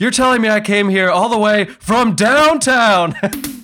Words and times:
You're 0.00 0.12
telling 0.12 0.40
me 0.40 0.48
I 0.48 0.60
came 0.60 0.90
here 0.90 1.10
all 1.10 1.28
the 1.28 1.36
way 1.36 1.64
from 1.64 2.14
downtown? 2.14 3.16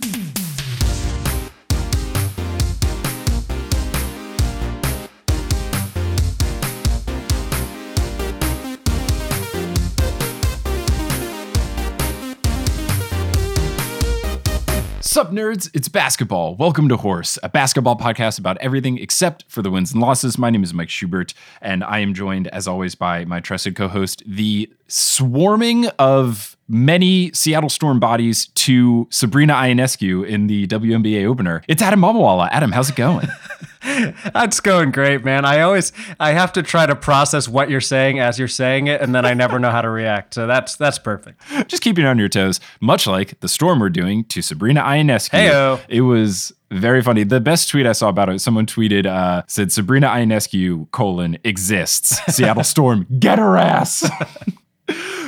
Sup, 15.14 15.30
nerds? 15.30 15.70
It's 15.72 15.86
basketball. 15.88 16.56
Welcome 16.56 16.88
to 16.88 16.96
Horse, 16.96 17.38
a 17.44 17.48
basketball 17.48 17.94
podcast 17.94 18.40
about 18.40 18.58
everything 18.58 18.98
except 18.98 19.44
for 19.46 19.62
the 19.62 19.70
wins 19.70 19.92
and 19.92 20.02
losses. 20.02 20.38
My 20.38 20.50
name 20.50 20.64
is 20.64 20.74
Mike 20.74 20.90
Schubert, 20.90 21.34
and 21.60 21.84
I 21.84 22.00
am 22.00 22.14
joined, 22.14 22.48
as 22.48 22.66
always, 22.66 22.96
by 22.96 23.24
my 23.24 23.38
trusted 23.38 23.76
co 23.76 23.86
host, 23.86 24.24
the 24.26 24.68
swarming 24.88 25.86
of 25.98 26.56
many 26.68 27.30
Seattle 27.32 27.68
Storm 27.68 28.00
bodies 28.00 28.46
to 28.48 29.06
Sabrina 29.10 29.54
Ionescu 29.54 30.26
in 30.26 30.46
the 30.46 30.66
WNBA 30.66 31.26
opener. 31.26 31.62
It's 31.68 31.82
Adam 31.82 32.00
Mamawala. 32.00 32.48
Adam, 32.50 32.72
how's 32.72 32.90
it 32.90 32.96
going? 32.96 33.28
That's 34.32 34.60
going 34.60 34.90
great, 34.92 35.24
man. 35.24 35.44
I 35.44 35.60
always 35.60 35.92
I 36.18 36.32
have 36.32 36.52
to 36.54 36.62
try 36.62 36.86
to 36.86 36.96
process 36.96 37.48
what 37.48 37.68
you're 37.68 37.82
saying 37.82 38.18
as 38.18 38.38
you're 38.38 38.48
saying 38.48 38.86
it, 38.86 39.00
and 39.02 39.14
then 39.14 39.26
I 39.26 39.34
never 39.34 39.58
know 39.58 39.70
how 39.70 39.82
to 39.82 39.90
react. 39.90 40.34
So 40.34 40.46
that's 40.46 40.76
that's 40.76 40.98
perfect. 40.98 41.42
Just 41.68 41.82
keeping 41.82 42.06
on 42.06 42.18
your 42.18 42.30
toes, 42.30 42.60
much 42.80 43.06
like 43.06 43.38
the 43.40 43.48
Storm 43.48 43.80
we're 43.80 43.90
doing 43.90 44.24
to 44.26 44.40
Sabrina 44.40 44.80
Ionescu. 44.80 45.30
Heyo. 45.30 45.80
It 45.88 46.00
was 46.00 46.54
very 46.70 47.02
funny. 47.02 47.24
The 47.24 47.40
best 47.40 47.68
tweet 47.68 47.86
I 47.86 47.92
saw 47.92 48.08
about 48.08 48.30
it, 48.30 48.40
someone 48.40 48.64
tweeted, 48.64 49.06
uh, 49.06 49.42
said 49.46 49.70
Sabrina 49.70 50.08
Ionescu 50.08 50.90
colon 50.90 51.36
exists. 51.44 52.20
Seattle 52.34 52.64
Storm, 52.64 53.06
get 53.18 53.38
her 53.38 53.58
ass. 53.58 54.08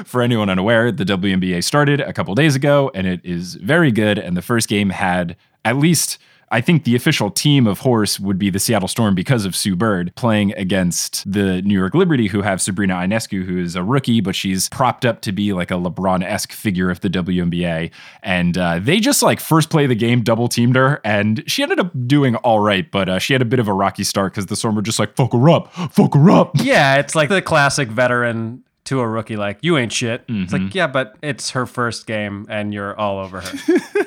For 0.04 0.22
anyone 0.22 0.48
unaware, 0.48 0.92
the 0.92 1.04
WNBA 1.04 1.64
started 1.64 2.00
a 2.00 2.12
couple 2.12 2.34
days 2.34 2.54
ago 2.54 2.90
and 2.94 3.06
it 3.06 3.20
is 3.24 3.54
very 3.54 3.90
good. 3.90 4.18
And 4.18 4.36
the 4.36 4.42
first 4.42 4.68
game 4.68 4.90
had 4.90 5.36
at 5.64 5.76
least, 5.76 6.18
I 6.52 6.60
think 6.60 6.84
the 6.84 6.94
official 6.94 7.28
team 7.28 7.66
of 7.66 7.80
horse 7.80 8.20
would 8.20 8.38
be 8.38 8.50
the 8.50 8.60
Seattle 8.60 8.86
Storm 8.86 9.16
because 9.16 9.44
of 9.44 9.56
Sue 9.56 9.74
Bird 9.74 10.12
playing 10.14 10.54
against 10.54 11.30
the 11.30 11.60
New 11.62 11.76
York 11.76 11.92
Liberty, 11.92 12.28
who 12.28 12.42
have 12.42 12.62
Sabrina 12.62 12.94
Ionescu, 12.94 13.44
who 13.44 13.58
is 13.58 13.74
a 13.74 13.82
rookie, 13.82 14.20
but 14.20 14.36
she's 14.36 14.68
propped 14.68 15.04
up 15.04 15.22
to 15.22 15.32
be 15.32 15.52
like 15.52 15.72
a 15.72 15.74
LeBron 15.74 16.22
esque 16.22 16.52
figure 16.52 16.88
of 16.88 17.00
the 17.00 17.10
WNBA. 17.10 17.90
And 18.22 18.56
uh, 18.56 18.78
they 18.78 19.00
just 19.00 19.24
like 19.24 19.40
first 19.40 19.70
play 19.70 19.86
the 19.86 19.96
game, 19.96 20.22
double 20.22 20.46
teamed 20.46 20.76
her, 20.76 21.00
and 21.04 21.42
she 21.48 21.64
ended 21.64 21.80
up 21.80 21.90
doing 22.06 22.36
all 22.36 22.60
right, 22.60 22.88
but 22.92 23.08
uh, 23.08 23.18
she 23.18 23.32
had 23.32 23.42
a 23.42 23.46
bit 23.46 23.58
of 23.58 23.66
a 23.66 23.72
rocky 23.72 24.04
start 24.04 24.32
because 24.32 24.46
the 24.46 24.54
Storm 24.54 24.76
were 24.76 24.82
just 24.82 25.00
like, 25.00 25.16
fuck 25.16 25.32
her 25.32 25.50
up, 25.50 25.72
fuck 25.92 26.14
her 26.14 26.30
up. 26.30 26.52
Yeah, 26.62 26.96
it's 26.98 27.16
like 27.16 27.28
the 27.28 27.42
classic 27.42 27.88
veteran 27.88 28.62
to 28.86 29.00
a 29.00 29.08
rookie, 29.08 29.36
like, 29.36 29.58
you 29.62 29.76
ain't 29.78 29.92
shit. 29.92 30.24
It's 30.28 30.52
Mm-hmm. 30.52 30.64
like, 30.64 30.74
yeah, 30.74 30.86
but 30.86 31.16
it's 31.22 31.50
her 31.50 31.66
first 31.66 32.06
game 32.06 32.46
and 32.48 32.72
you're 32.74 32.98
all 32.98 33.18
over 33.18 33.40
her. 33.40 34.06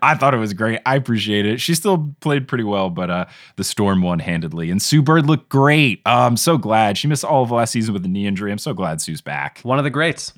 I 0.00 0.14
thought 0.14 0.34
it 0.34 0.38
was 0.38 0.52
great. 0.52 0.78
I 0.86 0.94
appreciate 0.94 1.46
it. 1.46 1.60
She 1.60 1.74
still 1.74 2.14
played 2.20 2.46
pretty 2.46 2.62
well, 2.62 2.90
but 2.90 3.10
uh, 3.10 3.24
the 3.56 3.64
Storm 3.64 4.02
won 4.02 4.20
handedly. 4.20 4.70
And 4.70 4.80
Sue 4.80 5.02
Bird 5.02 5.26
looked 5.26 5.48
great. 5.48 6.00
Uh, 6.06 6.26
I'm 6.26 6.36
so 6.36 6.56
glad. 6.56 6.96
She 6.96 7.08
missed 7.08 7.24
all 7.24 7.42
of 7.42 7.50
last 7.50 7.72
season 7.72 7.92
with 7.92 8.04
a 8.04 8.08
knee 8.08 8.24
injury. 8.24 8.52
I'm 8.52 8.58
so 8.58 8.72
glad 8.72 9.00
Sue's 9.00 9.20
back. 9.20 9.58
One 9.62 9.78
of 9.78 9.84
the 9.84 9.90
greats. 9.90 10.32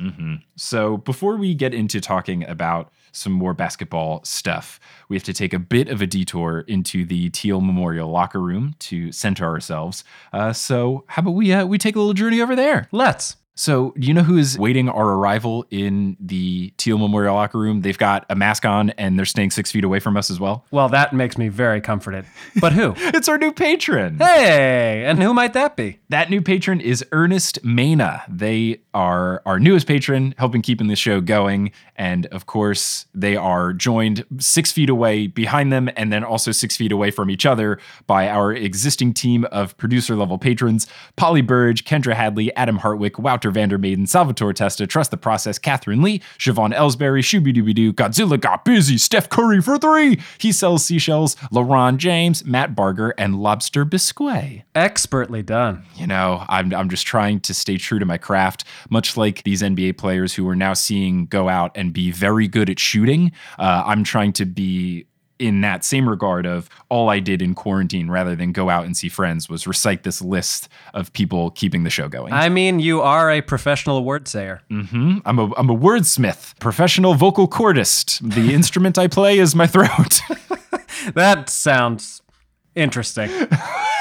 So 0.57 0.97
before 0.97 1.37
we 1.37 1.55
get 1.55 1.75
into 1.75 2.01
talking 2.01 2.49
about 2.49 2.91
some 3.13 3.33
more 3.33 3.53
basketball 3.53 4.25
stuff, 4.25 4.81
we 5.11 5.17
have 5.17 5.25
to 5.25 5.35
take 5.35 5.53
a 5.53 5.59
bit 5.59 5.89
of 5.91 6.01
a 6.01 6.07
detour 6.07 6.61
into 6.67 7.05
the 7.05 7.29
Teal 7.29 7.61
Memorial 7.61 8.09
locker 8.11 8.41
room 8.41 8.75
to 8.81 9.13
center 9.13 9.45
ourselves. 9.45 10.03
Uh, 10.33 10.55
so 10.55 11.05
how 11.09 11.21
about 11.21 11.33
we 11.33 11.53
uh, 11.53 11.67
we 11.67 11.77
take 11.77 11.95
a 11.95 11.99
little 11.99 12.15
journey 12.15 12.41
over 12.41 12.57
there? 12.57 12.89
Let's. 12.91 13.37
So, 13.59 13.95
do 13.99 14.07
you 14.07 14.13
know 14.13 14.23
who 14.23 14.37
is 14.37 14.59
waiting 14.59 14.91
our 14.91 15.13
arrival 15.15 15.65
in 15.71 16.19
the 16.21 16.75
Teal 16.77 16.99
Memorial 16.99 17.35
locker 17.35 17.59
room? 17.59 17.81
They've 17.81 17.97
got 17.97 18.27
a 18.29 18.35
mask 18.35 18.67
on 18.67 18.91
and 18.91 19.19
they're 19.19 19.25
staying 19.25 19.51
six 19.51 19.73
feet 19.73 19.83
away 19.83 19.99
from 19.99 20.15
us 20.17 20.31
as 20.31 20.39
well. 20.39 20.67
Well, 20.71 20.91
that 20.91 21.15
makes 21.15 21.39
me 21.39 21.49
very 21.49 21.81
comforted. 21.81 22.27
But 22.61 22.73
who? 22.75 22.95
It's 23.17 23.29
our 23.29 23.39
new 23.39 23.53
patron. 23.53 24.19
hey, 24.19 25.05
and 25.07 25.23
who 25.23 25.33
might 25.33 25.55
that 25.55 25.75
be? 25.75 26.01
That 26.11 26.29
new 26.29 26.43
patron 26.43 26.81
is 26.83 27.03
Ernest 27.13 27.65
Mena. 27.65 28.23
They 28.29 28.83
are 28.93 29.41
our 29.47 29.59
newest 29.59 29.87
patron, 29.87 30.35
helping 30.37 30.61
keeping 30.61 30.89
the 30.89 30.97
show 30.97 31.23
going. 31.23 31.73
And 31.97 32.27
of 32.27 32.45
course, 32.45 33.07
they 33.15 33.37
are 33.37 33.73
joined 33.73 34.25
six 34.39 34.71
feet 34.71 34.91
away 34.91 35.29
behind 35.29 35.73
them, 35.73 35.89
and 35.97 36.13
then 36.13 36.25
also 36.25 36.53
six 36.53 36.77
feet 36.77 36.93
away 36.93 37.11
from 37.11 37.31
each 37.31 37.47
other 37.47 37.79
by 38.07 38.29
our 38.29 38.53
existing 38.53 39.15
team 39.15 39.47
of 39.51 39.77
producer 39.79 40.15
level 40.15 40.37
patrons 40.37 40.87
Polly 41.17 41.41
Burge, 41.41 41.85
Kendra 41.85 42.13
Hadley, 42.15 42.55
Adam 42.55 42.81
Hartwick, 42.81 43.19
Wouter 43.19 43.46
Vandermaiden, 43.51 44.09
Salvatore 44.09 44.53
Testa, 44.53 44.87
Trust 44.87 45.11
the 45.11 45.17
Process, 45.17 45.59
Catherine 45.59 46.03
Lee, 46.03 46.21
Siobhan 46.39 46.75
Ellsbury, 46.75 47.21
Shooby 47.21 47.55
Dooby 47.55 47.75
Doo, 47.75 47.93
Godzilla 47.93 48.41
got 48.41 48.65
busy, 48.65 48.99
Steph 48.99 49.29
Curry 49.29 49.61
for 49.61 49.79
three. 49.79 50.21
He 50.39 50.53
sells 50.53 50.85
seashells, 50.85 51.37
LaRon 51.53 51.97
James, 51.97 52.45
Matt 52.45 52.75
Barger, 52.75 53.15
and 53.19 53.37
Lobster 53.37 53.85
Biscuit 53.85 54.63
Expertly 54.75 55.43
done. 55.43 55.85
you 55.97 56.07
know, 56.07 56.45
I'm, 56.49 56.75
I'm 56.75 56.89
just 56.89 57.07
trying 57.07 57.41
to 57.41 57.55
stay 57.55 57.77
true 57.77 57.99
to 57.99 58.05
my 58.07 58.19
craft, 58.19 58.65
much 58.91 59.17
like 59.17 59.43
these 59.43 59.63
NBA 59.63 59.99
players 59.99 60.35
who 60.35 60.49
are 60.49 60.57
now 60.57 60.75
seeing 60.75 61.27
go 61.27 61.49
out 61.49 61.73
and 61.75 61.93
be 61.93 62.11
very 62.11 62.49
good 62.49 62.71
at 62.71 62.79
shooting. 62.79 63.33
Uh, 63.59 63.83
I'm 63.87 64.05
trying 64.05 64.33
to 64.35 64.45
be 64.45 65.07
in 65.39 65.61
that 65.61 65.85
same 65.85 66.09
regard 66.09 66.47
of 66.47 66.69
all 66.89 67.09
I 67.09 67.21
did 67.21 67.43
in 67.43 67.55
quarantine 67.55 68.09
rather 68.11 68.35
than 68.35 68.53
go 68.53 68.71
out 68.71 68.87
and 68.87 68.97
see 68.97 69.09
friends 69.09 69.49
was 69.49 69.67
recite 69.67 70.03
this 70.03 70.23
list 70.23 70.69
of 70.95 71.13
people 71.13 71.51
keeping 71.51 71.85
the 71.85 71.91
show 71.91 72.09
going. 72.09 72.33
I 72.33 72.49
mean, 72.49 72.81
you 72.81 73.03
are 73.03 73.31
a 73.31 73.41
professional 73.43 74.05
word 74.05 74.29
sayer. 74.29 74.63
hmm 74.71 75.19
I'm 75.25 75.39
a 75.39 75.53
I'm 75.57 75.71
a 75.71 75.77
wordsmith, 75.77 76.59
professional 76.61 77.15
vocal 77.15 77.49
cordist. 77.49 78.21
The 78.35 78.55
instrument 78.61 78.99
I 78.99 79.09
play 79.09 79.39
is 79.39 79.55
my 79.55 79.67
throat. 79.67 80.21
That 81.15 81.49
sounds 81.51 82.23
interesting. 82.75 83.31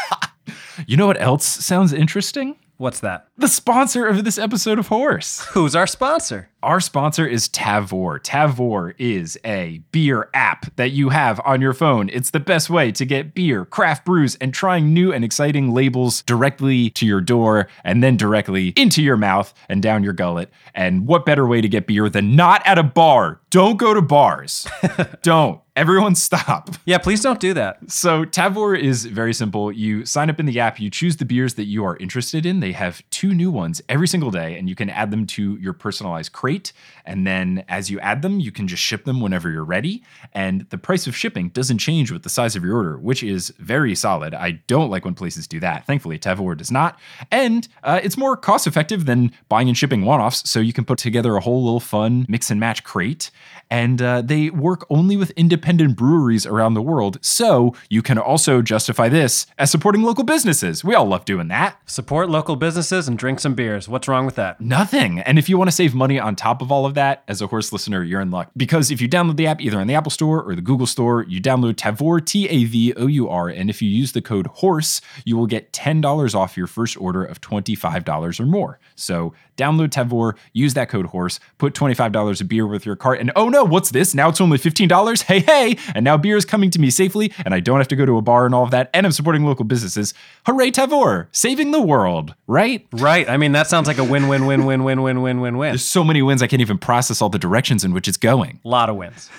you 0.87 0.97
know 0.97 1.05
what 1.07 1.21
else 1.21 1.45
sounds 1.45 1.93
interesting? 1.93 2.55
What's 2.77 2.99
that? 2.99 3.27
The 3.37 3.47
sponsor 3.47 4.05
of 4.05 4.25
this 4.25 4.37
episode 4.37 4.79
of 4.79 4.87
Horse. 4.87 5.45
Who's 5.51 5.75
our 5.75 5.87
sponsor? 5.87 6.49
Our 6.61 6.81
sponsor 6.81 7.25
is 7.25 7.47
Tavour. 7.47 8.19
Tavour 8.19 8.93
is 8.97 9.39
a 9.45 9.81
beer 9.91 10.29
app 10.33 10.75
that 10.75 10.91
you 10.91 11.09
have 11.09 11.39
on 11.45 11.61
your 11.61 11.73
phone. 11.73 12.09
It's 12.09 12.31
the 12.31 12.39
best 12.41 12.69
way 12.69 12.91
to 12.91 13.05
get 13.05 13.33
beer, 13.33 13.63
craft 13.63 14.03
brews, 14.03 14.35
and 14.35 14.53
trying 14.53 14.93
new 14.93 15.13
and 15.13 15.23
exciting 15.23 15.73
labels 15.73 16.21
directly 16.23 16.89
to 16.91 17.05
your 17.05 17.21
door 17.21 17.69
and 17.85 18.03
then 18.03 18.17
directly 18.17 18.73
into 18.75 19.01
your 19.01 19.17
mouth 19.17 19.53
and 19.69 19.81
down 19.81 20.03
your 20.03 20.13
gullet. 20.13 20.49
And 20.73 21.07
what 21.07 21.25
better 21.25 21.47
way 21.47 21.61
to 21.61 21.69
get 21.69 21.87
beer 21.87 22.09
than 22.09 22.35
not 22.35 22.61
at 22.65 22.77
a 22.77 22.83
bar? 22.83 23.39
Don't 23.51 23.77
go 23.77 23.93
to 23.93 24.01
bars. 24.01 24.67
Don't. 25.21 25.61
Everyone 25.75 26.15
stop. 26.15 26.69
Yeah, 26.87 26.99
please 26.99 27.21
don't 27.21 27.39
do 27.39 27.51
that. 27.55 27.79
So 27.89 28.25
Tavour 28.25 28.79
is 28.79 29.05
very 29.05 29.33
simple. 29.33 29.71
You 29.71 30.05
sign 30.05 30.29
up 30.29 30.39
in 30.39 30.45
the 30.45 30.59
app, 30.59 30.79
you 30.79 30.91
choose 30.91 31.17
the 31.17 31.25
beers 31.25 31.55
that 31.55 31.63
you 31.63 31.83
are 31.83 31.97
interested 31.97 32.45
in. 32.45 32.59
They 32.59 32.73
have 32.73 33.01
two 33.09 33.33
new 33.33 33.49
ones 33.49 33.81
every 33.89 34.07
single 34.07 34.29
day, 34.29 34.55
and 34.55 34.69
you 34.69 34.75
can 34.75 34.91
add 34.91 35.09
them 35.09 35.25
to 35.27 35.55
your 35.55 35.73
personalized 35.73 36.31
crate. 36.31 36.73
And 37.05 37.25
then 37.25 37.65
as 37.67 37.89
you 37.89 37.99
add 38.01 38.21
them, 38.21 38.39
you 38.39 38.51
can 38.51 38.67
just 38.67 38.83
ship 38.83 39.05
them 39.05 39.19
whenever 39.19 39.49
you're 39.49 39.65
ready. 39.65 40.03
And 40.31 40.69
the 40.69 40.77
price 40.77 41.07
of 41.07 41.15
shipping 41.15 41.49
doesn't 41.49 41.79
change 41.79 42.11
with 42.11 42.21
the 42.21 42.29
size 42.29 42.55
of 42.55 42.63
your 42.63 42.75
order, 42.75 42.99
which 42.99 43.23
is 43.23 43.51
very 43.57 43.95
solid. 43.95 44.35
I 44.35 44.51
don't 44.67 44.91
like 44.91 45.05
when 45.05 45.15
places 45.15 45.47
do 45.47 45.59
that. 45.61 45.87
Thankfully, 45.87 46.19
Tavour 46.19 46.55
does 46.55 46.69
not. 46.71 46.99
And 47.31 47.67
uh, 47.83 47.99
it's 48.03 48.15
more 48.17 48.37
cost 48.37 48.67
effective 48.67 49.07
than 49.07 49.31
buying 49.49 49.69
and 49.69 49.77
shipping 49.77 50.05
one 50.05 50.21
offs. 50.21 50.47
So 50.47 50.59
you 50.59 50.73
can 50.73 50.85
put 50.85 50.99
together 50.99 51.35
a 51.35 51.41
whole 51.41 51.63
little 51.63 51.79
fun 51.79 52.27
mix 52.29 52.51
and 52.51 52.59
match 52.59 52.83
crate. 52.83 53.31
And 53.71 53.99
uh, 54.03 54.21
they 54.21 54.51
work 54.51 54.85
only 54.91 55.17
with 55.17 55.31
independent 55.31 55.64
breweries 55.95 56.45
around 56.45 56.73
the 56.73 56.81
world. 56.81 57.17
So 57.21 57.73
you 57.89 58.01
can 58.01 58.17
also 58.17 58.61
justify 58.61 59.09
this 59.09 59.47
as 59.57 59.71
supporting 59.71 60.03
local 60.03 60.23
businesses. 60.23 60.83
We 60.83 60.95
all 60.95 61.05
love 61.05 61.25
doing 61.25 61.47
that. 61.49 61.79
Support 61.89 62.29
local 62.29 62.55
businesses 62.55 63.07
and 63.07 63.17
drink 63.17 63.39
some 63.39 63.55
beers. 63.55 63.89
What's 63.89 64.07
wrong 64.07 64.25
with 64.25 64.35
that? 64.35 64.61
Nothing. 64.61 65.19
And 65.19 65.39
if 65.39 65.49
you 65.49 65.57
want 65.57 65.69
to 65.69 65.75
save 65.75 65.95
money 65.95 66.19
on 66.19 66.35
top 66.35 66.61
of 66.61 66.71
all 66.71 66.85
of 66.85 66.93
that, 66.93 67.23
as 67.27 67.41
a 67.41 67.47
horse 67.47 67.73
listener, 67.73 68.03
you're 68.03 68.21
in 68.21 68.31
luck. 68.31 68.51
Because 68.55 68.91
if 68.91 69.01
you 69.01 69.09
download 69.09 69.37
the 69.37 69.47
app 69.47 69.61
either 69.61 69.79
on 69.79 69.87
the 69.87 69.95
Apple 69.95 70.11
Store 70.11 70.43
or 70.43 70.55
the 70.55 70.61
Google 70.61 70.87
Store, 70.87 71.23
you 71.23 71.41
download 71.41 71.73
Tavour, 71.73 72.23
T 72.23 72.47
A 72.47 72.63
V 72.65 72.93
O 72.95 73.07
U 73.07 73.29
R. 73.29 73.49
And 73.49 73.69
if 73.69 73.81
you 73.81 73.89
use 73.89 74.11
the 74.11 74.21
code 74.21 74.47
HORSE, 74.47 75.01
you 75.25 75.35
will 75.35 75.47
get 75.47 75.73
$10 75.73 76.35
off 76.35 76.55
your 76.55 76.67
first 76.67 76.95
order 76.97 77.23
of 77.23 77.41
$25 77.41 78.39
or 78.39 78.45
more. 78.45 78.79
So 78.95 79.33
download 79.57 79.89
Tavour, 79.89 80.33
use 80.53 80.73
that 80.73 80.89
code 80.89 81.07
HORSE, 81.07 81.39
put 81.57 81.73
$25 81.73 82.41
of 82.41 82.47
beer 82.47 82.67
with 82.67 82.85
your 82.85 82.95
cart, 82.95 83.19
and 83.19 83.31
oh 83.35 83.49
no, 83.49 83.63
what's 83.63 83.91
this? 83.91 84.13
Now 84.13 84.29
it's 84.29 84.41
only 84.41 84.57
$15? 84.57 85.23
Hey, 85.25 85.39
hey! 85.39 85.77
And 85.93 86.03
now 86.03 86.17
beer 86.17 86.37
is 86.37 86.45
coming 86.45 86.69
to 86.71 86.79
me 86.79 86.89
safely, 86.89 87.33
and 87.43 87.53
I 87.53 87.59
don't 87.59 87.79
have 87.79 87.87
to 87.89 87.95
go 87.95 88.05
to 88.05 88.17
a 88.17 88.21
bar 88.21 88.45
and 88.45 88.53
all 88.53 88.63
of 88.63 88.71
that, 88.71 88.89
and 88.93 89.05
I'm 89.05 89.11
supporting 89.11 89.43
local 89.43 89.65
businesses. 89.65 90.13
Hooray, 90.45 90.71
Tavour! 90.71 91.27
Saving 91.31 91.71
the 91.71 91.81
world, 91.81 92.35
right? 92.47 92.85
Right. 92.91 93.27
I 93.29 93.37
mean, 93.37 93.53
that 93.53 93.67
sounds 93.67 93.87
like 93.87 93.97
a 93.97 94.03
win 94.03 94.27
win 94.27 94.45
win 94.45 94.65
win 94.65 94.83
win 94.83 95.01
win 95.01 95.21
win 95.21 95.41
win 95.41 95.57
win. 95.57 95.71
There's 95.71 95.85
so 95.85 96.03
many 96.03 96.21
wins, 96.21 96.41
I 96.41 96.47
can't 96.47 96.61
even 96.61 96.77
process 96.77 97.21
all 97.21 97.29
the 97.29 97.39
directions 97.39 97.83
in 97.83 97.93
which 97.93 98.07
it's 98.07 98.17
going. 98.17 98.59
A 98.63 98.67
lot 98.67 98.89
of 98.89 98.95
wins. 98.95 99.29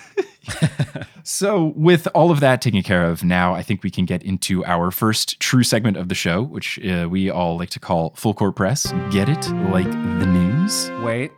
So, 1.29 1.73
with 1.75 2.07
all 2.15 2.31
of 2.31 2.39
that 2.39 2.61
taken 2.61 2.81
care 2.83 3.03
of, 3.03 3.21
now 3.21 3.53
I 3.53 3.61
think 3.61 3.83
we 3.83 3.91
can 3.91 4.05
get 4.05 4.23
into 4.23 4.63
our 4.63 4.91
first 4.91 5.41
true 5.41 5.61
segment 5.61 5.97
of 5.97 6.07
the 6.07 6.15
show, 6.15 6.41
which 6.41 6.79
uh, 6.85 7.09
we 7.11 7.29
all 7.29 7.57
like 7.57 7.69
to 7.71 7.81
call 7.81 8.13
Full 8.15 8.33
Court 8.33 8.55
Press. 8.55 8.93
Get 9.11 9.27
it? 9.27 9.45
Like 9.69 9.91
the 9.91 10.25
news? 10.25 10.89
Wait. 11.03 11.33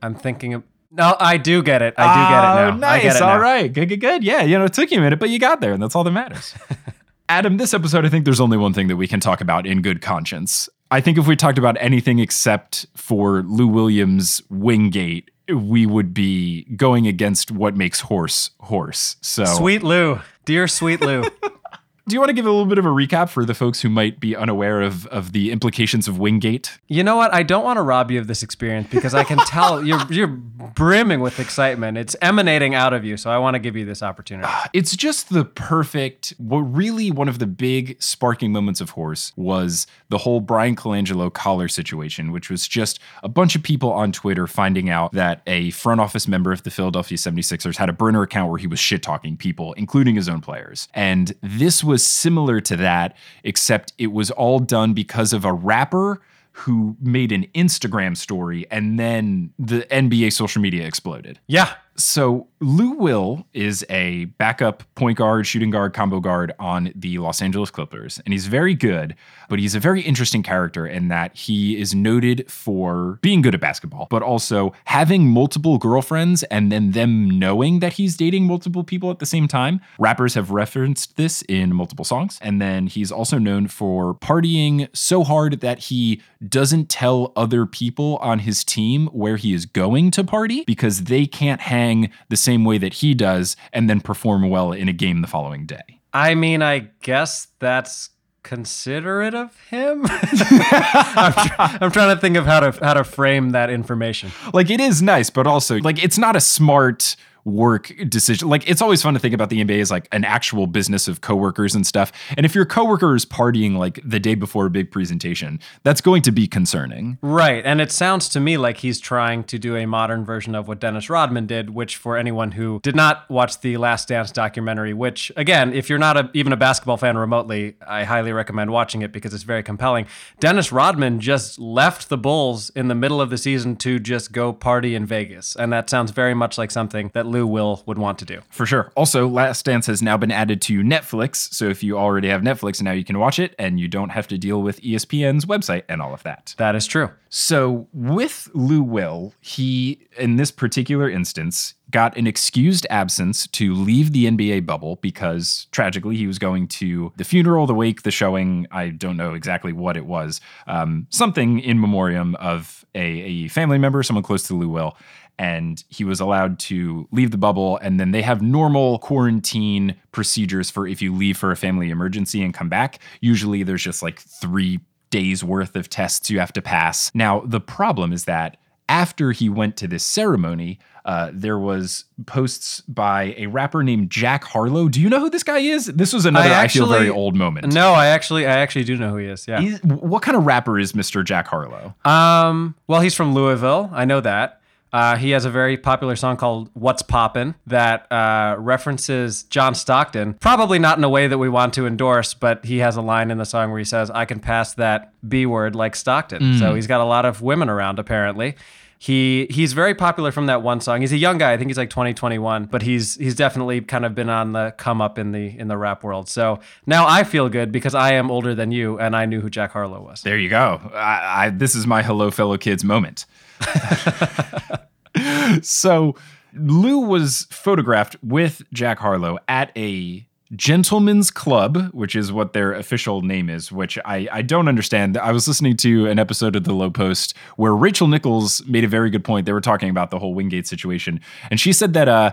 I'm 0.00 0.14
thinking 0.14 0.54
of. 0.54 0.62
No, 0.92 1.16
I 1.18 1.38
do 1.38 1.60
get 1.60 1.82
it. 1.82 1.94
I 1.98 2.14
do 2.14 2.20
get 2.20 2.38
it 2.38 2.54
now. 2.54 2.68
Oh, 2.68 2.76
nice. 2.76 3.00
I 3.00 3.02
get 3.02 3.16
it 3.16 3.22
All 3.22 3.34
now. 3.34 3.40
right. 3.40 3.72
Good, 3.72 3.88
good, 3.88 4.00
good. 4.00 4.22
Yeah, 4.22 4.42
you 4.42 4.56
know, 4.56 4.66
it 4.66 4.74
took 4.74 4.92
you 4.92 4.98
a 4.98 5.00
minute, 5.00 5.18
but 5.18 5.28
you 5.28 5.40
got 5.40 5.60
there, 5.60 5.72
and 5.72 5.82
that's 5.82 5.96
all 5.96 6.04
that 6.04 6.12
matters. 6.12 6.54
Adam, 7.28 7.56
this 7.56 7.74
episode, 7.74 8.06
I 8.06 8.10
think 8.10 8.24
there's 8.24 8.40
only 8.40 8.58
one 8.58 8.72
thing 8.72 8.86
that 8.86 8.96
we 8.96 9.08
can 9.08 9.18
talk 9.18 9.40
about 9.40 9.66
in 9.66 9.82
good 9.82 10.00
conscience. 10.02 10.68
I 10.92 11.00
think 11.00 11.18
if 11.18 11.26
we 11.26 11.34
talked 11.34 11.58
about 11.58 11.76
anything 11.80 12.20
except 12.20 12.86
for 12.94 13.42
Lou 13.42 13.66
Williams' 13.66 14.40
Wingate, 14.50 15.30
we 15.52 15.86
would 15.86 16.14
be 16.14 16.64
going 16.76 17.06
against 17.06 17.50
what 17.50 17.76
makes 17.76 18.00
horse 18.00 18.50
horse. 18.60 19.16
So, 19.20 19.44
Sweet 19.44 19.82
Lou, 19.82 20.20
dear 20.44 20.68
Sweet 20.68 21.00
Lou. 21.00 21.24
do 22.08 22.14
you 22.14 22.20
want 22.20 22.30
to 22.30 22.34
give 22.34 22.46
a 22.46 22.50
little 22.50 22.66
bit 22.66 22.78
of 22.78 22.84
a 22.84 22.88
recap 22.88 23.28
for 23.28 23.44
the 23.44 23.54
folks 23.54 23.80
who 23.80 23.88
might 23.88 24.18
be 24.18 24.34
unaware 24.34 24.82
of, 24.82 25.06
of 25.06 25.30
the 25.30 25.52
implications 25.52 26.08
of 26.08 26.18
Wingate? 26.18 26.78
You 26.88 27.04
know 27.04 27.14
what? 27.14 27.32
I 27.32 27.44
don't 27.44 27.62
want 27.62 27.76
to 27.76 27.82
rob 27.82 28.10
you 28.10 28.18
of 28.18 28.26
this 28.26 28.42
experience 28.42 28.88
because 28.90 29.14
I 29.14 29.22
can 29.22 29.38
tell 29.46 29.84
you're 29.84 30.04
you're 30.10 30.26
brimming 30.26 31.20
with 31.20 31.38
excitement. 31.38 31.96
It's 31.98 32.16
emanating 32.20 32.74
out 32.74 32.92
of 32.92 33.04
you, 33.04 33.16
so 33.16 33.30
I 33.30 33.38
want 33.38 33.54
to 33.54 33.60
give 33.60 33.76
you 33.76 33.84
this 33.84 34.02
opportunity. 34.02 34.48
Ah, 34.50 34.68
it's 34.72 34.96
just 34.96 35.32
the 35.32 35.44
perfect. 35.44 36.34
What 36.38 36.60
really 36.60 37.12
one 37.12 37.28
of 37.28 37.38
the 37.38 37.46
big 37.46 38.02
sparking 38.02 38.52
moments 38.52 38.80
of 38.80 38.90
Horse 38.90 39.32
was 39.36 39.86
the 40.08 40.18
whole 40.18 40.40
Bryan 40.40 40.74
Colangelo 40.74 41.32
collar 41.32 41.68
situation, 41.68 42.32
which 42.32 42.50
was 42.50 42.66
just 42.66 42.98
a 43.22 43.28
bunch 43.28 43.54
of 43.54 43.62
people 43.62 43.92
on 43.92 44.10
Twitter 44.10 44.48
finding 44.48 44.90
out 44.90 45.12
that 45.12 45.40
a 45.46 45.70
front 45.70 46.00
office 46.00 46.26
member 46.26 46.50
of 46.50 46.64
the 46.64 46.70
Philadelphia 46.70 47.16
76ers 47.16 47.76
had 47.76 47.88
a 47.88 47.92
burner 47.92 48.22
account 48.22 48.50
where 48.50 48.58
he 48.58 48.66
was 48.66 48.80
shit 48.80 49.04
talking 49.04 49.36
people, 49.36 49.72
including 49.74 50.16
his 50.16 50.28
own 50.28 50.40
players. 50.40 50.88
And 50.94 51.32
this 51.40 51.84
was 51.84 51.91
similar 52.00 52.60
to 52.62 52.76
that, 52.76 53.16
except 53.44 53.92
it 53.98 54.08
was 54.08 54.30
all 54.30 54.58
done 54.58 54.92
because 54.92 55.32
of 55.32 55.44
a 55.44 55.52
rapper 55.52 56.20
who 56.52 56.96
made 57.00 57.32
an 57.32 57.46
Instagram 57.54 58.16
story 58.16 58.66
and 58.70 58.98
then 58.98 59.52
the 59.58 59.82
NBA 59.90 60.32
social 60.32 60.60
media 60.60 60.86
exploded. 60.86 61.38
Yeah. 61.46 61.72
So 61.96 62.48
Lou 62.60 62.92
Will 62.92 63.46
is 63.52 63.84
a 63.90 64.26
backup 64.38 64.84
point 64.94 65.18
guard, 65.18 65.46
shooting 65.46 65.70
guard, 65.70 65.92
combo 65.92 66.20
guard 66.20 66.52
on 66.58 66.92
the 66.94 67.18
Los 67.18 67.42
Angeles 67.42 67.70
Clippers, 67.70 68.20
and 68.24 68.32
he's 68.32 68.46
very 68.46 68.74
good. 68.74 69.14
But 69.48 69.58
he's 69.58 69.74
a 69.74 69.80
very 69.80 70.00
interesting 70.00 70.42
character 70.42 70.86
in 70.86 71.08
that 71.08 71.36
he 71.36 71.78
is 71.78 71.94
noted 71.94 72.50
for 72.50 73.18
being 73.20 73.42
good 73.42 73.54
at 73.54 73.60
basketball, 73.60 74.06
but 74.10 74.22
also 74.22 74.72
having 74.84 75.28
multiple 75.28 75.76
girlfriends 75.76 76.42
and 76.44 76.72
then 76.72 76.92
them 76.92 77.38
knowing 77.38 77.80
that 77.80 77.94
he's 77.94 78.16
dating 78.16 78.46
multiple 78.46 78.84
people 78.84 79.10
at 79.10 79.18
the 79.18 79.26
same 79.26 79.46
time. 79.46 79.80
Rappers 79.98 80.34
have 80.34 80.50
referenced 80.50 81.16
this 81.16 81.42
in 81.42 81.74
multiple 81.74 82.04
songs, 82.04 82.38
and 82.40 82.62
then 82.62 82.86
he's 82.86 83.12
also 83.12 83.38
known 83.38 83.66
for 83.66 84.14
partying 84.14 84.88
so 84.94 85.24
hard 85.24 85.60
that 85.60 85.80
he 85.80 86.22
doesn't 86.48 86.88
tell 86.88 87.32
other 87.36 87.66
people 87.66 88.16
on 88.18 88.40
his 88.40 88.64
team 88.64 89.08
where 89.08 89.36
he 89.36 89.52
is 89.52 89.66
going 89.66 90.10
to 90.12 90.24
party 90.24 90.64
because 90.64 91.04
they 91.04 91.26
can't 91.26 91.60
hang 91.60 91.91
the 92.28 92.36
same 92.36 92.64
way 92.64 92.78
that 92.78 92.94
he 92.94 93.14
does 93.14 93.56
and 93.72 93.88
then 93.88 94.00
perform 94.00 94.48
well 94.48 94.72
in 94.72 94.88
a 94.88 94.92
game 94.92 95.20
the 95.20 95.28
following 95.28 95.66
day. 95.66 96.00
I 96.12 96.34
mean, 96.34 96.62
I 96.62 96.90
guess 97.00 97.48
that's 97.58 98.10
considerate 98.42 99.34
of 99.34 99.58
him. 99.70 100.04
I'm, 100.08 101.32
tr- 101.32 101.54
I'm 101.58 101.90
trying 101.90 102.14
to 102.14 102.20
think 102.20 102.36
of 102.36 102.44
how 102.44 102.60
to 102.60 102.84
how 102.84 102.94
to 102.94 103.04
frame 103.04 103.50
that 103.50 103.70
information. 103.70 104.32
Like 104.52 104.70
it 104.70 104.80
is 104.80 105.00
nice, 105.00 105.30
but 105.30 105.46
also 105.46 105.78
like 105.78 106.02
it's 106.02 106.18
not 106.18 106.36
a 106.36 106.40
smart 106.40 107.16
work 107.44 107.92
decision. 108.08 108.48
Like 108.48 108.68
it's 108.68 108.82
always 108.82 109.02
fun 109.02 109.14
to 109.14 109.20
think 109.20 109.34
about 109.34 109.50
the 109.50 109.62
NBA 109.64 109.80
as 109.80 109.90
like 109.90 110.08
an 110.12 110.24
actual 110.24 110.66
business 110.66 111.08
of 111.08 111.20
coworkers 111.20 111.74
and 111.74 111.86
stuff. 111.86 112.12
And 112.36 112.46
if 112.46 112.54
your 112.54 112.64
coworker 112.64 113.14
is 113.14 113.24
partying 113.24 113.76
like 113.76 114.00
the 114.04 114.20
day 114.20 114.34
before 114.34 114.66
a 114.66 114.70
big 114.70 114.90
presentation, 114.90 115.60
that's 115.82 116.00
going 116.00 116.22
to 116.22 116.32
be 116.32 116.46
concerning. 116.46 117.18
Right. 117.20 117.64
And 117.64 117.80
it 117.80 117.90
sounds 117.90 118.28
to 118.30 118.40
me 118.40 118.56
like 118.56 118.78
he's 118.78 119.00
trying 119.00 119.44
to 119.44 119.58
do 119.58 119.76
a 119.76 119.86
modern 119.86 120.24
version 120.24 120.54
of 120.54 120.68
what 120.68 120.80
Dennis 120.80 121.10
Rodman 121.10 121.46
did, 121.46 121.70
which, 121.70 121.96
for 121.96 122.16
anyone 122.16 122.52
who 122.52 122.80
did 122.82 122.96
not 122.96 123.28
watch 123.28 123.60
the 123.60 123.76
Last 123.76 124.08
Dance 124.08 124.30
documentary, 124.30 124.94
which, 124.94 125.32
again, 125.36 125.72
if 125.72 125.88
you're 125.88 125.98
not 125.98 126.16
a, 126.16 126.30
even 126.34 126.52
a 126.52 126.56
basketball 126.56 126.96
fan 126.96 127.16
remotely, 127.16 127.76
I 127.86 128.04
highly 128.04 128.32
recommend 128.32 128.70
watching 128.70 129.02
it 129.02 129.12
because 129.12 129.34
it's 129.34 129.42
very 129.42 129.62
compelling. 129.62 130.06
Dennis 130.40 130.72
Rodman 130.72 131.20
just 131.20 131.58
left 131.58 132.08
the 132.08 132.18
Bulls 132.18 132.70
in 132.70 132.88
the 132.88 132.94
middle 132.94 133.20
of 133.20 133.30
the 133.30 133.38
season 133.38 133.76
to 133.76 133.98
just 133.98 134.32
go 134.32 134.52
party 134.52 134.94
in 134.94 135.06
Vegas. 135.06 135.56
And 135.56 135.72
that 135.72 135.90
sounds 135.90 136.10
very 136.10 136.34
much 136.34 136.58
like 136.58 136.70
something 136.70 137.10
that 137.14 137.26
Lou 137.32 137.46
Will 137.46 137.82
would 137.86 137.98
want 137.98 138.18
to 138.20 138.24
do. 138.24 138.40
For 138.50 138.66
sure. 138.66 138.92
Also, 138.94 139.26
Last 139.26 139.64
Dance 139.64 139.86
has 139.86 140.02
now 140.02 140.16
been 140.16 140.30
added 140.30 140.62
to 140.62 140.82
Netflix. 140.82 141.52
So 141.52 141.68
if 141.68 141.82
you 141.82 141.98
already 141.98 142.28
have 142.28 142.42
Netflix, 142.42 142.80
now 142.80 142.92
you 142.92 143.04
can 143.04 143.18
watch 143.18 143.38
it 143.38 143.54
and 143.58 143.80
you 143.80 143.88
don't 143.88 144.10
have 144.10 144.28
to 144.28 144.38
deal 144.38 144.62
with 144.62 144.80
ESPN's 144.82 145.46
website 145.46 145.82
and 145.88 146.00
all 146.00 146.14
of 146.14 146.22
that. 146.22 146.54
That 146.58 146.76
is 146.76 146.86
true. 146.86 147.10
So 147.34 147.88
with 147.94 148.50
Lou 148.52 148.82
Will, 148.82 149.32
he, 149.40 150.06
in 150.18 150.36
this 150.36 150.50
particular 150.50 151.08
instance, 151.08 151.74
got 151.90 152.16
an 152.16 152.26
excused 152.26 152.86
absence 152.90 153.46
to 153.46 153.74
leave 153.74 154.12
the 154.12 154.26
NBA 154.26 154.66
bubble 154.66 154.96
because 154.96 155.66
tragically 155.72 156.16
he 156.16 156.26
was 156.26 156.38
going 156.38 156.68
to 156.68 157.12
the 157.16 157.24
funeral, 157.24 157.66
the 157.66 157.74
wake, 157.74 158.02
the 158.02 158.10
showing. 158.10 158.66
I 158.70 158.88
don't 158.88 159.16
know 159.16 159.32
exactly 159.32 159.72
what 159.72 159.96
it 159.96 160.04
was. 160.04 160.40
Um, 160.66 161.06
something 161.10 161.60
in 161.60 161.80
memoriam 161.80 162.34
of 162.36 162.84
a, 162.94 163.00
a 163.00 163.48
family 163.48 163.78
member, 163.78 164.02
someone 164.02 164.22
close 164.22 164.46
to 164.48 164.54
Lou 164.54 164.68
Will. 164.68 164.96
And 165.38 165.82
he 165.88 166.04
was 166.04 166.20
allowed 166.20 166.58
to 166.60 167.08
leave 167.10 167.30
the 167.30 167.38
bubble. 167.38 167.78
And 167.78 167.98
then 167.98 168.12
they 168.12 168.22
have 168.22 168.42
normal 168.42 168.98
quarantine 168.98 169.96
procedures 170.12 170.70
for 170.70 170.86
if 170.86 171.02
you 171.02 171.14
leave 171.14 171.36
for 171.36 171.50
a 171.50 171.56
family 171.56 171.90
emergency 171.90 172.42
and 172.42 172.54
come 172.54 172.68
back. 172.68 172.98
Usually 173.20 173.62
there's 173.62 173.82
just 173.82 174.02
like 174.02 174.20
three 174.20 174.80
days 175.10 175.42
worth 175.44 175.76
of 175.76 175.88
tests 175.88 176.30
you 176.30 176.38
have 176.38 176.52
to 176.54 176.62
pass. 176.62 177.10
Now, 177.14 177.40
the 177.40 177.60
problem 177.60 178.12
is 178.12 178.24
that 178.24 178.56
after 178.88 179.32
he 179.32 179.48
went 179.48 179.76
to 179.78 179.88
this 179.88 180.04
ceremony, 180.04 180.78
uh, 181.04 181.30
there 181.32 181.58
was 181.58 182.04
posts 182.26 182.80
by 182.82 183.34
a 183.36 183.46
rapper 183.46 183.82
named 183.82 184.10
Jack 184.10 184.44
Harlow. 184.44 184.88
Do 184.88 185.00
you 185.00 185.08
know 185.08 185.20
who 185.20 185.30
this 185.30 185.42
guy 185.42 185.58
is? 185.58 185.86
This 185.86 186.12
was 186.12 186.26
another 186.26 186.50
I, 186.50 186.68
feel 186.68 186.86
very 186.86 187.10
old 187.10 187.34
moment. 187.34 187.72
No, 187.72 187.92
I 187.92 188.06
actually, 188.06 188.46
I 188.46 188.58
actually 188.58 188.84
do 188.84 188.96
know 188.96 189.10
who 189.10 189.16
he 189.16 189.26
is. 189.26 189.46
Yeah. 189.48 189.60
He's- 189.60 189.82
what 189.82 190.22
kind 190.22 190.36
of 190.36 190.46
rapper 190.46 190.78
is 190.78 190.92
Mr. 190.92 191.24
Jack 191.24 191.48
Harlow? 191.48 191.94
Um, 192.04 192.74
well, 192.86 193.00
he's 193.00 193.14
from 193.14 193.34
Louisville. 193.34 193.90
I 193.92 194.04
know 194.04 194.20
that. 194.20 194.60
Uh, 194.92 195.16
he 195.16 195.30
has 195.30 195.44
a 195.44 195.50
very 195.50 195.76
popular 195.76 196.16
song 196.16 196.36
called 196.36 196.70
"What's 196.74 197.02
Poppin'" 197.02 197.54
that 197.66 198.10
uh, 198.12 198.56
references 198.58 199.44
John 199.44 199.74
Stockton. 199.74 200.34
Probably 200.34 200.78
not 200.78 200.98
in 200.98 201.04
a 201.04 201.08
way 201.08 201.28
that 201.28 201.38
we 201.38 201.48
want 201.48 201.72
to 201.74 201.86
endorse, 201.86 202.34
but 202.34 202.64
he 202.64 202.78
has 202.78 202.96
a 202.96 203.02
line 203.02 203.30
in 203.30 203.38
the 203.38 203.46
song 203.46 203.70
where 203.70 203.78
he 203.78 203.84
says, 203.84 204.10
"I 204.10 204.26
can 204.26 204.38
pass 204.38 204.74
that 204.74 205.12
B 205.26 205.46
word 205.46 205.74
like 205.74 205.96
Stockton." 205.96 206.58
So 206.58 206.74
he's 206.74 206.86
got 206.86 207.00
a 207.00 207.04
lot 207.04 207.24
of 207.24 207.40
women 207.40 207.68
around 207.70 207.98
apparently. 207.98 208.56
He 208.98 209.48
he's 209.50 209.72
very 209.72 209.96
popular 209.96 210.30
from 210.30 210.46
that 210.46 210.62
one 210.62 210.80
song. 210.80 211.00
He's 211.00 211.12
a 211.12 211.16
young 211.16 211.36
guy. 211.36 211.52
I 211.52 211.56
think 211.56 211.68
he's 211.68 211.76
like 211.76 211.90
20, 211.90 212.14
21, 212.14 212.66
but 212.66 212.82
he's 212.82 213.16
he's 213.16 213.34
definitely 213.34 213.80
kind 213.80 214.04
of 214.04 214.14
been 214.14 214.28
on 214.28 214.52
the 214.52 214.74
come 214.76 215.00
up 215.00 215.18
in 215.18 215.32
the 215.32 215.58
in 215.58 215.66
the 215.66 215.76
rap 215.76 216.04
world. 216.04 216.28
So 216.28 216.60
now 216.86 217.08
I 217.08 217.24
feel 217.24 217.48
good 217.48 217.72
because 217.72 217.96
I 217.96 218.12
am 218.12 218.30
older 218.30 218.54
than 218.54 218.70
you 218.70 219.00
and 219.00 219.16
I 219.16 219.26
knew 219.26 219.40
who 219.40 219.50
Jack 219.50 219.72
Harlow 219.72 220.00
was. 220.02 220.22
There 220.22 220.38
you 220.38 220.48
go. 220.48 220.80
I, 220.94 221.46
I, 221.46 221.50
this 221.50 221.74
is 221.74 221.84
my 221.84 222.02
hello, 222.02 222.30
fellow 222.30 222.56
kids 222.56 222.84
moment. 222.84 223.26
so 225.62 226.14
Lou 226.54 226.98
was 226.98 227.46
photographed 227.50 228.16
with 228.22 228.62
Jack 228.72 228.98
Harlow 228.98 229.38
at 229.48 229.76
a 229.76 230.26
gentleman's 230.54 231.30
club, 231.30 231.90
which 231.92 232.14
is 232.14 232.30
what 232.30 232.52
their 232.52 232.74
official 232.74 233.22
name 233.22 233.48
is, 233.48 233.72
which 233.72 233.98
I, 234.04 234.28
I 234.30 234.42
don't 234.42 234.68
understand. 234.68 235.16
I 235.16 235.32
was 235.32 235.48
listening 235.48 235.78
to 235.78 236.08
an 236.08 236.18
episode 236.18 236.56
of 236.56 236.64
the 236.64 236.74
Lowe 236.74 236.90
Post 236.90 237.34
where 237.56 237.74
Rachel 237.74 238.06
Nichols 238.06 238.64
made 238.66 238.84
a 238.84 238.88
very 238.88 239.08
good 239.08 239.24
point. 239.24 239.46
They 239.46 239.52
were 239.52 239.62
talking 239.62 239.88
about 239.88 240.10
the 240.10 240.18
whole 240.18 240.34
Wingate 240.34 240.66
situation, 240.66 241.20
and 241.50 241.58
she 241.58 241.72
said 241.72 241.94
that 241.94 242.08
uh 242.08 242.32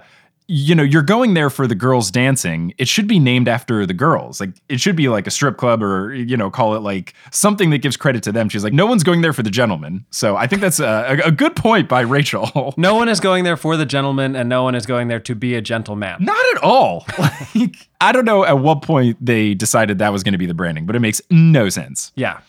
you 0.51 0.74
know, 0.74 0.82
you're 0.82 1.03
going 1.03 1.36
there 1.36 1.51
for 1.51 1.68
the 1.68 1.75
girls 1.75 2.10
dancing. 2.10 2.74
It 2.79 2.88
should 2.88 3.08
be 3.08 3.20
named 3.20 3.48
after 3.48 3.86
the 3.86 3.94
girls. 3.94 4.39
Like 4.39 4.50
it 4.68 4.82
should 4.82 4.96
be 4.96 5.08
like 5.08 5.27
a 5.27 5.32
strip 5.32 5.58
club 5.58 5.84
or 5.84 6.12
you 6.12 6.36
know, 6.36 6.50
call 6.50 6.75
it 6.75 6.79
like 6.79 7.13
something 7.32 7.70
that 7.70 7.77
gives 7.77 7.96
credit 7.96 8.24
to 8.24 8.32
them. 8.32 8.50
She's 8.50 8.63
like, 8.63 8.74
no 8.74 8.88
one's 8.88 9.03
going 9.03 9.22
there 9.22 9.32
for 9.32 9.44
the 9.44 9.51
gentlemen. 9.51 10.06
So 10.10 10.36
I 10.36 10.48
think 10.48 10.63
that's 10.63 10.79
a, 10.79 11.20
a 11.24 11.32
good 11.32 11.56
point 11.56 11.88
by 11.88 12.01
Rachel. 12.01 12.74
No 12.79 12.96
one 12.96 13.10
is 13.10 13.20
going 13.20 13.44
there 13.44 13.58
for 13.58 13.75
the 13.75 13.86
gentleman, 13.86 14.36
and 14.36 14.48
no 14.48 14.63
one 14.63 14.74
is 14.74 14.86
going 14.86 15.10
there 15.10 15.20
to 15.20 15.36
be 15.36 15.56
a 15.56 15.62
gentleman. 15.62 16.15
Not 16.20 16.44
at 16.56 16.63
all. 16.63 17.06
Like 17.20 17.75
I 18.00 18.12
don't 18.12 18.25
know 18.25 18.46
at 18.46 18.60
what 18.60 18.82
point 18.82 19.18
they 19.24 19.53
decided 19.53 20.00
that 20.00 20.13
was 20.13 20.24
going 20.24 20.32
to 20.32 20.38
be 20.38 20.46
the 20.46 20.53
branding, 20.53 20.86
but 20.86 20.96
it 20.96 21.00
makes 21.00 21.22
no 21.29 21.68
sense. 21.70 22.12
Yeah. 22.15 22.39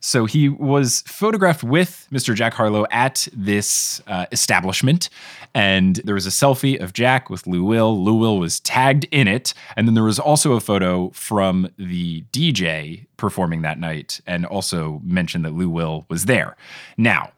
So 0.00 0.26
he 0.26 0.48
was 0.48 1.02
photographed 1.06 1.62
with 1.62 2.06
Mr. 2.12 2.34
Jack 2.34 2.54
Harlow 2.54 2.86
at 2.90 3.28
this 3.32 4.00
uh, 4.06 4.26
establishment, 4.32 5.08
and 5.54 5.96
there 6.04 6.14
was 6.14 6.26
a 6.26 6.30
selfie 6.30 6.80
of 6.80 6.92
Jack 6.92 7.30
with 7.30 7.46
Lou 7.46 7.64
Will. 7.64 8.02
Lou 8.02 8.14
Will 8.14 8.38
was 8.38 8.60
tagged 8.60 9.06
in 9.10 9.28
it, 9.28 9.54
and 9.76 9.86
then 9.86 9.94
there 9.94 10.04
was 10.04 10.18
also 10.18 10.52
a 10.52 10.60
photo 10.60 11.10
from 11.10 11.68
the 11.78 12.22
DJ 12.32 13.06
performing 13.16 13.62
that 13.62 13.78
night, 13.78 14.20
and 14.26 14.44
also 14.46 15.00
mentioned 15.04 15.44
that 15.44 15.54
Lou 15.54 15.70
Will 15.70 16.06
was 16.08 16.26
there. 16.26 16.56
Now, 16.96 17.32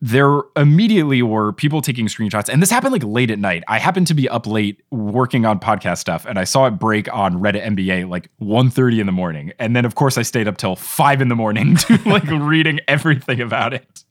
there 0.00 0.40
immediately 0.56 1.22
were 1.22 1.52
people 1.52 1.82
taking 1.82 2.06
screenshots 2.06 2.48
and 2.48 2.62
this 2.62 2.70
happened 2.70 2.92
like 2.92 3.04
late 3.04 3.30
at 3.30 3.38
night. 3.38 3.62
I 3.68 3.78
happened 3.78 4.06
to 4.06 4.14
be 4.14 4.28
up 4.28 4.46
late 4.46 4.82
working 4.90 5.44
on 5.44 5.60
podcast 5.60 5.98
stuff 5.98 6.24
and 6.26 6.38
i 6.38 6.44
saw 6.44 6.66
it 6.66 6.72
break 6.72 7.12
on 7.12 7.34
reddit 7.34 7.64
nba 7.66 8.08
like 8.08 8.30
1.30 8.40 9.00
in 9.00 9.06
the 9.06 9.12
morning. 9.12 9.52
And 9.58 9.76
then 9.76 9.84
of 9.84 9.94
course 9.94 10.16
i 10.16 10.22
stayed 10.22 10.48
up 10.48 10.56
till 10.56 10.76
5 10.76 11.20
in 11.20 11.28
the 11.28 11.36
morning 11.36 11.76
to 11.88 11.98
like 12.06 12.26
reading 12.26 12.80
everything 12.88 13.40
about 13.40 13.74
it. 13.74 14.04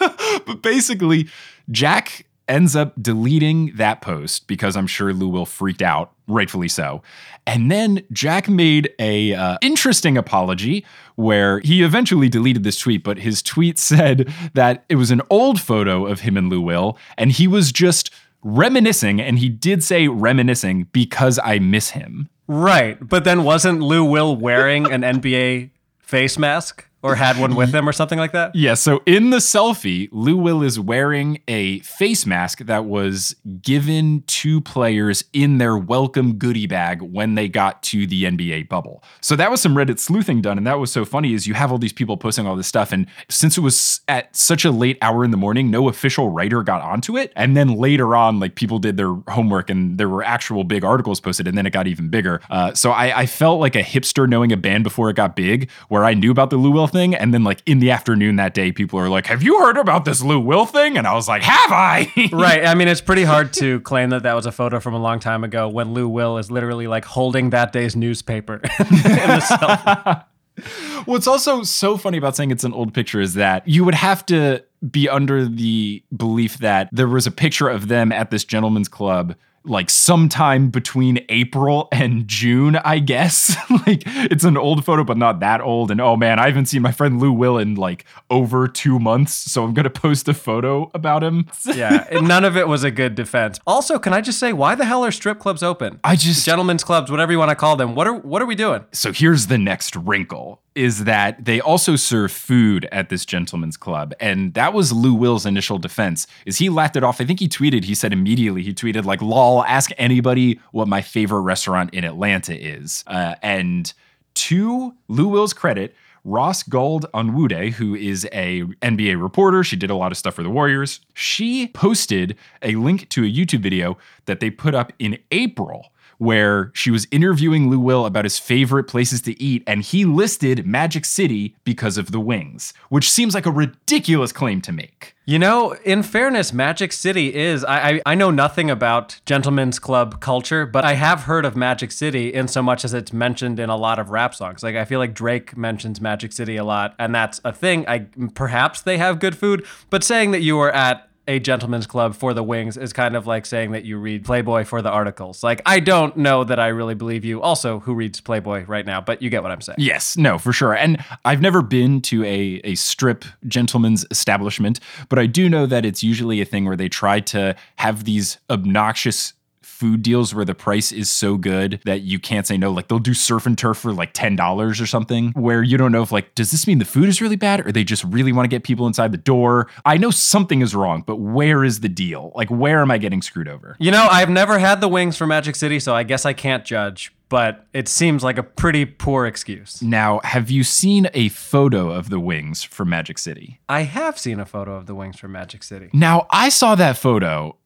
But 0.46 0.62
basically 0.62 1.28
Jack 1.70 2.26
ends 2.48 2.76
up 2.76 2.94
deleting 3.00 3.72
that 3.76 4.00
post 4.00 4.46
because 4.46 4.76
I'm 4.76 4.86
sure 4.86 5.12
Lou 5.12 5.28
Will 5.28 5.46
freaked 5.46 5.82
out, 5.82 6.12
rightfully 6.26 6.68
so. 6.68 7.02
And 7.46 7.70
then 7.70 8.02
Jack 8.12 8.48
made 8.48 8.92
a 8.98 9.34
uh, 9.34 9.58
interesting 9.62 10.16
apology 10.16 10.84
where 11.16 11.60
he 11.60 11.82
eventually 11.82 12.28
deleted 12.28 12.64
this 12.64 12.78
tweet, 12.78 13.02
but 13.02 13.18
his 13.18 13.42
tweet 13.42 13.78
said 13.84 14.32
that 14.54 14.84
it 14.88 14.96
was 14.96 15.10
an 15.10 15.22
old 15.30 15.60
photo 15.60 16.06
of 16.06 16.20
him 16.20 16.36
and 16.36 16.48
Lou 16.50 16.60
Will, 16.60 16.98
and 17.16 17.32
he 17.32 17.46
was 17.46 17.72
just 17.72 18.10
reminiscing, 18.42 19.20
and 19.20 19.38
he 19.38 19.48
did 19.48 19.82
say 19.82 20.06
reminiscing 20.08 20.84
because 20.92 21.38
I 21.42 21.58
miss 21.58 21.90
him. 21.90 22.28
Right. 22.46 22.98
But 23.00 23.24
then 23.24 23.42
wasn't 23.42 23.80
Lou 23.80 24.04
Will 24.04 24.36
wearing 24.36 24.90
an 24.92 25.00
NBA 25.00 25.70
face 25.98 26.38
mask? 26.38 26.86
Or 27.04 27.14
had 27.14 27.38
one 27.38 27.54
with 27.54 27.72
him 27.72 27.86
or 27.86 27.92
something 27.92 28.18
like 28.18 28.32
that? 28.32 28.56
Yeah, 28.56 28.72
so 28.72 29.02
in 29.04 29.28
the 29.28 29.36
selfie, 29.36 30.08
Lou 30.10 30.38
Will 30.38 30.62
is 30.62 30.80
wearing 30.80 31.42
a 31.46 31.80
face 31.80 32.24
mask 32.24 32.60
that 32.60 32.86
was 32.86 33.36
given 33.60 34.24
to 34.26 34.62
players 34.62 35.22
in 35.34 35.58
their 35.58 35.76
welcome 35.76 36.36
goodie 36.36 36.66
bag 36.66 37.02
when 37.02 37.34
they 37.34 37.46
got 37.46 37.82
to 37.84 38.06
the 38.06 38.24
NBA 38.24 38.70
bubble. 38.70 39.04
So 39.20 39.36
that 39.36 39.50
was 39.50 39.60
some 39.60 39.74
Reddit 39.74 39.98
sleuthing 39.98 40.40
done, 40.40 40.56
and 40.56 40.66
that 40.66 40.78
was 40.78 40.90
so 40.90 41.04
funny 41.04 41.34
is 41.34 41.46
you 41.46 41.52
have 41.52 41.70
all 41.70 41.76
these 41.76 41.92
people 41.92 42.16
posting 42.16 42.46
all 42.46 42.56
this 42.56 42.66
stuff, 42.66 42.90
and 42.90 43.06
since 43.28 43.58
it 43.58 43.60
was 43.60 44.00
at 44.08 44.34
such 44.34 44.64
a 44.64 44.70
late 44.70 44.96
hour 45.02 45.24
in 45.24 45.30
the 45.30 45.36
morning, 45.36 45.70
no 45.70 45.88
official 45.88 46.30
writer 46.30 46.62
got 46.62 46.80
onto 46.80 47.18
it. 47.18 47.32
And 47.36 47.54
then 47.54 47.76
later 47.76 48.16
on, 48.16 48.40
like 48.40 48.54
people 48.54 48.78
did 48.78 48.96
their 48.96 49.14
homework 49.28 49.68
and 49.68 49.98
there 49.98 50.08
were 50.08 50.22
actual 50.22 50.64
big 50.64 50.84
articles 50.84 51.20
posted, 51.20 51.46
and 51.46 51.58
then 51.58 51.66
it 51.66 51.70
got 51.70 51.86
even 51.86 52.08
bigger. 52.08 52.40
Uh, 52.48 52.72
so 52.72 52.92
I, 52.92 53.20
I 53.20 53.26
felt 53.26 53.60
like 53.60 53.76
a 53.76 53.82
hipster 53.82 54.26
knowing 54.26 54.52
a 54.52 54.56
band 54.56 54.84
before 54.84 55.10
it 55.10 55.16
got 55.16 55.36
big, 55.36 55.70
where 55.88 56.04
I 56.04 56.14
knew 56.14 56.30
about 56.30 56.48
the 56.48 56.56
Lou 56.56 56.70
Will 56.70 56.93
thing. 56.94 57.14
And 57.14 57.34
then, 57.34 57.44
like, 57.44 57.62
in 57.66 57.80
the 57.80 57.90
afternoon 57.90 58.36
that 58.36 58.54
day, 58.54 58.72
people 58.72 58.98
are 58.98 59.10
like, 59.10 59.26
Have 59.26 59.42
you 59.42 59.58
heard 59.60 59.76
about 59.76 60.06
this 60.06 60.22
Lou 60.22 60.40
Will 60.40 60.64
thing? 60.64 60.96
And 60.96 61.06
I 61.06 61.12
was 61.12 61.28
like, 61.28 61.42
Have 61.42 61.72
I? 61.72 62.10
right. 62.32 62.64
I 62.64 62.74
mean, 62.74 62.88
it's 62.88 63.02
pretty 63.02 63.24
hard 63.24 63.52
to 63.54 63.80
claim 63.80 64.08
that 64.10 64.22
that 64.22 64.34
was 64.34 64.46
a 64.46 64.52
photo 64.52 64.80
from 64.80 64.94
a 64.94 64.98
long 64.98 65.20
time 65.20 65.44
ago 65.44 65.68
when 65.68 65.92
Lou 65.92 66.08
Will 66.08 66.38
is 66.38 66.50
literally 66.50 66.86
like 66.86 67.04
holding 67.04 67.50
that 67.50 67.72
day's 67.72 67.94
newspaper 67.94 68.54
in 68.78 68.86
the 68.86 69.44
selfie. 69.44 70.24
What's 71.04 71.26
also 71.26 71.64
so 71.64 71.96
funny 71.96 72.16
about 72.16 72.36
saying 72.36 72.52
it's 72.52 72.64
an 72.64 72.72
old 72.72 72.94
picture 72.94 73.20
is 73.20 73.34
that 73.34 73.66
you 73.66 73.84
would 73.84 73.94
have 73.94 74.24
to 74.26 74.62
be 74.88 75.08
under 75.08 75.46
the 75.46 76.02
belief 76.16 76.58
that 76.58 76.88
there 76.92 77.08
was 77.08 77.26
a 77.26 77.32
picture 77.32 77.68
of 77.68 77.88
them 77.88 78.12
at 78.12 78.30
this 78.30 78.44
gentleman's 78.44 78.88
club 78.88 79.34
like 79.64 79.88
sometime 79.90 80.68
between 80.68 81.24
April 81.28 81.88
and 81.90 82.28
June, 82.28 82.76
I 82.76 82.98
guess. 82.98 83.56
like 83.86 84.02
it's 84.06 84.44
an 84.44 84.56
old 84.56 84.84
photo, 84.84 85.04
but 85.04 85.16
not 85.16 85.40
that 85.40 85.60
old. 85.60 85.90
And 85.90 86.00
oh 86.00 86.16
man, 86.16 86.38
I 86.38 86.46
haven't 86.46 86.66
seen 86.66 86.82
my 86.82 86.92
friend 86.92 87.20
Lou 87.20 87.32
Will 87.32 87.58
in 87.58 87.74
like 87.74 88.04
over 88.30 88.68
two 88.68 88.98
months. 88.98 89.32
So 89.34 89.64
I'm 89.64 89.74
gonna 89.74 89.90
post 89.90 90.28
a 90.28 90.34
photo 90.34 90.90
about 90.94 91.22
him. 91.24 91.46
yeah, 91.74 92.06
none 92.12 92.44
of 92.44 92.56
it 92.56 92.68
was 92.68 92.84
a 92.84 92.90
good 92.90 93.14
defense. 93.14 93.58
Also, 93.66 93.98
can 93.98 94.12
I 94.12 94.20
just 94.20 94.38
say, 94.38 94.52
why 94.52 94.74
the 94.74 94.84
hell 94.84 95.04
are 95.04 95.10
strip 95.10 95.38
clubs 95.38 95.62
open? 95.62 96.00
I 96.04 96.16
just 96.16 96.44
gentlemen's 96.44 96.84
clubs, 96.84 97.10
whatever 97.10 97.32
you 97.32 97.38
want 97.38 97.50
to 97.50 97.56
call 97.56 97.76
them. 97.76 97.94
What 97.94 98.06
are 98.06 98.14
what 98.14 98.42
are 98.42 98.46
we 98.46 98.54
doing? 98.54 98.84
So 98.92 99.12
here's 99.12 99.46
the 99.46 99.58
next 99.58 99.96
wrinkle 99.96 100.60
is 100.74 101.04
that 101.04 101.44
they 101.44 101.60
also 101.60 101.96
serve 101.96 102.32
food 102.32 102.88
at 102.90 103.08
this 103.08 103.24
gentleman's 103.24 103.76
club 103.76 104.12
and 104.20 104.54
that 104.54 104.72
was 104.72 104.92
lou 104.92 105.14
will's 105.14 105.46
initial 105.46 105.78
defense 105.78 106.26
is 106.46 106.58
he 106.58 106.68
laughed 106.68 106.96
it 106.96 107.04
off 107.04 107.20
i 107.20 107.24
think 107.24 107.40
he 107.40 107.48
tweeted 107.48 107.84
he 107.84 107.94
said 107.94 108.12
immediately 108.12 108.62
he 108.62 108.74
tweeted 108.74 109.04
like 109.04 109.22
lol 109.22 109.64
ask 109.64 109.90
anybody 109.98 110.58
what 110.72 110.88
my 110.88 111.00
favorite 111.00 111.42
restaurant 111.42 111.92
in 111.94 112.04
atlanta 112.04 112.56
is 112.56 113.04
uh, 113.06 113.34
and 113.42 113.92
to 114.34 114.94
lou 115.08 115.28
will's 115.28 115.52
credit 115.52 115.94
Ros 116.26 116.62
Gold 116.62 117.04
Onwude, 117.12 117.72
who 117.72 117.94
is 117.94 118.24
a 118.32 118.62
NBA 118.80 119.22
reporter, 119.22 119.62
she 119.62 119.76
did 119.76 119.90
a 119.90 119.94
lot 119.94 120.10
of 120.10 120.16
stuff 120.16 120.34
for 120.34 120.42
the 120.42 120.48
Warriors. 120.48 121.00
She 121.12 121.68
posted 121.68 122.34
a 122.62 122.76
link 122.76 123.10
to 123.10 123.24
a 123.24 123.30
YouTube 123.30 123.60
video 123.60 123.98
that 124.24 124.40
they 124.40 124.48
put 124.48 124.74
up 124.74 124.90
in 124.98 125.18
April 125.30 125.92
where 126.24 126.72
she 126.74 126.90
was 126.90 127.06
interviewing 127.10 127.70
Lou 127.70 127.78
Will 127.78 128.06
about 128.06 128.24
his 128.24 128.38
favorite 128.38 128.84
places 128.84 129.20
to 129.22 129.40
eat, 129.40 129.62
and 129.66 129.82
he 129.82 130.04
listed 130.04 130.66
Magic 130.66 131.04
City 131.04 131.54
because 131.64 131.98
of 131.98 132.10
the 132.10 132.20
wings, 132.20 132.72
which 132.88 133.10
seems 133.10 133.34
like 133.34 133.46
a 133.46 133.50
ridiculous 133.50 134.32
claim 134.32 134.60
to 134.62 134.72
make. 134.72 135.14
You 135.26 135.38
know, 135.38 135.72
in 135.84 136.02
fairness, 136.02 136.52
Magic 136.52 136.92
City 136.92 137.34
is. 137.34 137.64
I, 137.64 137.88
I, 137.88 138.02
I, 138.04 138.14
know 138.14 138.30
nothing 138.30 138.70
about 138.70 139.20
gentlemen's 139.24 139.78
club 139.78 140.20
culture, 140.20 140.66
but 140.66 140.84
I 140.84 140.94
have 140.94 141.22
heard 141.22 141.46
of 141.46 141.56
Magic 141.56 141.92
City 141.92 142.28
in 142.32 142.46
so 142.46 142.62
much 142.62 142.84
as 142.84 142.92
it's 142.92 143.10
mentioned 143.10 143.58
in 143.58 143.70
a 143.70 143.76
lot 143.76 143.98
of 143.98 144.10
rap 144.10 144.34
songs. 144.34 144.62
Like 144.62 144.76
I 144.76 144.84
feel 144.84 144.98
like 144.98 145.14
Drake 145.14 145.56
mentions 145.56 145.98
Magic 145.98 146.32
City 146.32 146.56
a 146.56 146.64
lot, 146.64 146.94
and 146.98 147.14
that's 147.14 147.40
a 147.42 147.54
thing. 147.54 147.88
I 147.88 148.06
perhaps 148.34 148.82
they 148.82 148.98
have 148.98 149.18
good 149.18 149.36
food, 149.36 149.64
but 149.88 150.04
saying 150.04 150.32
that 150.32 150.42
you 150.42 150.58
were 150.58 150.72
at 150.72 151.08
a 151.26 151.38
gentleman's 151.38 151.86
club 151.86 152.14
for 152.14 152.34
the 152.34 152.42
wings 152.42 152.76
is 152.76 152.92
kind 152.92 153.16
of 153.16 153.26
like 153.26 153.46
saying 153.46 153.72
that 153.72 153.84
you 153.84 153.98
read 153.98 154.24
Playboy 154.24 154.64
for 154.64 154.82
the 154.82 154.90
articles. 154.90 155.42
Like, 155.42 155.62
I 155.64 155.80
don't 155.80 156.16
know 156.16 156.44
that 156.44 156.60
I 156.60 156.68
really 156.68 156.94
believe 156.94 157.24
you. 157.24 157.40
Also, 157.40 157.80
who 157.80 157.94
reads 157.94 158.20
Playboy 158.20 158.64
right 158.66 158.84
now? 158.84 159.00
But 159.00 159.22
you 159.22 159.30
get 159.30 159.42
what 159.42 159.52
I'm 159.52 159.60
saying. 159.60 159.76
Yes, 159.78 160.16
no, 160.16 160.38
for 160.38 160.52
sure. 160.52 160.74
And 160.74 161.02
I've 161.24 161.40
never 161.40 161.62
been 161.62 162.00
to 162.02 162.24
a, 162.24 162.60
a 162.64 162.74
strip 162.74 163.24
gentleman's 163.46 164.04
establishment, 164.10 164.80
but 165.08 165.18
I 165.18 165.26
do 165.26 165.48
know 165.48 165.66
that 165.66 165.84
it's 165.84 166.02
usually 166.02 166.40
a 166.40 166.44
thing 166.44 166.66
where 166.66 166.76
they 166.76 166.88
try 166.88 167.20
to 167.20 167.56
have 167.76 168.04
these 168.04 168.38
obnoxious 168.50 169.32
food 169.74 170.02
deals 170.02 170.34
where 170.34 170.44
the 170.44 170.54
price 170.54 170.92
is 170.92 171.10
so 171.10 171.36
good 171.36 171.80
that 171.84 172.02
you 172.02 172.18
can't 172.18 172.46
say 172.46 172.56
no. 172.56 172.70
Like 172.70 172.88
they'll 172.88 172.98
do 172.98 173.14
surf 173.14 173.46
and 173.46 173.58
turf 173.58 173.78
for 173.78 173.92
like 173.92 174.14
$10 174.14 174.80
or 174.80 174.86
something, 174.86 175.32
where 175.32 175.62
you 175.62 175.76
don't 175.76 175.92
know 175.92 176.02
if 176.02 176.12
like, 176.12 176.34
does 176.34 176.50
this 176.50 176.66
mean 176.66 176.78
the 176.78 176.84
food 176.84 177.08
is 177.08 177.20
really 177.20 177.36
bad 177.36 177.66
or 177.66 177.72
they 177.72 177.84
just 177.84 178.04
really 178.04 178.32
want 178.32 178.44
to 178.44 178.48
get 178.48 178.62
people 178.62 178.86
inside 178.86 179.12
the 179.12 179.18
door? 179.18 179.68
I 179.84 179.96
know 179.96 180.10
something 180.10 180.62
is 180.62 180.74
wrong, 180.74 181.02
but 181.06 181.16
where 181.16 181.64
is 181.64 181.80
the 181.80 181.88
deal? 181.88 182.32
Like, 182.34 182.50
where 182.50 182.80
am 182.80 182.90
I 182.90 182.98
getting 182.98 183.20
screwed 183.20 183.48
over? 183.48 183.76
You 183.78 183.90
know, 183.90 184.06
I've 184.10 184.30
never 184.30 184.58
had 184.58 184.80
the 184.80 184.88
wings 184.88 185.16
from 185.16 185.28
Magic 185.28 185.56
City, 185.56 185.80
so 185.80 185.94
I 185.94 186.04
guess 186.04 186.24
I 186.24 186.32
can't 186.32 186.64
judge 186.64 187.12
but 187.30 187.66
it 187.72 187.88
seems 187.88 188.22
like 188.22 188.38
a 188.38 188.44
pretty 188.44 188.84
poor 188.84 189.26
excuse. 189.26 189.82
Now, 189.82 190.20
have 190.22 190.50
you 190.50 190.62
seen 190.62 191.08
a 191.14 191.30
photo 191.30 191.90
of 191.90 192.08
the 192.08 192.20
wings 192.20 192.62
from 192.62 192.90
Magic 192.90 193.18
City? 193.18 193.60
I 193.68 193.80
have 193.82 194.18
seen 194.20 194.38
a 194.38 194.46
photo 194.46 194.76
of 194.76 194.86
the 194.86 194.94
wings 194.94 195.18
from 195.18 195.32
Magic 195.32 195.64
City. 195.64 195.90
Now, 195.92 196.28
I 196.30 196.48
saw 196.48 196.76
that 196.76 196.96
photo 196.96 197.56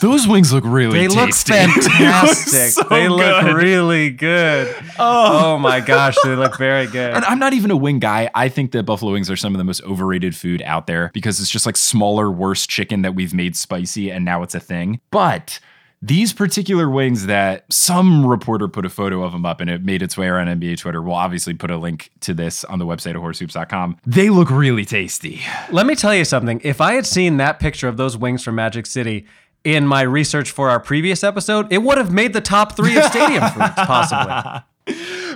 those 0.00 0.26
wings 0.26 0.52
look 0.52 0.64
really 0.66 1.06
they 1.06 1.14
tasty. 1.14 1.20
look 1.20 1.34
fantastic. 1.84 2.88
they 2.88 3.08
look, 3.08 3.20
so 3.20 3.28
they 3.28 3.44
look 3.44 3.56
really 3.56 4.10
good. 4.10 4.74
Oh. 4.98 5.54
oh. 5.54 5.58
my 5.58 5.80
gosh, 5.80 6.16
they 6.24 6.34
look 6.34 6.58
very 6.58 6.86
good. 6.86 7.14
And 7.14 7.24
I'm 7.24 7.38
not 7.38 7.52
even 7.52 7.70
a 7.70 7.76
wing 7.76 7.98
guy. 7.98 8.30
I 8.34 8.48
think 8.48 8.72
that 8.72 8.84
buffalo 8.84 9.12
wings 9.12 9.30
are 9.30 9.36
some 9.36 9.54
of 9.54 9.58
the 9.58 9.64
most 9.64 9.82
overrated 9.84 10.34
food 10.34 10.62
out 10.62 10.86
there 10.86 11.10
because 11.14 11.40
it's 11.40 11.50
just 11.50 11.66
like 11.66 11.76
smaller, 11.76 12.30
worse 12.30 12.66
chicken 12.66 13.02
that 13.02 13.14
we've 13.14 13.34
made 13.34 13.56
spicy 13.56 14.10
and 14.10 14.24
now 14.24 14.42
it's 14.42 14.54
a 14.54 14.60
thing. 14.60 15.00
But 15.10 15.60
these 16.04 16.34
particular 16.34 16.90
wings 16.90 17.26
that 17.26 17.64
some 17.72 18.26
reporter 18.26 18.68
put 18.68 18.84
a 18.84 18.90
photo 18.90 19.22
of 19.22 19.32
them 19.32 19.46
up 19.46 19.62
and 19.62 19.70
it 19.70 19.82
made 19.82 20.02
its 20.02 20.18
way 20.18 20.26
around 20.26 20.48
NBA 20.48 20.78
Twitter. 20.78 21.00
We'll 21.00 21.14
obviously 21.14 21.54
put 21.54 21.70
a 21.70 21.78
link 21.78 22.10
to 22.20 22.34
this 22.34 22.62
on 22.64 22.78
the 22.78 22.84
website 22.84 23.16
of 23.16 23.22
horsehoops.com. 23.22 23.96
They 24.04 24.28
look 24.28 24.50
really 24.50 24.84
tasty. 24.84 25.40
Let 25.70 25.86
me 25.86 25.94
tell 25.94 26.14
you 26.14 26.26
something. 26.26 26.60
If 26.62 26.82
I 26.82 26.92
had 26.92 27.06
seen 27.06 27.38
that 27.38 27.58
picture 27.58 27.88
of 27.88 27.96
those 27.96 28.18
wings 28.18 28.42
from 28.42 28.56
Magic 28.56 28.84
City, 28.84 29.26
in 29.64 29.86
my 29.86 30.02
research 30.02 30.50
for 30.50 30.70
our 30.70 30.78
previous 30.78 31.24
episode, 31.24 31.72
it 31.72 31.78
would 31.78 31.98
have 31.98 32.12
made 32.12 32.32
the 32.32 32.40
top 32.40 32.76
three 32.76 32.96
of 32.96 33.04
stadium 33.04 33.42
foods, 33.50 33.72
possibly. 33.76 34.62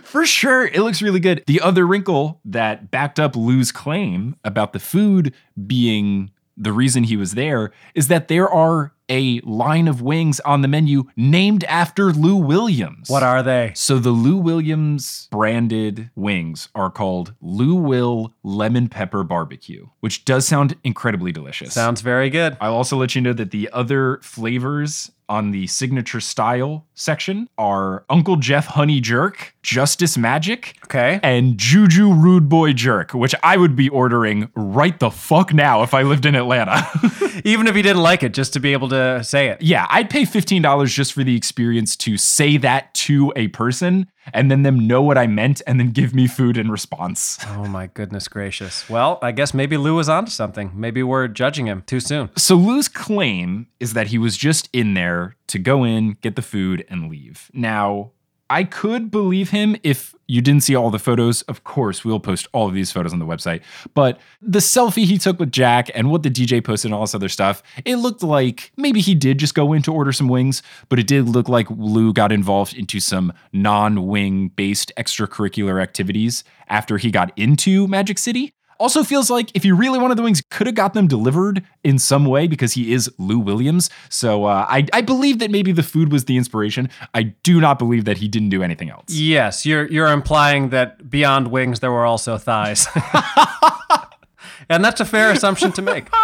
For 0.03 0.27
sure, 0.27 0.67
it 0.67 0.81
looks 0.81 1.01
really 1.01 1.21
good. 1.21 1.43
The 1.47 1.61
other 1.61 1.87
wrinkle 1.87 2.41
that 2.45 2.91
backed 2.91 3.19
up 3.19 3.35
Lou's 3.35 3.73
claim 3.73 4.37
about 4.45 4.73
the 4.75 4.79
food 4.79 5.35
being 5.67 6.31
the 6.57 6.73
reason 6.73 7.05
he 7.05 7.17
was 7.17 7.33
there 7.33 7.73
is 7.95 8.09
that 8.09 8.29
there 8.29 8.49
are 8.49 8.93
a 9.09 9.41
line 9.41 9.88
of 9.88 10.03
wings 10.03 10.41
on 10.41 10.62
the 10.62 10.69
menu 10.69 11.05
named 11.17 11.65
after 11.65 12.12
Lou 12.12 12.37
Williams. 12.37 13.09
What 13.09 13.23
are 13.23 13.43
they? 13.43 13.73
So 13.75 13.99
the 13.99 14.11
Lou 14.11 14.37
Williams 14.37 15.29
branded 15.31 16.11
wings 16.15 16.69
are 16.75 16.91
called 16.91 17.35
Lou 17.41 17.75
Will 17.75 18.35
Lemon 18.43 18.88
Pepper 18.88 19.25
Barbecue, 19.25 19.87
which 20.00 20.25
does 20.25 20.47
sound 20.47 20.77
incredibly 20.85 21.33
delicious. 21.33 21.75
Sounds 21.75 22.00
very 22.00 22.31
good. 22.31 22.57
I'll 22.61 22.75
also 22.75 22.97
let 22.97 23.15
you 23.15 23.21
know 23.21 23.33
that 23.33 23.50
the 23.50 23.69
other 23.73 24.21
flavors 24.23 25.11
on 25.29 25.51
the 25.51 25.67
signature 25.67 26.21
style 26.21 26.87
section 26.95 27.49
are 27.59 28.05
Uncle 28.09 28.37
Jeff 28.37 28.67
Honey 28.67 29.01
Jerk, 29.01 29.55
Justice 29.63 30.17
Magic, 30.17 30.77
okay, 30.85 31.21
and 31.23 31.59
Juju 31.59 32.13
Rude 32.13 32.49
Boy 32.49 32.73
Jerk, 32.73 33.13
which 33.13 33.35
I 33.43 33.57
would 33.57 33.77
be 33.77 33.89
ordering 33.89 34.51
right 34.55 34.99
the 34.99 35.11
fuck 35.11 35.53
now 35.53 35.83
if 35.83 35.95
I 35.95 36.03
lived 36.03 36.27
in 36.27 36.35
Atlanta. 36.35 36.87
Even 37.45 37.67
if 37.67 37.77
you 37.77 37.83
didn't 37.83 38.03
like 38.03 38.23
it, 38.23 38.35
just 38.35 38.53
to 38.55 38.61
be 38.61 38.73
able 38.73 38.89
to 38.89 39.23
say 39.23 39.49
it. 39.49 39.63
Yeah, 39.63 39.87
I'd 39.91 40.11
pay 40.11 40.23
$15 40.23 40.87
just 40.89 41.13
for 41.13 41.23
the 41.23 41.37
experience 41.37 41.97
to 41.97 42.17
say 42.17 42.57
that 42.59 42.93
to 42.95 43.33
a 43.37 43.49
person 43.49 44.11
and 44.33 44.51
then 44.51 44.63
them 44.63 44.87
know 44.87 45.03
what 45.03 45.19
I 45.19 45.27
meant 45.27 45.63
and 45.67 45.79
then 45.79 45.91
give 45.91 46.15
me 46.15 46.27
food 46.27 46.57
in 46.57 46.71
response. 46.71 47.39
Oh 47.47 47.67
my 47.67 47.87
goodness 47.89 48.29
gracious. 48.29 48.89
Well, 48.89 49.19
I 49.23 49.33
guess 49.33 49.55
maybe 49.55 49.77
Lou 49.77 49.97
was 49.97 50.09
onto 50.09 50.31
something. 50.31 50.73
Maybe 50.75 51.03
we're 51.03 51.29
judging 51.29 51.67
him 51.67 51.83
too 51.87 52.01
soon. 52.01 52.31
So 52.37 52.55
Lou's 52.55 52.89
claim 52.89 53.67
is 53.81 53.93
that 53.95 54.09
he 54.09 54.19
was 54.19 54.37
just 54.37 54.69
in 54.73 54.95
there 54.95 55.37
to 55.49 55.59
go 55.59 55.85
in, 55.85 56.13
get 56.21 56.37
the 56.37 56.43
food, 56.43 56.85
and 56.89 57.11
leave. 57.11 57.51
Now, 57.53 58.13
I 58.50 58.64
could 58.64 59.11
believe 59.11 59.50
him 59.50 59.76
if 59.83 60.14
you 60.26 60.40
didn't 60.40 60.62
see 60.62 60.75
all 60.75 60.90
the 60.90 60.99
photos. 60.99 61.43
Of 61.43 61.64
course, 61.64 62.05
we'll 62.05 62.21
post 62.21 62.49
all 62.52 62.69
of 62.69 62.75
these 62.75 62.90
photos 62.90 63.12
on 63.12 63.19
the 63.19 63.26
website. 63.26 63.62
But 63.95 64.19
the 64.40 64.61
selfie 64.61 65.05
he 65.05 65.19
took 65.19 65.38
with 65.38 65.52
Jack 65.52 65.90
and 65.95 66.11
what 66.11 66.23
the 66.23 66.31
DJ 66.31 66.64
posted 66.64 66.90
and 66.90 66.95
all 66.95 67.02
this 67.02 67.14
other 67.14 67.28
stuff, 67.28 67.62
it 67.85 67.97
looked 67.97 68.23
like 68.23 68.73
maybe 68.76 69.00
he 69.00 69.14
did 69.14 69.38
just 69.38 69.55
go 69.55 69.73
in 69.73 69.83
to 69.83 69.93
order 69.93 70.12
some 70.12 70.28
wings, 70.28 70.62
but 70.88 70.99
it 70.99 71.07
did 71.07 71.28
look 71.28 71.49
like 71.49 71.67
Lou 71.71 72.12
got 72.12 72.33
involved 72.33 72.75
into 72.75 73.00
some 73.00 73.33
non 73.52 74.07
wing 74.07 74.49
based 74.49 74.93
extracurricular 74.97 75.83
activities 75.83 76.45
after 76.69 76.99
he 76.99 77.11
got 77.11 77.33
into 77.37 77.87
Magic 77.87 78.19
City. 78.19 78.55
Also 78.79 79.03
feels 79.03 79.29
like 79.29 79.51
if 79.55 79.65
he 79.65 79.73
really 79.73 79.99
wanted 79.99 80.17
the 80.17 80.23
wings, 80.23 80.43
could 80.51 80.67
have 80.67 80.77
got 80.77 80.95
them 80.95 81.09
delivered 81.09 81.65
in 81.83 81.99
some 81.99 82.25
way 82.25 82.47
because 82.47 82.75
he 82.75 82.93
is 82.93 83.11
Lou 83.19 83.39
Williams. 83.39 83.91
So 84.09 84.45
uh, 84.45 84.67
I, 84.69 84.87
I 84.93 85.01
believe 85.01 85.41
that 85.41 85.51
maybe 85.51 85.73
the 85.73 85.83
food 85.83 86.13
was 86.13 86.27
the 86.27 86.37
inspiration. 86.37 86.89
I 87.13 87.25
do 87.25 87.61
not 87.61 87.79
believe 87.79 88.05
that 88.05 88.19
he 88.19 88.29
didn't 88.29 88.51
do 88.51 88.63
anything 88.63 88.91
else. 88.91 89.11
Yes, 89.11 89.67
you're 89.67 89.87
you're 89.91 90.09
implying 90.09 90.71
that 90.71 91.11
beyond 91.11 91.49
wings 91.49 91.81
there 91.81 91.93
were 91.93 92.07
also 92.07 92.39
thighs. 92.39 92.87
and 94.69 94.85
that's 94.85 95.01
a 95.01 95.05
fair 95.05 95.31
assumption 95.33 95.73
to 95.73 95.83
make. 95.83 96.09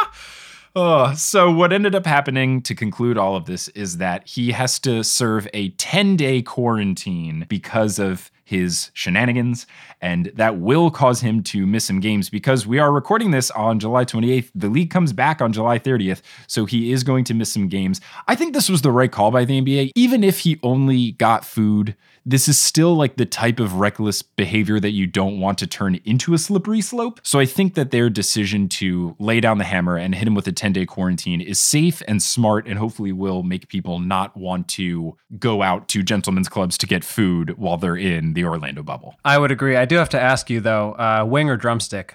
Oh, 0.77 1.15
so 1.15 1.53
what 1.53 1.73
ended 1.73 1.95
up 1.95 2.05
happening 2.05 2.61
to 2.63 2.75
conclude 2.75 3.17
all 3.17 3.37
of 3.37 3.45
this 3.45 3.69
is 3.69 3.99
that 3.99 4.27
he 4.27 4.51
has 4.51 4.81
to 4.81 5.05
serve 5.05 5.47
a 5.55 5.69
10 5.71 6.17
day 6.17 6.43
quarantine 6.43 7.47
because 7.49 8.01
of 8.01 8.33
his 8.45 8.91
shenanigans, 8.93 9.67
and 10.01 10.27
that 10.35 10.59
will 10.59 10.91
cause 10.91 11.21
him 11.21 11.43
to 11.45 11.67
miss 11.67 11.85
some 11.85 12.01
games 12.01 12.29
because 12.29 12.67
we 12.67 12.79
are 12.79 12.93
recording 12.93 13.31
this 13.31 13.51
on 13.53 13.81
July 13.81 14.05
28th. 14.05 14.51
The 14.55 14.69
league 14.69 14.91
comes 14.91 15.13
back 15.13 15.41
on 15.41 15.53
July 15.53 15.79
30th, 15.79 16.21
so 16.47 16.67
he 16.67 16.93
is 16.93 17.03
going 17.03 17.25
to 17.25 17.35
miss 17.35 17.53
some 17.53 17.69
games. 17.69 18.01
I 18.29 18.35
think 18.35 18.53
this 18.53 18.69
was 18.69 18.83
the 18.83 18.93
right 18.93 19.11
call 19.11 19.31
by 19.31 19.45
the 19.45 19.61
NBA, 19.61 19.93
even 19.95 20.23
if 20.23 20.41
he 20.41 20.61
only 20.63 21.13
got 21.13 21.45
food 21.45 21.97
this 22.27 22.49
is 22.49 22.59
still 22.59 22.95
like 22.95 23.17
the 23.17 23.27
type 23.27 23.61
of 23.61 23.75
reckless 23.75 24.23
behavior 24.23 24.81
that 24.81 24.93
you 24.93 25.07
don't 25.07 25.41
want 25.41 25.59
to 25.59 25.67
turn 25.67 25.97
into 26.05 26.33
a 26.35 26.39
slippery 26.39 26.81
slope. 26.81 27.21
So 27.23 27.39
I 27.39 27.47
think 27.47 27.75
that 27.75 27.91
their 27.91 28.09
decision 28.09 28.69
to 28.71 29.15
lay 29.19 29.41
down 29.41 29.59
the 29.59 29.65
hammer 29.65 29.97
and 29.97 30.15
hit 30.15 30.27
him 30.27 30.35
with 30.35 30.47
a 30.47 30.53
10 30.53 30.73
day 30.73 30.87
quarantine 30.87 31.41
is 31.41 31.61
safe 31.61 32.03
and 32.09 32.23
smart 32.23 32.67
and 32.67 32.79
hopefully 32.79 33.13
will 33.13 33.43
make 33.43 33.69
people 33.69 33.99
not 33.99 34.37
want 34.37 34.69
to 34.69 35.17
go 35.39 35.63
out 35.63 35.89
to 35.89 36.03
gentlemen's 36.03 36.49
clubs 36.49 36.79
to 36.79 36.87
get 36.87 37.05
food 37.05 37.59
while 37.59 37.77
they're 37.77 37.97
in 37.97 38.33
the 38.33 38.45
Orlando 38.45 38.83
bubble. 38.83 39.17
I 39.25 39.39
would 39.39 39.51
agree. 39.51 39.77
I 39.77 39.85
do 39.85 39.97
have 39.97 40.09
to 40.11 40.21
ask 40.21 40.49
you 40.49 40.61
though, 40.61 40.93
uh, 40.93 41.25
wing 41.29 41.51
or 41.51 41.57
drumstick? 41.57 42.15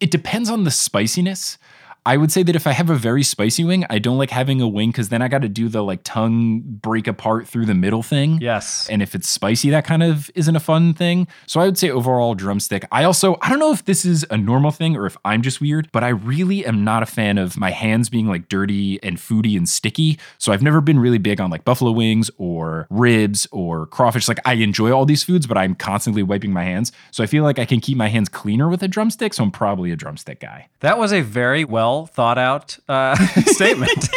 It 0.00 0.10
depends 0.10 0.50
on 0.50 0.64
the 0.64 0.70
spiciness. 0.70 1.58
I 2.06 2.18
would 2.18 2.30
say 2.30 2.42
that 2.42 2.54
if 2.54 2.66
I 2.66 2.72
have 2.72 2.90
a 2.90 2.96
very 2.96 3.22
spicy 3.22 3.64
wing, 3.64 3.86
I 3.88 3.98
don't 3.98 4.18
like 4.18 4.30
having 4.30 4.60
a 4.60 4.68
wing 4.68 4.90
because 4.90 5.08
then 5.08 5.22
I 5.22 5.28
got 5.28 5.40
to 5.40 5.48
do 5.48 5.68
the 5.70 5.82
like 5.82 6.00
tongue 6.04 6.60
break 6.60 7.06
apart 7.06 7.48
through 7.48 7.64
the 7.64 7.74
middle 7.74 8.02
thing. 8.02 8.38
Yes. 8.42 8.86
And 8.90 9.00
if 9.00 9.14
it's 9.14 9.26
spicy, 9.26 9.70
that 9.70 9.86
kind 9.86 10.02
of 10.02 10.30
isn't 10.34 10.54
a 10.54 10.60
fun 10.60 10.92
thing. 10.92 11.26
So 11.46 11.60
I 11.60 11.64
would 11.64 11.78
say 11.78 11.90
overall 11.90 12.34
drumstick. 12.34 12.84
I 12.92 13.04
also, 13.04 13.38
I 13.40 13.48
don't 13.48 13.58
know 13.58 13.72
if 13.72 13.86
this 13.86 14.04
is 14.04 14.26
a 14.30 14.36
normal 14.36 14.70
thing 14.70 14.96
or 14.96 15.06
if 15.06 15.16
I'm 15.24 15.40
just 15.40 15.62
weird, 15.62 15.88
but 15.92 16.04
I 16.04 16.08
really 16.08 16.66
am 16.66 16.84
not 16.84 17.02
a 17.02 17.06
fan 17.06 17.38
of 17.38 17.56
my 17.56 17.70
hands 17.70 18.10
being 18.10 18.28
like 18.28 18.48
dirty 18.50 19.02
and 19.02 19.16
foody 19.16 19.56
and 19.56 19.66
sticky. 19.66 20.18
So 20.36 20.52
I've 20.52 20.62
never 20.62 20.82
been 20.82 20.98
really 20.98 21.18
big 21.18 21.40
on 21.40 21.50
like 21.50 21.64
buffalo 21.64 21.90
wings 21.90 22.30
or 22.36 22.86
ribs 22.90 23.46
or 23.50 23.86
crawfish. 23.86 24.28
Like 24.28 24.40
I 24.44 24.54
enjoy 24.54 24.92
all 24.92 25.06
these 25.06 25.24
foods, 25.24 25.46
but 25.46 25.56
I'm 25.56 25.74
constantly 25.74 26.22
wiping 26.22 26.52
my 26.52 26.64
hands. 26.64 26.92
So 27.12 27.24
I 27.24 27.26
feel 27.26 27.44
like 27.44 27.58
I 27.58 27.64
can 27.64 27.80
keep 27.80 27.96
my 27.96 28.08
hands 28.08 28.28
cleaner 28.28 28.68
with 28.68 28.82
a 28.82 28.88
drumstick. 28.88 29.32
So 29.32 29.42
I'm 29.42 29.50
probably 29.50 29.90
a 29.90 29.96
drumstick 29.96 30.40
guy. 30.40 30.68
That 30.80 30.98
was 30.98 31.10
a 31.10 31.22
very 31.22 31.64
well 31.64 31.93
thought 32.02 32.38
out 32.38 32.78
uh, 32.88 33.14
statement. 33.46 34.08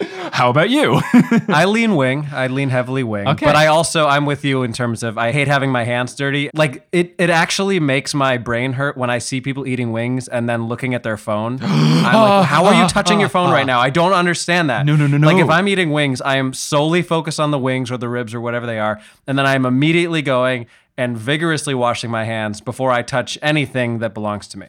How 0.32 0.48
about 0.48 0.70
you? 0.70 1.00
I 1.48 1.66
lean 1.66 1.94
wing. 1.94 2.28
I 2.32 2.46
lean 2.46 2.70
heavily 2.70 3.02
wing. 3.02 3.28
Okay. 3.28 3.44
But 3.44 3.56
I 3.56 3.66
also 3.66 4.06
I'm 4.06 4.24
with 4.24 4.44
you 4.44 4.62
in 4.62 4.72
terms 4.72 5.02
of 5.02 5.18
I 5.18 5.32
hate 5.32 5.48
having 5.48 5.70
my 5.70 5.84
hands 5.84 6.14
dirty. 6.14 6.50
Like 6.54 6.86
it 6.92 7.14
it 7.18 7.28
actually 7.28 7.80
makes 7.80 8.14
my 8.14 8.38
brain 8.38 8.72
hurt 8.72 8.96
when 8.96 9.10
I 9.10 9.18
see 9.18 9.40
people 9.40 9.66
eating 9.66 9.92
wings 9.92 10.28
and 10.28 10.48
then 10.48 10.66
looking 10.66 10.94
at 10.94 11.02
their 11.02 11.16
phone. 11.16 11.58
I'm 11.62 12.02
like, 12.02 12.46
how 12.46 12.64
are 12.66 12.80
you 12.80 12.88
touching 12.88 13.20
your 13.20 13.28
phone 13.28 13.50
right 13.50 13.66
now? 13.66 13.80
I 13.80 13.90
don't 13.90 14.12
understand 14.12 14.70
that. 14.70 14.86
No, 14.86 14.96
no, 14.96 15.06
no, 15.06 15.18
no. 15.18 15.26
Like 15.26 15.38
if 15.38 15.50
I'm 15.50 15.68
eating 15.68 15.90
wings, 15.90 16.22
I 16.22 16.36
am 16.36 16.54
solely 16.54 17.02
focused 17.02 17.40
on 17.40 17.50
the 17.50 17.58
wings 17.58 17.90
or 17.90 17.98
the 17.98 18.08
ribs 18.08 18.32
or 18.34 18.40
whatever 18.40 18.66
they 18.66 18.78
are, 18.78 19.00
and 19.26 19.38
then 19.38 19.46
I'm 19.46 19.66
immediately 19.66 20.22
going 20.22 20.66
and 21.00 21.16
vigorously 21.16 21.74
washing 21.74 22.10
my 22.10 22.24
hands 22.24 22.60
before 22.60 22.92
I 22.92 23.00
touch 23.00 23.38
anything 23.40 24.00
that 24.00 24.12
belongs 24.12 24.46
to 24.48 24.58
me. 24.58 24.66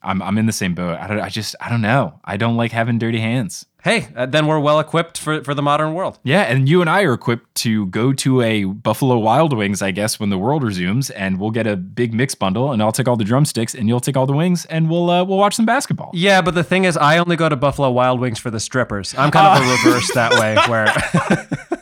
I'm, 0.00 0.22
I'm 0.22 0.38
in 0.38 0.46
the 0.46 0.52
same 0.52 0.74
boat. 0.74 0.96
I, 0.96 1.08
don't, 1.08 1.18
I 1.18 1.28
just, 1.28 1.56
I 1.60 1.68
don't 1.68 1.80
know. 1.80 2.20
I 2.24 2.36
don't 2.36 2.56
like 2.56 2.70
having 2.70 3.00
dirty 3.00 3.18
hands. 3.18 3.66
Hey, 3.82 4.06
uh, 4.14 4.26
then 4.26 4.46
we're 4.46 4.60
well 4.60 4.78
equipped 4.78 5.18
for, 5.18 5.42
for 5.42 5.54
the 5.54 5.62
modern 5.62 5.94
world. 5.94 6.20
Yeah, 6.22 6.42
and 6.42 6.68
you 6.68 6.82
and 6.82 6.88
I 6.88 7.02
are 7.02 7.12
equipped 7.14 7.56
to 7.56 7.86
go 7.86 8.12
to 8.12 8.40
a 8.40 8.62
Buffalo 8.62 9.18
Wild 9.18 9.56
Wings, 9.56 9.82
I 9.82 9.90
guess, 9.90 10.20
when 10.20 10.30
the 10.30 10.38
world 10.38 10.62
resumes, 10.62 11.10
and 11.10 11.40
we'll 11.40 11.50
get 11.50 11.66
a 11.66 11.76
big 11.76 12.14
mix 12.14 12.36
bundle, 12.36 12.70
and 12.70 12.80
I'll 12.80 12.92
take 12.92 13.08
all 13.08 13.16
the 13.16 13.24
drumsticks, 13.24 13.74
and 13.74 13.88
you'll 13.88 13.98
take 13.98 14.16
all 14.16 14.24
the 14.26 14.34
wings, 14.34 14.66
and 14.66 14.88
we'll 14.88 15.10
uh, 15.10 15.24
we'll 15.24 15.38
watch 15.38 15.56
some 15.56 15.66
basketball. 15.66 16.12
Yeah, 16.14 16.42
but 16.42 16.54
the 16.54 16.62
thing 16.62 16.84
is, 16.84 16.96
I 16.96 17.18
only 17.18 17.34
go 17.34 17.48
to 17.48 17.56
Buffalo 17.56 17.90
Wild 17.90 18.20
Wings 18.20 18.38
for 18.38 18.52
the 18.52 18.60
strippers. 18.60 19.16
I'm 19.18 19.32
kind 19.32 19.60
of 19.60 19.68
a 19.68 19.72
reverse 19.88 20.12
that 20.14 20.34
way, 20.34 20.54
where 20.70 21.81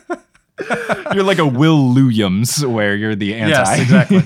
You're 1.13 1.23
like 1.23 1.39
a 1.39 1.45
Will 1.45 1.93
Williams, 1.93 2.65
where 2.65 2.95
you're 2.95 3.15
the 3.15 3.35
anti. 3.35 3.49
yes, 3.49 3.79
exactly. 3.79 4.21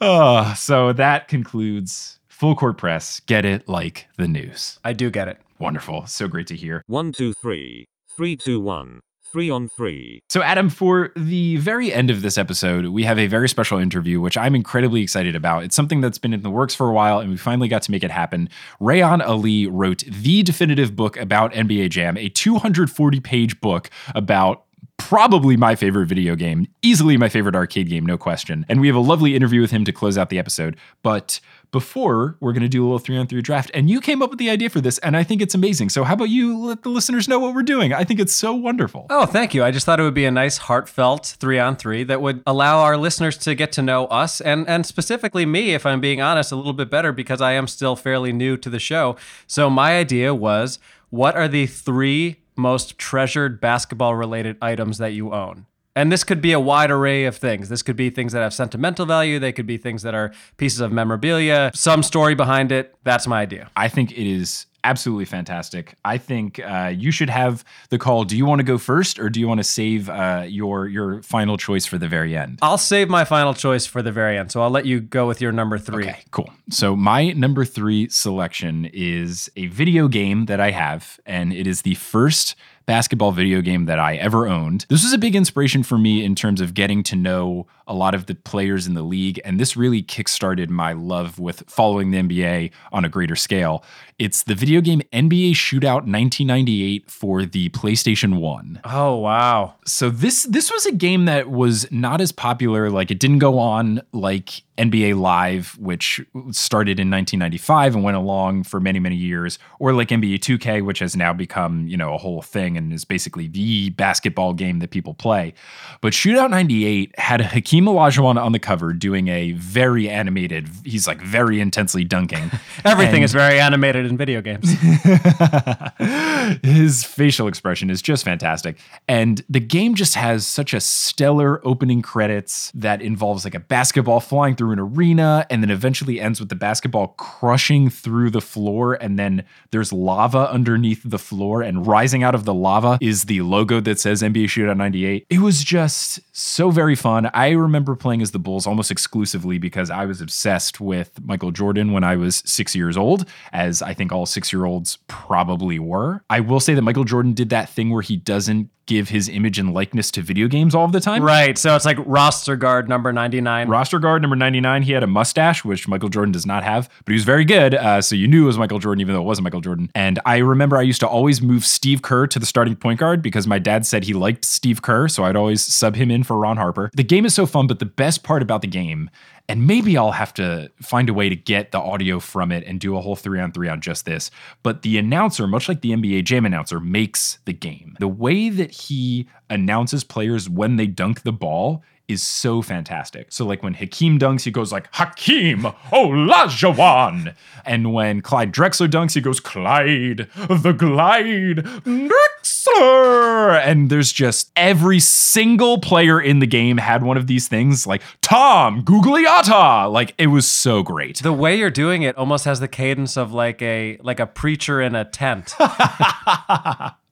oh, 0.00 0.54
so 0.56 0.92
that 0.92 1.28
concludes 1.28 2.18
Full 2.28 2.54
Court 2.54 2.78
Press. 2.78 3.20
Get 3.20 3.44
it 3.44 3.68
like 3.68 4.06
the 4.16 4.28
news. 4.28 4.78
I 4.84 4.92
do 4.92 5.10
get 5.10 5.28
it. 5.28 5.40
Wonderful. 5.58 6.06
So 6.06 6.28
great 6.28 6.46
to 6.48 6.56
hear. 6.56 6.82
One, 6.86 7.12
two, 7.12 7.32
three. 7.32 7.86
Three, 8.16 8.36
two, 8.36 8.60
one. 8.60 9.00
Three 9.30 9.50
on 9.50 9.68
three. 9.68 10.22
So, 10.30 10.40
Adam, 10.40 10.70
for 10.70 11.10
the 11.14 11.56
very 11.56 11.92
end 11.92 12.08
of 12.08 12.22
this 12.22 12.38
episode, 12.38 12.86
we 12.86 13.04
have 13.04 13.18
a 13.18 13.26
very 13.26 13.46
special 13.46 13.78
interview, 13.78 14.22
which 14.22 14.38
I'm 14.38 14.54
incredibly 14.54 15.02
excited 15.02 15.36
about. 15.36 15.64
It's 15.64 15.76
something 15.76 16.00
that's 16.00 16.16
been 16.16 16.32
in 16.32 16.42
the 16.42 16.48
works 16.48 16.74
for 16.74 16.88
a 16.88 16.94
while, 16.94 17.18
and 17.18 17.28
we 17.30 17.36
finally 17.36 17.68
got 17.68 17.82
to 17.82 17.90
make 17.90 18.02
it 18.02 18.10
happen. 18.10 18.48
Reyan 18.80 19.20
Ali 19.20 19.66
wrote 19.66 20.02
the 20.08 20.42
definitive 20.42 20.96
book 20.96 21.18
about 21.18 21.52
NBA 21.52 21.90
Jam, 21.90 22.16
a 22.16 22.30
240 22.30 23.20
page 23.20 23.60
book 23.60 23.90
about 24.14 24.64
probably 24.98 25.56
my 25.56 25.74
favorite 25.74 26.06
video 26.06 26.34
game, 26.34 26.66
easily 26.82 27.16
my 27.16 27.28
favorite 27.28 27.54
arcade 27.54 27.88
game, 27.88 28.04
no 28.04 28.18
question. 28.18 28.66
And 28.68 28.80
we 28.80 28.88
have 28.88 28.96
a 28.96 29.00
lovely 29.00 29.34
interview 29.34 29.60
with 29.60 29.70
him 29.70 29.84
to 29.86 29.92
close 29.92 30.18
out 30.18 30.28
the 30.28 30.38
episode. 30.38 30.76
But 31.02 31.40
before, 31.70 32.36
we're 32.40 32.52
going 32.52 32.62
to 32.62 32.68
do 32.68 32.82
a 32.82 32.86
little 32.86 32.98
three 32.98 33.16
on 33.16 33.26
three 33.26 33.40
draft. 33.40 33.70
And 33.72 33.88
you 33.88 34.00
came 34.00 34.22
up 34.22 34.30
with 34.30 34.38
the 34.38 34.50
idea 34.50 34.68
for 34.68 34.80
this, 34.80 34.98
and 34.98 35.16
I 35.16 35.22
think 35.22 35.40
it's 35.40 35.54
amazing. 35.54 35.88
So, 35.88 36.04
how 36.04 36.14
about 36.14 36.28
you 36.28 36.58
let 36.58 36.82
the 36.82 36.88
listeners 36.88 37.28
know 37.28 37.38
what 37.38 37.54
we're 37.54 37.62
doing? 37.62 37.92
I 37.92 38.04
think 38.04 38.20
it's 38.20 38.34
so 38.34 38.52
wonderful. 38.52 39.06
Oh, 39.08 39.24
thank 39.24 39.54
you. 39.54 39.64
I 39.64 39.70
just 39.70 39.86
thought 39.86 40.00
it 40.00 40.02
would 40.02 40.14
be 40.14 40.24
a 40.24 40.30
nice, 40.30 40.58
heartfelt 40.58 41.36
three 41.38 41.58
on 41.58 41.76
three 41.76 42.04
that 42.04 42.20
would 42.20 42.42
allow 42.46 42.80
our 42.80 42.96
listeners 42.96 43.38
to 43.38 43.54
get 43.54 43.72
to 43.72 43.82
know 43.82 44.06
us 44.06 44.40
and, 44.40 44.68
and 44.68 44.84
specifically 44.84 45.46
me, 45.46 45.74
if 45.74 45.86
I'm 45.86 46.00
being 46.00 46.20
honest, 46.20 46.52
a 46.52 46.56
little 46.56 46.72
bit 46.72 46.90
better 46.90 47.12
because 47.12 47.40
I 47.40 47.52
am 47.52 47.66
still 47.66 47.96
fairly 47.96 48.32
new 48.32 48.56
to 48.58 48.68
the 48.68 48.80
show. 48.80 49.16
So, 49.46 49.70
my 49.70 49.96
idea 49.96 50.34
was 50.34 50.78
what 51.10 51.36
are 51.36 51.48
the 51.48 51.66
three 51.66 52.36
most 52.58 52.98
treasured 52.98 53.60
basketball 53.60 54.14
related 54.14 54.56
items 54.60 54.98
that 54.98 55.12
you 55.12 55.32
own? 55.32 55.66
And 55.96 56.12
this 56.12 56.22
could 56.22 56.40
be 56.40 56.52
a 56.52 56.60
wide 56.60 56.92
array 56.92 57.24
of 57.24 57.36
things. 57.36 57.68
This 57.68 57.82
could 57.82 57.96
be 57.96 58.08
things 58.08 58.32
that 58.32 58.40
have 58.40 58.54
sentimental 58.54 59.04
value. 59.04 59.40
They 59.40 59.52
could 59.52 59.66
be 59.66 59.78
things 59.78 60.02
that 60.02 60.14
are 60.14 60.32
pieces 60.56 60.80
of 60.80 60.92
memorabilia, 60.92 61.72
some 61.74 62.04
story 62.04 62.36
behind 62.36 62.70
it. 62.70 62.94
That's 63.02 63.26
my 63.26 63.40
idea. 63.40 63.70
I 63.74 63.88
think 63.88 64.12
it 64.12 64.30
is 64.30 64.66
absolutely 64.88 65.26
fantastic. 65.26 65.94
I 66.04 66.16
think 66.18 66.58
uh, 66.60 66.92
you 66.96 67.10
should 67.10 67.30
have 67.30 67.64
the 67.90 67.98
call. 67.98 68.24
Do 68.24 68.36
you 68.36 68.46
want 68.46 68.60
to 68.60 68.64
go 68.64 68.78
first, 68.78 69.18
or 69.18 69.28
do 69.28 69.38
you 69.38 69.46
want 69.46 69.58
to 69.58 69.64
save 69.64 70.08
uh, 70.08 70.44
your 70.48 70.88
your 70.88 71.22
final 71.22 71.56
choice 71.58 71.84
for 71.84 71.98
the 71.98 72.08
very 72.08 72.36
end? 72.36 72.58
I'll 72.62 72.78
save 72.78 73.08
my 73.08 73.24
final 73.24 73.54
choice 73.54 73.84
for 73.86 74.00
the 74.02 74.12
very 74.12 74.38
end. 74.38 74.50
So 74.50 74.62
I'll 74.62 74.70
let 74.70 74.86
you 74.86 75.00
go 75.00 75.26
with 75.28 75.40
your 75.40 75.52
number 75.52 75.78
three. 75.78 76.08
Okay, 76.08 76.20
cool. 76.30 76.50
So 76.70 76.96
my 76.96 77.32
number 77.32 77.64
three 77.64 78.08
selection 78.08 78.86
is 78.92 79.50
a 79.56 79.66
video 79.66 80.08
game 80.08 80.46
that 80.46 80.60
I 80.60 80.70
have, 80.70 81.20
and 81.26 81.52
it 81.52 81.66
is 81.66 81.82
the 81.82 81.94
first 81.94 82.54
basketball 82.88 83.32
video 83.32 83.60
game 83.60 83.84
that 83.84 83.98
I 83.98 84.16
ever 84.16 84.48
owned. 84.48 84.86
This 84.88 85.04
was 85.04 85.12
a 85.12 85.18
big 85.18 85.36
inspiration 85.36 85.82
for 85.82 85.98
me 85.98 86.24
in 86.24 86.34
terms 86.34 86.62
of 86.62 86.72
getting 86.72 87.02
to 87.04 87.16
know 87.16 87.66
a 87.86 87.92
lot 87.92 88.14
of 88.14 88.24
the 88.26 88.34
players 88.34 88.86
in 88.86 88.94
the 88.94 89.02
league, 89.02 89.38
and 89.44 89.60
this 89.60 89.76
really 89.76 90.02
kickstarted 90.02 90.70
my 90.70 90.94
love 90.94 91.38
with 91.38 91.62
following 91.68 92.10
the 92.10 92.18
NBA 92.18 92.70
on 92.90 93.04
a 93.04 93.08
greater 93.10 93.36
scale. 93.36 93.84
It's 94.18 94.42
the 94.42 94.54
video 94.54 94.80
game 94.80 95.02
NBA 95.12 95.52
Shootout 95.52 96.08
1998 96.08 97.10
for 97.10 97.44
the 97.44 97.68
PlayStation 97.70 98.40
1 98.40 98.80
Oh, 98.84 99.16
wow. 99.16 99.74
so 99.86 100.08
this 100.10 100.44
this 100.44 100.72
was 100.72 100.86
a 100.86 100.92
game 100.92 101.26
that 101.26 101.50
was 101.50 101.86
not 101.92 102.20
as 102.22 102.32
popular 102.32 102.90
like 102.90 103.10
it 103.10 103.20
didn't 103.20 103.38
go 103.38 103.58
on 103.58 104.00
like 104.12 104.62
NBA 104.78 105.18
Live 105.20 105.76
which 105.78 106.20
started 106.50 107.00
in 107.00 107.10
1995 107.10 107.96
and 107.96 108.04
went 108.04 108.16
along 108.16 108.62
for 108.64 108.80
many 108.80 108.98
many 108.98 109.16
years 109.16 109.58
or 109.78 109.92
like 109.92 110.08
NBA 110.08 110.38
2K 110.38 110.84
which 110.84 111.00
has 111.00 111.16
now 111.16 111.32
become 111.32 111.86
you 111.86 111.96
know 111.96 112.14
a 112.14 112.18
whole 112.18 112.42
thing 112.42 112.76
and 112.76 112.92
is 112.92 113.04
basically 113.04 113.48
the 113.48 113.90
basketball 113.90 114.54
game 114.54 114.78
that 114.78 114.90
people 114.90 115.14
play 115.14 115.54
but 116.00 116.12
Shootout 116.12 116.50
98 116.50 117.18
had 117.18 117.40
Hakeem 117.40 117.86
Olajuwon 117.86 118.40
on 118.40 118.52
the 118.52 118.58
cover 118.58 118.92
doing 118.92 119.28
a 119.28 119.52
very 119.52 120.08
animated, 120.08 120.68
he's 120.84 121.06
like 121.06 121.20
very 121.20 121.60
intensely 121.60 122.04
dunking. 122.04 122.50
Everything 122.84 123.16
And 123.16 123.24
is 123.24 123.32
very 123.32 123.58
animated 123.58 124.06
in 124.06 124.16
video 124.16 124.40
games. 124.40 124.70
his 126.62 127.04
facial 127.04 127.48
expression 127.48 127.90
is 127.90 128.00
just 128.00 128.24
fantastic. 128.24 128.78
And 129.08 129.44
the 129.48 129.60
game 129.60 129.94
just 129.94 130.14
has 130.14 130.46
such 130.46 130.72
a 130.74 130.80
stellar 130.80 131.60
opening 131.66 132.02
credits 132.02 132.70
that 132.74 133.02
involves 133.02 133.44
like 133.44 133.54
a 133.54 133.60
basketball 133.60 134.20
flying 134.20 134.54
through 134.54 134.67
an 134.72 134.78
arena 134.78 135.46
and 135.50 135.62
then 135.62 135.70
eventually 135.70 136.20
ends 136.20 136.40
with 136.40 136.48
the 136.48 136.54
basketball 136.54 137.08
crushing 137.18 137.90
through 137.90 138.30
the 138.30 138.40
floor. 138.40 138.94
And 138.94 139.18
then 139.18 139.44
there's 139.70 139.92
lava 139.92 140.50
underneath 140.50 141.02
the 141.04 141.18
floor. 141.18 141.62
And 141.62 141.86
rising 141.86 142.22
out 142.22 142.34
of 142.34 142.44
the 142.44 142.54
lava 142.54 142.98
is 143.00 143.24
the 143.24 143.42
logo 143.42 143.80
that 143.80 143.98
says 143.98 144.22
NBA 144.22 144.44
Shootout 144.44 144.76
98. 144.76 145.26
It 145.30 145.40
was 145.40 145.64
just 145.64 146.20
so 146.32 146.70
very 146.70 146.94
fun. 146.94 147.30
I 147.34 147.50
remember 147.50 147.94
playing 147.94 148.22
as 148.22 148.30
the 148.30 148.38
Bulls 148.38 148.66
almost 148.66 148.90
exclusively 148.90 149.58
because 149.58 149.90
I 149.90 150.04
was 150.04 150.20
obsessed 150.20 150.80
with 150.80 151.20
Michael 151.24 151.50
Jordan 151.50 151.92
when 151.92 152.04
I 152.04 152.16
was 152.16 152.42
six 152.46 152.74
years 152.74 152.96
old, 152.96 153.28
as 153.52 153.82
I 153.82 153.94
think 153.94 154.12
all 154.12 154.26
six 154.26 154.52
year 154.52 154.64
olds 154.64 154.98
probably 155.08 155.78
were. 155.78 156.22
I 156.30 156.40
will 156.40 156.60
say 156.60 156.74
that 156.74 156.82
Michael 156.82 157.04
Jordan 157.04 157.32
did 157.32 157.50
that 157.50 157.68
thing 157.68 157.90
where 157.90 158.02
he 158.02 158.16
doesn't 158.16 158.70
give 158.88 159.10
his 159.10 159.28
image 159.28 159.58
and 159.58 159.72
likeness 159.72 160.10
to 160.10 160.22
video 160.22 160.48
games 160.48 160.74
all 160.74 160.84
of 160.84 160.90
the 160.90 161.00
time. 161.00 161.22
right. 161.22 161.56
So 161.56 161.76
it's 161.76 161.84
like 161.84 161.98
roster 162.04 162.56
guard 162.56 162.88
number 162.88 163.12
99. 163.12 163.68
Roster 163.68 164.00
guard 164.00 164.22
number 164.22 164.34
99, 164.34 164.82
he 164.82 164.92
had 164.92 165.04
a 165.04 165.06
mustache, 165.06 165.64
which 165.64 165.86
Michael 165.86 166.08
Jordan 166.08 166.32
does 166.32 166.46
not 166.46 166.64
have, 166.64 166.88
but 167.04 167.12
he 167.12 167.14
was 167.14 167.24
very 167.24 167.44
good. 167.44 167.74
Uh, 167.74 168.02
so 168.02 168.16
you 168.16 168.26
knew 168.26 168.44
it 168.44 168.46
was 168.46 168.58
Michael 168.58 168.80
Jordan, 168.80 169.00
even 169.00 169.14
though 169.14 169.20
it 169.20 169.26
wasn't 169.26 169.44
Michael 169.44 169.60
Jordan. 169.60 169.90
And 169.94 170.18
I 170.24 170.38
remember 170.38 170.76
I 170.76 170.82
used 170.82 171.00
to 171.00 171.06
always 171.08 171.40
move 171.40 171.64
Steve 171.64 172.02
Kerr 172.02 172.26
to 172.26 172.38
the 172.38 172.46
starting 172.46 172.74
point 172.74 172.98
guard 172.98 173.22
because 173.22 173.46
my 173.46 173.58
dad 173.58 173.86
said 173.86 174.04
he 174.04 174.14
liked 174.14 174.44
Steve 174.44 174.82
Kerr. 174.82 175.06
So 175.06 175.22
I'd 175.24 175.36
always 175.36 175.62
sub 175.62 175.94
him 175.94 176.10
in 176.10 176.24
for 176.24 176.36
Ron 176.38 176.56
Harper. 176.56 176.90
The 176.94 177.04
game 177.04 177.24
is 177.26 177.34
so 177.34 177.46
fun, 177.46 177.66
but 177.66 177.78
the 177.78 177.86
best 177.86 178.22
part 178.22 178.42
about 178.42 178.62
the 178.62 178.68
game, 178.68 179.10
and 179.48 179.66
maybe 179.66 179.96
I'll 179.96 180.12
have 180.12 180.34
to 180.34 180.70
find 180.82 181.08
a 181.08 181.14
way 181.14 181.30
to 181.30 181.36
get 181.36 181.72
the 181.72 181.78
audio 181.78 182.20
from 182.20 182.52
it 182.52 182.64
and 182.64 182.78
do 182.78 182.96
a 182.96 183.00
whole 183.00 183.16
three 183.16 183.40
on 183.40 183.50
three 183.50 183.68
on 183.68 183.80
just 183.80 184.04
this. 184.04 184.30
But 184.62 184.82
the 184.82 184.98
announcer, 184.98 185.46
much 185.46 185.68
like 185.68 185.80
the 185.80 185.92
NBA 185.92 186.24
Jam 186.24 186.44
announcer, 186.44 186.80
makes 186.80 187.38
the 187.46 187.54
game. 187.54 187.96
The 187.98 188.08
way 188.08 188.50
that 188.50 188.70
he 188.70 189.26
announces 189.48 190.04
players 190.04 190.48
when 190.50 190.76
they 190.76 190.86
dunk 190.86 191.22
the 191.22 191.32
ball 191.32 191.82
is 192.08 192.22
so 192.22 192.62
fantastic. 192.62 193.26
So 193.30 193.44
like 193.46 193.62
when 193.62 193.74
Hakeem 193.74 194.18
dunks, 194.18 194.42
he 194.42 194.50
goes 194.50 194.72
like 194.72 194.88
Hakeem 194.92 195.60
Olajuwon, 195.92 197.34
and 197.66 197.92
when 197.92 198.22
Clyde 198.22 198.52
Drexler 198.52 198.88
dunks, 198.88 199.14
he 199.14 199.20
goes 199.20 199.40
Clyde 199.40 200.28
the 200.48 200.72
Glide 200.72 201.58
Drexler, 201.84 203.60
and 203.62 203.90
there's 203.90 204.10
just 204.10 204.50
every 204.56 205.00
single 205.00 205.78
player 205.78 206.18
in 206.20 206.38
the 206.38 206.46
game 206.46 206.78
had 206.78 207.02
one 207.02 207.18
of 207.18 207.26
these 207.26 207.46
things, 207.46 207.86
like 207.86 208.02
Tom 208.22 208.82
Gugliotta. 208.82 209.92
Like 209.92 210.14
it 210.16 210.28
was 210.28 210.48
so 210.48 210.82
great. 210.82 211.18
The 211.18 211.32
way 211.32 211.56
you're 211.56 211.70
doing 211.70 212.02
it 212.02 212.16
almost 212.16 212.46
has 212.46 212.60
the 212.60 212.68
cadence 212.68 213.16
of 213.18 213.32
like 213.32 213.60
a 213.60 213.98
like 214.00 214.18
a 214.18 214.26
preacher 214.26 214.80
in 214.80 214.94
a 214.94 215.04
tent. 215.04 215.54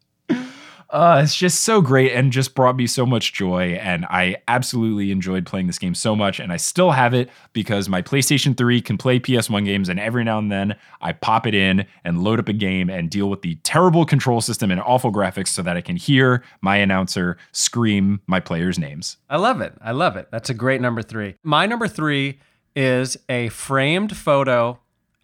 Uh, 0.88 1.20
it's 1.22 1.35
just 1.35 1.62
so 1.62 1.81
great 1.81 2.12
and 2.12 2.31
just 2.33 2.55
brought 2.55 2.77
me 2.77 2.87
so 2.87 3.05
much 3.05 3.33
joy. 3.33 3.72
And 3.81 4.05
I 4.07 4.37
absolutely 4.46 5.11
enjoyed 5.11 5.44
playing 5.44 5.66
this 5.66 5.79
game 5.79 5.94
so 5.94 6.14
much. 6.14 6.38
And 6.38 6.53
I 6.53 6.57
still 6.57 6.92
have 6.92 7.12
it 7.12 7.29
because 7.53 7.88
my 7.88 8.03
PlayStation 8.03 8.57
3 8.57 8.81
can 8.81 8.96
play 8.96 9.18
PS1 9.18 9.64
games. 9.64 9.88
And 9.88 9.99
every 9.99 10.25
now 10.25 10.38
and 10.38 10.51
then 10.51 10.77
I 11.01 11.12
pop 11.12 11.46
it 11.46 11.55
in 11.55 11.87
and 12.05 12.22
load 12.22 12.38
up 12.38 12.49
a 12.49 12.53
game 12.53 12.88
and 12.88 13.11
deal 13.11 13.29
with 13.29 13.42
the 13.42 13.57
terrible 13.57 14.05
control 14.05 14.40
system 14.40 14.70
and 14.70 14.81
awful 14.81 15.12
graphics 15.12 15.49
so 15.49 15.62
that 15.62 15.77
I 15.77 15.81
can 15.81 15.96
hear 15.96 16.44
my 16.61 16.77
announcer 16.77 17.37
scream 17.53 18.20
my 18.27 18.40
players' 18.40 18.79
names. 18.79 19.16
I 19.29 19.38
love 19.38 19.61
it. 19.61 19.75
I 19.81 19.92
love 19.92 20.16
it. 20.16 20.29
That's 20.31 20.51
a 20.51 20.55
great 20.55 20.81
number 20.81 21.03
three. 21.03 21.35
My 21.42 21.66
number 21.66 21.88
three 21.88 22.38
is 22.77 23.16
a 23.29 23.49
framed 23.49 24.16
photo 24.16 24.79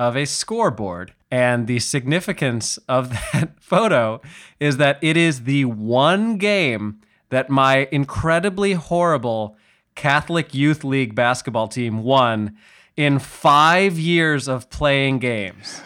of 0.09 0.17
a 0.17 0.27
scoreboard. 0.27 1.13
And 1.31 1.67
the 1.67 1.79
significance 1.79 2.79
of 2.89 3.11
that 3.33 3.53
photo 3.61 4.21
is 4.61 4.77
that 4.79 4.99
it 5.01 5.17
is 5.17 5.45
the 5.45 5.65
one 5.65 6.37
game 6.37 7.01
that 7.31 7.49
my 7.49 7.89
incredibly 7.91 8.75
horrible 8.75 9.57
Catholic 9.95 10.55
Youth 10.55 10.85
League 10.85 11.15
basketball 11.15 11.69
team 11.69 12.03
won 12.03 12.57
in 12.97 13.19
five 13.19 13.99
years 13.99 14.49
of 14.49 14.69
playing 14.69 15.19
games. 15.19 15.81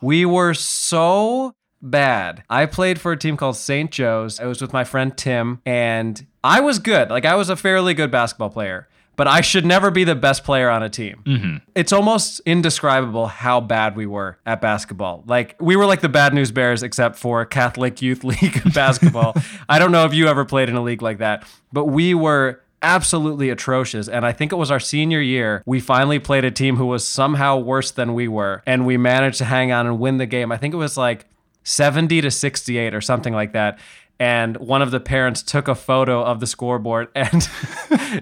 We 0.00 0.24
were 0.24 0.54
so 0.54 1.54
bad. 1.82 2.44
I 2.48 2.66
played 2.66 3.00
for 3.00 3.12
a 3.12 3.16
team 3.16 3.36
called 3.36 3.56
St. 3.56 3.90
Joe's. 3.90 4.40
I 4.40 4.46
was 4.46 4.62
with 4.62 4.72
my 4.72 4.84
friend 4.84 5.16
Tim, 5.16 5.60
and 5.66 6.24
I 6.44 6.60
was 6.60 6.78
good. 6.78 7.10
Like, 7.10 7.24
I 7.24 7.34
was 7.34 7.50
a 7.50 7.56
fairly 7.56 7.94
good 7.94 8.10
basketball 8.10 8.50
player, 8.50 8.88
but 9.16 9.26
I 9.26 9.40
should 9.40 9.64
never 9.64 9.90
be 9.90 10.04
the 10.04 10.14
best 10.14 10.44
player 10.44 10.68
on 10.68 10.82
a 10.82 10.90
team. 10.90 11.22
Mm-hmm. 11.24 11.56
It's 11.74 11.92
almost 11.92 12.40
indescribable 12.46 13.26
how 13.26 13.60
bad 13.60 13.96
we 13.96 14.06
were 14.06 14.38
at 14.46 14.60
basketball. 14.60 15.24
Like, 15.26 15.56
we 15.58 15.74
were 15.74 15.86
like 15.86 16.02
the 16.02 16.08
Bad 16.08 16.34
News 16.34 16.52
Bears, 16.52 16.82
except 16.82 17.16
for 17.16 17.44
Catholic 17.44 18.02
Youth 18.02 18.24
League 18.24 18.62
basketball. 18.74 19.34
I 19.68 19.78
don't 19.78 19.92
know 19.92 20.04
if 20.04 20.14
you 20.14 20.28
ever 20.28 20.44
played 20.44 20.68
in 20.68 20.76
a 20.76 20.82
league 20.82 21.02
like 21.02 21.18
that, 21.18 21.46
but 21.72 21.86
we 21.86 22.14
were 22.14 22.60
absolutely 22.82 23.50
atrocious. 23.50 24.08
And 24.08 24.24
I 24.24 24.32
think 24.32 24.52
it 24.52 24.56
was 24.56 24.70
our 24.70 24.80
senior 24.80 25.20
year, 25.20 25.62
we 25.66 25.80
finally 25.80 26.18
played 26.18 26.44
a 26.44 26.50
team 26.50 26.76
who 26.76 26.86
was 26.86 27.06
somehow 27.06 27.58
worse 27.58 27.90
than 27.90 28.14
we 28.14 28.28
were. 28.28 28.62
And 28.66 28.86
we 28.86 28.96
managed 28.96 29.38
to 29.38 29.44
hang 29.44 29.72
on 29.72 29.86
and 29.86 29.98
win 29.98 30.18
the 30.18 30.26
game. 30.26 30.52
I 30.52 30.56
think 30.58 30.74
it 30.74 30.76
was 30.76 30.96
like 30.96 31.26
70 31.64 32.20
to 32.20 32.30
68 32.30 32.94
or 32.94 33.00
something 33.00 33.32
like 33.32 33.52
that. 33.52 33.78
And 34.18 34.56
one 34.56 34.82
of 34.82 34.90
the 34.90 35.00
parents 35.00 35.42
took 35.42 35.68
a 35.68 35.74
photo 35.74 36.22
of 36.22 36.40
the 36.40 36.46
scoreboard, 36.46 37.08
and 37.14 37.48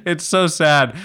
it's 0.04 0.24
so 0.24 0.46
sad. 0.46 0.96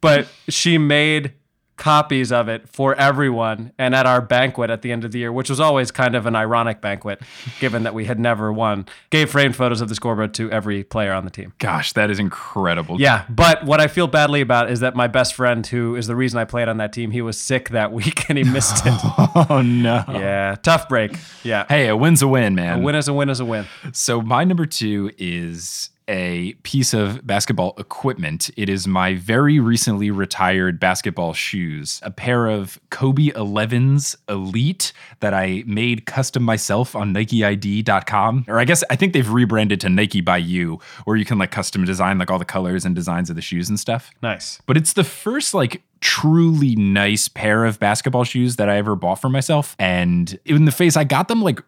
But 0.00 0.28
she 0.48 0.78
made 0.78 1.32
copies 1.76 2.32
of 2.32 2.48
it 2.48 2.68
for 2.68 2.94
everyone 2.94 3.72
and 3.78 3.94
at 3.94 4.06
our 4.06 4.20
banquet 4.20 4.70
at 4.70 4.82
the 4.82 4.90
end 4.92 5.04
of 5.04 5.12
the 5.12 5.18
year, 5.18 5.30
which 5.32 5.50
was 5.50 5.60
always 5.60 5.90
kind 5.90 6.14
of 6.14 6.26
an 6.26 6.34
ironic 6.34 6.80
banquet, 6.80 7.20
given 7.60 7.82
that 7.82 7.94
we 7.94 8.06
had 8.06 8.18
never 8.18 8.52
won, 8.52 8.86
gave 9.10 9.30
framed 9.30 9.54
photos 9.54 9.80
of 9.80 9.88
the 9.88 9.94
scoreboard 9.94 10.32
to 10.34 10.50
every 10.50 10.82
player 10.84 11.12
on 11.12 11.24
the 11.24 11.30
team. 11.30 11.52
Gosh, 11.58 11.92
that 11.92 12.10
is 12.10 12.18
incredible. 12.18 13.00
Yeah, 13.00 13.24
but 13.28 13.64
what 13.64 13.80
I 13.80 13.86
feel 13.88 14.06
badly 14.06 14.40
about 14.40 14.70
is 14.70 14.80
that 14.80 14.96
my 14.96 15.06
best 15.06 15.34
friend, 15.34 15.66
who 15.66 15.96
is 15.96 16.06
the 16.06 16.16
reason 16.16 16.38
I 16.38 16.44
played 16.44 16.68
on 16.68 16.78
that 16.78 16.92
team, 16.92 17.10
he 17.10 17.22
was 17.22 17.38
sick 17.38 17.68
that 17.70 17.92
week 17.92 18.28
and 18.28 18.38
he 18.38 18.44
missed 18.44 18.84
it. 18.86 18.94
Oh, 19.48 19.60
no. 19.62 20.02
yeah, 20.08 20.56
tough 20.62 20.88
break. 20.88 21.16
Yeah. 21.44 21.66
Hey, 21.68 21.88
a 21.88 21.96
win's 21.96 22.22
a 22.22 22.28
win, 22.28 22.54
man. 22.54 22.80
A 22.80 22.82
win 22.82 22.94
is 22.94 23.06
a 23.06 23.12
win 23.12 23.28
is 23.28 23.38
a 23.38 23.44
win. 23.44 23.66
So 23.92 24.22
my 24.22 24.44
number 24.44 24.66
two 24.66 25.10
is 25.18 25.90
a 26.08 26.54
piece 26.62 26.94
of 26.94 27.26
basketball 27.26 27.74
equipment. 27.78 28.50
It 28.56 28.68
is 28.68 28.86
my 28.86 29.14
very 29.14 29.58
recently 29.58 30.10
retired 30.10 30.78
basketball 30.78 31.32
shoes, 31.32 32.00
a 32.02 32.10
pair 32.10 32.46
of 32.46 32.78
Kobe 32.90 33.30
11s 33.30 34.16
Elite 34.28 34.92
that 35.20 35.34
I 35.34 35.64
made 35.66 36.06
custom 36.06 36.42
myself 36.42 36.94
on 36.94 37.12
NikeID.com. 37.12 38.44
Or 38.48 38.58
I 38.58 38.64
guess 38.64 38.84
I 38.90 38.96
think 38.96 39.12
they've 39.12 39.30
rebranded 39.30 39.80
to 39.80 39.88
Nike 39.88 40.20
by 40.20 40.38
You, 40.38 40.80
where 41.04 41.16
you 41.16 41.24
can 41.24 41.38
like 41.38 41.50
custom 41.50 41.84
design 41.84 42.18
like 42.18 42.30
all 42.30 42.38
the 42.38 42.44
colors 42.44 42.84
and 42.84 42.94
designs 42.94 43.30
of 43.30 43.36
the 43.36 43.42
shoes 43.42 43.68
and 43.68 43.78
stuff. 43.78 44.10
Nice. 44.22 44.60
But 44.66 44.76
it's 44.76 44.92
the 44.92 45.04
first 45.04 45.54
like 45.54 45.82
truly 46.00 46.76
nice 46.76 47.26
pair 47.26 47.64
of 47.64 47.80
basketball 47.80 48.24
shoes 48.24 48.56
that 48.56 48.68
I 48.68 48.76
ever 48.76 48.94
bought 48.94 49.20
for 49.20 49.28
myself. 49.28 49.74
And 49.78 50.38
in 50.44 50.64
the 50.66 50.72
face, 50.72 50.96
I 50.96 51.04
got 51.04 51.28
them 51.28 51.42
like 51.42 51.60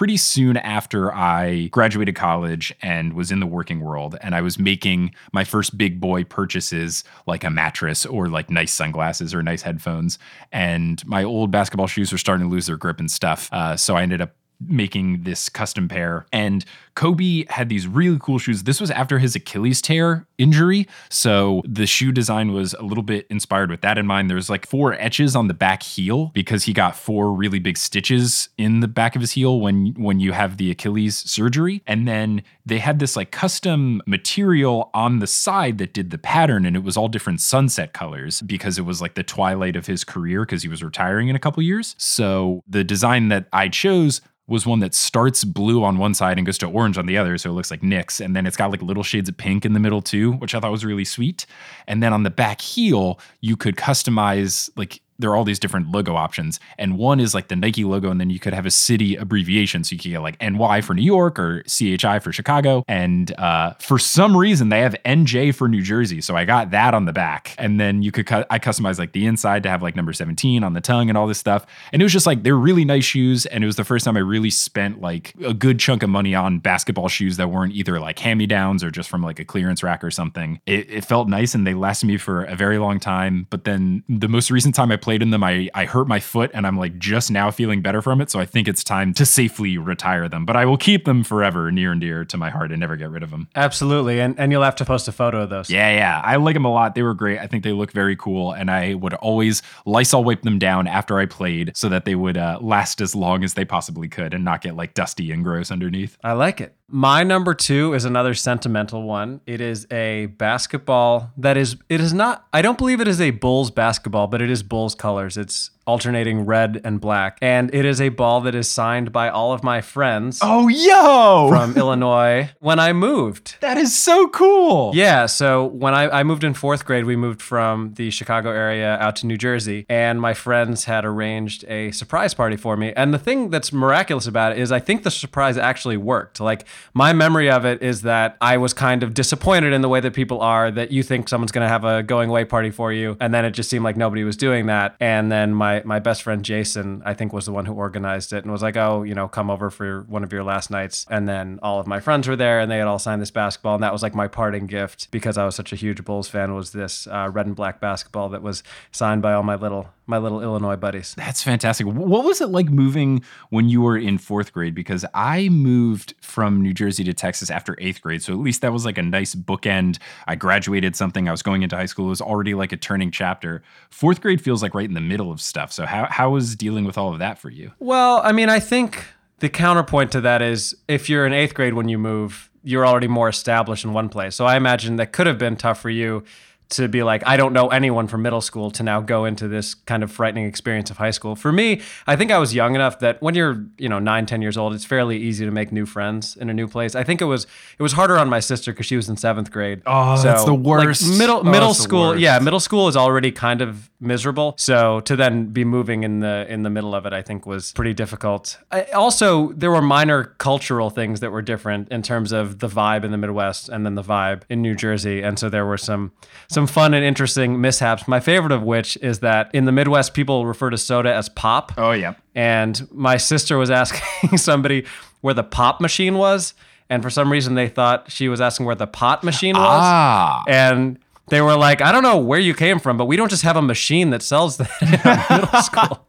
pretty 0.00 0.16
soon 0.16 0.56
after 0.56 1.14
I 1.14 1.66
graduated 1.66 2.14
college 2.14 2.74
and 2.80 3.12
was 3.12 3.30
in 3.30 3.38
the 3.38 3.46
working 3.46 3.80
world. 3.80 4.16
And 4.22 4.34
I 4.34 4.40
was 4.40 4.58
making 4.58 5.14
my 5.30 5.44
first 5.44 5.76
big 5.76 6.00
boy 6.00 6.24
purchases 6.24 7.04
like 7.26 7.44
a 7.44 7.50
mattress 7.50 8.06
or 8.06 8.26
like 8.26 8.48
nice 8.48 8.72
sunglasses 8.72 9.34
or 9.34 9.42
nice 9.42 9.60
headphones. 9.60 10.18
And 10.52 11.06
my 11.06 11.22
old 11.22 11.50
basketball 11.50 11.86
shoes 11.86 12.12
were 12.12 12.16
starting 12.16 12.46
to 12.46 12.50
lose 12.50 12.64
their 12.64 12.78
grip 12.78 12.98
and 12.98 13.10
stuff. 13.10 13.50
Uh, 13.52 13.76
so 13.76 13.94
I 13.94 14.00
ended 14.00 14.22
up 14.22 14.34
making 14.66 15.22
this 15.22 15.48
custom 15.48 15.88
pair. 15.88 16.26
And 16.32 16.64
Kobe 16.94 17.44
had 17.48 17.68
these 17.68 17.86
really 17.86 18.18
cool 18.20 18.38
shoes. 18.38 18.64
This 18.64 18.80
was 18.80 18.90
after 18.90 19.18
his 19.18 19.34
Achilles 19.34 19.80
tear 19.80 20.26
injury. 20.38 20.86
So 21.08 21.62
the 21.64 21.86
shoe 21.86 22.12
design 22.12 22.52
was 22.52 22.74
a 22.74 22.82
little 22.82 23.02
bit 23.02 23.26
inspired 23.30 23.70
with 23.70 23.80
that 23.82 23.96
in 23.96 24.06
mind. 24.06 24.28
There's 24.28 24.50
like 24.50 24.66
four 24.66 24.92
etches 24.94 25.34
on 25.34 25.48
the 25.48 25.54
back 25.54 25.82
heel 25.82 26.30
because 26.34 26.64
he 26.64 26.72
got 26.72 26.96
four 26.96 27.32
really 27.32 27.58
big 27.58 27.78
stitches 27.78 28.48
in 28.58 28.80
the 28.80 28.88
back 28.88 29.14
of 29.14 29.22
his 29.22 29.32
heel 29.32 29.60
when 29.60 29.94
when 29.96 30.20
you 30.20 30.32
have 30.32 30.56
the 30.56 30.70
Achilles 30.70 31.16
surgery. 31.16 31.82
And 31.86 32.06
then 32.06 32.42
they 32.70 32.78
had 32.78 33.00
this 33.00 33.16
like 33.16 33.32
custom 33.32 34.00
material 34.06 34.90
on 34.94 35.18
the 35.18 35.26
side 35.26 35.78
that 35.78 35.92
did 35.92 36.10
the 36.10 36.18
pattern 36.18 36.64
and 36.64 36.76
it 36.76 36.84
was 36.84 36.96
all 36.96 37.08
different 37.08 37.40
sunset 37.40 37.92
colors 37.92 38.42
because 38.42 38.78
it 38.78 38.82
was 38.82 39.02
like 39.02 39.14
the 39.14 39.24
twilight 39.24 39.74
of 39.74 39.86
his 39.86 40.04
career 40.04 40.46
because 40.46 40.62
he 40.62 40.68
was 40.68 40.80
retiring 40.80 41.26
in 41.26 41.34
a 41.34 41.40
couple 41.40 41.60
years. 41.64 41.96
So 41.98 42.62
the 42.68 42.84
design 42.84 43.28
that 43.28 43.48
I 43.52 43.68
chose 43.68 44.20
was 44.46 44.66
one 44.66 44.78
that 44.80 44.94
starts 44.94 45.42
blue 45.42 45.82
on 45.82 45.98
one 45.98 46.14
side 46.14 46.38
and 46.38 46.46
goes 46.46 46.58
to 46.58 46.66
orange 46.66 46.96
on 46.96 47.06
the 47.06 47.18
other. 47.18 47.36
So 47.38 47.50
it 47.50 47.54
looks 47.54 47.72
like 47.72 47.82
Knicks. 47.82 48.20
And 48.20 48.36
then 48.36 48.46
it's 48.46 48.56
got 48.56 48.70
like 48.70 48.82
little 48.82 49.02
shades 49.02 49.28
of 49.28 49.36
pink 49.36 49.64
in 49.64 49.72
the 49.72 49.80
middle 49.80 50.00
too, 50.00 50.32
which 50.34 50.54
I 50.54 50.60
thought 50.60 50.70
was 50.70 50.84
really 50.84 51.04
sweet. 51.04 51.46
And 51.88 52.00
then 52.00 52.12
on 52.12 52.22
the 52.22 52.30
back 52.30 52.60
heel, 52.60 53.18
you 53.40 53.56
could 53.56 53.76
customize 53.76 54.70
like 54.76 55.00
there 55.20 55.30
are 55.30 55.36
all 55.36 55.44
these 55.44 55.58
different 55.58 55.90
logo 55.90 56.16
options. 56.16 56.58
And 56.78 56.98
one 56.98 57.20
is 57.20 57.34
like 57.34 57.48
the 57.48 57.56
Nike 57.56 57.84
logo, 57.84 58.10
and 58.10 58.20
then 58.20 58.30
you 58.30 58.38
could 58.38 58.54
have 58.54 58.66
a 58.66 58.70
city 58.70 59.16
abbreviation. 59.16 59.84
So 59.84 59.94
you 59.94 59.98
could 59.98 60.10
get 60.10 60.20
like 60.20 60.40
NY 60.40 60.80
for 60.80 60.94
New 60.94 61.02
York 61.02 61.38
or 61.38 61.62
CHI 61.64 62.18
for 62.18 62.32
Chicago. 62.32 62.84
And 62.88 63.32
uh, 63.38 63.74
for 63.78 63.98
some 63.98 64.36
reason, 64.36 64.68
they 64.70 64.80
have 64.80 64.96
NJ 65.04 65.54
for 65.54 65.68
New 65.68 65.82
Jersey. 65.82 66.20
So 66.20 66.36
I 66.36 66.44
got 66.44 66.70
that 66.70 66.94
on 66.94 67.04
the 67.04 67.12
back. 67.12 67.54
And 67.58 67.78
then 67.78 68.02
you 68.02 68.12
could 68.12 68.26
cut, 68.26 68.46
I 68.50 68.58
customized 68.58 68.98
like 68.98 69.12
the 69.12 69.26
inside 69.26 69.62
to 69.64 69.70
have 69.70 69.82
like 69.82 69.96
number 69.96 70.12
17 70.12 70.64
on 70.64 70.72
the 70.72 70.80
tongue 70.80 71.08
and 71.08 71.18
all 71.18 71.26
this 71.26 71.38
stuff. 71.38 71.66
And 71.92 72.00
it 72.00 72.04
was 72.04 72.12
just 72.12 72.26
like, 72.26 72.42
they're 72.42 72.56
really 72.56 72.84
nice 72.84 73.04
shoes. 73.04 73.46
And 73.46 73.62
it 73.62 73.66
was 73.66 73.76
the 73.76 73.84
first 73.84 74.04
time 74.04 74.16
I 74.16 74.20
really 74.20 74.50
spent 74.50 75.00
like 75.00 75.34
a 75.44 75.54
good 75.54 75.78
chunk 75.78 76.02
of 76.02 76.10
money 76.10 76.34
on 76.34 76.58
basketball 76.58 77.08
shoes 77.08 77.36
that 77.36 77.48
weren't 77.48 77.74
either 77.74 78.00
like 78.00 78.18
hand 78.18 78.38
me 78.38 78.46
downs 78.46 78.82
or 78.82 78.90
just 78.90 79.08
from 79.08 79.22
like 79.22 79.38
a 79.38 79.44
clearance 79.44 79.82
rack 79.82 80.02
or 80.02 80.10
something. 80.10 80.60
It, 80.66 80.90
it 80.90 81.04
felt 81.04 81.28
nice 81.28 81.54
and 81.54 81.66
they 81.66 81.74
lasted 81.74 82.06
me 82.06 82.16
for 82.16 82.44
a 82.44 82.56
very 82.56 82.78
long 82.78 83.00
time. 83.00 83.46
But 83.50 83.64
then 83.64 84.02
the 84.08 84.28
most 84.28 84.50
recent 84.50 84.74
time 84.74 84.90
I 84.90 84.96
played 84.96 85.09
in 85.18 85.30
them, 85.30 85.42
I, 85.42 85.68
I 85.74 85.84
hurt 85.84 86.06
my 86.06 86.20
foot 86.20 86.50
and 86.54 86.66
I'm 86.66 86.78
like 86.78 86.98
just 86.98 87.30
now 87.30 87.50
feeling 87.50 87.82
better 87.82 88.00
from 88.00 88.20
it. 88.20 88.30
So 88.30 88.38
I 88.38 88.46
think 88.46 88.68
it's 88.68 88.84
time 88.84 89.12
to 89.14 89.26
safely 89.26 89.78
retire 89.78 90.28
them. 90.28 90.46
But 90.46 90.56
I 90.56 90.64
will 90.64 90.76
keep 90.76 91.04
them 91.04 91.24
forever 91.24 91.70
near 91.70 91.92
and 91.92 92.00
dear 92.00 92.24
to 92.24 92.36
my 92.36 92.50
heart 92.50 92.70
and 92.70 92.80
never 92.80 92.96
get 92.96 93.10
rid 93.10 93.22
of 93.22 93.30
them. 93.30 93.48
Absolutely. 93.54 94.20
And, 94.20 94.38
and 94.38 94.52
you'll 94.52 94.62
have 94.62 94.76
to 94.76 94.84
post 94.84 95.08
a 95.08 95.12
photo 95.12 95.42
of 95.42 95.50
those. 95.50 95.68
Yeah, 95.70 95.94
yeah. 95.94 96.22
I 96.24 96.36
like 96.36 96.54
them 96.54 96.64
a 96.64 96.72
lot. 96.72 96.94
They 96.94 97.02
were 97.02 97.14
great. 97.14 97.38
I 97.38 97.46
think 97.46 97.64
they 97.64 97.72
look 97.72 97.92
very 97.92 98.16
cool. 98.16 98.52
And 98.52 98.70
I 98.70 98.94
would 98.94 99.14
always 99.14 99.62
Lysol 99.86 100.24
wipe 100.24 100.42
them 100.42 100.58
down 100.58 100.86
after 100.86 101.18
I 101.18 101.26
played 101.26 101.72
so 101.74 101.88
that 101.88 102.04
they 102.04 102.14
would 102.14 102.36
uh, 102.36 102.58
last 102.60 103.00
as 103.00 103.14
long 103.14 103.44
as 103.44 103.54
they 103.54 103.64
possibly 103.64 104.08
could 104.08 104.34
and 104.34 104.44
not 104.44 104.60
get 104.60 104.76
like 104.76 104.94
dusty 104.94 105.32
and 105.32 105.42
gross 105.42 105.70
underneath. 105.70 106.16
I 106.22 106.32
like 106.32 106.60
it. 106.60 106.76
My 106.92 107.22
number 107.22 107.54
two 107.54 107.94
is 107.94 108.04
another 108.04 108.34
sentimental 108.34 109.04
one. 109.04 109.42
It 109.46 109.60
is 109.60 109.86
a 109.92 110.26
basketball 110.26 111.30
that 111.36 111.56
is, 111.56 111.76
it 111.88 112.00
is 112.00 112.12
not, 112.12 112.48
I 112.52 112.62
don't 112.62 112.76
believe 112.76 113.00
it 113.00 113.06
is 113.06 113.20
a 113.20 113.30
Bulls 113.30 113.70
basketball, 113.70 114.26
but 114.26 114.42
it 114.42 114.50
is 114.50 114.64
Bulls 114.64 114.96
colors. 115.00 115.36
It's 115.36 115.70
alternating 115.90 116.46
red 116.46 116.80
and 116.84 117.00
black. 117.00 117.36
And 117.42 117.74
it 117.74 117.84
is 117.84 118.00
a 118.00 118.10
ball 118.10 118.40
that 118.42 118.54
is 118.54 118.70
signed 118.70 119.10
by 119.12 119.28
all 119.28 119.52
of 119.52 119.64
my 119.64 119.80
friends 119.80 120.38
Oh, 120.40 120.68
yo! 120.68 121.48
from 121.48 121.76
Illinois 121.82 122.50
when 122.60 122.78
I 122.78 122.92
moved. 122.92 123.56
that 123.60 123.76
is 123.76 123.92
so 123.98 124.28
cool. 124.28 124.92
Yeah, 124.94 125.26
so 125.26 125.66
when 125.66 125.92
I, 125.94 126.20
I 126.20 126.22
moved 126.22 126.44
in 126.44 126.54
fourth 126.54 126.84
grade, 126.84 127.04
we 127.06 127.16
moved 127.16 127.42
from 127.42 127.94
the 127.94 128.10
Chicago 128.10 128.50
area 128.50 128.96
out 128.98 129.16
to 129.16 129.26
New 129.26 129.36
Jersey, 129.36 129.84
and 129.88 130.20
my 130.20 130.32
friends 130.34 130.84
had 130.84 131.04
arranged 131.04 131.64
a 131.68 131.90
surprise 131.90 132.34
party 132.34 132.56
for 132.56 132.76
me. 132.76 132.92
And 132.94 133.12
the 133.12 133.18
thing 133.18 133.50
that's 133.50 133.72
miraculous 133.72 134.26
about 134.28 134.52
it 134.52 134.58
is 134.58 134.70
I 134.70 134.78
think 134.78 135.02
the 135.02 135.10
surprise 135.10 135.56
actually 135.58 135.96
worked. 135.96 136.38
Like, 136.40 136.66
my 136.94 137.12
memory 137.12 137.50
of 137.50 137.64
it 137.64 137.82
is 137.82 138.02
that 138.02 138.36
I 138.40 138.56
was 138.58 138.72
kind 138.72 139.02
of 139.02 139.12
disappointed 139.14 139.72
in 139.72 139.80
the 139.80 139.88
way 139.88 140.00
that 140.00 140.14
people 140.14 140.40
are, 140.40 140.70
that 140.70 140.92
you 140.92 141.02
think 141.02 141.28
someone's 141.28 141.52
going 141.52 141.64
to 141.64 141.68
have 141.68 141.84
a 141.84 142.02
going 142.02 142.30
away 142.30 142.44
party 142.44 142.70
for 142.70 142.92
you, 142.92 143.16
and 143.20 143.34
then 143.34 143.44
it 143.44 143.50
just 143.50 143.68
seemed 143.70 143.84
like 143.84 143.96
nobody 143.96 144.22
was 144.24 144.36
doing 144.36 144.66
that. 144.66 144.94
And 145.00 145.30
then 145.32 145.52
my, 145.54 145.79
my 145.84 145.98
best 145.98 146.22
friend 146.22 146.44
Jason, 146.44 147.02
I 147.04 147.14
think, 147.14 147.32
was 147.32 147.46
the 147.46 147.52
one 147.52 147.66
who 147.66 147.74
organized 147.74 148.32
it 148.32 148.44
and 148.44 148.52
was 148.52 148.62
like, 148.62 148.76
oh, 148.76 149.02
you 149.02 149.14
know, 149.14 149.28
come 149.28 149.50
over 149.50 149.70
for 149.70 150.02
one 150.02 150.24
of 150.24 150.32
your 150.32 150.44
last 150.44 150.70
nights. 150.70 151.06
And 151.10 151.28
then 151.28 151.58
all 151.62 151.80
of 151.80 151.86
my 151.86 152.00
friends 152.00 152.28
were 152.28 152.36
there 152.36 152.60
and 152.60 152.70
they 152.70 152.78
had 152.78 152.86
all 152.86 152.98
signed 152.98 153.22
this 153.22 153.30
basketball. 153.30 153.74
And 153.74 153.82
that 153.82 153.92
was 153.92 154.02
like 154.02 154.14
my 154.14 154.28
parting 154.28 154.66
gift 154.66 155.10
because 155.10 155.38
I 155.38 155.44
was 155.44 155.54
such 155.54 155.72
a 155.72 155.76
huge 155.76 156.04
Bulls 156.04 156.28
fan 156.28 156.54
was 156.54 156.72
this 156.72 157.06
uh, 157.06 157.30
red 157.32 157.46
and 157.46 157.56
black 157.56 157.80
basketball 157.80 158.28
that 158.30 158.42
was 158.42 158.62
signed 158.92 159.22
by 159.22 159.32
all 159.32 159.42
my 159.42 159.56
little 159.56 159.90
my 160.10 160.18
little 160.18 160.42
Illinois 160.42 160.76
buddies. 160.76 161.14
That's 161.14 161.42
fantastic. 161.42 161.86
What 161.86 162.24
was 162.24 162.40
it 162.40 162.48
like 162.48 162.68
moving 162.68 163.22
when 163.48 163.68
you 163.68 163.80
were 163.80 163.96
in 163.96 164.18
fourth 164.18 164.52
grade? 164.52 164.74
Because 164.74 165.06
I 165.14 165.48
moved 165.48 166.14
from 166.20 166.60
New 166.60 166.74
Jersey 166.74 167.04
to 167.04 167.14
Texas 167.14 167.48
after 167.48 167.76
eighth 167.78 168.02
grade. 168.02 168.22
So 168.22 168.32
at 168.32 168.40
least 168.40 168.60
that 168.60 168.72
was 168.72 168.84
like 168.84 168.98
a 168.98 169.02
nice 169.02 169.34
bookend. 169.34 169.98
I 170.26 170.34
graduated 170.34 170.96
something. 170.96 171.28
I 171.28 171.30
was 171.30 171.42
going 171.42 171.62
into 171.62 171.76
high 171.76 171.86
school. 171.86 172.06
It 172.06 172.10
was 172.10 172.20
already 172.20 172.54
like 172.54 172.72
a 172.72 172.76
turning 172.76 173.10
chapter. 173.10 173.62
Fourth 173.88 174.20
grade 174.20 174.42
feels 174.42 174.62
like 174.62 174.74
right 174.74 174.88
in 174.88 174.94
the 174.94 175.00
middle 175.00 175.30
of 175.30 175.40
stuff. 175.40 175.59
So 175.68 175.86
how, 175.86 176.06
how 176.10 176.30
was 176.30 176.56
dealing 176.56 176.84
with 176.84 176.96
all 176.96 177.12
of 177.12 177.18
that 177.18 177.38
for 177.38 177.50
you? 177.50 177.72
Well, 177.78 178.20
I 178.24 178.32
mean, 178.32 178.48
I 178.48 178.60
think 178.60 179.04
the 179.40 179.48
counterpoint 179.48 180.12
to 180.12 180.20
that 180.22 180.42
is 180.42 180.76
if 180.88 181.08
you're 181.08 181.26
in 181.26 181.32
eighth 181.32 181.54
grade 181.54 181.74
when 181.74 181.88
you 181.88 181.98
move, 181.98 182.50
you're 182.62 182.86
already 182.86 183.08
more 183.08 183.28
established 183.28 183.84
in 183.84 183.92
one 183.92 184.08
place. 184.08 184.34
So 184.34 184.46
I 184.46 184.56
imagine 184.56 184.96
that 184.96 185.12
could 185.12 185.26
have 185.26 185.38
been 185.38 185.56
tough 185.56 185.80
for 185.80 185.90
you 185.90 186.24
to 186.70 186.88
be 186.88 187.02
like, 187.02 187.22
I 187.26 187.36
don't 187.36 187.52
know 187.52 187.68
anyone 187.68 188.06
from 188.06 188.22
middle 188.22 188.40
school 188.40 188.70
to 188.72 188.82
now 188.82 189.00
go 189.00 189.24
into 189.24 189.48
this 189.48 189.74
kind 189.74 190.02
of 190.02 190.12
frightening 190.12 190.46
experience 190.46 190.90
of 190.90 190.98
high 190.98 191.10
school. 191.10 191.34
For 191.34 191.50
me, 191.50 191.80
I 192.06 192.16
think 192.16 192.30
I 192.30 192.38
was 192.38 192.54
young 192.54 192.74
enough 192.74 193.00
that 193.00 193.20
when 193.20 193.34
you're, 193.34 193.64
you 193.78 193.88
know, 193.88 193.98
nine, 193.98 194.26
10 194.26 194.40
years 194.40 194.56
old, 194.56 194.72
it's 194.74 194.84
fairly 194.84 195.18
easy 195.18 195.44
to 195.44 195.50
make 195.50 195.72
new 195.72 195.86
friends 195.86 196.36
in 196.36 196.48
a 196.48 196.54
new 196.54 196.68
place. 196.68 196.94
I 196.94 197.02
think 197.02 197.20
it 197.20 197.24
was 197.24 197.46
it 197.78 197.82
was 197.82 197.92
harder 197.92 198.18
on 198.18 198.28
my 198.28 198.40
sister 198.40 198.72
because 198.72 198.86
she 198.86 198.96
was 198.96 199.08
in 199.08 199.16
seventh 199.16 199.50
grade. 199.50 199.82
Oh, 199.86 200.20
that's 200.22 200.44
the 200.44 200.54
worst. 200.54 201.02
Like 201.02 201.18
middle 201.18 201.40
Oh, 201.40 201.42
middle 201.42 201.68
the 201.68 201.74
school, 201.74 202.18
yeah, 202.18 202.38
middle 202.38 202.60
school 202.60 202.88
is 202.88 202.96
already 202.96 203.32
kind 203.32 203.62
of 203.62 203.90
miserable. 203.98 204.54
So 204.58 205.00
to 205.00 205.16
then 205.16 205.46
be 205.46 205.64
moving 205.64 206.04
in 206.04 206.20
the 206.20 206.46
in 206.48 206.62
the 206.62 206.70
middle 206.70 206.94
of 206.94 207.06
it, 207.06 207.12
I 207.12 207.22
think 207.22 207.46
was 207.46 207.72
pretty 207.72 207.94
difficult. 207.94 208.58
I, 208.70 208.82
also, 208.84 209.52
there 209.52 209.70
were 209.70 209.82
minor 209.82 210.24
cultural 210.38 210.90
things 210.90 211.20
that 211.20 211.32
were 211.32 211.42
different 211.42 211.88
in 211.90 212.02
terms 212.02 212.32
of 212.32 212.58
the 212.58 212.68
vibe 212.68 213.04
in 213.04 213.10
the 213.10 213.16
Midwest 213.16 213.68
and 213.68 213.86
then 213.86 213.94
the 213.94 214.02
vibe 214.02 214.42
in 214.48 214.60
New 214.62 214.74
Jersey, 214.74 215.22
and 215.22 215.38
so 215.38 215.48
there 215.48 215.64
were 215.64 215.78
some 215.78 216.12
some 216.48 216.59
fun 216.66 216.94
and 216.94 217.04
interesting 217.04 217.60
mishaps. 217.60 218.06
My 218.08 218.20
favorite 218.20 218.52
of 218.52 218.62
which 218.62 218.96
is 218.98 219.20
that 219.20 219.50
in 219.54 219.64
the 219.64 219.72
Midwest, 219.72 220.14
people 220.14 220.46
refer 220.46 220.70
to 220.70 220.78
soda 220.78 221.14
as 221.14 221.28
pop. 221.28 221.72
Oh, 221.76 221.92
yeah. 221.92 222.14
And 222.34 222.88
my 222.92 223.16
sister 223.16 223.58
was 223.58 223.70
asking 223.70 224.38
somebody 224.38 224.86
where 225.20 225.34
the 225.34 225.44
pop 225.44 225.80
machine 225.80 226.16
was. 226.16 226.54
And 226.88 227.02
for 227.02 227.10
some 227.10 227.30
reason, 227.30 227.54
they 227.54 227.68
thought 227.68 228.10
she 228.10 228.28
was 228.28 228.40
asking 228.40 228.66
where 228.66 228.74
the 228.74 228.86
pot 228.86 229.22
machine 229.22 229.56
was. 229.56 229.80
Ah. 229.82 230.42
And 230.48 230.98
they 231.28 231.40
were 231.40 231.56
like, 231.56 231.80
I 231.80 231.92
don't 231.92 232.02
know 232.02 232.18
where 232.18 232.40
you 232.40 232.54
came 232.54 232.78
from, 232.80 232.96
but 232.96 233.04
we 233.04 233.16
don't 233.16 233.30
just 233.30 233.42
have 233.42 233.56
a 233.56 233.62
machine 233.62 234.10
that 234.10 234.22
sells 234.22 234.56
that 234.56 234.70
in 235.30 235.36
middle 235.36 235.62
school. 235.62 236.06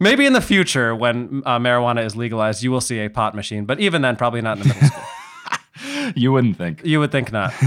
Maybe 0.00 0.26
in 0.26 0.32
the 0.32 0.40
future, 0.40 0.94
when 0.94 1.42
uh, 1.46 1.58
marijuana 1.58 2.04
is 2.04 2.16
legalized, 2.16 2.62
you 2.62 2.70
will 2.70 2.80
see 2.80 2.98
a 2.98 3.08
pot 3.08 3.34
machine. 3.34 3.64
But 3.64 3.80
even 3.80 4.02
then, 4.02 4.16
probably 4.16 4.40
not 4.40 4.58
in 4.58 4.64
the 4.64 4.74
middle 4.74 4.88
school. 4.88 5.04
You 6.14 6.32
wouldn't 6.32 6.56
think. 6.56 6.82
You 6.84 7.00
would 7.00 7.12
think 7.12 7.32
not. 7.32 7.52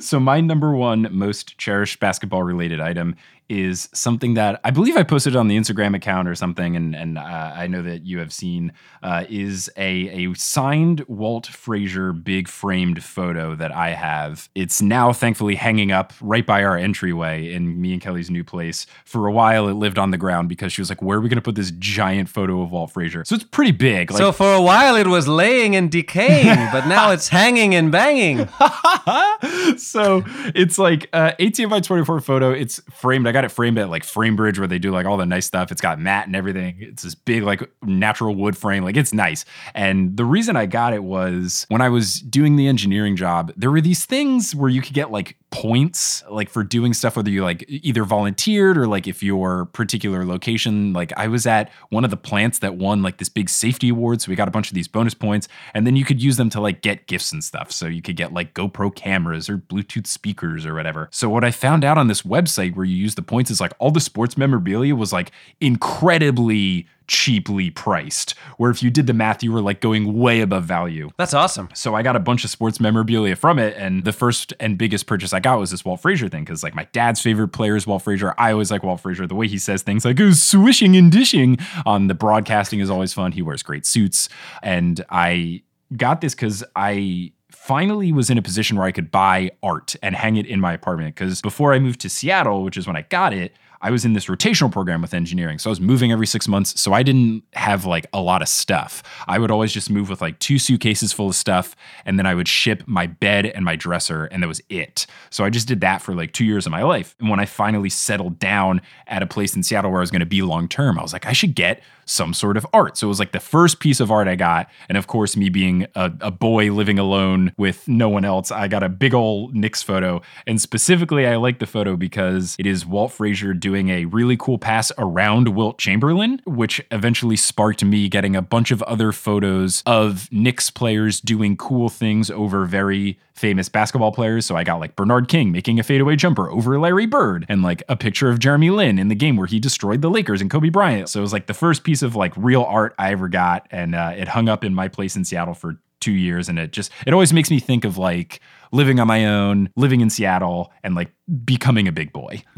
So 0.00 0.20
my 0.20 0.40
number 0.40 0.74
one 0.74 1.08
most 1.10 1.56
cherished 1.58 1.98
basketball 1.98 2.42
related 2.42 2.80
item 2.80 3.16
is 3.52 3.90
something 3.92 4.32
that 4.34 4.60
I 4.64 4.70
believe 4.70 4.96
I 4.96 5.02
posted 5.02 5.36
on 5.36 5.48
the 5.48 5.58
Instagram 5.58 5.94
account 5.94 6.26
or 6.26 6.34
something, 6.34 6.74
and 6.74 6.96
and 6.96 7.18
uh, 7.18 7.52
I 7.54 7.66
know 7.66 7.82
that 7.82 8.06
you 8.06 8.18
have 8.18 8.32
seen 8.32 8.72
uh, 9.02 9.24
is 9.28 9.70
a 9.76 10.26
a 10.26 10.34
signed 10.34 11.04
Walt 11.06 11.46
Frazier 11.46 12.14
big 12.14 12.48
framed 12.48 13.04
photo 13.04 13.54
that 13.54 13.70
I 13.70 13.90
have. 13.90 14.48
It's 14.54 14.80
now 14.80 15.12
thankfully 15.12 15.56
hanging 15.56 15.92
up 15.92 16.14
right 16.22 16.46
by 16.46 16.64
our 16.64 16.78
entryway 16.78 17.52
in 17.52 17.80
me 17.80 17.92
and 17.92 18.00
Kelly's 18.00 18.30
new 18.30 18.42
place. 18.42 18.86
For 19.04 19.26
a 19.26 19.32
while, 19.32 19.68
it 19.68 19.74
lived 19.74 19.98
on 19.98 20.12
the 20.12 20.18
ground 20.18 20.48
because 20.48 20.72
she 20.72 20.80
was 20.80 20.88
like, 20.88 21.02
"Where 21.02 21.18
are 21.18 21.20
we 21.20 21.28
going 21.28 21.36
to 21.36 21.42
put 21.42 21.54
this 21.54 21.72
giant 21.72 22.30
photo 22.30 22.62
of 22.62 22.72
Walt 22.72 22.92
Frazier?" 22.92 23.24
So 23.26 23.34
it's 23.34 23.44
pretty 23.44 23.72
big. 23.72 24.10
Like, 24.10 24.18
so 24.18 24.32
for 24.32 24.54
a 24.54 24.62
while, 24.62 24.96
it 24.96 25.06
was 25.06 25.28
laying 25.28 25.76
and 25.76 25.90
decaying, 25.90 26.68
but 26.72 26.86
now 26.86 27.10
it's 27.10 27.28
hanging 27.40 27.74
and 27.74 27.92
banging. 27.92 28.48
so 29.76 30.22
it's 30.54 30.78
like 30.78 31.08
uh 31.12 31.32
18 31.38 31.68
by 31.68 31.80
24 31.80 32.20
photo 32.20 32.50
it's 32.50 32.80
framed 32.90 33.26
i 33.26 33.32
got 33.32 33.41
it 33.44 33.50
framed 33.50 33.78
at 33.78 33.90
like 33.90 34.04
framebridge 34.04 34.58
where 34.58 34.68
they 34.68 34.78
do 34.78 34.90
like 34.90 35.06
all 35.06 35.16
the 35.16 35.26
nice 35.26 35.46
stuff. 35.46 35.72
It's 35.72 35.80
got 35.80 35.98
matte 35.98 36.26
and 36.26 36.36
everything. 36.36 36.76
It's 36.78 37.02
this 37.02 37.14
big 37.14 37.42
like 37.42 37.70
natural 37.82 38.34
wood 38.34 38.56
frame. 38.56 38.84
Like 38.84 38.96
it's 38.96 39.12
nice. 39.12 39.44
And 39.74 40.16
the 40.16 40.24
reason 40.24 40.56
i 40.56 40.66
got 40.66 40.92
it 40.92 41.04
was 41.04 41.66
when 41.68 41.80
i 41.80 41.88
was 41.88 42.20
doing 42.20 42.56
the 42.56 42.66
engineering 42.66 43.16
job 43.16 43.52
there 43.56 43.70
were 43.70 43.80
these 43.80 44.04
things 44.04 44.54
where 44.54 44.70
you 44.70 44.82
could 44.82 44.94
get 44.94 45.10
like 45.10 45.36
points 45.52 46.24
like 46.28 46.48
for 46.48 46.64
doing 46.64 46.92
stuff 46.92 47.14
whether 47.14 47.30
you 47.30 47.44
like 47.44 47.64
either 47.68 48.02
volunteered 48.02 48.76
or 48.76 48.88
like 48.88 49.06
if 49.06 49.22
your 49.22 49.66
particular 49.66 50.24
location 50.24 50.92
like 50.92 51.12
i 51.16 51.28
was 51.28 51.46
at 51.46 51.70
one 51.90 52.04
of 52.04 52.10
the 52.10 52.16
plants 52.16 52.58
that 52.58 52.74
won 52.74 53.02
like 53.02 53.18
this 53.18 53.28
big 53.28 53.48
safety 53.48 53.90
award 53.90 54.20
so 54.20 54.30
we 54.30 54.34
got 54.34 54.48
a 54.48 54.50
bunch 54.50 54.68
of 54.68 54.74
these 54.74 54.88
bonus 54.88 55.14
points 55.14 55.48
and 55.74 55.86
then 55.86 55.94
you 55.96 56.04
could 56.04 56.22
use 56.22 56.36
them 56.36 56.50
to 56.50 56.60
like 56.60 56.80
get 56.82 57.06
gifts 57.06 57.32
and 57.32 57.44
stuff. 57.44 57.70
So 57.70 57.86
you 57.86 58.02
could 58.02 58.16
get 58.16 58.32
like 58.32 58.54
gopro 58.54 58.94
cameras 58.94 59.48
or 59.48 59.58
bluetooth 59.58 60.06
speakers 60.06 60.64
or 60.64 60.74
whatever. 60.74 61.08
So 61.12 61.28
what 61.28 61.44
i 61.44 61.50
found 61.50 61.84
out 61.84 61.98
on 61.98 62.08
this 62.08 62.22
website 62.22 62.74
where 62.74 62.84
you 62.84 62.96
use 62.96 63.14
the 63.14 63.22
points 63.22 63.50
is 63.50 63.60
like 63.60 63.72
all 63.78 63.90
the 63.90 64.00
sports 64.00 64.36
memorabilia 64.36 64.94
was 64.94 65.12
like 65.12 65.32
incredibly 65.60 66.86
cheaply 67.06 67.70
priced 67.70 68.32
where 68.56 68.70
if 68.70 68.82
you 68.82 68.90
did 68.90 69.06
the 69.06 69.12
math 69.12 69.42
you 69.42 69.52
were 69.52 69.60
like 69.60 69.80
going 69.80 70.18
way 70.18 70.40
above 70.40 70.64
value 70.64 71.10
That's 71.16 71.34
awesome. 71.34 71.68
so 71.74 71.94
I 71.94 72.02
got 72.02 72.16
a 72.16 72.20
bunch 72.20 72.44
of 72.44 72.50
sports 72.50 72.80
memorabilia 72.80 73.36
from 73.36 73.58
it, 73.58 73.76
and 73.76 74.04
the 74.04 74.12
first 74.12 74.52
and 74.60 74.76
biggest 74.78 75.06
purchase 75.06 75.32
I 75.32 75.40
got 75.40 75.58
was 75.58 75.70
this 75.70 75.84
Walt 75.84 76.00
Frazier 76.00 76.28
thing 76.28 76.44
because 76.44 76.62
like 76.62 76.74
my 76.74 76.84
dad's 76.92 77.20
favorite 77.20 77.48
player 77.48 77.76
is 77.76 77.86
Walt 77.86 78.02
Frazier. 78.02 78.34
I 78.38 78.52
always 78.52 78.70
like 78.70 78.82
Walt 78.82 79.00
Frazier. 79.00 79.26
The 79.26 79.34
way 79.34 79.48
he 79.48 79.58
says 79.58 79.82
things 79.82 80.04
like 80.04 80.20
"oh 80.20 80.32
swishing 80.32 80.96
and 80.96 81.10
dishing" 81.10 81.58
on 81.86 82.08
the 82.08 82.14
broadcasting 82.14 82.80
is 82.80 82.90
always 82.90 83.12
fun. 83.12 83.32
He 83.32 83.42
wears 83.42 83.62
great 83.62 83.86
suits, 83.86 84.28
and 84.62 85.04
I 85.10 85.62
got 85.96 86.20
this 86.20 86.34
because 86.34 86.64
I 86.74 87.32
finally 87.50 88.12
was 88.12 88.30
in 88.30 88.38
a 88.38 88.42
position 88.42 88.76
where 88.76 88.86
I 88.86 88.92
could 88.92 89.10
buy 89.10 89.50
art 89.62 89.94
and 90.02 90.16
hang 90.16 90.36
it 90.36 90.46
in 90.46 90.60
my 90.60 90.72
apartment 90.72 91.14
because 91.14 91.40
before 91.42 91.72
I 91.72 91.78
moved 91.78 92.00
to 92.00 92.08
Seattle, 92.08 92.64
which 92.64 92.76
is 92.76 92.86
when 92.86 92.96
I 92.96 93.02
got 93.02 93.32
it. 93.32 93.54
I 93.82 93.90
was 93.90 94.04
in 94.04 94.12
this 94.12 94.26
rotational 94.26 94.70
program 94.70 95.02
with 95.02 95.12
engineering. 95.12 95.58
So 95.58 95.68
I 95.68 95.72
was 95.72 95.80
moving 95.80 96.12
every 96.12 96.26
six 96.26 96.46
months. 96.46 96.80
So 96.80 96.92
I 96.92 97.02
didn't 97.02 97.42
have 97.54 97.84
like 97.84 98.06
a 98.12 98.20
lot 98.20 98.40
of 98.40 98.48
stuff. 98.48 99.02
I 99.26 99.38
would 99.40 99.50
always 99.50 99.72
just 99.72 99.90
move 99.90 100.08
with 100.08 100.22
like 100.22 100.38
two 100.38 100.58
suitcases 100.58 101.12
full 101.12 101.28
of 101.28 101.34
stuff. 101.34 101.74
And 102.06 102.18
then 102.18 102.24
I 102.24 102.34
would 102.34 102.46
ship 102.46 102.84
my 102.86 103.08
bed 103.08 103.46
and 103.46 103.64
my 103.64 103.74
dresser. 103.74 104.26
And 104.26 104.42
that 104.42 104.46
was 104.46 104.62
it. 104.68 105.06
So 105.30 105.44
I 105.44 105.50
just 105.50 105.66
did 105.66 105.80
that 105.80 106.00
for 106.00 106.14
like 106.14 106.32
two 106.32 106.44
years 106.44 106.64
of 106.64 106.72
my 106.72 106.82
life. 106.82 107.16
And 107.18 107.28
when 107.28 107.40
I 107.40 107.44
finally 107.44 107.90
settled 107.90 108.38
down 108.38 108.80
at 109.08 109.22
a 109.22 109.26
place 109.26 109.56
in 109.56 109.64
Seattle 109.64 109.90
where 109.90 110.00
I 110.00 110.02
was 110.02 110.12
going 110.12 110.20
to 110.20 110.26
be 110.26 110.42
long 110.42 110.68
term, 110.68 110.98
I 110.98 111.02
was 111.02 111.12
like, 111.12 111.26
I 111.26 111.32
should 111.32 111.56
get 111.56 111.82
some 112.04 112.34
sort 112.34 112.56
of 112.56 112.66
art. 112.72 112.96
So 112.96 113.06
it 113.06 113.08
was 113.08 113.18
like 113.18 113.32
the 113.32 113.40
first 113.40 113.80
piece 113.80 114.00
of 114.00 114.10
art 114.10 114.28
I 114.28 114.34
got. 114.34 114.68
And 114.88 114.98
of 114.98 115.06
course, 115.06 115.36
me 115.36 115.48
being 115.48 115.86
a, 115.94 116.12
a 116.20 116.30
boy 116.30 116.72
living 116.72 116.98
alone 116.98 117.52
with 117.56 117.86
no 117.88 118.08
one 118.08 118.24
else, 118.24 118.50
I 118.50 118.68
got 118.68 118.82
a 118.82 118.88
big 118.88 119.14
old 119.14 119.54
Knicks 119.54 119.82
photo. 119.82 120.20
And 120.46 120.60
specifically, 120.60 121.26
I 121.26 121.36
like 121.36 121.58
the 121.58 121.66
photo 121.66 121.96
because 121.96 122.56
it 122.58 122.66
is 122.66 122.84
Walt 122.84 123.12
Frazier 123.12 123.54
doing 123.54 123.71
a 123.74 124.04
really 124.06 124.36
cool 124.36 124.58
pass 124.58 124.92
around 124.98 125.48
Wilt 125.48 125.78
Chamberlain, 125.78 126.40
which 126.46 126.84
eventually 126.90 127.36
sparked 127.36 127.84
me 127.84 128.08
getting 128.08 128.36
a 128.36 128.42
bunch 128.42 128.70
of 128.70 128.82
other 128.82 129.12
photos 129.12 129.82
of 129.86 130.30
Knicks 130.30 130.70
players 130.70 131.20
doing 131.20 131.56
cool 131.56 131.88
things 131.88 132.30
over 132.30 132.64
very 132.66 133.18
famous 133.34 133.68
basketball 133.68 134.12
players. 134.12 134.46
So 134.46 134.56
I 134.56 134.64
got 134.64 134.80
like 134.80 134.94
Bernard 134.94 135.28
King 135.28 135.52
making 135.52 135.80
a 135.80 135.82
fadeaway 135.82 136.16
jumper 136.16 136.50
over 136.50 136.78
Larry 136.78 137.06
Bird 137.06 137.46
and 137.48 137.62
like 137.62 137.82
a 137.88 137.96
picture 137.96 138.28
of 138.28 138.38
Jeremy 138.38 138.70
Lin 138.70 138.98
in 138.98 139.08
the 139.08 139.14
game 139.14 139.36
where 139.36 139.46
he 139.46 139.58
destroyed 139.58 140.02
the 140.02 140.10
Lakers 140.10 140.40
and 140.40 140.50
Kobe 140.50 140.68
Bryant. 140.68 141.08
So 141.08 141.20
it 141.20 141.22
was 141.22 141.32
like 141.32 141.46
the 141.46 141.54
first 141.54 141.84
piece 141.84 142.02
of 142.02 142.14
like 142.14 142.36
real 142.36 142.62
art 142.62 142.94
I 142.98 143.12
ever 143.12 143.28
got. 143.28 143.66
And 143.70 143.94
uh, 143.94 144.12
it 144.16 144.28
hung 144.28 144.48
up 144.48 144.64
in 144.64 144.74
my 144.74 144.88
place 144.88 145.16
in 145.16 145.24
Seattle 145.24 145.54
for 145.54 145.78
two 146.00 146.12
years. 146.12 146.48
And 146.48 146.58
it 146.58 146.72
just, 146.72 146.92
it 147.06 147.12
always 147.12 147.32
makes 147.32 147.50
me 147.50 147.58
think 147.58 147.84
of 147.84 147.96
like 147.96 148.40
living 148.72 148.98
on 148.98 149.06
my 149.06 149.26
own, 149.26 149.70
living 149.76 150.00
in 150.00 150.10
Seattle 150.10 150.72
and 150.82 150.94
like 150.94 151.12
becoming 151.44 151.86
a 151.86 151.92
big 151.92 152.12
boy. 152.12 152.42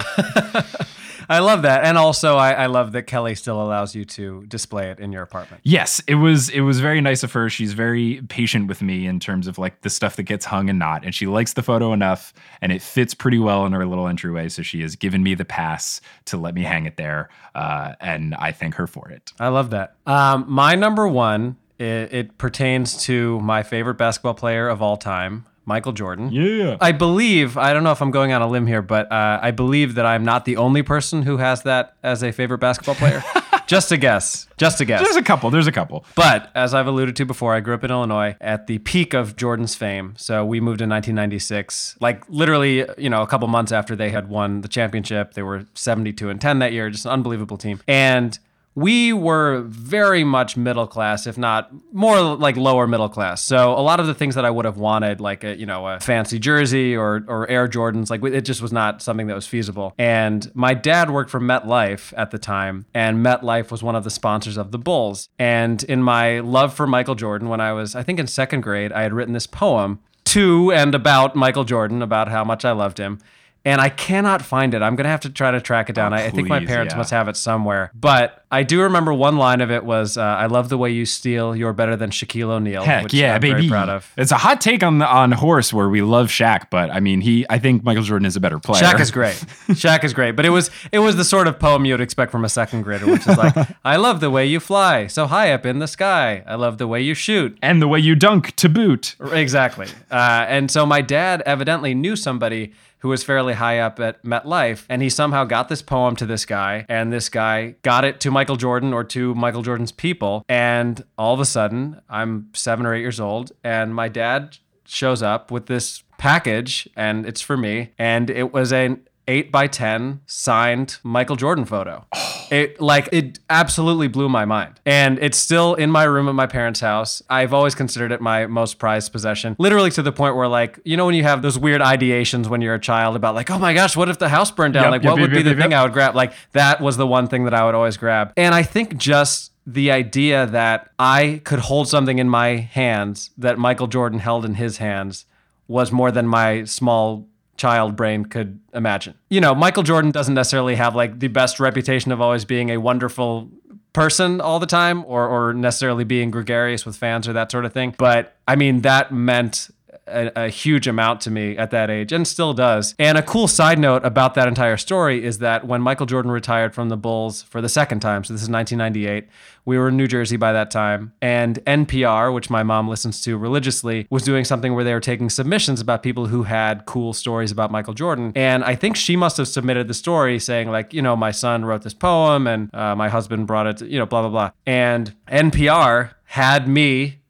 I 1.29 1.39
love 1.39 1.63
that, 1.63 1.85
and 1.85 1.97
also 1.97 2.37
I, 2.37 2.53
I 2.53 2.67
love 2.67 2.93
that 2.93 3.05
Kelly 3.05 3.35
still 3.35 3.61
allows 3.61 3.95
you 3.95 4.05
to 4.05 4.45
display 4.47 4.91
it 4.91 5.01
in 5.01 5.13
your 5.13 5.23
apartment. 5.23 5.63
Yes, 5.65 6.03
it 6.07 6.17
was 6.17 6.51
it 6.51 6.61
was 6.61 6.81
very 6.81 7.01
nice 7.01 7.23
of 7.23 7.33
her. 7.33 7.49
She's 7.49 7.73
very 7.73 8.21
patient 8.29 8.69
with 8.69 8.83
me 8.83 9.07
in 9.07 9.21
terms 9.21 9.47
of 9.47 9.59
like 9.59 9.81
the 9.81 9.91
stuff 9.91 10.17
that 10.17 10.25
gets 10.25 10.45
hung 10.45 10.69
and 10.69 10.79
not, 10.79 11.05
and 11.05 11.15
she 11.15 11.27
likes 11.27 11.55
the 11.55 11.63
photo 11.63 11.93
enough, 11.93 12.35
and 12.61 12.73
it 12.73 12.83
fits 12.83 13.15
pretty 13.15 13.39
well 13.39 13.65
in 13.65 13.73
her 13.73 13.87
little 13.87 14.07
entryway. 14.07 14.49
So 14.49 14.63
she 14.63 14.83
has 14.83 14.97
given 14.97 15.23
me 15.23 15.35
the 15.35 15.45
pass 15.45 16.01
to 16.27 16.37
let 16.37 16.55
me 16.55 16.63
hang 16.63 16.85
it 16.87 16.97
there, 16.97 17.31
uh, 17.55 17.95
and 18.01 18.35
I 18.35 18.53
thank 18.53 18.75
her 18.75 18.87
for 18.87 19.09
it. 19.09 19.33
I 19.41 19.49
love 19.49 19.71
that. 19.71 19.97
Um, 20.07 20.45
my 20.47 20.75
number 20.75 21.09
one, 21.09 21.57
it, 21.79 22.13
it 22.13 22.39
pertains 22.39 23.03
to 23.05 23.41
my 23.41 23.63
favorite 23.63 23.95
basketball 23.95 24.35
player 24.35 24.69
of 24.69 24.83
all 24.83 24.97
time, 24.97 25.47
Michael 25.67 25.93
Jordan. 25.93 26.31
Yeah. 26.31 26.77
I 26.81 26.93
believe, 26.93 27.57
I 27.57 27.73
don't 27.73 27.85
know 27.85 27.93
if 27.93 28.03
I'm 28.03 28.11
going 28.11 28.33
on 28.33 28.43
a 28.43 28.49
limb 28.49 28.67
here, 28.67 28.83
but 28.83 29.11
uh, 29.11 29.39
I 29.43 29.51
believe 29.51 29.95
that 29.95 30.07
I'm 30.07 30.25
not 30.25 30.45
the 30.45 30.57
only 30.57 30.83
person 30.83 31.23
who 31.23 31.39
has 31.39 31.63
that 31.63 31.97
as 32.03 32.23
a 32.23 32.33
favorite 32.33 32.59
basketball 32.59 32.95
player. 32.95 33.23
just 33.67 33.93
a 33.93 33.97
guess. 33.97 34.47
Just 34.57 34.81
a 34.81 34.85
guess. 34.85 35.03
There's 35.03 35.17
a 35.17 35.23
couple. 35.23 35.51
There's 35.51 35.67
a 35.67 35.73
couple. 35.73 36.05
But 36.15 36.51
as 36.55 36.75
I've 36.75 36.87
alluded 36.87 37.17
to 37.17 37.25
before, 37.25 37.55
I 37.55 37.61
grew 37.61 37.75
up 37.75 37.85
in 37.85 37.91
Illinois 37.91 38.37
at 38.41 38.67
the 38.67 38.79
peak 38.79 39.15
of 39.15 39.37
Jordan's 39.37 39.75
fame. 39.75 40.15
So 40.17 40.45
we 40.45 40.61
moved 40.61 40.81
in 40.81 40.91
1996, 40.91 41.97
like 42.01 42.25
literally, 42.29 42.87
you 42.99 43.09
know, 43.09 43.23
a 43.23 43.27
couple 43.27 43.49
months 43.49 43.73
after 43.73 43.97
they 43.97 44.11
had 44.11 44.29
won 44.29 44.61
the 44.61 44.69
championship. 44.69 45.35
They 45.35 45.43
were 45.43 45.67
72 45.75 46.29
and 46.29 46.41
10 46.41 46.59
that 46.59 46.73
year, 46.73 46.91
just 46.91 47.07
an 47.07 47.13
unbelievable 47.13 47.57
team. 47.57 47.81
And 47.89 48.39
we 48.75 49.13
were 49.13 49.63
very 49.63 50.25
much 50.25 50.57
middle 50.57 50.87
class, 50.87 51.27
if 51.27 51.39
not 51.39 51.71
more 51.93 52.21
like 52.21 52.57
lower 52.57 52.87
middle 52.87 53.09
class. 53.09 53.43
So 53.43 53.73
a 53.73 53.81
lot 53.81 54.01
of 54.01 54.07
the 54.07 54.15
things 54.15 54.35
that 54.35 54.45
I 54.45 54.51
would 54.51 54.65
have 54.65 54.77
wanted, 54.77 55.21
like 55.21 55.45
a 55.45 55.57
you 55.57 55.67
know 55.67 55.87
a 55.87 56.01
fancy 56.01 56.39
jersey 56.39 56.97
or 56.97 57.25
or 57.29 57.49
Air 57.49 57.69
Jordans, 57.69 58.11
like 58.11 58.25
it 58.25 58.43
just 58.43 58.61
was 58.61 58.73
not 58.73 59.01
something 59.01 59.29
that 59.29 59.35
was 59.35 59.47
feasible. 59.47 59.95
And 59.97 60.51
my 60.55 60.75
dad 60.75 61.11
worked 61.11 61.31
for 61.31 61.41
MetLife 61.41 62.13
at 62.17 62.31
the 62.31 62.39
time, 62.39 62.87
and 62.93 63.25
MetLife 63.25 63.71
was 63.71 63.83
one 63.83 63.95
of 63.95 64.05
the 64.05 64.11
sponsors 64.11 64.57
of 64.57 64.73
the 64.73 64.79
Bulls. 64.79 65.29
And 65.39 65.83
in 65.85 66.03
my 66.03 66.41
love 66.41 66.75
for 66.75 66.87
Michael 66.87 67.15
Jordan, 67.15 67.49
when 67.49 67.61
I 67.61 67.73
was 67.73 67.95
I 67.95 68.03
think 68.03 68.19
in 68.19 68.27
second 68.27 68.63
grade, 68.63 68.93
I 68.93 69.03
had 69.03 69.13
written 69.13 69.35
this 69.35 69.47
poem 69.47 70.01
to 70.25 70.73
and 70.73 70.95
about 70.95 71.37
Michael 71.37 71.65
Jordan, 71.65 72.03
about 72.03 72.29
how 72.29 72.43
much 72.43 72.65
I 72.65 72.73
loved 72.73 72.99
him 72.99 73.21
and 73.65 73.81
I 73.81 73.89
cannot 73.89 74.43
find 74.43 74.75
it. 74.75 74.83
I'm 74.83 74.97
gonna 74.97 75.09
have 75.09 75.21
to 75.21 75.31
try 75.31 75.51
to 75.51 75.61
track 75.61 75.89
it 75.89 75.95
down. 75.95 76.13
Oh, 76.13 76.17
I, 76.17 76.25
I 76.27 76.31
think 76.31 76.49
my 76.49 76.65
parents 76.65 76.93
yeah. 76.93 76.99
must 76.99 77.11
have 77.11 77.29
it 77.29 77.37
somewhere. 77.37 77.91
But 77.95 78.45
I 78.51 78.63
do 78.63 78.83
remember 78.83 79.13
one 79.13 79.37
line 79.37 79.61
of 79.61 79.71
it 79.71 79.85
was, 79.85 80.17
uh, 80.17 80.23
"I 80.23 80.47
love 80.47 80.69
the 80.69 80.79
way 80.79 80.91
you 80.91 81.07
steal. 81.07 81.57
You're 81.57 81.73
better 81.73 81.97
than 81.97 82.11
Shaquille 82.11 82.51
O'Neal." 82.51 82.85
Heck 82.85 83.05
which 83.05 83.15
yeah, 83.15 83.35
I'm 83.35 83.41
baby! 83.41 83.55
Very 83.55 83.69
proud 83.69 83.89
of. 83.89 84.13
It's 84.17 84.33
a 84.33 84.37
hot 84.37 84.61
take 84.61 84.83
on 84.83 84.99
the, 84.99 85.09
on 85.09 85.33
horse 85.33 85.73
where 85.73 85.89
we 85.89 86.03
love 86.03 86.29
Shaq, 86.29 86.69
but 86.71 86.91
I 86.91 87.01
mean, 87.01 87.21
he. 87.21 87.47
I 87.49 87.59
think 87.59 87.85
Michael 87.85 88.03
Jordan 88.03 88.27
is 88.27 88.37
a 88.37 88.41
better 88.41 88.59
player. 88.59 88.83
Shaq 88.83 89.01
is 89.01 89.11
great. 89.11 89.35
Shaq 89.71 90.05
is 90.05 90.13
great. 90.13 90.33
But 90.33 90.45
it 90.45 90.51
was 90.51 90.71
it 90.93 90.99
was 90.99 91.17
the 91.17 91.25
sort 91.25 91.49
of 91.49 91.59
poem 91.59 91.85
you 91.85 91.95
would 91.95 92.01
expect 92.01 92.31
from 92.31 92.45
a 92.45 92.49
second 92.49 92.83
grader, 92.83 93.07
which 93.07 93.27
is 93.27 93.37
like, 93.37 93.55
"I 93.85 93.97
love 93.97 94.21
the 94.21 94.31
way 94.31 94.47
you 94.47 94.61
fly 94.61 95.07
so 95.07 95.27
high 95.27 95.53
up 95.53 95.65
in 95.67 95.79
the 95.79 95.89
sky. 95.89 96.43
I 96.47 96.55
love 96.55 96.79
the 96.79 96.87
way 96.87 97.01
you 97.01 97.15
shoot." 97.15 97.59
and 97.63 97.81
the 97.81 97.89
way 97.89 97.99
you 97.99 98.15
dunk 98.15 98.55
to 98.57 98.69
boot. 98.69 99.17
Exactly. 99.33 99.87
Uh, 100.11 100.45
and 100.49 100.71
so 100.71 100.85
my 100.85 101.01
dad 101.01 101.43
evidently 101.47 101.95
knew 101.95 102.15
somebody 102.15 102.73
who 103.05 103.11
was 103.11 103.23
fairly 103.23 103.53
high 103.53 103.81
up 103.81 104.01
at 104.01 104.23
MetLife, 104.23 104.87
and 104.89 105.03
he 105.03 105.11
somehow 105.11 105.45
got 105.45 105.69
this 105.69 105.83
poem 105.83 106.17
to 106.17 106.25
this 106.25 106.47
guy, 106.47 106.87
and 106.89 107.13
this 107.13 107.29
guy 107.29 107.75
got 107.83 108.03
it 108.03 108.19
to 108.19 108.31
Michael 108.31 108.57
Jordan 108.57 108.95
or 108.95 109.05
to 109.05 109.35
Michael 109.35 109.61
Jordan's 109.61 109.93
people, 109.93 110.43
and 110.49 111.05
all 111.19 111.35
of 111.35 111.41
a 111.41 111.45
sudden, 111.45 112.01
I'm 112.09 112.49
seven 112.55 112.87
or 112.87 112.95
eight 112.95 113.03
years 113.03 113.21
old, 113.21 113.53
and 113.63 113.95
my 113.95 114.09
dad 114.09 114.57
shows 114.87 115.23
up 115.23 115.51
with 115.51 115.67
this 115.67 116.03
package, 116.17 116.89
and 116.97 117.27
it's 117.27 117.43
for 117.43 117.59
me, 117.59 117.91
and 117.99 118.31
it 118.31 118.55
was 118.55 118.73
an 118.73 119.07
eight 119.29 119.53
by 119.53 119.67
ten 119.67 120.23
signed 120.25 120.97
Michael 121.03 121.37
Jordan 121.37 121.67
photo. 121.67 122.07
Oh, 122.15 122.24
It 122.51 122.81
like 122.81 123.09
it 123.13 123.39
absolutely 123.51 124.09
blew 124.09 124.29
my 124.29 124.45
mind. 124.45 124.81
And 124.87 125.19
it's 125.21 125.39
still 125.39 125.75
in 125.75 125.91
my 125.91 126.05
room 126.05 126.29
at 126.29 126.35
my 126.35 126.47
parents' 126.47 126.81
house. 126.81 127.23
I've 127.29 127.53
always 127.53 127.75
considered 127.75 128.13
it 128.13 128.21
my 128.21 128.47
most 128.47 128.79
prized 128.79 129.13
possession. 129.13 129.57
Literally 129.59 129.91
to 129.93 130.03
the 130.03 130.13
point 130.13 130.37
where 130.37 130.49
like, 130.49 130.79
you 130.85 130.97
know 130.97 131.07
when 131.07 131.15
you 131.15 131.23
have 131.23 131.43
those 131.43 131.59
weird 131.59 131.81
ideations 131.81 132.49
when 132.49 132.61
you're 132.61 132.75
a 132.75 132.81
child 132.81 133.17
about 133.17 133.35
like, 133.35 133.51
"Oh 133.51 133.59
my 133.59 133.75
gosh, 133.75 133.97
what 133.97 134.09
if 134.09 134.19
the 134.19 134.29
house 134.29 134.51
burned 134.51 134.75
down?" 134.75 134.85
Yep, 134.85 134.91
like 134.91 135.03
yep, 135.03 135.11
what 135.13 135.21
yep, 135.21 135.31
would 135.31 135.37
be 135.37 135.43
the 135.43 135.55
thing. 135.55 135.75
I 135.75 135.83
would 135.83 135.93
grab? 135.93 136.15
Like 136.15 136.33
that 136.53 136.81
was 136.81 136.97
the 136.97 137.07
one 137.07 137.29
thing 137.29 137.45
that 137.45 137.55
I 137.55 137.65
would 137.65 137.75
always 137.75 137.97
grab. 137.97 138.33
And 138.37 138.55
I 138.55 138.63
think 138.63 138.97
just 138.97 139.53
the 139.67 139.91
idea 139.91 140.47
that 140.47 140.91
I 140.99 141.41
could 141.45 141.61
hold 141.61 141.89
something 141.89 142.19
in 142.19 142.29
my 142.29 142.57
hands 142.57 143.31
that 143.39 143.59
Michael 143.59 143.87
Jordan 143.87 144.19
held 144.19 144.45
in 144.45 144.55
his 144.55 144.77
hands 144.77 145.25
was 145.67 145.91
more 145.91 146.11
than 146.11 146.27
my 146.27 146.65
small 146.65 147.27
child 147.57 147.97
brain 147.97 148.25
could 148.25 148.61
imagine. 148.73 149.15
You 149.31 149.41
know, 149.41 149.55
Michael 149.55 149.83
Jordan 149.83 150.11
doesn't 150.11 150.35
necessarily 150.35 150.75
have 150.75 150.95
like 150.95 151.21
the 151.21 151.29
best 151.29 151.61
reputation 151.61 152.13
of 152.13 152.21
always 152.21 152.45
being 152.45 152.71
a 152.71 152.79
wonderful 152.79 153.51
person 153.93 154.41
all 154.41 154.59
the 154.59 154.67
time 154.67 155.05
or 155.07 155.27
or 155.27 155.55
necessarily 155.55 156.05
being 156.05 156.31
gregarious 156.31 156.85
with 156.85 156.97
fans 156.97 157.27
or 157.29 157.33
that 157.33 157.51
sort 157.51 157.65
of 157.65 157.73
thing. 157.73 157.95
But 157.97 158.37
I 158.47 158.57
mean, 158.57 158.83
that 158.83 159.13
meant 159.13 159.71
a, 160.07 160.45
a 160.45 160.49
huge 160.49 160.87
amount 160.87 161.21
to 161.23 161.31
me 161.31 161.57
at 161.57 161.71
that 161.71 161.91
age 161.91 162.13
and 162.13 162.27
still 162.27 162.55
does. 162.55 162.95
And 162.99 163.19
a 163.19 163.23
cool 163.23 163.49
side 163.49 163.79
note 163.79 164.05
about 164.05 164.35
that 164.35 164.49
entire 164.49 164.77
story 164.77 165.25
is 165.25 165.39
that 165.39 165.67
when 165.67 165.83
Michael 165.83 166.07
Jordan 166.07 166.31
retired 166.31 166.75
from 166.75 166.89
the 166.89 166.97
Bulls 166.97 167.43
for 167.43 167.61
the 167.61 167.69
second 167.69 168.01
time, 168.01 168.25
so 168.25 168.33
this 168.33 168.43
is 168.43 168.51
1998, 168.51 169.29
we 169.67 169.79
were 169.79 169.89
in 169.89 169.97
New 169.97 170.07
Jersey 170.07 170.37
by 170.37 170.53
that 170.53 170.71
time, 170.71 171.13
and 171.23 171.65
NPR, 171.65 172.33
which 172.35 172.51
my 172.51 172.63
mom 172.63 172.89
listens 172.89 173.23
to 173.23 173.39
religiously, 173.39 174.07
was 174.11 174.23
doing 174.23 174.45
something 174.45 174.75
where 174.75 174.85
they 174.85 174.93
were 174.93 175.01
taking 175.01 175.31
submissions 175.31 175.81
about 175.81 176.03
people 176.03 176.27
who 176.27 176.43
had 176.43 176.85
cool 176.85 177.13
stories 177.13 177.51
about 177.51 177.71
Michael 177.71 177.95
Jordan. 177.95 178.33
And 178.35 178.63
I 178.63 178.75
think 178.75 178.97
she 178.97 179.17
must 179.17 179.39
have 179.39 179.49
submitted 179.49 179.89
the 179.89 179.95
story 179.95 180.39
saying, 180.39 180.71
like, 180.71 180.93
you 180.93 181.01
know, 181.01 181.17
my 181.17 181.31
son 181.31 181.65
wrote 181.65 181.83
this 181.83 181.95
poem 181.95 182.47
and 182.47 182.75
uh, 182.75 182.95
my 182.95 183.09
husband 183.09 183.47
brought 183.47 183.67
it, 183.67 183.77
to, 183.79 183.87
you 183.87 183.99
know, 183.99 184.07
blah, 184.07 184.21
blah, 184.21 184.31
blah. 184.31 184.51
And 184.67 185.15
NPR 185.29 186.11
had 186.25 186.69
me 186.69 187.21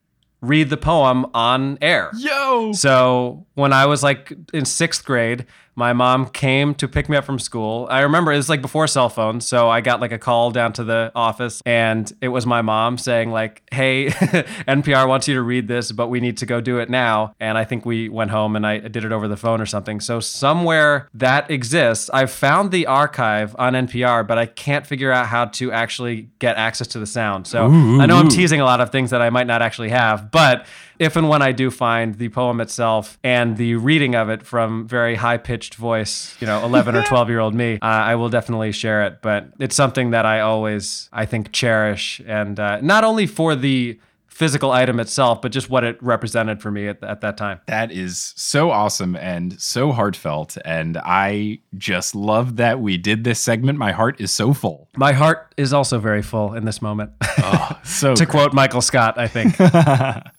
read 0.47 0.71
the 0.71 0.77
poem 0.77 1.27
on 1.35 1.79
air. 1.81 2.11
Yo. 2.17 2.73
So 2.73 3.47
when 3.55 3.73
I 3.73 3.87
was 3.87 4.03
like 4.03 4.33
in 4.53 4.65
sixth 4.65 5.05
grade, 5.05 5.47
my 5.77 5.93
mom 5.93 6.27
came 6.27 6.75
to 6.77 6.89
pick 6.89 7.09
me 7.09 7.17
up 7.17 7.25
from 7.25 7.39
school. 7.39 7.87
I 7.91 8.01
remember 8.01 8.33
it 8.33 8.37
was 8.37 8.49
like 8.49 8.63
before 8.63 8.87
cell 8.87 9.09
phones, 9.09 9.47
so 9.47 9.69
I 9.69 9.81
got 9.81 10.01
like 10.01 10.13
a 10.13 10.19
call 10.19 10.51
down 10.51 10.73
to 10.75 10.85
the 10.85 11.11
office, 11.15 11.63
and 11.67 12.11
it 12.21 12.29
was 12.29 12.47
my 12.47 12.63
mom 12.63 12.99
saying 12.99 13.31
like, 13.31 13.63
"Hey, 13.73 14.07
NPR 14.11 15.09
wants 15.09 15.29
you 15.29 15.35
to 15.35 15.43
read 15.43 15.69
this, 15.69 15.93
but 15.93 16.09
we 16.09 16.21
need 16.21 16.37
to 16.39 16.47
go 16.47 16.61
do 16.61 16.79
it 16.79 16.89
now." 16.91 17.35
And 17.41 17.59
I 17.59 17.65
think 17.65 17.85
we 17.85 18.09
went 18.09 18.31
home 18.31 18.57
and 18.57 18.67
I 18.67 18.79
did 18.79 19.05
it 19.05 19.13
over 19.13 19.29
the 19.29 19.37
phone 19.37 19.61
or 19.61 19.67
something. 19.67 20.01
So 20.01 20.21
somewhere 20.21 21.09
that 21.15 21.51
exists. 21.51 22.11
I've 22.13 22.31
found 22.31 22.71
the 22.71 22.87
archive 22.87 23.55
on 23.59 23.75
NPR, 23.75 24.27
but 24.27 24.39
I 24.39 24.47
can't 24.47 24.87
figure 24.87 25.11
out 25.11 25.27
how 25.27 25.47
to 25.47 25.73
actually 25.73 26.29
get 26.39 26.57
access 26.57 26.87
to 26.89 26.99
the 26.99 27.07
sound. 27.07 27.47
So 27.47 27.67
Ooh, 27.71 28.01
I 28.01 28.07
know 28.07 28.17
I'm 28.17 28.29
teasing 28.29 28.61
a 28.61 28.65
lot 28.65 28.81
of 28.81 28.91
things 28.91 29.11
that 29.11 29.23
I 29.23 29.31
might 29.31 29.47
not 29.47 29.63
actually 29.63 29.91
have, 29.91 30.31
but 30.31 30.67
if 30.99 31.17
and 31.17 31.29
when 31.29 31.43
I 31.43 31.53
do 31.53 31.71
find 31.71 32.15
the 32.15 32.29
poem 32.29 32.61
itself 32.61 33.19
and 33.25 33.57
the 33.57 33.77
reading 33.77 34.15
of 34.15 34.29
it 34.29 34.45
from 34.45 34.87
very 34.87 35.17
high 35.17 35.39
pitched 35.39 35.75
voice, 35.75 36.37
you 36.41 36.47
know, 36.47 36.65
11 36.65 36.95
or 36.95 37.03
12 37.07 37.29
year 37.29 37.41
old 37.41 37.55
me, 37.55 37.75
uh, 37.75 37.87
I 37.87 38.15
will 38.15 38.29
definitely 38.29 38.73
share 38.73 39.05
it. 39.05 39.21
But 39.23 39.49
it's 39.59 39.77
something 39.77 40.11
that 40.11 40.27
I 40.27 40.41
always, 40.41 41.09
I 41.13 41.27
think, 41.27 41.53
cherish. 41.53 42.21
And 42.27 42.59
uh, 42.59 42.81
not 42.81 43.05
only 43.05 43.27
for 43.27 43.55
the 43.57 43.99
physical 44.35 44.73
item 44.73 44.99
itself, 44.99 45.41
but 45.41 45.53
just 45.53 45.71
what 45.71 45.85
it 45.85 45.97
represented 46.03 46.61
for 46.61 46.73
me 46.73 46.89
at, 46.89 47.03
at 47.05 47.21
that 47.21 47.37
time. 47.37 47.61
That 47.67 47.93
is 47.93 48.35
so 48.37 48.73
awesome 48.73 49.15
and 49.15 49.61
so 49.61 49.93
heartfelt. 49.93 50.59
And 50.65 50.99
I 50.99 51.61
just 51.79 52.17
love 52.17 52.57
that 52.57 52.81
we 52.81 52.97
did 52.97 53.23
this 53.23 53.39
segment. 53.39 53.79
My 53.79 53.93
heart 53.93 54.21
is 54.21 54.33
so 54.33 54.53
full. 54.53 54.89
My 54.97 55.13
heart 55.13 55.55
is 55.57 55.73
also 55.73 56.01
very 56.01 56.21
full 56.21 56.55
in 56.55 56.65
this 56.65 56.83
moment. 56.83 57.13
Oh, 57.39 57.79
so 57.85 58.15
to 58.17 58.27
quote 58.27 58.53
Michael 58.53 58.83
Scott, 58.83 59.19
I 59.19 59.29
think. 59.29 59.55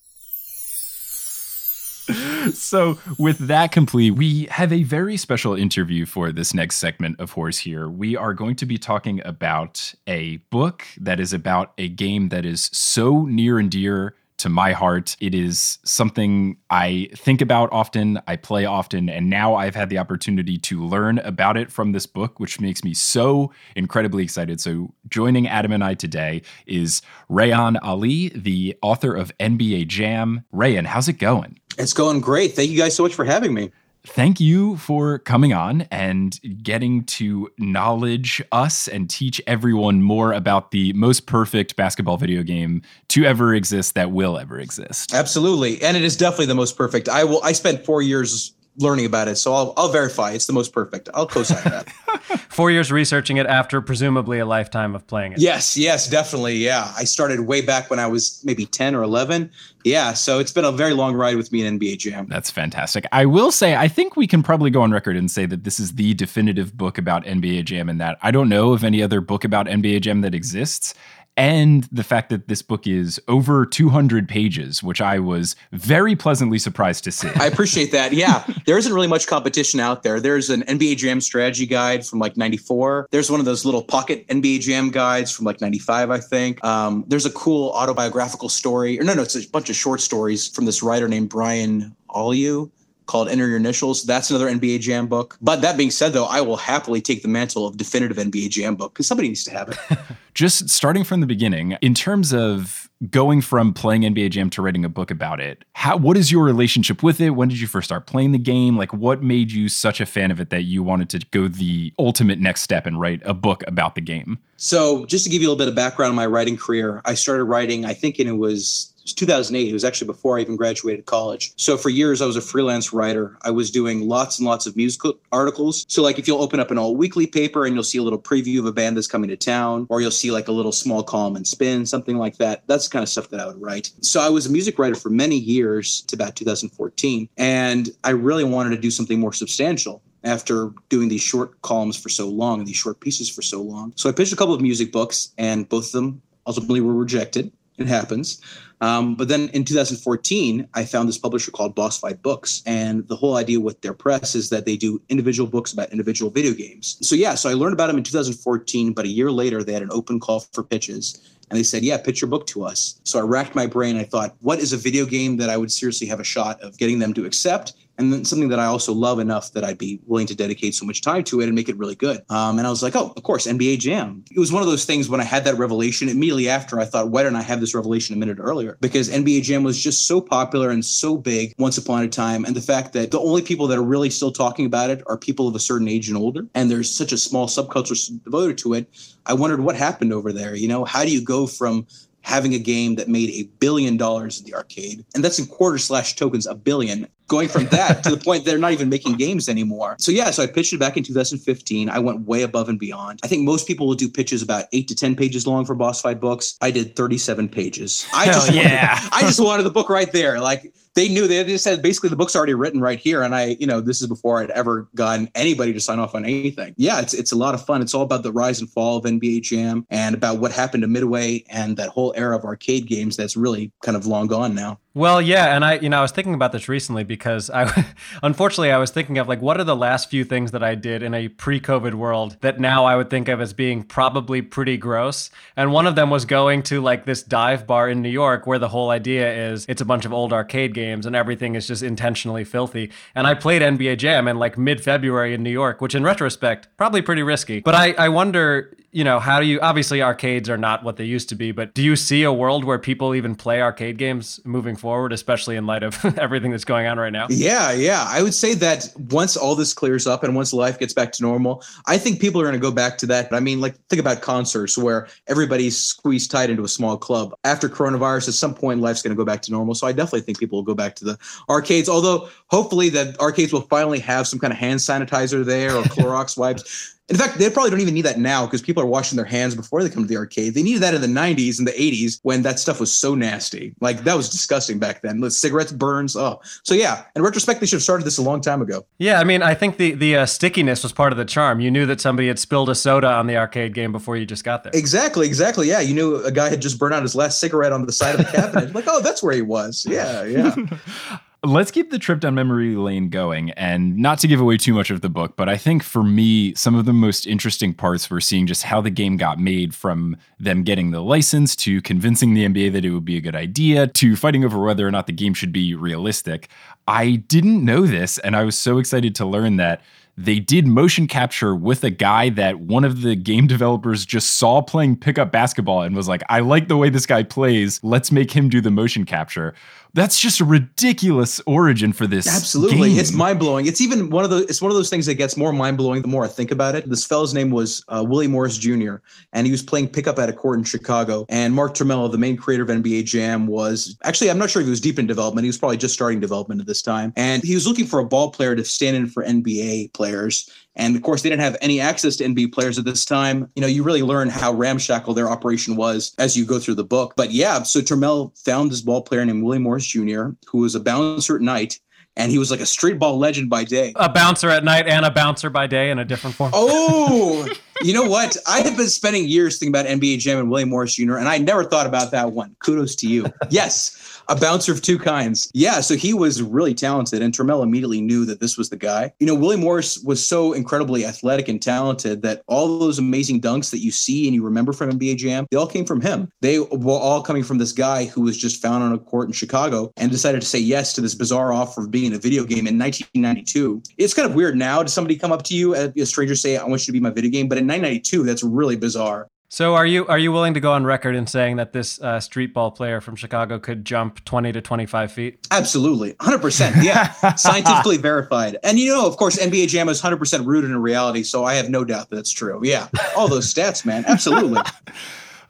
so, 2.53 2.99
with 3.17 3.39
that 3.39 3.71
complete, 3.71 4.11
we 4.11 4.45
have 4.45 4.71
a 4.71 4.83
very 4.83 5.17
special 5.17 5.55
interview 5.55 6.05
for 6.05 6.31
this 6.31 6.53
next 6.53 6.77
segment 6.77 7.19
of 7.19 7.31
Horse 7.31 7.59
Here. 7.59 7.89
We 7.89 8.15
are 8.15 8.33
going 8.33 8.55
to 8.57 8.65
be 8.65 8.77
talking 8.77 9.21
about 9.25 9.93
a 10.07 10.37
book 10.49 10.83
that 10.99 11.19
is 11.19 11.33
about 11.33 11.73
a 11.77 11.89
game 11.89 12.29
that 12.29 12.45
is 12.45 12.69
so 12.73 13.25
near 13.25 13.59
and 13.59 13.69
dear 13.69 14.15
to 14.37 14.49
my 14.49 14.73
heart. 14.73 15.15
It 15.19 15.33
is 15.33 15.79
something 15.83 16.57
I 16.69 17.09
think 17.15 17.41
about 17.41 17.71
often, 17.71 18.19
I 18.27 18.35
play 18.35 18.65
often, 18.65 19.09
and 19.09 19.29
now 19.29 19.55
I've 19.55 19.75
had 19.75 19.89
the 19.89 19.97
opportunity 19.97 20.57
to 20.59 20.83
learn 20.83 21.19
about 21.19 21.57
it 21.57 21.71
from 21.71 21.93
this 21.93 22.05
book, 22.05 22.39
which 22.39 22.59
makes 22.59 22.83
me 22.83 22.93
so 22.93 23.51
incredibly 23.75 24.23
excited. 24.23 24.59
So, 24.59 24.93
joining 25.07 25.47
Adam 25.47 25.71
and 25.71 25.83
I 25.83 25.93
today 25.93 26.41
is 26.65 27.01
Reyan 27.29 27.77
Ali, 27.81 28.29
the 28.29 28.77
author 28.81 29.13
of 29.13 29.31
NBA 29.39 29.87
Jam. 29.87 30.43
Reyan, 30.53 30.85
how's 30.85 31.07
it 31.07 31.13
going? 31.13 31.59
It's 31.77 31.93
going 31.93 32.21
great. 32.21 32.53
Thank 32.53 32.69
you 32.69 32.77
guys 32.77 32.95
so 32.95 33.03
much 33.03 33.13
for 33.13 33.25
having 33.25 33.53
me. 33.53 33.71
Thank 34.07 34.39
you 34.39 34.77
for 34.77 35.17
coming 35.17 35.51
on 35.51 35.81
and 35.89 36.39
getting 36.61 37.05
to 37.05 37.49
knowledge 37.57 38.39
us 38.51 38.87
and 38.87 39.09
teach 39.09 39.41
everyone 39.47 40.03
more 40.03 40.31
about 40.31 40.69
the 40.69 40.93
most 40.93 41.25
perfect 41.25 41.75
basketball 41.75 42.17
video 42.17 42.43
game 42.43 42.83
to 43.07 43.25
ever 43.25 43.55
exist 43.55 43.95
that 43.95 44.11
will 44.11 44.37
ever 44.37 44.59
exist. 44.59 45.11
Absolutely. 45.11 45.81
And 45.81 45.97
it 45.97 46.03
is 46.03 46.15
definitely 46.15 46.45
the 46.45 46.53
most 46.53 46.77
perfect. 46.77 47.09
I 47.09 47.23
will 47.23 47.41
I 47.43 47.53
spent 47.53 47.83
4 47.83 48.03
years 48.03 48.53
learning 48.77 49.05
about 49.05 49.27
it. 49.27 49.35
So 49.37 49.53
I'll, 49.53 49.73
I'll 49.77 49.91
verify 49.91 50.31
it's 50.31 50.47
the 50.47 50.53
most 50.53 50.73
perfect. 50.73 51.09
I'll 51.13 51.27
co-sign 51.27 51.63
that. 51.63 51.89
Four 52.49 52.71
years 52.71 52.91
researching 52.91 53.37
it 53.37 53.45
after 53.45 53.81
presumably 53.81 54.39
a 54.39 54.45
lifetime 54.45 54.95
of 54.95 55.05
playing 55.07 55.33
it. 55.33 55.39
Yes, 55.39 55.77
yes, 55.77 56.09
definitely. 56.09 56.57
Yeah. 56.57 56.91
I 56.97 57.03
started 57.03 57.41
way 57.41 57.61
back 57.61 57.89
when 57.89 57.99
I 57.99 58.07
was 58.07 58.41
maybe 58.43 58.65
10 58.65 58.95
or 58.95 59.03
11. 59.03 59.51
Yeah. 59.83 60.13
So 60.13 60.39
it's 60.39 60.51
been 60.51 60.65
a 60.65 60.71
very 60.71 60.93
long 60.93 61.15
ride 61.15 61.37
with 61.37 61.51
me 61.51 61.65
in 61.65 61.79
NBA 61.79 61.99
Jam. 61.99 62.27
That's 62.29 62.49
fantastic. 62.49 63.05
I 63.11 63.25
will 63.25 63.51
say, 63.51 63.75
I 63.75 63.87
think 63.87 64.15
we 64.15 64.27
can 64.27 64.43
probably 64.43 64.69
go 64.69 64.81
on 64.81 64.91
record 64.91 65.15
and 65.15 65.29
say 65.29 65.45
that 65.45 65.63
this 65.63 65.79
is 65.79 65.93
the 65.93 66.13
definitive 66.13 66.75
book 66.75 66.97
about 66.97 67.23
NBA 67.25 67.65
Jam 67.65 67.87
and 67.89 67.99
that 68.01 68.17
I 68.21 68.31
don't 68.31 68.49
know 68.49 68.73
of 68.73 68.83
any 68.83 69.01
other 69.01 69.21
book 69.21 69.43
about 69.43 69.67
NBA 69.67 70.01
Jam 70.01 70.21
that 70.21 70.35
exists 70.35 70.93
and 71.37 71.83
the 71.91 72.03
fact 72.03 72.29
that 72.29 72.47
this 72.47 72.61
book 72.61 72.87
is 72.87 73.21
over 73.27 73.65
200 73.65 74.27
pages, 74.27 74.81
which 74.81 75.01
I 75.01 75.19
was 75.19 75.55
very 75.71 76.15
pleasantly 76.15 76.59
surprised 76.59 77.03
to 77.05 77.11
see. 77.11 77.29
I 77.35 77.47
appreciate 77.47 77.91
that. 77.91 78.13
Yeah, 78.13 78.45
there 78.65 78.77
isn't 78.77 78.93
really 78.93 79.07
much 79.07 79.27
competition 79.27 79.79
out 79.79 80.03
there. 80.03 80.19
There's 80.19 80.49
an 80.49 80.63
NBA 80.63 80.97
Jam 80.97 81.19
strategy 81.19 81.65
guide 81.65 82.05
from 82.05 82.19
like 82.19 82.37
94. 82.37 83.07
There's 83.11 83.29
one 83.29 83.39
of 83.39 83.45
those 83.45 83.65
little 83.65 83.83
pocket 83.83 84.25
NBA 84.27 84.61
Jam 84.61 84.89
guides 84.89 85.31
from 85.31 85.45
like 85.45 85.59
95, 85.59 86.09
I 86.09 86.19
think. 86.19 86.63
Um, 86.63 87.03
there's 87.07 87.25
a 87.25 87.31
cool 87.31 87.71
autobiographical 87.71 88.49
story, 88.49 88.99
or 88.99 89.03
no, 89.03 89.13
no, 89.13 89.21
it's 89.21 89.35
a 89.35 89.49
bunch 89.49 89.69
of 89.69 89.75
short 89.75 90.01
stories 90.01 90.47
from 90.47 90.65
this 90.65 90.81
writer 90.81 91.07
named 91.07 91.29
Brian 91.29 91.95
Auleux 92.09 92.71
called 93.05 93.29
Enter 93.29 93.47
Your 93.47 93.57
Initials. 93.57 94.03
That's 94.03 94.29
another 94.29 94.47
NBA 94.47 94.81
Jam 94.81 95.07
book. 95.07 95.37
But 95.41 95.61
that 95.61 95.77
being 95.77 95.91
said, 95.91 96.13
though, 96.13 96.25
I 96.25 96.41
will 96.41 96.57
happily 96.57 97.01
take 97.01 97.21
the 97.21 97.27
mantle 97.27 97.67
of 97.67 97.77
definitive 97.77 98.17
NBA 98.17 98.49
Jam 98.49 98.75
book 98.75 98.93
because 98.93 99.07
somebody 99.07 99.27
needs 99.27 99.43
to 99.45 99.51
have 99.51 99.69
it. 99.69 99.77
Just 100.33 100.69
starting 100.69 101.03
from 101.03 101.21
the 101.21 101.27
beginning, 101.27 101.77
in 101.81 101.93
terms 101.93 102.33
of 102.33 102.89
going 103.09 103.41
from 103.41 103.73
playing 103.73 104.01
NBA 104.01 104.31
Jam 104.31 104.49
to 104.51 104.61
writing 104.61 104.83
a 104.83 104.89
book 104.89 105.11
about 105.11 105.39
it, 105.39 105.63
how 105.73 105.97
what 105.97 106.17
is 106.17 106.31
your 106.31 106.43
relationship 106.43 107.03
with 107.03 107.21
it? 107.21 107.31
When 107.31 107.47
did 107.47 107.59
you 107.59 107.67
first 107.67 107.85
start 107.85 108.05
playing 108.05 108.31
the 108.31 108.37
game? 108.37 108.77
Like 108.77 108.93
what 108.93 109.23
made 109.23 109.51
you 109.51 109.69
such 109.69 110.01
a 110.01 110.05
fan 110.05 110.31
of 110.31 110.39
it 110.39 110.49
that 110.49 110.63
you 110.63 110.83
wanted 110.83 111.09
to 111.11 111.19
go 111.31 111.47
the 111.47 111.93
ultimate 111.99 112.39
next 112.39 112.61
step 112.61 112.85
and 112.85 112.99
write 112.99 113.21
a 113.23 113.33
book 113.33 113.63
about 113.67 113.95
the 113.95 114.01
game? 114.01 114.39
So, 114.57 115.05
just 115.05 115.25
to 115.25 115.29
give 115.29 115.41
you 115.41 115.47
a 115.47 115.51
little 115.51 115.59
bit 115.59 115.67
of 115.67 115.75
background 115.75 116.09
on 116.09 116.15
my 116.15 116.25
writing 116.25 116.57
career, 116.57 117.01
I 117.05 117.13
started 117.13 117.43
writing, 117.43 117.85
I 117.85 117.93
think 117.93 118.19
in 118.19 118.27
it 118.27 118.37
was 118.37 118.93
was 119.05 119.13
2008. 119.13 119.69
It 119.69 119.73
was 119.73 119.85
actually 119.85 120.07
before 120.07 120.37
I 120.37 120.41
even 120.41 120.55
graduated 120.55 121.05
college. 121.05 121.53
So 121.55 121.77
for 121.77 121.89
years, 121.89 122.21
I 122.21 122.25
was 122.25 122.35
a 122.35 122.41
freelance 122.41 122.91
writer. 122.91 123.37
I 123.43 123.51
was 123.51 123.71
doing 123.71 124.07
lots 124.07 124.39
and 124.39 124.47
lots 124.47 124.65
of 124.65 124.75
musical 124.75 125.17
articles. 125.31 125.85
So 125.87 126.01
like 126.01 126.19
if 126.19 126.27
you'll 126.27 126.41
open 126.41 126.59
up 126.59 126.71
an 126.71 126.77
old 126.77 126.97
weekly 126.97 127.27
paper 127.27 127.65
and 127.65 127.75
you'll 127.75 127.83
see 127.83 127.99
a 127.99 128.03
little 128.03 128.21
preview 128.21 128.59
of 128.59 128.65
a 128.65 128.73
band 128.73 128.97
that's 128.97 129.07
coming 129.07 129.29
to 129.29 129.37
town, 129.37 129.85
or 129.89 130.01
you'll 130.01 130.11
see 130.11 130.31
like 130.31 130.47
a 130.47 130.51
little 130.51 130.71
small 130.71 131.03
column 131.03 131.35
and 131.35 131.47
spin, 131.47 131.85
something 131.85 132.17
like 132.17 132.37
that. 132.37 132.63
That's 132.67 132.87
kind 132.87 133.03
of 133.03 133.09
stuff 133.09 133.29
that 133.29 133.39
I 133.39 133.47
would 133.47 133.61
write. 133.61 133.91
So 134.01 134.19
I 134.19 134.29
was 134.29 134.47
a 134.47 134.51
music 134.51 134.79
writer 134.79 134.95
for 134.95 135.09
many 135.09 135.37
years 135.37 136.01
to 136.07 136.15
about 136.15 136.35
2014. 136.35 137.29
And 137.37 137.89
I 138.03 138.09
really 138.11 138.43
wanted 138.43 138.71
to 138.71 138.81
do 138.81 138.91
something 138.91 139.19
more 139.19 139.33
substantial 139.33 140.01
after 140.23 140.71
doing 140.89 141.07
these 141.07 141.21
short 141.21 141.61
columns 141.61 141.95
for 141.95 142.09
so 142.09 142.27
long 142.27 142.57
and 142.59 142.67
these 142.67 142.75
short 142.75 142.99
pieces 142.99 143.29
for 143.29 143.43
so 143.43 143.61
long. 143.61 143.93
So 143.95 144.09
I 144.09 144.11
pitched 144.11 144.33
a 144.33 144.35
couple 144.35 144.55
of 144.55 144.61
music 144.61 144.91
books, 144.91 145.31
and 145.37 145.69
both 145.69 145.85
of 145.85 145.91
them 145.91 146.21
ultimately 146.47 146.81
were 146.81 146.95
rejected. 146.95 147.51
It 147.77 147.87
happens. 147.87 148.41
Um, 148.81 149.15
but 149.15 149.27
then 149.27 149.49
in 149.49 149.63
2014, 149.63 150.67
I 150.73 150.85
found 150.85 151.07
this 151.07 151.17
publisher 151.17 151.51
called 151.51 151.75
Boss 151.75 151.99
Fight 151.99 152.21
Books. 152.21 152.61
And 152.65 153.07
the 153.07 153.15
whole 153.15 153.37
idea 153.37 153.59
with 153.59 153.81
their 153.81 153.93
press 153.93 154.35
is 154.35 154.49
that 154.49 154.65
they 154.65 154.77
do 154.77 155.01
individual 155.09 155.49
books 155.49 155.73
about 155.73 155.91
individual 155.91 156.31
video 156.31 156.53
games. 156.53 156.97
So, 157.01 157.15
yeah, 157.15 157.35
so 157.35 157.49
I 157.49 157.53
learned 157.53 157.73
about 157.73 157.87
them 157.87 157.97
in 157.97 158.03
2014, 158.03 158.93
but 158.93 159.05
a 159.05 159.09
year 159.09 159.31
later, 159.31 159.63
they 159.63 159.73
had 159.73 159.81
an 159.81 159.91
open 159.91 160.19
call 160.19 160.41
for 160.41 160.63
pitches. 160.63 161.21
And 161.49 161.59
they 161.59 161.63
said, 161.63 161.83
Yeah, 161.83 161.97
pitch 161.97 162.21
your 162.21 162.29
book 162.29 162.47
to 162.47 162.63
us. 162.63 162.99
So 163.03 163.19
I 163.19 163.21
racked 163.21 163.55
my 163.55 163.67
brain. 163.67 163.97
I 163.97 164.03
thought, 164.03 164.35
what 164.41 164.59
is 164.59 164.73
a 164.73 164.77
video 164.77 165.05
game 165.05 165.37
that 165.37 165.49
I 165.49 165.57
would 165.57 165.71
seriously 165.71 166.07
have 166.07 166.19
a 166.19 166.23
shot 166.23 166.59
of 166.61 166.77
getting 166.77 166.99
them 166.99 167.13
to 167.13 167.25
accept? 167.25 167.73
And 167.97 168.11
then 168.11 168.25
something 168.25 168.49
that 168.49 168.59
I 168.59 168.65
also 168.65 168.93
love 168.93 169.19
enough 169.19 169.51
that 169.53 169.63
I'd 169.63 169.77
be 169.77 169.99
willing 170.05 170.27
to 170.27 170.35
dedicate 170.35 170.75
so 170.75 170.85
much 170.85 171.01
time 171.01 171.23
to 171.25 171.41
it 171.41 171.45
and 171.45 171.55
make 171.55 171.69
it 171.69 171.77
really 171.77 171.95
good. 171.95 172.21
Um, 172.29 172.57
and 172.57 172.67
I 172.67 172.69
was 172.69 172.83
like, 172.83 172.95
oh, 172.95 173.13
of 173.15 173.23
course, 173.23 173.47
NBA 173.47 173.79
Jam. 173.79 174.23
It 174.31 174.39
was 174.39 174.51
one 174.51 174.61
of 174.61 174.67
those 174.67 174.85
things 174.85 175.09
when 175.09 175.21
I 175.21 175.23
had 175.23 175.45
that 175.45 175.57
revelation 175.57 176.09
immediately 176.09 176.49
after, 176.49 176.79
I 176.79 176.85
thought, 176.85 177.09
why 177.09 177.23
didn't 177.23 177.37
I 177.37 177.41
have 177.41 177.59
this 177.59 177.73
revelation 177.73 178.15
a 178.15 178.17
minute 178.17 178.37
earlier? 178.39 178.77
Because 178.81 179.09
NBA 179.09 179.43
Jam 179.43 179.63
was 179.63 179.81
just 179.81 180.07
so 180.07 180.19
popular 180.19 180.69
and 180.69 180.83
so 180.83 181.17
big 181.17 181.53
once 181.57 181.77
upon 181.77 182.03
a 182.03 182.07
time. 182.07 182.45
And 182.45 182.55
the 182.55 182.61
fact 182.61 182.93
that 182.93 183.11
the 183.11 183.19
only 183.19 183.41
people 183.41 183.67
that 183.67 183.77
are 183.77 183.83
really 183.83 184.09
still 184.09 184.31
talking 184.31 184.65
about 184.65 184.89
it 184.89 185.01
are 185.07 185.17
people 185.17 185.47
of 185.47 185.55
a 185.55 185.59
certain 185.59 185.87
age 185.87 186.09
and 186.09 186.17
older, 186.17 186.45
and 186.53 186.69
there's 186.69 186.93
such 186.93 187.11
a 187.11 187.17
small 187.17 187.47
subculture 187.47 187.95
devoted 188.23 188.57
to 188.59 188.73
it. 188.73 188.89
I 189.25 189.33
wondered 189.33 189.61
what 189.61 189.75
happened 189.75 190.13
over 190.13 190.31
there. 190.31 190.55
You 190.55 190.67
know, 190.67 190.85
how 190.85 191.03
do 191.03 191.11
you 191.11 191.23
go 191.23 191.47
from 191.47 191.87
having 192.25 192.55
a 192.55 192.59
game 192.59 192.95
that 192.95 193.07
made 193.07 193.29
a 193.29 193.43
billion 193.59 193.97
dollars 193.97 194.39
in 194.39 194.45
the 194.45 194.55
arcade, 194.55 195.05
and 195.13 195.23
that's 195.23 195.37
in 195.37 195.45
quarter 195.45 195.77
slash 195.77 196.15
tokens, 196.15 196.47
a 196.47 196.55
billion. 196.55 197.07
Going 197.27 197.49
from 197.49 197.65
that 197.67 198.03
to 198.03 198.11
the 198.11 198.17
point 198.23 198.45
they're 198.45 198.57
not 198.57 198.71
even 198.71 198.89
making 198.89 199.13
games 199.13 199.49
anymore. 199.49 199.95
So 199.99 200.11
yeah, 200.11 200.31
so 200.31 200.43
I 200.43 200.47
pitched 200.47 200.73
it 200.73 200.79
back 200.79 200.97
in 200.97 201.03
2015. 201.03 201.89
I 201.89 201.99
went 201.99 202.21
way 202.21 202.43
above 202.43 202.69
and 202.69 202.79
beyond. 202.79 203.19
I 203.23 203.27
think 203.27 203.43
most 203.43 203.67
people 203.67 203.87
will 203.87 203.95
do 203.95 204.09
pitches 204.09 204.41
about 204.41 204.65
eight 204.71 204.87
to 204.89 204.95
ten 204.95 205.15
pages 205.15 205.47
long 205.47 205.65
for 205.65 205.75
boss 205.75 206.01
fight 206.01 206.19
books. 206.19 206.57
I 206.61 206.71
did 206.71 206.95
37 206.95 207.49
pages. 207.49 208.07
I 208.13 208.25
Hell 208.25 208.33
just 208.33 208.53
yeah. 208.53 208.93
wanted, 208.93 209.09
I 209.13 209.21
just 209.21 209.39
wanted 209.39 209.63
the 209.63 209.71
book 209.71 209.89
right 209.89 210.11
there. 210.11 210.39
Like 210.39 210.73
they 210.95 211.09
knew 211.09 211.27
they 211.27 211.43
just 211.43 211.63
said 211.63 211.81
basically 211.81 212.09
the 212.09 212.15
book's 212.15 212.35
already 212.35 212.53
written 212.53 212.79
right 212.79 212.99
here. 212.99 213.21
And 213.21 213.35
I, 213.35 213.57
you 213.59 213.67
know, 213.67 213.81
this 213.81 214.01
is 214.01 214.07
before 214.07 214.41
I'd 214.41 214.49
ever 214.51 214.87
gotten 214.95 215.29
anybody 215.35 215.73
to 215.73 215.79
sign 215.79 215.99
off 215.99 216.15
on 216.15 216.23
anything. 216.23 216.73
Yeah, 216.77 217.01
it's 217.01 217.13
it's 217.13 217.33
a 217.33 217.35
lot 217.35 217.53
of 217.53 217.65
fun. 217.65 217.81
It's 217.81 217.93
all 217.93 218.03
about 218.03 218.23
the 218.23 218.31
rise 218.31 218.61
and 218.61 218.69
fall 218.69 218.97
of 218.97 219.03
NBA 219.03 219.43
Jam 219.43 219.85
and 219.89 220.15
about 220.15 220.39
what 220.39 220.51
happened 220.51 220.83
to 220.83 220.87
Midway 220.87 221.43
and 221.49 221.75
that 221.77 221.89
whole 221.89 222.13
era 222.15 222.37
of 222.37 222.45
arcade 222.45 222.87
games 222.87 223.17
that's 223.17 223.35
really 223.35 223.71
kind 223.83 223.97
of 223.97 224.07
long 224.07 224.27
gone 224.27 224.55
now. 224.55 224.79
Well, 224.95 225.21
yeah, 225.21 225.53
and 225.53 225.65
I, 225.65 225.73
you 225.79 225.89
know, 225.89 225.99
I 225.99 226.01
was 226.03 226.13
thinking 226.13 226.33
about 226.33 226.53
this 226.53 226.69
recently 226.69 227.03
because 227.03 227.49
I, 227.49 227.85
unfortunately, 228.23 228.71
I 228.71 228.77
was 228.77 228.91
thinking 228.91 229.17
of 229.17 229.27
like 229.27 229.41
what 229.41 229.59
are 229.59 229.65
the 229.65 229.75
last 229.75 230.09
few 230.09 230.23
things 230.23 230.51
that 230.51 230.63
I 230.63 230.73
did 230.73 231.03
in 231.03 231.13
a 231.13 231.27
pre-COVID 231.27 231.95
world 231.95 232.37
that 232.39 232.61
now 232.61 232.85
I 232.85 232.95
would 232.95 233.09
think 233.09 233.27
of 233.27 233.41
as 233.41 233.51
being 233.51 233.83
probably 233.83 234.41
pretty 234.41 234.77
gross, 234.77 235.29
and 235.57 235.73
one 235.73 235.85
of 235.85 235.95
them 235.95 236.09
was 236.09 236.23
going 236.23 236.63
to 236.63 236.79
like 236.79 237.03
this 237.03 237.23
dive 237.23 237.67
bar 237.67 237.89
in 237.89 238.01
New 238.01 238.09
York 238.09 238.47
where 238.47 238.57
the 238.57 238.69
whole 238.69 238.89
idea 238.89 239.51
is 239.51 239.65
it's 239.67 239.81
a 239.81 239.85
bunch 239.85 240.05
of 240.05 240.13
old 240.13 240.31
arcade 240.31 240.73
games 240.73 241.05
and 241.05 241.13
everything 241.13 241.55
is 241.55 241.67
just 241.67 241.83
intentionally 241.83 242.45
filthy. 242.45 242.89
And 243.13 243.27
I 243.27 243.33
played 243.33 243.61
NBA 243.61 243.97
Jam 243.97 244.29
in 244.29 244.39
like 244.39 244.57
mid-February 244.57 245.33
in 245.33 245.43
New 245.43 245.51
York, 245.51 245.81
which 245.81 245.93
in 245.93 246.05
retrospect 246.05 246.69
probably 246.77 247.01
pretty 247.01 247.21
risky. 247.21 247.59
But 247.59 247.75
I, 247.75 247.91
I 247.93 248.07
wonder, 248.07 248.73
you 248.95 249.03
know, 249.03 249.19
how 249.19 249.41
do 249.41 249.45
you? 249.45 249.59
Obviously, 249.59 250.01
arcades 250.01 250.49
are 250.49 250.57
not 250.57 250.81
what 250.81 250.95
they 250.95 251.03
used 251.03 251.27
to 251.27 251.35
be, 251.35 251.51
but 251.51 251.73
do 251.73 251.83
you 251.83 251.97
see 251.97 252.23
a 252.23 252.31
world 252.31 252.63
where 252.63 252.79
people 252.79 253.13
even 253.13 253.35
play 253.35 253.61
arcade 253.61 253.97
games 253.97 254.39
moving 254.45 254.77
forward, 254.77 255.11
especially 255.11 255.57
in 255.57 255.65
light 255.65 255.83
of 255.83 255.99
everything 256.17 256.51
that's 256.51 256.63
going 256.63 256.87
on 256.87 256.97
right 256.97 257.11
now? 257.11 257.27
Yeah, 257.29 257.73
yeah. 257.73 258.05
I 258.07 258.23
would 258.23 258.33
say 258.33 258.53
that 258.53 258.89
once 259.11 259.35
all 259.35 259.53
this 259.53 259.73
clears 259.73 260.07
up 260.07 260.23
and 260.23 260.33
once 260.33 260.53
life 260.53 260.79
gets 260.79 260.93
back 260.93 261.11
to 261.11 261.23
normal, 261.23 261.61
I 261.87 261.97
think 261.97 262.21
people 262.21 262.39
are 262.39 262.45
going 262.45 262.55
to 262.55 262.59
go 262.59 262.71
back 262.71 262.97
to 262.99 263.05
that. 263.07 263.29
But 263.29 263.35
I 263.35 263.41
mean, 263.41 263.59
like, 263.59 263.75
think 263.89 263.99
about 263.99 264.21
concerts 264.21 264.77
where 264.77 265.09
everybody's 265.27 265.77
squeezed 265.77 266.31
tight 266.31 266.49
into 266.49 266.63
a 266.63 266.69
small 266.69 266.95
club. 266.95 267.35
After 267.43 267.67
coronavirus, 267.67 268.29
at 268.29 268.35
some 268.35 268.55
point, 268.55 268.79
life's 268.79 269.01
going 269.01 269.13
to 269.13 269.17
go 269.17 269.25
back 269.25 269.41
to 269.41 269.51
normal. 269.51 269.75
So 269.75 269.87
I 269.87 269.91
definitely 269.91 270.21
think 270.21 270.39
people 270.39 270.59
will 270.59 270.63
go 270.63 270.73
back 270.73 270.95
to 270.95 271.03
the 271.03 271.19
arcades, 271.49 271.89
although 271.89 272.29
hopefully 272.47 272.87
that 272.91 273.19
arcades 273.19 273.51
will 273.51 273.59
finally 273.59 273.99
have 273.99 274.25
some 274.25 274.39
kind 274.39 274.53
of 274.53 274.57
hand 274.57 274.79
sanitizer 274.79 275.43
there 275.43 275.75
or 275.75 275.83
Clorox 275.95 276.37
wipes 276.37 276.94
In 277.07 277.17
fact, 277.17 277.37
they 277.37 277.49
probably 277.51 277.69
don't 277.69 277.81
even 277.81 277.93
need 277.93 278.05
that 278.05 278.17
now 278.17 278.45
because 278.45 278.63
people 278.63 278.81
are 278.81 278.87
washing 278.87 279.15
their 279.15 279.25
hands 279.25 279.53
before 279.53 279.83
they 279.83 279.89
come 279.89 280.03
to 280.03 280.09
the 280.09 280.17
arcade. 280.17 280.55
They 280.55 280.63
needed 280.63 280.81
that 280.81 280.95
in 280.95 281.01
the 281.01 281.07
90s 281.07 281.59
and 281.59 281.67
the 281.67 281.71
80s 281.71 282.19
when 282.23 282.41
that 282.41 282.57
stuff 282.57 282.79
was 282.79 282.91
so 282.91 283.13
nasty. 283.13 283.75
Like 283.79 284.03
that 284.05 284.17
was 284.17 284.27
disgusting 284.27 284.79
back 284.79 285.03
then. 285.03 285.21
The 285.21 285.29
cigarettes 285.29 285.71
burns. 285.71 286.15
Oh, 286.15 286.41
so 286.63 286.73
yeah. 286.73 287.05
In 287.15 287.21
retrospect, 287.21 287.59
they 287.59 287.67
should 287.67 287.75
have 287.75 287.83
started 287.83 288.05
this 288.05 288.17
a 288.17 288.23
long 288.23 288.41
time 288.41 288.61
ago. 288.61 288.85
Yeah, 288.97 289.19
I 289.19 289.23
mean, 289.23 289.43
I 289.43 289.53
think 289.53 289.77
the 289.77 289.91
the 289.91 290.17
uh, 290.17 290.25
stickiness 290.25 290.81
was 290.81 290.93
part 290.93 291.11
of 291.11 291.17
the 291.17 291.25
charm. 291.25 291.59
You 291.59 291.69
knew 291.69 291.85
that 291.85 292.01
somebody 292.01 292.27
had 292.27 292.39
spilled 292.39 292.69
a 292.69 292.75
soda 292.75 293.07
on 293.07 293.27
the 293.27 293.37
arcade 293.37 293.75
game 293.75 293.91
before 293.91 294.17
you 294.17 294.25
just 294.25 294.43
got 294.43 294.63
there. 294.63 294.71
Exactly, 294.73 295.27
exactly. 295.27 295.67
Yeah, 295.67 295.81
you 295.81 295.93
knew 295.93 296.23
a 296.23 296.31
guy 296.31 296.49
had 296.49 296.61
just 296.61 296.79
burned 296.79 296.95
out 296.95 297.03
his 297.03 297.15
last 297.15 297.39
cigarette 297.39 297.71
on 297.71 297.85
the 297.85 297.91
side 297.91 298.19
of 298.19 298.25
the 298.25 298.31
cabinet. 298.31 298.73
like, 298.75 298.85
oh, 298.87 299.01
that's 299.01 299.21
where 299.21 299.35
he 299.35 299.43
was. 299.43 299.85
Yeah, 299.87 300.23
yeah. 300.23 300.55
Let's 301.45 301.69
keep 301.69 301.91
the 301.91 301.99
trip 301.99 302.21
down 302.21 302.33
memory 302.33 302.75
lane 302.75 303.09
going. 303.09 303.51
And 303.51 303.97
not 303.97 304.17
to 304.19 304.27
give 304.27 304.41
away 304.41 304.57
too 304.57 304.73
much 304.73 304.89
of 304.89 305.01
the 305.01 305.09
book, 305.09 305.35
but 305.35 305.47
I 305.47 305.57
think 305.57 305.83
for 305.83 306.03
me, 306.03 306.55
some 306.55 306.73
of 306.73 306.85
the 306.85 306.93
most 306.93 307.27
interesting 307.27 307.73
parts 307.73 308.09
were 308.09 308.19
seeing 308.19 308.47
just 308.47 308.63
how 308.63 308.81
the 308.81 308.89
game 308.89 309.15
got 309.15 309.37
made 309.37 309.75
from 309.75 310.17
them 310.39 310.63
getting 310.63 310.89
the 310.89 311.01
license 311.01 311.55
to 311.57 311.81
convincing 311.83 312.33
the 312.33 312.45
NBA 312.45 312.73
that 312.73 312.83
it 312.83 312.89
would 312.89 313.05
be 313.05 313.17
a 313.17 313.21
good 313.21 313.35
idea 313.35 313.85
to 313.85 314.15
fighting 314.15 314.43
over 314.43 314.57
whether 314.57 314.87
or 314.87 314.91
not 314.91 315.05
the 315.05 315.13
game 315.13 315.35
should 315.35 315.51
be 315.51 315.75
realistic. 315.75 316.49
I 316.87 317.17
didn't 317.27 317.63
know 317.63 317.85
this, 317.85 318.17
and 318.17 318.35
I 318.35 318.43
was 318.43 318.57
so 318.57 318.79
excited 318.79 319.13
to 319.15 319.25
learn 319.25 319.57
that 319.57 319.81
they 320.17 320.39
did 320.39 320.65
motion 320.65 321.07
capture 321.07 321.53
with 321.53 321.83
a 321.83 321.89
guy 321.89 322.29
that 322.29 322.59
one 322.59 322.85
of 322.85 323.01
the 323.01 323.15
game 323.15 323.47
developers 323.47 324.05
just 324.05 324.37
saw 324.37 324.61
playing 324.61 324.95
pickup 324.95 325.31
basketball 325.31 325.81
and 325.81 325.95
was 325.95 326.07
like, 326.07 326.23
I 326.29 326.39
like 326.39 326.69
the 326.69 326.77
way 326.77 326.89
this 326.89 327.05
guy 327.05 327.23
plays. 327.23 327.81
Let's 327.83 328.11
make 328.11 328.31
him 328.31 328.47
do 328.47 328.61
the 328.61 328.71
motion 328.71 329.05
capture. 329.05 329.53
That's 329.95 330.19
just 330.19 330.41
a 330.41 330.45
ridiculous 330.45 331.39
origin 331.45 331.93
for 331.93 332.05
this. 332.05 332.27
Absolutely, 332.27 332.89
game. 332.89 332.99
it's 332.99 333.13
mind 333.13 333.39
blowing. 333.39 333.65
It's 333.65 333.79
even 333.79 334.09
one 334.09 334.25
of 334.25 334.29
the. 334.29 334.39
It's 334.39 334.61
one 334.61 334.69
of 334.69 334.75
those 334.75 334.89
things 334.89 335.05
that 335.05 335.13
gets 335.13 335.37
more 335.37 335.53
mind 335.53 335.77
blowing 335.77 336.01
the 336.01 336.09
more 336.09 336.25
I 336.25 336.27
think 336.27 336.51
about 336.51 336.75
it. 336.75 336.89
This 336.89 337.05
fellow's 337.05 337.33
name 337.33 337.49
was 337.49 337.81
uh, 337.87 338.03
Willie 338.05 338.27
Morris 338.27 338.57
Jr. 338.57 338.95
and 339.31 339.47
he 339.47 339.51
was 339.51 339.63
playing 339.63 339.87
pickup 339.87 340.19
at 340.19 340.27
a 340.27 340.33
court 340.33 340.59
in 340.59 340.65
Chicago. 340.65 341.25
And 341.29 341.53
Mark 341.53 341.75
Turmell, 341.75 342.11
the 342.11 342.17
main 342.17 342.35
creator 342.35 342.63
of 342.63 342.69
NBA 342.69 343.05
Jam, 343.05 343.47
was 343.47 343.97
actually 344.03 344.29
I'm 344.29 344.37
not 344.37 344.49
sure 344.49 344.61
if 344.61 344.65
he 344.65 344.69
was 344.69 344.81
deep 344.81 344.99
in 344.99 345.07
development. 345.07 345.45
He 345.45 345.49
was 345.49 345.57
probably 345.57 345.77
just 345.77 345.93
starting 345.93 346.19
development 346.19 346.59
at 346.59 346.67
this 346.67 346.81
time, 346.81 347.13
and 347.15 347.41
he 347.41 347.53
was 347.53 347.65
looking 347.65 347.85
for 347.85 347.99
a 347.99 348.05
ball 348.05 348.31
player 348.31 348.53
to 348.53 348.65
stand 348.65 348.97
in 348.97 349.07
for 349.07 349.23
NBA 349.23 349.93
players. 350.05 350.49
And 350.75 350.95
of 350.95 351.01
course, 351.01 351.21
they 351.21 351.29
didn't 351.29 351.41
have 351.41 351.57
any 351.61 351.81
access 351.81 352.17
to 352.17 352.25
NBA 352.25 352.53
players 352.53 352.77
at 352.77 352.85
this 352.85 353.05
time. 353.05 353.49
You 353.55 353.61
know, 353.61 353.67
you 353.67 353.81
really 353.81 354.03
learn 354.03 354.29
how 354.29 354.53
ramshackle 354.53 355.13
their 355.15 355.29
operation 355.29 355.75
was 355.75 356.13
as 356.19 356.37
you 356.37 356.45
go 356.45 356.59
through 356.59 356.75
the 356.75 356.83
book. 356.83 357.13
But 357.15 357.31
yeah, 357.31 357.63
so 357.63 357.79
Turmell 357.79 358.37
found 358.45 358.71
this 358.71 358.81
ball 358.81 359.01
player 359.01 359.25
named 359.25 359.43
Willie 359.43 359.57
Morris 359.57 359.87
Jr., 359.87 360.29
who 360.47 360.59
was 360.59 360.75
a 360.75 360.79
bouncer 360.79 361.37
at 361.37 361.41
night. 361.41 361.79
And 362.17 362.31
he 362.31 362.37
was 362.37 362.49
like 362.49 362.61
a 362.61 362.65
street 362.65 362.97
ball 362.97 363.17
legend 363.17 363.49
by 363.49 363.65
day. 363.65 363.91
A 363.97 364.07
bouncer 364.07 364.49
at 364.49 364.63
night 364.63 364.87
and 364.87 365.05
a 365.05 365.11
bouncer 365.11 365.49
by 365.49 365.67
day 365.67 365.91
in 365.91 365.99
a 365.99 366.05
different 366.05 366.33
form. 366.33 366.51
Oh, 366.53 367.45
you 367.81 367.93
know 367.93 368.07
what? 368.07 368.37
I 368.47 368.61
have 368.61 368.77
been 368.77 368.87
spending 368.87 369.27
years 369.27 369.59
thinking 369.59 369.75
about 369.75 369.85
NBA 369.85 370.19
Jam 370.19 370.39
and 370.39 370.49
William 370.49 370.69
Morris 370.69 370.95
Jr., 370.95 371.17
and 371.17 371.27
I 371.27 371.39
never 371.39 371.65
thought 371.65 371.87
about 371.87 372.11
that 372.11 372.31
one. 372.31 372.55
Kudos 372.59 372.95
to 372.97 373.07
you. 373.07 373.25
Yes 373.49 374.04
a 374.27 374.35
bouncer 374.35 374.71
of 374.71 374.81
two 374.81 374.97
kinds. 374.97 375.49
Yeah, 375.53 375.81
so 375.81 375.95
he 375.95 376.13
was 376.13 376.41
really 376.41 376.73
talented, 376.73 377.21
and 377.21 377.33
Turmell 377.33 377.63
immediately 377.63 378.01
knew 378.01 378.25
that 378.25 378.39
this 378.39 378.57
was 378.57 378.69
the 378.69 378.75
guy. 378.75 379.11
You 379.19 379.27
know, 379.27 379.35
Willie 379.35 379.57
Morris 379.57 379.99
was 379.99 380.25
so 380.25 380.53
incredibly 380.53 381.05
athletic 381.05 381.47
and 381.47 381.61
talented 381.61 382.21
that 382.23 382.43
all 382.47 382.79
those 382.79 382.99
amazing 382.99 383.41
dunks 383.41 383.71
that 383.71 383.79
you 383.79 383.91
see 383.91 384.27
and 384.27 384.35
you 384.35 384.43
remember 384.43 384.73
from 384.73 384.91
NBA 384.91 385.17
Jam, 385.17 385.45
they 385.51 385.57
all 385.57 385.67
came 385.67 385.85
from 385.85 386.01
him. 386.01 386.29
They 386.41 386.59
were 386.59 386.93
all 386.93 387.21
coming 387.21 387.43
from 387.43 387.57
this 387.57 387.71
guy 387.71 388.05
who 388.05 388.21
was 388.21 388.37
just 388.37 388.61
found 388.61 388.83
on 388.83 388.93
a 388.93 388.99
court 388.99 389.27
in 389.27 389.33
Chicago 389.33 389.91
and 389.97 390.11
decided 390.11 390.41
to 390.41 390.47
say 390.47 390.59
yes 390.59 390.93
to 390.93 391.01
this 391.01 391.15
bizarre 391.15 391.53
offer 391.53 391.81
of 391.81 391.91
being 391.91 392.07
in 392.07 392.13
a 392.13 392.19
video 392.19 392.43
game 392.43 392.67
in 392.67 392.77
1992. 392.77 393.81
It's 393.97 394.13
kind 394.13 394.27
of 394.27 394.35
weird 394.35 394.55
now 394.55 394.83
to 394.83 394.89
somebody 394.89 395.15
come 395.15 395.31
up 395.31 395.43
to 395.43 395.55
you, 395.55 395.75
uh, 395.75 395.91
a 395.97 396.05
stranger, 396.05 396.35
say, 396.35 396.57
"I 396.57 396.65
want 396.65 396.81
you 396.81 396.85
to 396.87 396.91
be 396.91 396.99
my 396.99 397.09
video 397.09 397.31
game," 397.31 397.47
but 397.47 397.57
in 397.57 397.67
1992, 397.67 398.23
that's 398.23 398.43
really 398.43 398.75
bizarre. 398.75 399.27
So 399.47 399.75
are 399.75 399.85
you 399.85 400.07
are 400.07 400.17
you 400.17 400.31
willing 400.31 400.55
to 400.55 400.59
go 400.59 400.73
on 400.73 400.85
record 400.85 401.15
in 401.15 401.27
saying 401.27 401.57
that 401.57 401.71
this 401.71 402.01
uh, 402.01 402.19
street 402.19 402.53
ball 402.53 402.71
player 402.71 402.99
from 402.99 403.15
Chicago 403.15 403.59
could 403.59 403.85
jump 403.85 404.23
20 404.25 404.51
to 404.53 404.61
25 404.61 405.11
feet? 405.11 405.47
Absolutely. 405.51 406.13
100%. 406.13 406.83
Yeah. 406.83 407.11
Scientifically 407.35 407.97
verified. 407.97 408.57
And 408.63 408.79
you 408.79 408.91
know, 408.91 409.07
of 409.07 409.17
course, 409.17 409.37
NBA 409.37 409.67
Jam 409.67 409.87
is 409.87 410.01
100% 410.01 410.45
rooted 410.45 410.71
in 410.71 410.81
reality, 410.81 411.23
so 411.23 411.45
I 411.45 411.55
have 411.55 411.69
no 411.69 411.85
doubt 411.85 412.09
that 412.09 412.15
that's 412.15 412.31
true. 412.31 412.59
Yeah. 412.63 412.87
All 413.15 413.27
those 413.27 413.53
stats, 413.53 413.85
man. 413.85 414.03
Absolutely. 414.07 414.61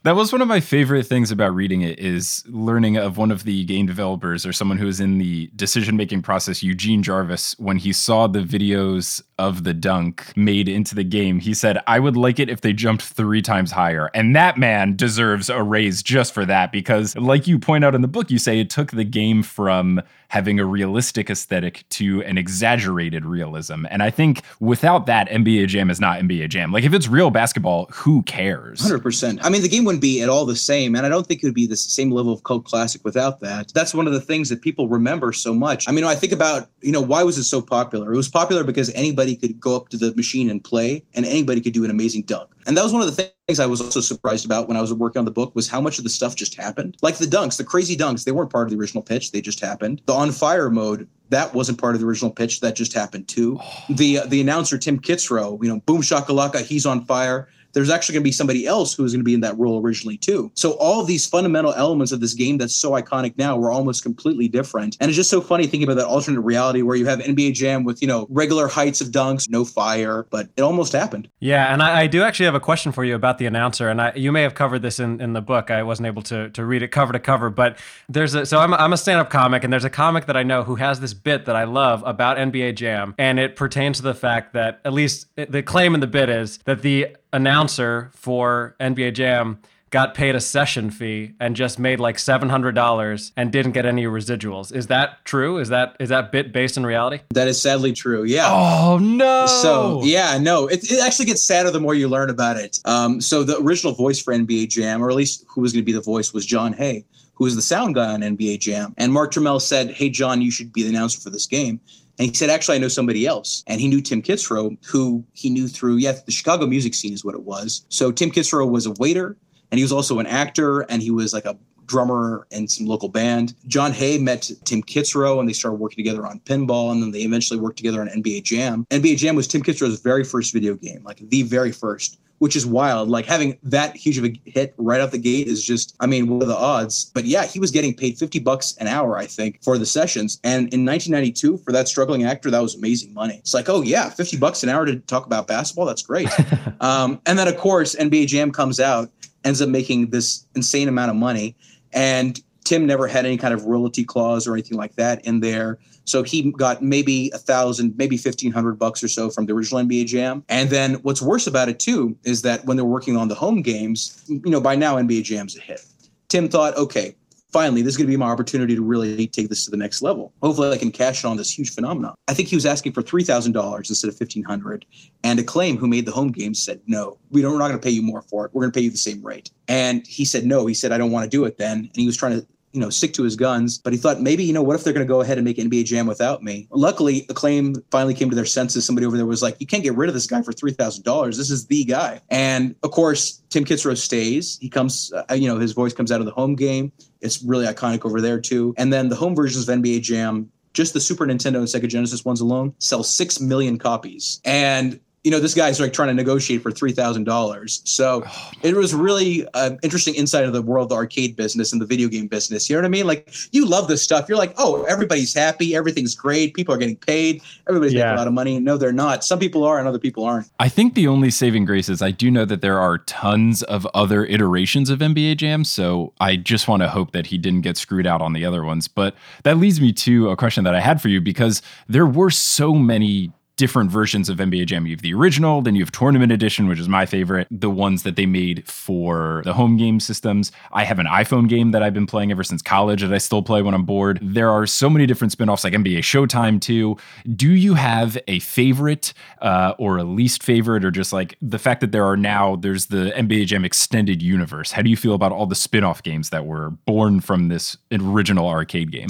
That 0.06 0.16
was 0.16 0.32
one 0.32 0.44
of 0.44 0.48
my 0.48 0.60
favorite 0.60 1.08
things 1.08 1.32
about 1.32 1.56
reading 1.56 1.82
it 1.82 1.98
is 1.98 2.44
learning 2.48 2.96
of 2.96 3.18
one 3.18 3.32
of 3.32 3.44
the 3.44 3.66
game 3.66 3.88
developers 3.88 4.46
or 4.46 4.54
someone 4.54 4.78
who 4.78 4.86
was 4.86 5.00
in 5.00 5.18
the 5.18 5.50
decision 5.56 5.98
making 5.98 6.22
process, 6.22 6.62
Eugene 6.62 7.02
Jarvis, 7.02 7.58
when 7.58 7.78
he 7.78 7.92
saw 7.92 8.28
the 8.28 8.42
videos 8.42 9.24
of 9.40 9.64
the 9.64 9.74
dunk 9.74 10.32
made 10.36 10.70
into 10.70 10.94
the 10.94 11.04
game, 11.04 11.40
he 11.40 11.56
said, 11.56 11.80
I 11.88 12.00
would 12.00 12.16
like 12.16 12.40
it 12.40 12.52
if 12.52 12.62
they 12.62 12.72
jumped 12.72 13.02
three 13.02 13.42
times 13.42 13.72
higher. 13.72 14.12
And 14.14 14.36
that 14.36 14.60
man 14.60 14.96
deserves 14.96 15.50
a 15.50 15.64
raise 15.64 16.04
just 16.04 16.36
for 16.36 16.46
that 16.46 16.72
because, 16.72 17.16
like 17.16 17.48
you 17.48 17.58
point 17.58 17.84
out 17.84 17.96
in 17.96 18.02
the 18.02 18.08
book, 18.08 18.30
you 18.30 18.38
say 18.38 18.60
it 18.60 18.70
took 18.70 18.92
the 18.92 19.04
game 19.04 19.42
from 19.42 20.04
having 20.30 20.60
a 20.60 20.66
realistic 20.66 21.30
aesthetic 21.30 21.86
to 21.90 22.22
an 22.24 22.38
exaggerated 22.38 23.26
realism. 23.26 23.86
And 23.90 24.02
I 24.04 24.10
think 24.10 24.42
without 24.60 25.06
that, 25.06 25.30
NBA 25.30 25.68
Jam 25.68 25.90
is 25.90 26.00
not 26.00 26.20
NBA 26.20 26.50
Jam. 26.50 26.72
Like 26.72 26.84
if 26.84 26.94
it's 26.94 27.08
real 27.08 27.30
basketball, 27.30 27.88
who 27.92 28.22
cares? 28.24 28.82
100%. 28.82 29.40
I 29.44 29.50
mean, 29.50 29.62
the 29.62 29.70
game 29.70 29.86
wouldn't 29.96 30.02
be 30.02 30.22
at 30.22 30.30
all 30.30 30.46
the 30.46 30.56
same. 30.56 30.96
And 30.96 31.06
I 31.06 31.10
don't 31.10 31.26
think 31.26 31.42
it 31.42 31.48
would 31.48 31.56
be 31.56 31.68
the 31.68 31.78
same 31.78 32.12
level 32.12 32.34
of 32.34 32.44
cult 32.44 32.66
classic 32.66 33.04
without 33.06 33.40
that. 33.40 33.72
That's 33.74 33.94
one 33.94 34.08
of 34.08 34.14
the 34.14 34.20
things 34.20 34.50
that 34.50 34.62
people 34.62 34.90
remember 34.90 35.32
so 35.32 35.54
much. 35.54 35.88
I 35.88 35.94
mean, 35.94 36.04
I 36.04 36.16
think 36.16 36.34
about, 36.34 36.68
you 36.82 36.92
know, 36.92 37.02
why 37.02 37.24
was 37.24 37.38
it 37.38 37.46
so 37.46 37.62
popular? 37.62 38.12
It 38.12 38.18
was 38.18 38.28
popular 38.28 38.66
because 38.66 38.90
anybody 38.94 39.38
could 39.38 39.58
go 39.58 39.76
up 39.76 39.90
to 39.90 39.98
the 39.98 40.14
machine 40.16 40.50
and 40.50 40.62
play, 40.62 41.04
and 41.14 41.26
anybody 41.26 41.62
could 41.62 41.74
do 41.74 41.86
an 41.86 41.92
amazing 41.92 42.24
dunk. 42.24 42.50
And 42.68 42.76
that 42.76 42.84
was 42.84 42.92
one 42.92 43.02
of 43.02 43.16
the 43.16 43.32
things 43.48 43.60
I 43.60 43.68
was 43.68 43.80
also 43.80 44.02
surprised 44.02 44.46
about 44.46 44.68
when 44.68 44.76
I 44.76 44.82
was 44.82 44.92
working 44.94 45.20
on 45.20 45.26
the 45.26 45.32
book 45.32 45.56
was 45.56 45.70
how 45.70 45.80
much 45.80 45.98
of 45.98 46.04
the 46.04 46.10
stuff 46.10 46.36
just 46.36 46.56
happened. 46.56 46.98
Like 47.02 47.18
the 47.18 47.26
dunks, 47.26 47.58
the 47.58 47.64
crazy 47.64 47.96
dunks, 47.96 48.26
they 48.26 48.32
weren't 48.32 48.52
part 48.52 48.68
of 48.68 48.72
the 48.72 48.80
original 48.80 49.04
pitch; 49.04 49.32
they 49.32 49.42
just 49.42 49.60
happened. 49.60 50.02
The 50.08 50.14
on 50.14 50.32
fire 50.32 50.70
mode 50.70 51.08
that 51.30 51.54
wasn't 51.54 51.80
part 51.80 51.96
of 51.96 52.02
the 52.02 52.08
original 52.08 52.32
pitch; 52.32 52.60
that 52.62 52.76
just 52.76 52.94
happened 52.94 53.28
too. 53.28 53.60
Oh. 53.62 53.84
The 53.90 54.20
uh, 54.20 54.26
the 54.26 54.42
announcer 54.42 54.78
Tim 54.78 55.00
Kitzrow, 55.00 55.64
you 55.64 55.70
know, 55.70 55.80
boom 55.82 56.02
shakalaka, 56.02 56.62
he's 56.62 56.86
on 56.86 57.06
fire 57.06 57.48
there's 57.76 57.90
actually 57.90 58.14
going 58.14 58.24
to 58.24 58.28
be 58.28 58.32
somebody 58.32 58.66
else 58.66 58.94
who's 58.94 59.12
going 59.12 59.20
to 59.20 59.26
be 59.26 59.34
in 59.34 59.42
that 59.42 59.58
role 59.60 59.80
originally 59.82 60.18
too. 60.18 60.52
So 60.56 60.72
all 60.74 61.04
these 61.04 61.28
fundamental 61.28 61.74
elements 61.74 62.12
of 62.12 62.22
this 62.22 62.34
game 62.34 62.58
that's 62.58 62.76
so 62.76 62.92
iconic 62.92 63.38
now 63.38 63.58
were 63.58 63.70
almost 63.70 64.02
completely 64.02 64.48
different. 64.48 64.98
And 65.00 65.10
it's 65.10 65.16
just 65.16 65.30
so 65.30 65.42
funny 65.42 65.68
thinking 65.68 65.84
about 65.84 65.98
that 65.98 66.08
alternate 66.08 66.42
reality 66.42 66.82
where 66.82 66.96
you 66.96 67.06
have 67.06 67.20
NBA 67.20 67.54
Jam 67.54 67.84
with, 67.84 68.02
you 68.02 68.08
know, 68.08 68.26
regular 68.30 68.68
heights 68.68 69.02
of 69.02 69.10
dunks, 69.10 69.50
no 69.50 69.66
fire, 69.66 70.26
but 70.32 70.50
it 70.56 70.62
almost 70.62 70.94
happened. 70.94 71.30
Yeah, 71.40 71.72
and 71.72 71.84
I, 71.84 72.02
I 72.02 72.08
do 72.08 72.24
actually 72.24 72.46
have 72.46 72.56
a 72.56 72.60
question 72.60 72.92
for 72.92 73.04
you 73.04 73.14
about 73.14 73.38
the 73.38 73.46
announcer. 73.46 73.90
And 73.90 74.02
I, 74.02 74.14
you 74.16 74.32
may 74.32 74.42
have 74.42 74.56
covered 74.56 74.82
this 74.82 75.00
in, 75.00 75.22
in 75.22 75.34
the 75.34 75.42
book. 75.42 75.70
I 75.70 75.84
wasn't 75.84 76.08
able 76.08 76.22
to, 76.24 76.50
to 76.52 76.66
read 76.66 76.82
it 76.82 76.90
cover 76.90 77.14
to 77.14 77.20
cover, 77.20 77.50
but 77.50 77.78
there's 78.08 78.34
a, 78.34 78.46
so 78.46 78.60
I'm 78.60 78.74
I'm 78.74 78.94
a 78.94 78.98
stand 78.98 79.20
up 79.20 79.30
comic, 79.30 79.64
and 79.64 79.74
there's 79.74 79.84
a 79.84 79.90
comic 79.90 80.28
that 80.28 80.38
I 80.38 80.44
know 80.44 80.64
who 80.64 80.76
has 80.76 81.00
this 81.00 81.14
bit 81.14 81.46
that 81.46 81.56
I 81.56 81.64
love 81.66 82.04
about 82.06 82.38
NBA 82.38 82.76
Jam. 82.76 83.16
And 83.18 83.40
it 83.40 83.56
pertains 83.56 83.98
to 83.98 84.04
the 84.04 84.14
fact 84.14 84.54
that, 84.54 84.80
at 84.86 84.94
least 84.94 85.28
the 85.36 85.64
claim 85.64 85.96
in 85.96 86.02
the 86.02 86.08
bit 86.08 86.30
is 86.30 86.60
that 86.66 86.82
the 86.82 87.16
announcer 87.36 88.12
for 88.14 88.76
NBA 88.80 89.14
Jam 89.14 89.60
got 89.92 90.14
paid 90.14 90.36
a 90.36 90.42
session 90.42 90.90
fee 90.90 91.34
and 91.40 91.56
just 91.56 91.80
made 91.80 92.00
like 92.00 92.20
seven 92.20 92.50
hundred 92.50 92.76
dollars 92.76 93.32
and 93.38 93.52
didn't 93.52 93.72
get 93.74 93.86
any 93.86 94.04
residuals. 94.04 94.76
Is 94.76 94.88
that 94.88 95.24
true? 95.24 95.58
Is 95.58 95.70
that 95.70 95.96
is 96.00 96.10
that 96.10 96.32
bit 96.32 96.52
based 96.52 96.76
in 96.76 96.86
reality? 96.86 97.20
That 97.30 97.48
is 97.48 97.62
sadly 97.62 97.94
true. 97.94 98.24
Yeah. 98.24 98.48
Oh 98.50 98.98
no. 98.98 99.46
So 99.46 100.02
yeah, 100.04 100.38
no. 100.38 100.68
It, 100.68 100.92
it 100.92 101.00
actually 101.00 101.28
gets 101.28 101.44
sadder 101.44 101.72
the 101.72 101.80
more 101.80 101.94
you 101.94 102.08
learn 102.08 102.30
about 102.30 102.58
it. 102.58 102.80
Um, 102.86 103.22
so 103.22 103.44
the 103.44 103.58
original 103.60 103.94
voice 103.94 104.22
for 104.22 104.34
NBA 104.34 104.70
Jam, 104.70 105.02
or 105.02 105.10
at 105.10 105.16
least 105.16 105.46
who 105.48 105.62
was 105.62 105.72
going 105.72 105.84
to 105.84 105.86
be 105.86 105.94
the 105.94 106.02
voice, 106.02 106.34
was 106.34 106.46
Jon 106.46 106.74
Hey, 106.74 107.06
who 107.36 107.46
was 107.46 107.56
the 107.56 107.62
sound 107.62 107.96
guy 107.96 108.14
on 108.14 108.22
NBA 108.22 108.60
Jam. 108.60 108.94
And 108.98 109.14
Mark 109.14 109.32
Turmell 109.32 109.62
said, 109.62 109.92
"Hey 109.92 110.10
John, 110.10 110.42
you 110.42 110.52
should 110.52 110.74
be 110.74 110.84
the 110.84 110.90
announcer 110.90 111.22
for 111.22 111.30
this 111.30 111.46
game." 111.46 111.80
And 112.18 112.30
he 112.30 112.34
said, 112.34 112.50
actually, 112.50 112.78
I 112.78 112.80
know 112.80 112.88
somebody 112.88 113.26
else. 113.26 113.64
And 113.68 113.82
he 113.82 113.88
knew 113.88 114.02
Tim 114.02 114.22
Kitzrow, 114.22 114.78
who 114.86 115.24
he 115.34 115.50
knew 115.50 115.68
through, 115.68 115.98
yeah, 115.98 116.14
the 116.26 116.32
Chicago 116.32 116.66
music 116.66 116.94
scene 116.94 117.14
is 117.14 117.26
what 117.26 117.36
it 117.36 117.44
was. 117.44 117.86
So 117.90 118.12
Tim 118.12 118.32
Kitzrow 118.32 118.70
was 118.70 118.86
a 118.86 118.92
waiter 118.92 119.38
and 119.72 119.80
he 119.80 119.84
was 119.84 119.92
also 119.92 120.20
an 120.20 120.28
actor 120.28 120.82
and 120.82 121.02
he 121.02 121.12
was 121.12 121.34
like 121.34 121.46
a 121.46 121.58
drummer 121.86 122.48
in 122.52 122.68
some 122.68 122.86
local 122.86 123.10
band. 123.10 123.54
Jon 123.68 123.92
Hey 123.92 124.18
met 124.18 124.50
Tim 124.64 124.84
Kitzrow 124.84 125.40
and 125.40 125.48
they 125.48 125.54
started 125.54 125.78
working 125.78 125.98
together 125.98 126.26
on 126.26 126.40
pinball 126.42 126.92
and 126.92 127.02
then 127.02 127.12
they 127.12 127.22
eventually 127.22 127.60
worked 127.60 127.78
together 127.78 128.02
on 128.02 128.08
NBA 128.08 128.44
Jam. 128.44 128.86
NBA 128.92 129.18
Jam 129.18 129.36
was 129.36 129.48
Tim 129.48 129.62
Kitzrow's 129.62 130.00
very 130.00 130.24
first 130.24 130.54
video 130.54 130.76
game, 130.76 131.04
like 131.04 131.18
the 131.18 131.44
very 131.44 131.72
first 131.72 132.20
which 132.40 132.56
is 132.56 132.66
wild. 132.66 133.10
Like 133.10 133.26
having 133.26 133.58
that 133.64 133.96
huge 133.96 134.18
of 134.18 134.26
a 134.26 134.42
hit 134.46 134.74
right 134.78 135.00
out 135.00 135.12
the 135.12 135.18
gate 135.18 135.48
is 135.48 135.64
just, 135.64 135.96
I 136.00 136.06
mean, 136.06 136.28
what 136.28 136.44
are 136.44 136.48
the 136.48 136.56
odds? 136.56 137.12
But 137.14 137.26
yeah, 137.26 137.46
he 137.46 137.60
was 137.60 137.72
getting 137.72 137.96
paid 137.96 138.18
50 138.18 138.40
bucks 138.40 138.76
an 138.78 138.88
hour, 138.88 139.18
I 139.18 139.26
think, 139.26 139.64
for 139.64 139.78
the 139.78 139.86
sessions. 139.86 140.40
And 140.44 140.74
in 140.74 140.86
1992, 140.86 141.58
for 141.60 141.72
that 141.72 141.88
struggling 141.88 142.26
actor, 142.26 142.52
that 142.52 142.62
was 142.62 142.76
amazing 142.76 143.14
money. 143.14 143.36
It's 143.36 143.54
like, 143.54 143.70
oh 143.70 143.82
yeah, 143.82 144.10
50 144.10 144.38
bucks 144.38 144.64
an 144.64 144.70
hour 144.70 144.86
to 144.86 144.98
talk 144.98 145.26
about 145.26 145.48
basketball. 145.48 145.86
That's 145.86 146.02
great. 146.02 146.30
um, 146.82 147.22
and 147.26 147.40
then 147.40 147.48
of 147.48 147.58
course, 147.58 147.96
NBA 147.96 148.28
Jam 148.28 148.52
comes 148.52 148.80
out, 148.80 149.10
ends 149.44 149.62
up 149.62 149.70
making 149.70 150.10
this 150.10 150.46
insane 150.56 150.88
amount 150.88 151.12
of 151.12 151.16
money. 151.16 151.56
And 151.96 152.40
Tim 152.66 152.86
never 152.86 153.08
had 153.08 153.26
any 153.26 153.38
kind 153.38 153.54
of 153.54 153.64
royalty 153.66 154.04
clause 154.04 154.48
or 154.48 154.54
anything 154.54 154.78
like 154.78 154.96
that 154.96 155.26
in 155.26 155.40
there. 155.40 155.80
So 156.04 156.22
he 156.22 156.52
got 156.52 156.84
maybe 156.84 157.32
a 157.34 157.38
thousand, 157.38 157.96
maybe 157.98 158.18
fifteen 158.18 158.52
hundred 158.52 158.78
bucks 158.78 159.04
or 159.04 159.08
so 159.08 159.30
from 159.30 159.46
the 159.46 159.54
original 159.54 159.82
NBA 159.82 160.06
Jam. 160.06 160.44
And 160.50 160.70
then 160.70 160.96
what's 160.96 161.22
worse 161.22 161.48
about 161.48 161.70
it 161.70 161.80
too 161.80 162.16
is 162.24 162.44
that 162.44 162.66
when 162.66 162.78
they're 162.78 162.86
working 162.86 163.18
on 163.18 163.28
the 163.28 163.36
home 163.36 163.62
games, 163.62 164.24
you 164.28 164.52
know, 164.52 164.62
by 164.62 164.76
now 164.76 164.96
NBA 164.96 165.24
Jam's 165.24 165.58
a 165.58 165.62
hit. 165.62 165.82
Tim 166.28 166.50
thought, 166.50 166.76
okay, 166.76 167.16
finally, 167.56 167.82
this 167.82 167.94
is 167.94 167.98
going 167.98 168.06
to 168.06 168.12
be 168.12 168.18
my 168.18 168.30
opportunity 168.30 168.76
to 168.76 168.82
really 168.82 169.28
take 169.28 169.48
this 169.48 169.64
to 169.64 169.72
the 169.72 169.78
next 169.78 170.02
level. 170.02 170.34
Hopefully, 170.44 170.72
I 170.72 170.78
can 170.78 170.92
cash 170.92 171.24
in 171.24 171.30
on 171.30 171.38
this 171.38 171.58
huge 171.58 171.74
phenomenon. 171.74 172.14
I 172.28 172.34
think 172.34 172.50
he 172.50 172.56
was 172.58 172.66
asking 172.66 172.92
for 172.92 173.02
three 173.02 173.24
thousand 173.24 173.54
dollars 173.54 173.90
instead 173.90 174.10
of 174.10 174.18
fifteen 174.18 174.44
hundred, 174.44 174.86
and 175.24 175.40
Acclaim, 175.40 175.78
who 175.78 175.88
made 175.88 176.06
the 176.06 176.12
home 176.12 176.32
games, 176.32 176.62
said 176.62 176.82
no. 176.86 177.18
We 177.32 177.42
don't. 177.42 177.54
We're 177.54 177.60
not 177.60 177.70
going 177.70 177.80
to 177.80 177.84
pay 177.84 177.92
you 177.92 178.02
more 178.02 178.24
for 178.24 178.46
it. 178.46 178.54
We're 178.54 178.64
going 178.64 178.74
to 178.74 178.78
pay 178.78 178.84
you 178.84 178.92
the 178.92 178.98
same 178.98 179.26
rate. 179.26 179.52
And 179.70 180.06
he 180.06 180.26
said 180.26 180.46
no. 180.46 180.66
He 180.66 180.74
said 180.74 180.92
I 180.92 180.98
don't 180.98 181.12
want 181.12 181.24
to 181.24 181.30
do 181.30 181.46
it 181.46 181.58
then, 181.58 181.78
and 181.78 181.96
he 181.96 182.06
was 182.06 182.18
trying 182.18 182.34
to 182.34 182.46
you 182.76 182.82
know, 182.82 182.90
stick 182.90 183.14
to 183.14 183.24
his 183.24 183.36
guns. 183.36 183.80
But 183.80 183.94
he 183.94 183.98
thought 183.98 184.22
maybe, 184.22 184.44
you 184.44 184.54
know, 184.54 184.62
what 184.62 184.76
if 184.76 184.84
they're 184.84 184.94
going 184.94 185.06
to 185.06 185.12
go 185.12 185.22
ahead 185.22 185.38
and 185.38 185.46
make 185.46 185.58
NBA 185.58 185.86
Jam 185.86 186.06
without 186.06 186.44
me? 186.44 186.68
Luckily, 186.72 187.26
Acclaim 187.30 187.76
finally 187.90 188.14
came 188.14 188.30
to 188.30 188.36
their 188.36 188.46
senses. 188.46 188.86
Somebody 188.86 189.08
over 189.08 189.16
there 189.16 189.26
was 189.26 189.42
like, 189.42 189.56
you 189.60 189.66
can't 189.66 189.84
get 189.84 189.96
rid 189.96 190.10
of 190.10 190.14
this 190.14 190.28
guy 190.28 190.42
for 190.42 190.52
$3,000. 190.52 191.38
This 191.38 191.50
is 191.50 191.68
the 191.68 191.86
guy. 191.86 192.22
And 192.30 192.76
of 192.84 192.92
course, 192.92 193.42
Tim 193.50 193.64
Kitzrow 193.64 193.98
stays. 193.98 194.58
He 194.60 194.70
comes, 194.70 195.12
uh, 195.14 195.34
you 195.34 195.48
know, 195.48 195.58
his 195.58 195.72
voice 195.72 195.94
comes 195.94 196.12
out 196.12 196.20
of 196.20 196.26
the 196.26 196.34
home 196.34 196.56
game. 196.56 196.92
It's 197.22 197.42
really 197.42 197.66
iconic 197.66 198.06
over 198.06 198.20
there 198.20 198.40
too. 198.40 198.74
And 198.78 198.92
then 198.92 199.10
the 199.10 199.16
home 199.16 199.36
versions 199.36 199.68
of 199.68 199.80
NBA 199.80 200.02
Jam 200.02 200.52
just 200.76 200.94
the 200.94 201.00
Super 201.00 201.26
Nintendo 201.26 201.56
and 201.56 201.68
Sega 201.68 201.88
Genesis 201.88 202.26
ones 202.26 202.42
alone 202.42 202.74
sell 202.80 203.02
6 203.02 203.40
million 203.40 203.80
copies. 203.80 204.42
And 204.44 205.00
you 205.26 205.32
know, 205.32 205.40
this 205.40 205.56
guy's 205.56 205.80
like 205.80 205.92
trying 205.92 206.10
to 206.10 206.14
negotiate 206.14 206.62
for 206.62 206.70
three 206.70 206.92
thousand 206.92 207.24
dollars. 207.24 207.82
So 207.84 208.24
oh, 208.28 208.52
it 208.62 208.76
was 208.76 208.94
really 208.94 209.46
an 209.56 209.80
interesting 209.82 210.14
insight 210.14 210.46
of 210.46 210.54
the 210.54 210.62
world, 210.62 210.90
the 210.90 210.96
arcade 210.96 211.36
business 211.36 211.74
and 211.74 211.82
the 211.82 211.86
video 211.88 212.08
game 212.08 212.28
business. 212.28 212.70
You 212.70 212.76
know 212.76 212.82
what 212.82 212.86
I 212.86 212.90
mean? 212.90 213.08
Like 213.08 213.34
you 213.52 213.66
love 213.66 213.88
this 213.88 214.04
stuff. 214.04 214.30
You're 214.30 214.38
like, 214.38 214.54
oh, 214.58 214.84
everybody's 214.84 215.34
happy, 215.34 215.76
everything's 215.76 216.14
great, 216.14 216.54
people 216.54 216.76
are 216.76 216.78
getting 216.78 216.96
paid, 216.96 217.42
everybody's 217.68 217.94
yeah. 217.94 218.04
making 218.04 218.14
a 218.14 218.18
lot 218.20 218.28
of 218.28 218.34
money. 218.34 218.60
No, 218.60 218.78
they're 218.78 218.94
not. 218.94 219.24
Some 219.24 219.40
people 219.40 219.64
are, 219.64 219.80
and 219.80 219.88
other 219.88 219.98
people 219.98 220.24
aren't. 220.26 220.48
I 220.60 220.70
think 220.70 220.94
the 220.94 221.08
only 221.08 221.32
saving 221.32 221.66
grace 221.66 221.90
is 221.90 222.04
I 222.04 222.12
do 222.12 222.30
know 222.30 222.46
that 222.46 222.62
there 222.62 222.80
are 222.80 223.00
tons 223.00 223.64
of 223.64 223.88
other 223.96 224.26
iterations 224.26 224.92
of 224.92 225.00
NBA 225.00 225.38
Jam. 225.38 225.64
So 225.64 226.14
I 226.20 226.36
just 226.36 226.68
want 226.68 226.84
to 226.84 226.88
hope 226.88 227.14
that 227.14 227.26
he 227.26 227.40
didn't 227.40 227.62
get 227.62 227.78
screwed 227.78 228.06
out 228.06 228.22
on 228.22 228.34
the 228.34 228.46
other 228.46 228.64
ones. 228.64 228.88
But 228.88 229.16
that 229.42 229.58
leads 229.58 229.82
me 229.82 229.92
to 229.94 230.30
a 230.30 230.38
question 230.38 230.64
that 230.66 230.76
I 230.76 230.82
had 230.82 231.02
for 231.02 231.10
you 231.10 231.20
because 231.20 231.64
there 231.88 232.06
were 232.06 232.30
so 232.30 232.74
many 232.74 233.32
different 233.58 233.90
versions 233.90 234.30
of 234.30 234.38
NBA 234.38 234.68
Jam. 234.68 234.86
You 234.86 234.96
have 234.96 235.02
the 235.02 235.14
original, 235.14 235.62
then 235.62 235.76
you 235.76 235.84
have 235.84 235.92
Tournament 235.92 236.32
Edition, 236.32 236.68
which 236.68 236.80
is 236.80 236.90
my 236.90 237.06
favorite, 237.06 237.48
the 237.50 237.70
ones 237.70 238.04
that 238.04 238.16
they 238.16 238.26
made 238.26 238.68
for 238.68 239.42
the 239.46 239.54
home 239.54 239.78
game 239.78 240.00
systems. 240.00 240.52
I 240.72 240.84
have 240.84 241.00
an 241.00 241.06
iPhone 241.06 241.48
game 241.48 241.72
that 241.72 241.82
I've 241.82 241.94
been 241.94 242.06
playing 242.06 242.32
ever 242.32 242.44
since 242.44 242.62
college 242.62 243.02
that 243.02 243.14
I 243.14 243.18
still 243.18 243.42
play 243.42 243.62
when 243.62 243.74
I'm 243.74 243.86
bored. 243.86 244.20
There 244.22 244.50
are 244.50 244.66
so 244.66 244.90
many 244.90 245.06
different 245.06 245.32
spin-offs 245.32 245.64
like 245.64 245.74
NBA 245.74 246.00
Showtime 246.00 246.60
too. 246.60 246.98
Do 247.36 247.52
you 247.52 247.76
have 247.76 248.18
a 248.28 248.40
favorite 248.40 249.14
uh, 249.42 249.74
or 249.78 249.98
a 249.98 250.04
least 250.04 250.44
favorite 250.44 250.84
or 250.84 250.92
just 250.92 251.14
like 251.14 251.38
the 251.42 251.60
fact 251.60 251.82
that 251.82 251.92
there 251.92 252.06
are 252.06 252.18
now 252.18 252.58
there's 252.58 252.88
the 252.88 253.14
NBA 253.16 253.48
Jam 253.48 253.64
extended 253.64 254.22
universe? 254.22 254.72
How 254.72 254.82
do 254.82 254.90
you 254.90 254.98
feel 254.98 255.14
about 255.14 255.32
all 255.32 255.46
the 255.46 255.56
spin-off 255.56 256.04
games 256.04 256.30
that 256.30 256.46
were 256.46 256.72
born 256.86 257.22
from 257.22 257.48
this 257.48 257.78
original 257.92 258.48
arcade 258.48 258.92
game? 258.92 259.10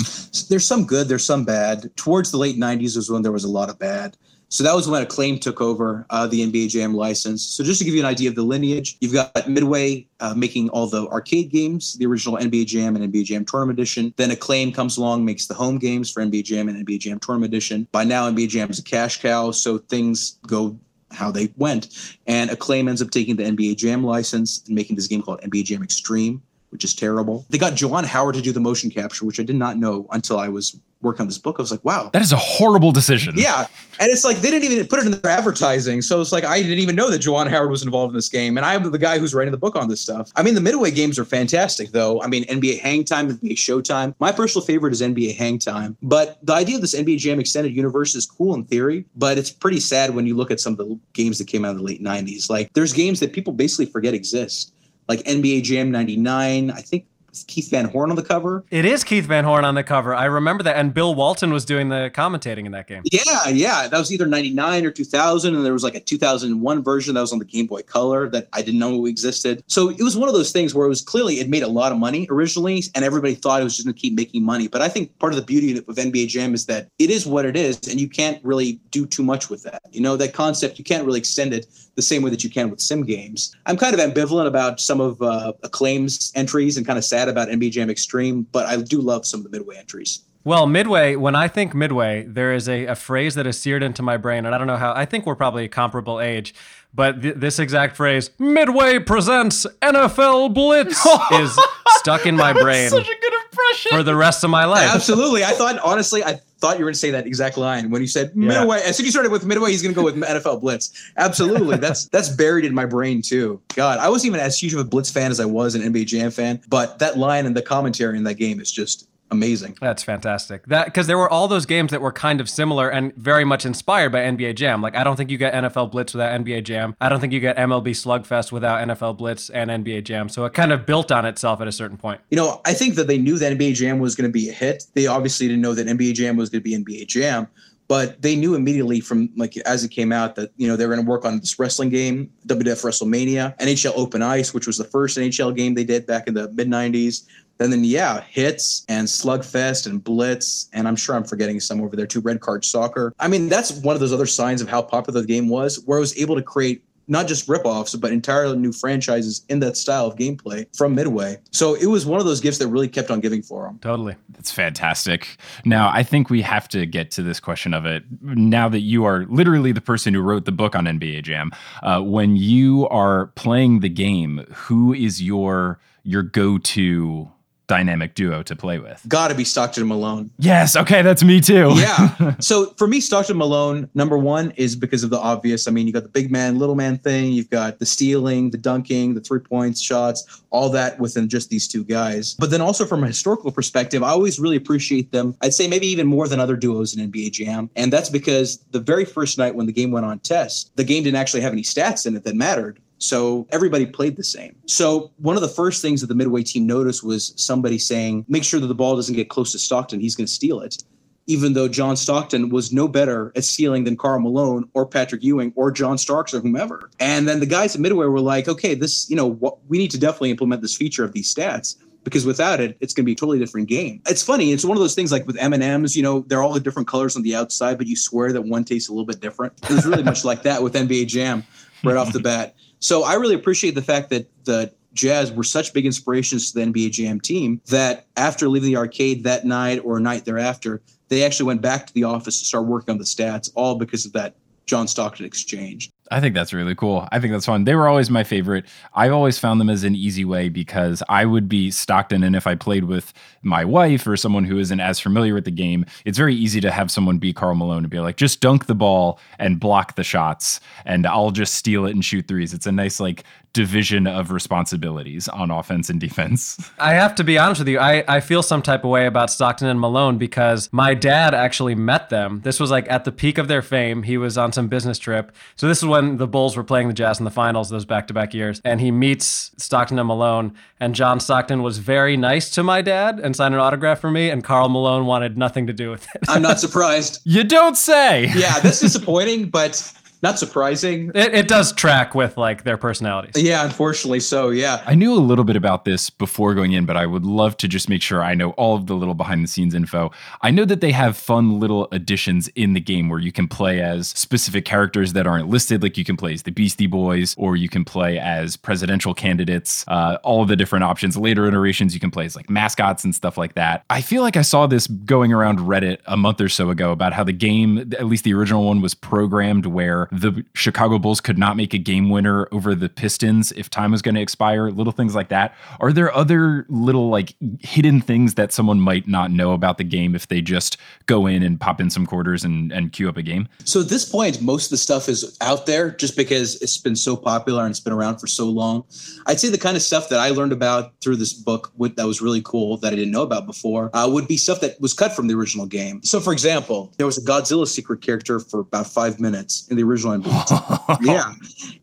There's 0.49 0.65
some 0.65 0.85
good, 0.85 1.07
there's 1.07 1.25
some 1.25 1.45
bad. 1.45 1.89
Towards 1.95 2.31
the 2.31 2.37
late 2.37 2.57
90s 2.57 2.95
was 2.95 3.09
when 3.09 3.23
there 3.23 3.31
was 3.31 3.43
a 3.43 3.49
lot 3.49 3.69
of 3.69 3.79
bad. 3.79 4.17
So 4.55 4.63
that 4.63 4.73
was 4.73 4.87
when 4.87 5.01
Acclaim 5.01 5.37
took 5.37 5.59
over 5.59 6.05
uh, 6.09 6.27
the 6.27 6.49
NBA 6.49 6.69
Jam 6.69 6.93
license. 6.93 7.45
So 7.45 7.61
just 7.61 7.79
to 7.79 7.83
give 7.83 7.93
you 7.93 7.99
an 7.99 8.05
idea 8.05 8.29
of 8.29 8.35
the 8.35 8.43
lineage, 8.43 8.95
you've 9.01 9.11
got 9.11 9.49
Midway 9.49 10.07
uh, 10.21 10.33
making 10.33 10.69
all 10.69 10.87
the 10.87 11.09
arcade 11.09 11.51
games, 11.51 11.95
the 11.95 12.05
original 12.05 12.37
NBA 12.37 12.65
Jam 12.65 12.95
and 12.95 13.13
NBA 13.13 13.25
Jam 13.25 13.43
Tournament 13.43 13.77
Edition. 13.77 14.13
Then 14.15 14.31
Acclaim 14.31 14.71
comes 14.71 14.95
along, 14.95 15.25
makes 15.25 15.47
the 15.47 15.53
home 15.53 15.77
games 15.77 16.09
for 16.09 16.23
NBA 16.23 16.45
Jam 16.45 16.69
and 16.69 16.87
NBA 16.87 16.99
Jam 16.99 17.19
Tournament 17.19 17.53
Edition. 17.53 17.85
By 17.91 18.05
now, 18.05 18.31
NBA 18.31 18.47
Jam 18.47 18.69
is 18.69 18.79
a 18.79 18.83
cash 18.83 19.21
cow, 19.21 19.51
so 19.51 19.77
things 19.77 20.39
go 20.47 20.79
how 21.11 21.31
they 21.31 21.51
went. 21.57 21.89
And 22.25 22.49
Acclaim 22.49 22.87
ends 22.87 23.01
up 23.01 23.11
taking 23.11 23.35
the 23.35 23.43
NBA 23.43 23.75
Jam 23.75 24.05
license 24.05 24.63
and 24.67 24.73
making 24.73 24.95
this 24.95 25.07
game 25.07 25.21
called 25.21 25.41
NBA 25.41 25.65
Jam 25.65 25.83
Extreme 25.83 26.41
which 26.75 26.83
is 26.83 26.93
terrible. 26.93 27.45
They 27.49 27.57
got 27.57 27.71
Juwan 27.71 28.03
Howard 28.03 28.35
to 28.35 28.41
do 28.41 28.51
the 28.51 28.59
motion 28.59 28.89
capture, 28.89 29.23
which 29.23 29.39
I 29.39 29.43
did 29.43 29.55
not 29.55 29.77
know 29.77 30.07
until 30.11 30.37
I 30.37 30.49
was 30.49 30.77
working 31.01 31.21
on 31.21 31.27
this 31.27 31.37
book. 31.37 31.55
I 31.57 31.61
was 31.61 31.71
like, 31.71 31.85
wow. 31.85 32.09
That 32.11 32.21
is 32.21 32.33
a 32.33 32.37
horrible 32.37 32.91
decision. 32.91 33.33
Yeah. 33.37 33.67
And 33.97 34.11
it's 34.11 34.25
like 34.25 34.37
they 34.37 34.51
didn't 34.51 34.69
even 34.69 34.85
put 34.87 34.99
it 34.99 35.05
in 35.05 35.13
their 35.13 35.31
advertising. 35.31 36.01
So 36.01 36.19
it's 36.19 36.33
like 36.33 36.43
I 36.43 36.61
didn't 36.61 36.79
even 36.79 36.97
know 36.97 37.09
that 37.09 37.21
Juwan 37.21 37.49
Howard 37.49 37.69
was 37.69 37.81
involved 37.81 38.11
in 38.11 38.17
this 38.17 38.27
game. 38.27 38.57
And 38.57 38.65
I'm 38.65 38.91
the 38.91 38.97
guy 38.97 39.19
who's 39.19 39.33
writing 39.33 39.53
the 39.53 39.57
book 39.57 39.77
on 39.77 39.87
this 39.87 40.01
stuff. 40.01 40.33
I 40.35 40.43
mean, 40.43 40.53
the 40.53 40.59
midway 40.59 40.91
games 40.91 41.17
are 41.17 41.23
fantastic, 41.23 41.91
though. 41.91 42.21
I 42.21 42.27
mean, 42.27 42.43
NBA 42.45 42.81
Hang 42.81 43.05
Time, 43.05 43.29
NBA 43.29 43.53
Showtime. 43.53 44.13
My 44.19 44.33
personal 44.33 44.65
favorite 44.65 44.91
is 44.91 45.01
NBA 45.01 45.37
Hang 45.37 45.59
Time. 45.59 45.95
But 46.01 46.39
the 46.43 46.53
idea 46.53 46.75
of 46.75 46.81
this 46.81 46.93
NBA 46.93 47.19
Jam 47.19 47.39
extended 47.39 47.73
universe 47.73 48.15
is 48.15 48.25
cool 48.25 48.53
in 48.53 48.65
theory, 48.65 49.05
but 49.15 49.37
it's 49.37 49.51
pretty 49.51 49.79
sad 49.79 50.13
when 50.13 50.27
you 50.27 50.35
look 50.35 50.51
at 50.51 50.59
some 50.59 50.73
of 50.73 50.79
the 50.79 50.99
games 51.13 51.37
that 51.37 51.47
came 51.47 51.63
out 51.63 51.71
in 51.71 51.77
the 51.77 51.83
late 51.83 52.03
90s. 52.03 52.49
Like 52.49 52.73
there's 52.73 52.91
games 52.91 53.21
that 53.21 53.31
people 53.31 53.53
basically 53.53 53.85
forget 53.85 54.13
exist 54.13 54.73
like 55.07 55.19
NBA 55.23 55.63
Jam 55.63 55.91
99. 55.91 56.71
I 56.71 56.81
think 56.81 57.05
Keith 57.43 57.69
Van 57.69 57.85
Horn 57.85 58.09
on 58.09 58.15
the 58.15 58.23
cover. 58.23 58.63
It 58.71 58.85
is 58.85 59.03
Keith 59.03 59.25
Van 59.25 59.43
Horn 59.43 59.65
on 59.65 59.75
the 59.75 59.83
cover. 59.83 60.15
I 60.15 60.25
remember 60.25 60.63
that. 60.63 60.77
And 60.77 60.93
Bill 60.93 61.13
Walton 61.15 61.51
was 61.51 61.65
doing 61.65 61.89
the 61.89 62.09
commentating 62.13 62.65
in 62.65 62.71
that 62.71 62.87
game. 62.87 63.03
Yeah, 63.11 63.49
yeah. 63.49 63.87
That 63.87 63.97
was 63.97 64.11
either 64.11 64.25
99 64.25 64.85
or 64.85 64.91
2000. 64.91 65.55
And 65.55 65.65
there 65.65 65.73
was 65.73 65.83
like 65.83 65.95
a 65.95 65.99
2001 65.99 66.83
version 66.83 67.15
that 67.15 67.21
was 67.21 67.33
on 67.33 67.39
the 67.39 67.45
Game 67.45 67.67
Boy 67.67 67.81
Color 67.81 68.29
that 68.29 68.47
I 68.53 68.61
didn't 68.61 68.79
know 68.79 69.05
existed. 69.05 69.63
So 69.67 69.89
it 69.89 70.01
was 70.01 70.15
one 70.15 70.29
of 70.29 70.35
those 70.35 70.51
things 70.51 70.73
where 70.73 70.85
it 70.85 70.89
was 70.89 71.01
clearly 71.01 71.39
it 71.39 71.49
made 71.49 71.63
a 71.63 71.67
lot 71.67 71.91
of 71.91 71.97
money 71.97 72.27
originally. 72.29 72.83
And 72.95 73.03
everybody 73.03 73.35
thought 73.35 73.61
it 73.61 73.63
was 73.63 73.75
just 73.75 73.85
going 73.85 73.95
to 73.95 73.99
keep 73.99 74.13
making 74.13 74.43
money. 74.43 74.67
But 74.67 74.81
I 74.81 74.87
think 74.87 75.17
part 75.19 75.33
of 75.33 75.37
the 75.37 75.45
beauty 75.45 75.77
of 75.77 75.85
NBA 75.85 76.27
Jam 76.27 76.53
is 76.53 76.65
that 76.67 76.89
it 76.99 77.09
is 77.09 77.25
what 77.25 77.45
it 77.45 77.55
is. 77.55 77.79
And 77.89 77.99
you 77.99 78.07
can't 78.07 78.43
really 78.43 78.79
do 78.91 79.05
too 79.05 79.23
much 79.23 79.49
with 79.49 79.63
that. 79.63 79.81
You 79.91 80.01
know, 80.01 80.15
that 80.17 80.33
concept, 80.33 80.77
you 80.77 80.85
can't 80.85 81.05
really 81.05 81.19
extend 81.19 81.53
it 81.53 81.67
the 81.95 82.01
same 82.01 82.21
way 82.21 82.29
that 82.29 82.43
you 82.43 82.49
can 82.49 82.69
with 82.69 82.79
sim 82.79 83.03
games. 83.03 83.55
I'm 83.65 83.77
kind 83.77 83.97
of 83.97 83.99
ambivalent 83.99 84.47
about 84.47 84.79
some 84.79 84.99
of 84.99 85.21
uh, 85.21 85.53
Acclaim's 85.63 86.31
entries 86.35 86.77
and 86.77 86.85
kind 86.85 86.97
of 86.97 87.05
sad 87.05 87.27
about 87.29 87.47
NBA 87.47 87.71
Jam 87.71 87.89
Extreme, 87.89 88.47
but 88.51 88.65
I 88.65 88.77
do 88.77 89.01
love 89.01 89.25
some 89.25 89.39
of 89.39 89.43
the 89.45 89.57
Midway 89.57 89.77
entries. 89.77 90.21
Well, 90.45 90.67
Midway, 90.67 91.15
when 91.15 91.33
I 91.33 91.47
think 91.47 91.73
Midway, 91.73 92.23
there 92.23 92.53
is 92.53 92.69
a, 92.69 92.85
a 92.85 92.95
phrase 92.95 93.33
that 93.33 93.47
is 93.47 93.59
seared 93.59 93.81
into 93.81 94.03
my 94.03 94.17
brain, 94.17 94.45
and 94.45 94.53
I 94.53 94.59
don't 94.59 94.67
know 94.67 94.77
how, 94.77 94.93
I 94.93 95.05
think 95.05 95.25
we're 95.25 95.35
probably 95.35 95.65
a 95.65 95.67
comparable 95.67 96.21
age, 96.21 96.53
but 96.93 97.23
th- 97.23 97.35
this 97.37 97.57
exact 97.57 97.95
phrase, 97.95 98.29
Midway 98.37 98.99
presents 98.99 99.65
NFL 99.81 100.53
Blitz, 100.53 101.03
is 101.31 101.57
stuck 101.97 102.27
in 102.27 102.35
my 102.35 102.53
brain. 102.53 102.89
such 102.89 103.09
a 103.09 103.19
good 103.19 103.33
impression. 103.65 103.91
For 103.97 104.03
the 104.03 104.15
rest 104.15 104.43
of 104.43 104.49
my 104.49 104.65
life. 104.65 104.89
Absolutely. 104.93 105.43
I 105.43 105.51
thought, 105.51 105.79
honestly, 105.79 106.23
I 106.23 106.39
thought 106.59 106.77
you 106.77 106.85
were 106.85 106.89
going 106.89 106.93
to 106.93 106.99
say 106.99 107.11
that 107.11 107.27
exact 107.27 107.57
line 107.57 107.89
when 107.89 108.01
you 108.01 108.07
said 108.07 108.31
yeah. 108.35 108.59
Midway. 108.59 108.77
As 108.77 108.97
soon 108.97 109.03
as 109.03 109.07
you 109.07 109.11
started 109.11 109.31
with 109.31 109.45
Midway, 109.45 109.71
he's 109.71 109.81
going 109.81 109.93
to 109.93 109.99
go 109.99 110.03
with 110.03 110.15
NFL 110.15 110.61
Blitz. 110.61 111.11
Absolutely. 111.17 111.77
that's 111.77 112.05
that's 112.09 112.29
buried 112.29 112.65
in 112.65 112.73
my 112.73 112.85
brain 112.85 113.21
too. 113.21 113.61
God, 113.75 113.99
I 113.99 114.09
wasn't 114.09 114.27
even 114.27 114.39
as 114.39 114.59
huge 114.59 114.73
of 114.73 114.79
a 114.79 114.83
Blitz 114.83 115.11
fan 115.11 115.31
as 115.31 115.39
I 115.39 115.45
was 115.45 115.75
an 115.75 115.81
NBA 115.81 116.07
Jam 116.07 116.31
fan, 116.31 116.61
but 116.67 116.99
that 116.99 117.17
line 117.17 117.45
and 117.45 117.55
the 117.55 117.61
commentary 117.61 118.17
in 118.17 118.23
that 118.23 118.35
game 118.35 118.59
is 118.59 118.71
just 118.71 119.07
amazing. 119.31 119.77
That's 119.81 120.03
fantastic. 120.03 120.65
That 120.67 120.85
because 120.85 121.07
there 121.07 121.17
were 121.17 121.29
all 121.29 121.47
those 121.47 121.65
games 121.65 121.91
that 121.91 122.01
were 122.01 122.11
kind 122.11 122.39
of 122.39 122.49
similar 122.49 122.89
and 122.89 123.13
very 123.15 123.43
much 123.43 123.65
inspired 123.65 124.11
by 124.11 124.19
NBA 124.19 124.55
Jam. 124.55 124.81
Like 124.81 124.95
I 124.95 125.03
don't 125.03 125.15
think 125.15 125.29
you 125.29 125.37
get 125.37 125.53
NFL 125.53 125.91
Blitz 125.91 126.13
without 126.13 126.39
NBA 126.41 126.63
Jam. 126.63 126.95
I 127.01 127.09
don't 127.09 127.19
think 127.19 127.33
you 127.33 127.39
get 127.39 127.57
MLB 127.57 127.89
Slugfest 127.89 128.51
without 128.51 128.87
NFL 128.87 129.17
Blitz 129.17 129.49
and 129.49 129.69
NBA 129.69 130.03
Jam. 130.03 130.29
So 130.29 130.45
it 130.45 130.53
kind 130.53 130.71
of 130.71 130.85
built 130.85 131.11
on 131.11 131.25
itself 131.25 131.61
at 131.61 131.67
a 131.67 131.71
certain 131.71 131.97
point. 131.97 132.21
You 132.29 132.37
know, 132.37 132.61
I 132.65 132.73
think 132.73 132.95
that 132.95 133.07
they 133.07 133.17
knew 133.17 133.37
that 133.39 133.57
NBA 133.57 133.75
Jam 133.75 133.99
was 133.99 134.15
going 134.15 134.29
to 134.29 134.33
be 134.33 134.49
a 134.49 134.53
hit. 134.53 134.85
They 134.93 135.07
obviously 135.07 135.47
didn't 135.47 135.61
know 135.61 135.73
that 135.73 135.87
NBA 135.87 136.13
Jam 136.13 136.37
was 136.37 136.49
going 136.49 136.63
to 136.63 136.63
be 136.63 136.77
NBA 136.77 137.07
Jam. 137.07 137.47
But 137.87 138.19
they 138.23 138.35
knew 138.35 138.55
immediately 138.55 138.99
from 138.99 139.29
like 139.35 139.55
as 139.57 139.83
it 139.83 139.91
came 139.91 140.11
out 140.11 140.35
that 140.35 140.51
you 140.57 140.67
know 140.67 140.75
they 140.75 140.87
were 140.87 140.95
going 140.95 141.05
to 141.05 141.09
work 141.09 141.23
on 141.23 141.39
this 141.39 141.59
wrestling 141.59 141.89
game, 141.89 142.31
WWF 142.47 142.83
WrestleMania, 142.83 143.55
NHL 143.59 143.93
Open 143.95 144.23
Ice, 144.23 144.55
which 144.55 144.65
was 144.65 144.77
the 144.77 144.83
first 144.83 145.17
NHL 145.17 145.55
game 145.55 145.75
they 145.75 145.83
did 145.83 146.07
back 146.07 146.27
in 146.27 146.33
the 146.33 146.49
mid 146.51 146.67
'90s. 146.67 147.27
And 147.59 147.71
then 147.71 147.83
yeah, 147.83 148.21
Hitz 148.21 148.85
and 148.89 149.07
slugfest 149.07 149.85
and 149.85 150.03
blitz, 150.03 150.69
and 150.73 150.87
I'm 150.87 150.95
sure 150.95 151.15
I'm 151.15 151.23
forgetting 151.23 151.59
some 151.59 151.81
over 151.81 151.95
there 151.95 152.07
too. 152.07 152.19
Red 152.19 152.41
card 152.41 152.65
soccer. 152.65 153.13
I 153.19 153.27
mean, 153.27 153.49
that's 153.49 153.71
one 153.71 153.95
of 153.95 153.99
those 153.99 154.13
other 154.13 154.25
signs 154.25 154.61
of 154.61 154.69
how 154.69 154.81
popular 154.81 155.21
the 155.21 155.27
game 155.27 155.47
was, 155.49 155.81
where 155.85 155.97
I 155.97 156.01
was 156.01 156.17
able 156.17 156.35
to 156.35 156.41
create 156.41 156.83
not 157.07 157.27
just 157.27 157.47
ripoffs, 157.47 157.99
but 157.99 158.11
entirely 158.11 158.57
new 158.57 158.71
franchises 158.71 159.45
in 159.49 159.59
that 159.59 159.77
style 159.77 160.07
of 160.07 160.15
gameplay 160.15 160.65
from 160.75 160.95
Midway. 160.95 161.37
So 161.51 161.75
it 161.75 161.87
was 161.87 162.05
one 162.05 162.19
of 162.19 162.25
those 162.25 162.41
gifts 162.41 162.57
that 162.59 162.67
really 162.67 162.87
kept 162.87 163.11
on 163.11 163.19
giving 163.19 163.41
for 163.41 163.65
them. 163.65 163.79
Totally. 163.79 164.15
That's 164.29 164.51
fantastic. 164.51 165.37
Now, 165.63 165.91
I 165.93 166.03
think 166.03 166.29
we 166.29 166.41
have 166.41 166.67
to 166.69 166.85
get 166.85 167.11
to 167.11 167.23
this 167.23 167.39
question 167.39 167.73
of 167.73 167.85
it. 167.85 168.03
Now 168.21 168.69
that 168.69 168.81
you 168.81 169.05
are 169.05 169.25
literally 169.25 169.71
the 169.71 169.81
person 169.81 170.13
who 170.13 170.21
wrote 170.21 170.45
the 170.45 170.51
book 170.51 170.75
on 170.75 170.85
NBA 170.85 171.23
Jam, 171.23 171.51
uh, 171.83 172.01
when 172.01 172.35
you 172.35 172.87
are 172.89 173.27
playing 173.35 173.81
the 173.81 173.89
game, 173.89 174.45
who 174.53 174.93
is 174.93 175.21
your 175.21 175.79
your 176.07 176.21
go-to 176.21 177.31
dynamic 177.67 178.15
duo 178.15 178.43
to 178.43 178.55
play 178.55 178.79
with. 178.79 179.03
Got 179.07 179.29
to 179.29 179.35
be 179.35 179.43
Stockton 179.43 179.81
and 179.81 179.89
Malone. 179.89 180.29
Yes, 180.37 180.75
okay, 180.75 181.01
that's 181.01 181.23
me 181.23 181.41
too. 181.41 181.71
Yeah. 181.75 182.35
so 182.39 182.67
for 182.77 182.87
me, 182.87 182.99
Stockton 182.99 183.37
Malone, 183.37 183.89
number 183.93 184.17
one 184.17 184.51
is 184.51 184.75
because 184.75 185.03
of 185.03 185.09
the 185.09 185.19
obvious. 185.19 185.67
I 185.67 185.71
mean, 185.71 185.87
you 185.87 185.93
got 185.93 186.03
the 186.03 186.09
big 186.09 186.31
man, 186.31 186.59
little 186.59 186.75
man 186.75 186.97
thing. 186.97 187.31
You've 187.31 187.49
got 187.49 187.79
the 187.79 187.85
stealing, 187.85 188.51
the 188.51 188.57
dunking, 188.57 189.13
the 189.13 189.21
three 189.21 189.39
points, 189.39 189.81
shots, 189.81 190.43
all 190.49 190.69
that 190.69 190.99
within 190.99 191.27
just 191.27 191.49
these 191.49 191.67
two 191.67 191.83
guys. 191.83 192.35
But 192.35 192.49
then 192.51 192.61
also 192.61 192.85
from 192.85 193.03
a 193.03 193.07
historical 193.07 193.51
perspective, 193.51 194.03
I 194.03 194.09
always 194.09 194.39
really 194.39 194.57
appreciate 194.57 195.11
them. 195.11 195.35
I'd 195.41 195.53
say 195.53 195.67
maybe 195.67 195.87
even 195.87 196.07
more 196.07 196.27
than 196.27 196.39
other 196.39 196.55
duos 196.55 196.95
in 196.95 197.11
NBA 197.11 197.31
Jam. 197.31 197.69
And 197.75 197.91
that's 197.91 198.09
because 198.09 198.57
the 198.71 198.79
very 198.79 199.05
first 199.05 199.37
night 199.37 199.55
when 199.55 199.65
the 199.65 199.73
game 199.73 199.91
went 199.91 200.05
on 200.05 200.19
test, 200.19 200.71
the 200.75 200.83
game 200.83 201.03
didn't 201.03 201.17
actually 201.17 201.41
have 201.41 201.53
any 201.53 201.63
stats 201.63 202.05
in 202.05 202.15
it 202.15 202.23
that 202.23 202.35
mattered. 202.35 202.79
So 202.97 203.47
everybody 203.51 203.85
played 203.85 204.15
the 204.15 204.23
same. 204.23 204.55
So 204.65 205.11
one 205.17 205.35
of 205.35 205.41
the 205.41 205.47
first 205.47 205.81
things 205.81 206.01
that 206.01 206.07
the 206.07 206.15
Midway 206.15 206.43
team 206.43 206.65
noticed 206.65 207.03
was 207.03 207.33
somebody 207.35 207.77
saying, 207.77 208.25
make 208.27 208.43
sure 208.43 208.59
that 208.59 208.67
the 208.67 208.75
ball 208.75 208.95
doesn't 208.95 209.15
get 209.15 209.29
close 209.29 209.51
to 209.51 209.59
Stockton. 209.59 209.99
He's 209.99 210.15
going 210.15 210.27
to 210.27 210.31
steal 210.31 210.61
it. 210.61 210.83
Even 211.27 211.53
though 211.53 211.67
John 211.67 211.97
Stockton 211.97 212.49
was 212.49 212.71
no 212.71 212.87
better 212.87 213.31
at 213.35 213.43
stealing 213.43 213.83
than 213.83 213.97
Karl 213.97 214.19
Malone 214.19 214.69
or 214.75 214.85
Patrick 214.85 215.23
Ewing 215.23 215.51
or 215.55 215.71
John 215.71 215.97
Starks 215.97 216.35
or 216.35 216.39
whomever. 216.39 216.91
And 216.99 217.27
then 217.27 217.39
the 217.39 217.47
guys 217.47 217.73
at 217.73 217.81
Midway 217.81 218.05
were 218.05 218.19
like, 218.19 218.47
okay, 218.47 218.75
this, 218.75 219.09
you 219.09 219.15
know, 219.15 219.25
what, 219.25 219.57
we 219.67 219.79
need 219.79 219.89
to 219.91 219.99
definitely 219.99 220.29
implement 220.29 220.61
this 220.61 220.77
feature 220.77 221.03
of 221.03 221.13
these 221.13 221.33
stats 221.33 221.77
because 222.05 222.25
without 222.25 222.61
it, 222.61 222.77
it's 222.79 222.93
going 222.93 223.03
to 223.03 223.07
be 223.07 223.13
a 223.13 223.15
totally 223.15 223.39
different 223.39 223.67
game. 223.67 224.01
It's 224.07 224.23
funny. 224.23 224.53
It's 224.53 224.63
one 224.63 224.77
of 224.77 224.81
those 224.81 224.93
things 224.93 225.11
like 225.11 225.25
with 225.25 225.35
M 225.37 225.51
and 225.51 225.63
M's. 225.63 225.97
You 225.97 226.03
know, 226.03 226.23
they're 226.27 226.43
all 226.43 226.53
the 226.53 226.59
different 226.59 226.87
colors 226.87 227.15
on 227.17 227.23
the 227.23 227.35
outside, 227.35 227.79
but 227.79 227.87
you 227.87 227.97
swear 227.97 228.31
that 228.31 228.43
one 228.43 228.63
tastes 228.63 228.87
a 228.87 228.93
little 228.93 229.07
bit 229.07 229.19
different. 229.19 229.53
It 229.63 229.71
was 229.71 229.85
really 229.85 230.03
much 230.03 230.23
like 230.23 230.43
that 230.43 230.61
with 230.61 230.75
NBA 230.75 231.07
Jam 231.07 231.43
right 231.83 231.97
off 231.97 232.13
the 232.13 232.19
bat. 232.19 232.55
So 232.79 233.03
I 233.03 233.15
really 233.15 233.35
appreciate 233.35 233.75
the 233.75 233.81
fact 233.81 234.09
that 234.09 234.29
the 234.45 234.71
Jazz 234.93 235.31
were 235.31 235.43
such 235.43 235.73
big 235.73 235.85
inspirations 235.85 236.51
to 236.51 236.59
the 236.59 236.65
NBA 236.65 236.91
Jam 236.91 237.19
team 237.19 237.61
that 237.67 238.07
after 238.15 238.47
leaving 238.47 238.69
the 238.69 238.77
arcade 238.77 239.23
that 239.25 239.45
night 239.45 239.81
or 239.83 239.97
a 239.97 240.01
night 240.01 240.25
thereafter, 240.25 240.81
they 241.09 241.23
actually 241.23 241.47
went 241.47 241.61
back 241.61 241.85
to 241.87 241.93
the 241.93 242.05
office 242.05 242.39
to 242.39 242.45
start 242.45 242.65
working 242.65 242.91
on 242.93 242.97
the 242.97 243.03
stats, 243.03 243.51
all 243.55 243.75
because 243.75 244.05
of 244.05 244.13
that 244.13 244.35
John 244.65 244.87
Stockton 244.87 245.25
exchange. 245.25 245.91
I 246.11 246.21
think 246.21 246.35
that's 246.35 246.53
really 246.53 246.75
cool. 246.75 247.07
I 247.11 247.19
think 247.19 247.33
that's 247.33 247.47
fun. 247.47 247.63
They 247.63 247.73
were 247.73 247.87
always 247.87 248.11
my 248.11 248.23
favorite. 248.23 248.65
I've 248.93 249.11
always 249.11 249.39
found 249.39 249.59
them 249.59 249.71
as 249.71 249.83
an 249.83 249.95
easy 249.95 250.23
way 250.23 250.49
because 250.49 251.01
I 251.09 251.25
would 251.25 251.49
be 251.49 251.71
Stockton, 251.71 252.23
and 252.23 252.35
if 252.35 252.45
I 252.45 252.53
played 252.53 252.83
with 252.83 253.11
my 253.41 253.65
wife 253.65 254.05
or 254.05 254.15
someone 254.15 254.43
who 254.43 254.59
isn't 254.59 254.79
as 254.79 254.99
familiar 254.99 255.33
with 255.33 255.45
the 255.45 255.51
game, 255.51 255.83
it's 256.05 256.17
very 256.17 256.35
easy 256.35 256.61
to 256.61 256.71
have 256.71 256.91
someone 256.91 257.17
be 257.17 257.33
Karl 257.33 257.55
Malone 257.55 257.79
and 257.79 257.89
be 257.89 257.99
like, 257.99 258.17
just 258.17 258.39
dunk 258.39 258.67
the 258.67 258.75
ball 258.75 259.19
and 259.39 259.59
block 259.59 259.95
the 259.95 260.03
shots, 260.03 260.59
and 260.85 261.07
I'll 261.07 261.31
just 261.31 261.55
steal 261.55 261.87
it 261.87 261.95
and 261.95 262.05
shoot 262.05 262.27
threes. 262.27 262.53
It's 262.53 262.67
a 262.67 262.71
nice 262.71 262.99
like 262.99 263.23
division 263.55 264.05
of 264.05 264.31
responsibilities 264.31 265.29
on 265.29 265.49
offense 265.49 265.89
and 265.89 265.97
defense. 265.99 266.57
I 266.77 266.91
have 266.91 267.15
to 267.15 267.23
be 267.23 267.37
honest 267.37 267.59
with 267.59 267.69
you. 267.69 267.79
I, 267.79 268.03
I 268.05 268.19
feel 268.19 268.43
some 268.43 268.61
type 268.61 268.83
of 268.83 268.89
way 268.89 269.05
about 269.05 269.31
Stockton 269.31 269.69
and 269.69 269.79
Malone 269.79 270.17
because 270.17 270.67
my 270.73 270.93
dad 270.93 271.33
actually 271.33 271.73
met 271.73 272.09
them. 272.09 272.41
This 272.43 272.59
was 272.59 272.69
like 272.69 272.85
at 272.91 273.05
the 273.05 273.13
peak 273.13 273.37
of 273.37 273.47
their 273.47 273.61
fame. 273.61 274.03
He 274.03 274.17
was 274.17 274.37
on 274.37 274.51
some 274.51 274.67
business 274.67 274.99
trip. 274.99 275.31
So 275.55 275.69
this 275.69 275.77
is 275.77 275.85
when 275.85 276.17
the 276.17 276.27
Bulls 276.27 276.57
were 276.57 276.65
playing 276.65 276.89
the 276.89 276.93
Jazz 276.93 277.17
in 277.17 277.23
the 277.23 277.31
finals 277.31 277.69
those 277.69 277.85
back 277.85 278.07
to 278.07 278.13
back 278.13 278.33
years. 278.33 278.61
And 278.65 278.81
he 278.81 278.91
meets 278.91 279.51
Stockton 279.57 279.97
and 279.99 280.07
Malone. 280.07 280.53
And 280.81 280.93
John 280.93 281.21
Stockton 281.21 281.63
was 281.63 281.77
very 281.77 282.17
nice 282.17 282.49
to 282.51 282.63
my 282.63 282.81
dad 282.81 283.21
and 283.21 283.37
signed 283.37 283.53
an 283.53 283.61
autograph 283.61 284.01
for 284.01 284.11
me. 284.11 284.29
And 284.29 284.43
Karl 284.43 284.67
Malone 284.67 285.05
wanted 285.05 285.37
nothing 285.37 285.65
to 285.67 285.73
do 285.73 285.91
with 285.91 286.05
it. 286.13 286.23
I'm 286.27 286.41
not 286.41 286.59
surprised. 286.65 287.21
You 287.23 287.45
don't 287.45 287.77
say. 287.77 288.25
yeah, 288.35 288.59
that's 288.59 288.81
disappointing, 288.81 289.47
but 289.47 289.93
not 290.25 290.39
surprising. 290.39 291.11
It, 291.13 291.35
it 291.35 291.47
does 291.47 291.71
track 291.71 292.15
with 292.15 292.35
like 292.35 292.63
their 292.63 292.77
personalities. 292.77 293.41
Yeah, 293.41 293.63
unfortunately 293.63 294.19
so. 294.19 294.49
Yeah. 294.49 294.81
I 294.85 294.95
knew 294.95 295.13
a 295.13 295.21
little 295.21 295.45
bit 295.45 295.55
about 295.55 295.85
this 295.85 296.09
before 296.09 296.55
going 296.55 296.71
in, 296.71 296.87
but 296.87 296.97
I 296.97 297.05
would 297.05 297.25
love 297.25 297.57
to 297.57 297.67
just 297.67 297.89
make 297.89 298.01
sure 298.01 298.23
I 298.23 298.33
know 298.33 298.49
all 298.51 298.75
of 298.75 298.87
the 298.87 298.95
little 298.95 299.13
behind 299.13 299.43
the 299.43 299.47
scenes 299.47 299.75
info. 299.75 300.11
I 300.41 300.49
know 300.49 300.65
that 300.65 300.81
they 300.81 300.91
have 300.93 301.15
fun 301.15 301.59
little 301.59 301.87
additions 301.91 302.47
in 302.55 302.73
the 302.73 302.79
game 302.79 303.07
where 303.07 303.19
you 303.19 303.31
can 303.31 303.47
play 303.47 303.81
as 303.81 304.07
specific 304.09 304.65
characters 304.65 305.13
that 305.13 305.27
aren't 305.27 305.47
listed, 305.47 305.83
like 305.83 305.95
you 305.95 306.03
can 306.03 306.17
play 306.17 306.33
as 306.33 306.41
the 306.41 306.51
Beastie 306.51 306.87
Boys, 306.87 307.35
or 307.37 307.55
you 307.55 307.69
can 307.69 307.85
play 307.85 308.17
as 308.17 308.57
presidential 308.57 309.13
candidates, 309.13 309.85
uh, 309.87 310.17
all 310.23 310.41
of 310.41 310.47
the 310.47 310.55
different 310.55 310.85
options. 310.85 311.15
Later 311.15 311.45
iterations, 311.45 311.93
you 311.93 311.99
can 311.99 312.09
play 312.09 312.25
as 312.25 312.35
like 312.35 312.49
mascots 312.49 313.03
and 313.03 313.13
stuff 313.13 313.37
like 313.37 313.53
that. 313.53 313.85
I 313.91 314.01
feel 314.01 314.23
like 314.23 314.37
I 314.37 314.41
saw 314.41 314.65
this 314.65 314.87
going 314.87 315.31
around 315.31 315.59
Reddit 315.59 315.99
a 316.07 316.17
month 316.17 316.41
or 316.41 316.49
so 316.49 316.71
ago 316.71 316.91
about 316.91 317.13
how 317.13 317.23
the 317.23 317.31
game, 317.31 317.77
at 317.77 318.07
least 318.07 318.23
the 318.23 318.33
original 318.33 318.65
one, 318.65 318.81
was 318.81 318.95
programmed 318.95 319.67
where 319.67 320.07
the 320.21 320.45
Chicago 320.53 320.99
Bulls 320.99 321.21
could 321.21 321.37
not 321.37 321.57
make 321.57 321.73
a 321.73 321.77
game 321.77 322.09
winner 322.09 322.47
over 322.51 322.75
the 322.75 322.89
Pistons 322.89 323.51
if 323.53 323.69
time 323.69 323.91
was 323.91 324.01
going 324.01 324.15
to 324.15 324.21
expire, 324.21 324.69
little 324.69 324.93
things 324.93 325.15
like 325.15 325.29
that. 325.29 325.55
Are 325.79 325.91
there 325.91 326.13
other 326.13 326.65
little 326.69 327.09
like 327.09 327.35
hidden 327.61 328.01
things 328.01 328.35
that 328.35 328.51
someone 328.51 328.79
might 328.79 329.07
not 329.07 329.31
know 329.31 329.53
about 329.53 329.77
the 329.77 329.83
game 329.83 330.15
if 330.15 330.27
they 330.27 330.41
just 330.41 330.77
go 331.05 331.27
in 331.27 331.43
and 331.43 331.59
pop 331.59 331.81
in 331.81 331.89
some 331.89 332.05
quarters 332.05 332.43
and, 332.43 332.71
and 332.71 332.91
queue 332.91 333.09
up 333.09 333.17
a 333.17 333.21
game? 333.21 333.47
So 333.63 333.81
at 333.81 333.89
this 333.89 334.07
point, 334.07 334.41
most 334.41 334.65
of 334.65 334.69
the 334.71 334.77
stuff 334.77 335.09
is 335.09 335.37
out 335.41 335.65
there 335.65 335.91
just 335.91 336.15
because 336.15 336.61
it's 336.61 336.77
been 336.77 336.95
so 336.95 337.15
popular 337.15 337.63
and 337.63 337.71
it's 337.71 337.79
been 337.79 337.93
around 337.93 338.19
for 338.19 338.27
so 338.27 338.45
long. 338.45 338.83
I'd 339.25 339.39
say 339.39 339.49
the 339.49 339.57
kind 339.57 339.75
of 339.75 339.83
stuff 339.83 340.09
that 340.09 340.19
I 340.19 340.29
learned 340.29 340.53
about 340.53 340.93
through 341.01 341.17
this 341.17 341.33
book 341.33 341.71
that 341.79 342.05
was 342.05 342.21
really 342.21 342.41
cool 342.41 342.77
that 342.77 342.93
I 342.93 342.95
didn't 342.95 343.11
know 343.11 343.23
about 343.23 343.45
before 343.45 343.89
uh, 343.93 344.09
would 344.09 344.27
be 344.27 344.37
stuff 344.37 344.61
that 344.61 344.79
was 344.79 344.93
cut 344.93 345.15
from 345.15 345.27
the 345.27 345.35
original 345.35 345.65
game. 345.65 346.03
So, 346.03 346.19
for 346.19 346.33
example, 346.33 346.93
there 346.97 347.05
was 347.05 347.17
a 347.17 347.21
Godzilla 347.21 347.67
secret 347.67 348.01
character 348.01 348.39
for 348.39 348.61
about 348.61 348.87
five 348.87 349.19
minutes 349.19 349.67
in 349.69 349.77
the 349.77 349.83
original 349.83 349.94
Yeah. 351.01 351.33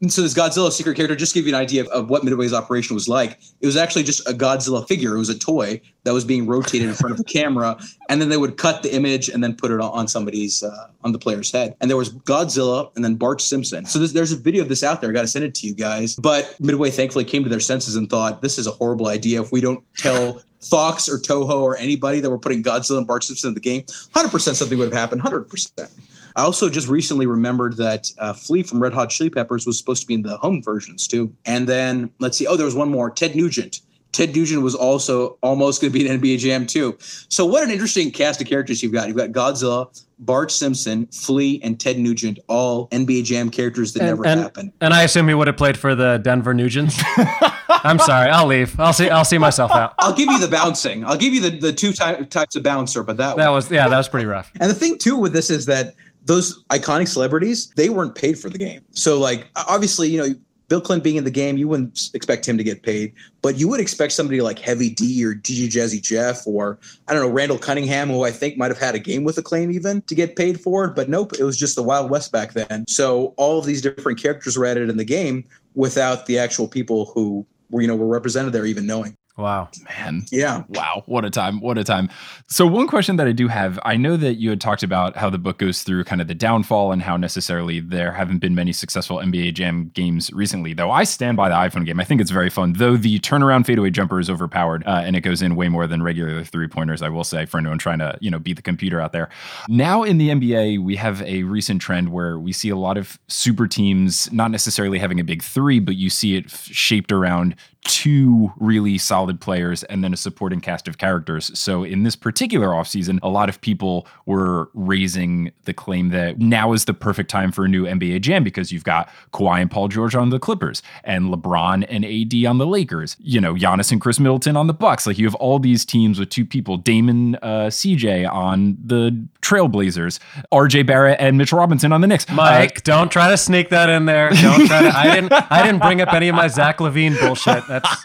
And 0.00 0.12
so 0.12 0.22
this 0.22 0.34
Godzilla 0.34 0.70
secret 0.72 0.96
character, 0.96 1.14
just 1.14 1.34
give 1.34 1.46
you 1.46 1.54
an 1.54 1.60
idea 1.60 1.82
of, 1.82 1.88
of 1.88 2.10
what 2.10 2.24
Midway's 2.24 2.52
operation 2.52 2.94
was 2.94 3.08
like. 3.08 3.38
It 3.60 3.66
was 3.66 3.76
actually 3.76 4.02
just 4.02 4.26
a 4.28 4.32
Godzilla 4.32 4.86
figure. 4.86 5.14
It 5.14 5.18
was 5.18 5.28
a 5.28 5.38
toy 5.38 5.80
that 6.04 6.12
was 6.12 6.24
being 6.24 6.46
rotated 6.46 6.88
in 6.88 6.94
front 6.94 7.12
of 7.12 7.18
the 7.18 7.24
camera, 7.32 7.78
and 8.08 8.20
then 8.20 8.28
they 8.28 8.36
would 8.36 8.56
cut 8.56 8.82
the 8.82 8.94
image 8.94 9.28
and 9.28 9.42
then 9.42 9.54
put 9.54 9.70
it 9.70 9.80
on 9.80 10.08
somebody's 10.08 10.62
uh, 10.62 10.88
on 11.04 11.12
the 11.12 11.18
player's 11.18 11.50
head. 11.52 11.76
And 11.80 11.88
there 11.88 11.96
was 11.96 12.10
Godzilla 12.10 12.90
and 12.96 13.04
then 13.04 13.14
Bart 13.14 13.40
Simpson. 13.40 13.86
So 13.86 13.98
there's, 13.98 14.12
there's 14.12 14.32
a 14.32 14.36
video 14.36 14.62
of 14.62 14.68
this 14.68 14.82
out 14.82 15.00
there. 15.00 15.10
I 15.10 15.12
got 15.12 15.22
to 15.22 15.28
send 15.28 15.44
it 15.44 15.54
to 15.56 15.66
you 15.66 15.74
guys. 15.74 16.16
But 16.16 16.56
Midway 16.60 16.90
thankfully 16.90 17.24
came 17.24 17.42
to 17.44 17.48
their 17.48 17.60
senses 17.60 17.96
and 17.96 18.10
thought 18.10 18.42
this 18.42 18.58
is 18.58 18.66
a 18.66 18.72
horrible 18.72 19.08
idea. 19.08 19.40
If 19.40 19.52
we 19.52 19.60
don't 19.60 19.84
tell 19.96 20.42
Fox 20.60 21.08
or 21.08 21.18
Toho 21.18 21.62
or 21.62 21.76
anybody 21.76 22.20
that 22.20 22.30
we're 22.30 22.38
putting 22.38 22.62
Godzilla 22.62 22.98
and 22.98 23.06
Bart 23.06 23.24
Simpson 23.24 23.48
in 23.48 23.54
the 23.54 23.60
game, 23.60 23.82
100% 23.82 24.54
something 24.54 24.78
would 24.78 24.92
have 24.92 24.98
happened. 24.98 25.22
100%. 25.22 25.90
I 26.36 26.42
also 26.42 26.68
just 26.68 26.88
recently 26.88 27.26
remembered 27.26 27.76
that 27.76 28.10
uh, 28.18 28.32
Flea 28.32 28.62
from 28.62 28.82
Red 28.82 28.92
Hot 28.92 29.10
Chili 29.10 29.30
Peppers 29.30 29.66
was 29.66 29.78
supposed 29.78 30.02
to 30.02 30.06
be 30.06 30.14
in 30.14 30.22
the 30.22 30.36
home 30.38 30.62
versions 30.62 31.06
too. 31.06 31.34
And 31.44 31.68
then 31.68 32.10
let's 32.18 32.36
see. 32.36 32.46
Oh, 32.46 32.56
there 32.56 32.66
was 32.66 32.74
one 32.74 32.90
more. 32.90 33.10
Ted 33.10 33.34
Nugent. 33.34 33.80
Ted 34.12 34.36
Nugent 34.36 34.62
was 34.62 34.74
also 34.74 35.38
almost 35.42 35.80
going 35.80 35.90
to 35.92 35.98
be 35.98 36.06
an 36.06 36.20
NBA 36.20 36.38
Jam 36.38 36.66
too. 36.66 36.96
So 37.00 37.46
what 37.46 37.62
an 37.64 37.70
interesting 37.70 38.10
cast 38.10 38.42
of 38.42 38.46
characters 38.46 38.82
you've 38.82 38.92
got. 38.92 39.08
You've 39.08 39.16
got 39.16 39.30
Godzilla, 39.30 39.88
Bart 40.18 40.52
Simpson, 40.52 41.06
Flea, 41.06 41.60
and 41.62 41.80
Ted 41.80 41.98
Nugent, 41.98 42.38
all 42.46 42.88
NBA 42.88 43.24
Jam 43.24 43.50
characters 43.50 43.94
that 43.94 44.00
and, 44.00 44.08
never 44.10 44.26
and, 44.26 44.40
happened. 44.40 44.72
And 44.82 44.92
I 44.92 45.02
assume 45.02 45.28
he 45.28 45.34
would 45.34 45.46
have 45.46 45.56
played 45.56 45.78
for 45.78 45.94
the 45.94 46.18
Denver 46.18 46.54
Nugents. 46.54 47.02
I'm 47.68 47.98
sorry. 47.98 48.28
I'll 48.28 48.46
leave. 48.46 48.78
I'll 48.78 48.92
see. 48.92 49.08
I'll 49.08 49.24
see 49.24 49.38
myself 49.38 49.72
out. 49.72 49.94
I'll 49.98 50.12
give 50.12 50.30
you 50.30 50.38
the 50.38 50.48
bouncing. 50.48 51.04
I'll 51.04 51.16
give 51.16 51.32
you 51.32 51.40
the, 51.40 51.50
the 51.50 51.72
two 51.72 51.92
ty- 51.92 52.22
types 52.24 52.54
of 52.54 52.62
bouncer, 52.62 53.02
but 53.02 53.16
that 53.16 53.36
that 53.36 53.48
was 53.48 53.70
yeah, 53.70 53.88
that 53.88 53.96
was 53.96 54.08
pretty 54.08 54.26
rough. 54.26 54.52
And 54.60 54.70
the 54.70 54.74
thing 54.74 54.98
too 54.98 55.16
with 55.16 55.32
this 55.32 55.50
is 55.50 55.66
that 55.66 55.94
those 56.24 56.64
iconic 56.64 57.08
celebrities 57.08 57.72
they 57.76 57.88
weren't 57.88 58.14
paid 58.14 58.38
for 58.38 58.48
the 58.48 58.58
game. 58.58 58.84
So 58.92 59.18
like 59.18 59.48
obviously 59.56 60.08
you 60.08 60.18
know 60.18 60.34
Bill 60.72 60.80
Clinton 60.80 61.02
being 61.02 61.16
in 61.16 61.24
the 61.24 61.30
game, 61.30 61.58
you 61.58 61.68
wouldn't 61.68 62.08
expect 62.14 62.48
him 62.48 62.56
to 62.56 62.64
get 62.64 62.82
paid, 62.82 63.12
but 63.42 63.58
you 63.58 63.68
would 63.68 63.78
expect 63.78 64.14
somebody 64.14 64.40
like 64.40 64.58
Heavy 64.58 64.88
D 64.88 65.22
or 65.22 65.34
DJ 65.34 65.68
Jazzy 65.68 66.00
Jeff 66.00 66.46
or 66.46 66.78
I 67.06 67.12
don't 67.12 67.22
know 67.22 67.28
Randall 67.28 67.58
Cunningham, 67.58 68.08
who 68.08 68.24
I 68.24 68.30
think 68.30 68.56
might 68.56 68.70
have 68.70 68.78
had 68.78 68.94
a 68.94 68.98
game 68.98 69.22
with 69.22 69.36
Acclaim 69.36 69.70
even 69.70 70.00
to 70.00 70.14
get 70.14 70.34
paid 70.34 70.58
for 70.58 70.86
it. 70.86 70.94
But 70.94 71.10
nope, 71.10 71.34
it 71.38 71.44
was 71.44 71.58
just 71.58 71.76
the 71.76 71.82
Wild 71.82 72.10
West 72.10 72.32
back 72.32 72.54
then. 72.54 72.86
So 72.88 73.34
all 73.36 73.58
of 73.58 73.66
these 73.66 73.82
different 73.82 74.18
characters 74.18 74.56
were 74.56 74.64
added 74.64 74.88
in 74.88 74.96
the 74.96 75.04
game 75.04 75.44
without 75.74 76.24
the 76.24 76.38
actual 76.38 76.68
people 76.68 77.12
who 77.14 77.44
were 77.68 77.82
you 77.82 77.88
know 77.88 77.96
were 77.96 78.06
represented 78.06 78.54
there 78.54 78.64
even 78.64 78.86
knowing. 78.86 79.14
Wow. 79.38 79.70
Man. 79.84 80.26
Yeah. 80.30 80.64
Wow. 80.68 81.04
What 81.06 81.24
a 81.24 81.30
time. 81.30 81.60
What 81.60 81.78
a 81.78 81.84
time. 81.84 82.10
So, 82.48 82.66
one 82.66 82.86
question 82.86 83.16
that 83.16 83.26
I 83.26 83.32
do 83.32 83.48
have 83.48 83.80
I 83.82 83.96
know 83.96 84.18
that 84.18 84.34
you 84.34 84.50
had 84.50 84.60
talked 84.60 84.82
about 84.82 85.16
how 85.16 85.30
the 85.30 85.38
book 85.38 85.58
goes 85.58 85.82
through 85.82 86.04
kind 86.04 86.20
of 86.20 86.28
the 86.28 86.34
downfall 86.34 86.92
and 86.92 87.00
how 87.00 87.16
necessarily 87.16 87.80
there 87.80 88.12
haven't 88.12 88.40
been 88.40 88.54
many 88.54 88.72
successful 88.72 89.16
NBA 89.16 89.54
Jam 89.54 89.90
games 89.94 90.30
recently, 90.34 90.74
though 90.74 90.90
I 90.90 91.04
stand 91.04 91.38
by 91.38 91.48
the 91.48 91.54
iPhone 91.54 91.86
game. 91.86 91.98
I 91.98 92.04
think 92.04 92.20
it's 92.20 92.30
very 92.30 92.50
fun, 92.50 92.74
though 92.74 92.98
the 92.98 93.18
turnaround 93.20 93.64
fadeaway 93.64 93.88
jumper 93.88 94.20
is 94.20 94.28
overpowered 94.28 94.84
uh, 94.86 95.00
and 95.02 95.16
it 95.16 95.22
goes 95.22 95.40
in 95.40 95.56
way 95.56 95.68
more 95.68 95.86
than 95.86 96.02
regular 96.02 96.44
three 96.44 96.68
pointers, 96.68 97.00
I 97.00 97.08
will 97.08 97.24
say, 97.24 97.46
for 97.46 97.56
anyone 97.56 97.78
trying 97.78 98.00
to, 98.00 98.18
you 98.20 98.30
know, 98.30 98.38
beat 98.38 98.56
the 98.56 98.62
computer 98.62 99.00
out 99.00 99.12
there. 99.12 99.30
Now 99.66 100.02
in 100.02 100.18
the 100.18 100.28
NBA, 100.28 100.84
we 100.84 100.96
have 100.96 101.22
a 101.22 101.44
recent 101.44 101.80
trend 101.80 102.12
where 102.12 102.38
we 102.38 102.52
see 102.52 102.68
a 102.68 102.76
lot 102.76 102.98
of 102.98 103.18
super 103.28 103.66
teams 103.66 104.30
not 104.30 104.50
necessarily 104.50 104.98
having 104.98 105.20
a 105.20 105.24
big 105.24 105.42
three, 105.42 105.80
but 105.80 105.96
you 105.96 106.10
see 106.10 106.36
it 106.36 106.44
f- 106.46 106.64
shaped 106.66 107.10
around 107.10 107.56
two 107.84 108.52
really 108.60 108.96
solid 108.96 109.21
players 109.40 109.82
and 109.84 110.02
then 110.02 110.12
a 110.12 110.16
supporting 110.16 110.60
cast 110.60 110.88
of 110.88 110.98
characters. 110.98 111.56
So 111.58 111.84
in 111.84 112.02
this 112.02 112.16
particular 112.16 112.68
offseason, 112.68 113.18
a 113.22 113.28
lot 113.28 113.48
of 113.48 113.60
people 113.60 114.06
were 114.26 114.70
raising 114.74 115.52
the 115.64 115.72
claim 115.72 116.10
that 116.10 116.38
now 116.38 116.72
is 116.72 116.84
the 116.84 116.94
perfect 116.94 117.30
time 117.30 117.52
for 117.52 117.64
a 117.64 117.68
new 117.68 117.84
NBA 117.84 118.20
Jam 118.20 118.44
because 118.44 118.72
you've 118.72 118.84
got 118.84 119.08
Kawhi 119.32 119.60
and 119.60 119.70
Paul 119.70 119.88
George 119.88 120.14
on 120.14 120.30
the 120.30 120.38
Clippers 120.38 120.82
and 121.04 121.32
LeBron 121.32 121.84
and 121.88 122.04
AD 122.04 122.48
on 122.48 122.58
the 122.58 122.66
Lakers, 122.66 123.16
you 123.20 123.40
know, 123.40 123.54
Giannis 123.54 123.92
and 123.92 124.00
Khris 124.00 124.18
Middleton 124.18 124.56
on 124.56 124.66
the 124.66 124.74
Bucks. 124.74 125.06
Like 125.06 125.18
you 125.18 125.26
have 125.26 125.34
all 125.36 125.58
these 125.58 125.84
teams 125.84 126.18
with 126.18 126.30
two 126.30 126.44
people, 126.44 126.76
Damon 126.76 127.36
uh, 127.36 127.68
CJ 127.68 128.30
on 128.30 128.76
the 128.84 129.26
Trailblazers, 129.42 130.18
RJ 130.52 130.86
Barrett 130.86 131.20
and 131.20 131.36
Mitchell 131.38 131.58
Robinson 131.58 131.92
on 131.92 132.00
the 132.00 132.06
Knicks. 132.06 132.28
Mike, 132.30 132.78
uh, 132.78 132.80
don't 132.84 133.10
try 133.10 133.30
to 133.30 133.36
sneak 133.36 133.68
that 133.70 133.88
in 133.88 134.06
there. 134.06 134.30
Don't 134.30 134.66
try 134.66 134.82
to. 134.82 134.96
I 134.96 135.14
didn't. 135.14 135.32
I 135.32 135.62
didn't 135.64 135.80
bring 135.80 136.00
up 136.00 136.12
any 136.12 136.28
of 136.28 136.34
my 136.34 136.48
Zach 136.48 136.78
LaVine 136.78 137.18
bullshit. 137.20 137.66
That's 137.68 138.04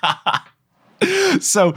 so 1.39 1.73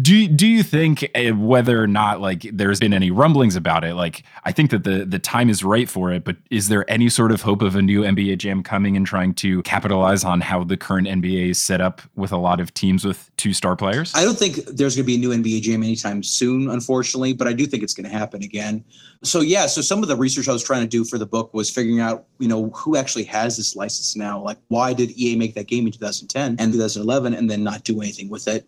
do 0.00 0.26
do 0.28 0.46
you 0.46 0.62
think 0.62 1.10
uh, 1.14 1.34
whether 1.34 1.82
or 1.82 1.86
not 1.86 2.20
like 2.20 2.46
there's 2.52 2.80
been 2.80 2.94
any 2.94 3.10
rumblings 3.10 3.54
about 3.54 3.84
it 3.84 3.94
like 3.94 4.22
i 4.44 4.52
think 4.52 4.70
that 4.70 4.84
the 4.84 5.04
the 5.04 5.18
time 5.18 5.50
is 5.50 5.62
right 5.62 5.90
for 5.90 6.10
it 6.10 6.24
but 6.24 6.36
is 6.50 6.68
there 6.68 6.90
any 6.90 7.08
sort 7.08 7.32
of 7.32 7.42
hope 7.42 7.60
of 7.60 7.76
a 7.76 7.82
new 7.82 8.00
nba 8.02 8.36
jam 8.38 8.62
coming 8.62 8.96
and 8.96 9.06
trying 9.06 9.34
to 9.34 9.62
capitalize 9.62 10.24
on 10.24 10.40
how 10.40 10.64
the 10.64 10.76
current 10.76 11.06
nba 11.06 11.50
is 11.50 11.58
set 11.58 11.80
up 11.80 12.00
with 12.16 12.32
a 12.32 12.36
lot 12.36 12.60
of 12.60 12.72
teams 12.72 13.04
with 13.04 13.30
two 13.36 13.52
star 13.52 13.76
players? 13.76 14.12
I 14.14 14.24
don't 14.24 14.38
think 14.38 14.56
there's 14.66 14.96
going 14.96 15.04
to 15.04 15.06
be 15.06 15.16
a 15.16 15.18
new 15.18 15.30
nba 15.30 15.60
jam 15.60 15.82
anytime 15.82 16.22
soon 16.22 16.70
unfortunately 16.70 17.34
but 17.34 17.46
i 17.46 17.52
do 17.52 17.66
think 17.66 17.82
it's 17.82 17.94
going 17.94 18.08
to 18.10 18.16
happen 18.16 18.42
again. 18.42 18.84
So 19.22 19.40
yeah 19.40 19.66
so 19.66 19.82
some 19.82 20.02
of 20.02 20.08
the 20.08 20.16
research 20.16 20.48
i 20.48 20.52
was 20.52 20.64
trying 20.64 20.82
to 20.82 20.88
do 20.88 21.04
for 21.04 21.18
the 21.18 21.26
book 21.26 21.52
was 21.52 21.68
figuring 21.70 22.00
out 22.00 22.24
you 22.38 22.48
know 22.48 22.70
who 22.70 22.96
actually 22.96 23.24
has 23.24 23.56
this 23.56 23.76
license 23.76 24.16
now. 24.16 24.40
Like 24.40 24.58
why 24.68 24.94
did 24.94 25.18
ea 25.18 25.36
make 25.36 25.54
that 25.54 25.66
game 25.66 25.86
in 25.86 25.92
2010 25.92 26.56
and 26.58 26.72
2011 26.72 27.34
and 27.34 27.50
then 27.50 27.62
not 27.62 27.84
do 27.84 28.00
anything 28.00 28.30
with 28.30 28.48
it 28.48 28.61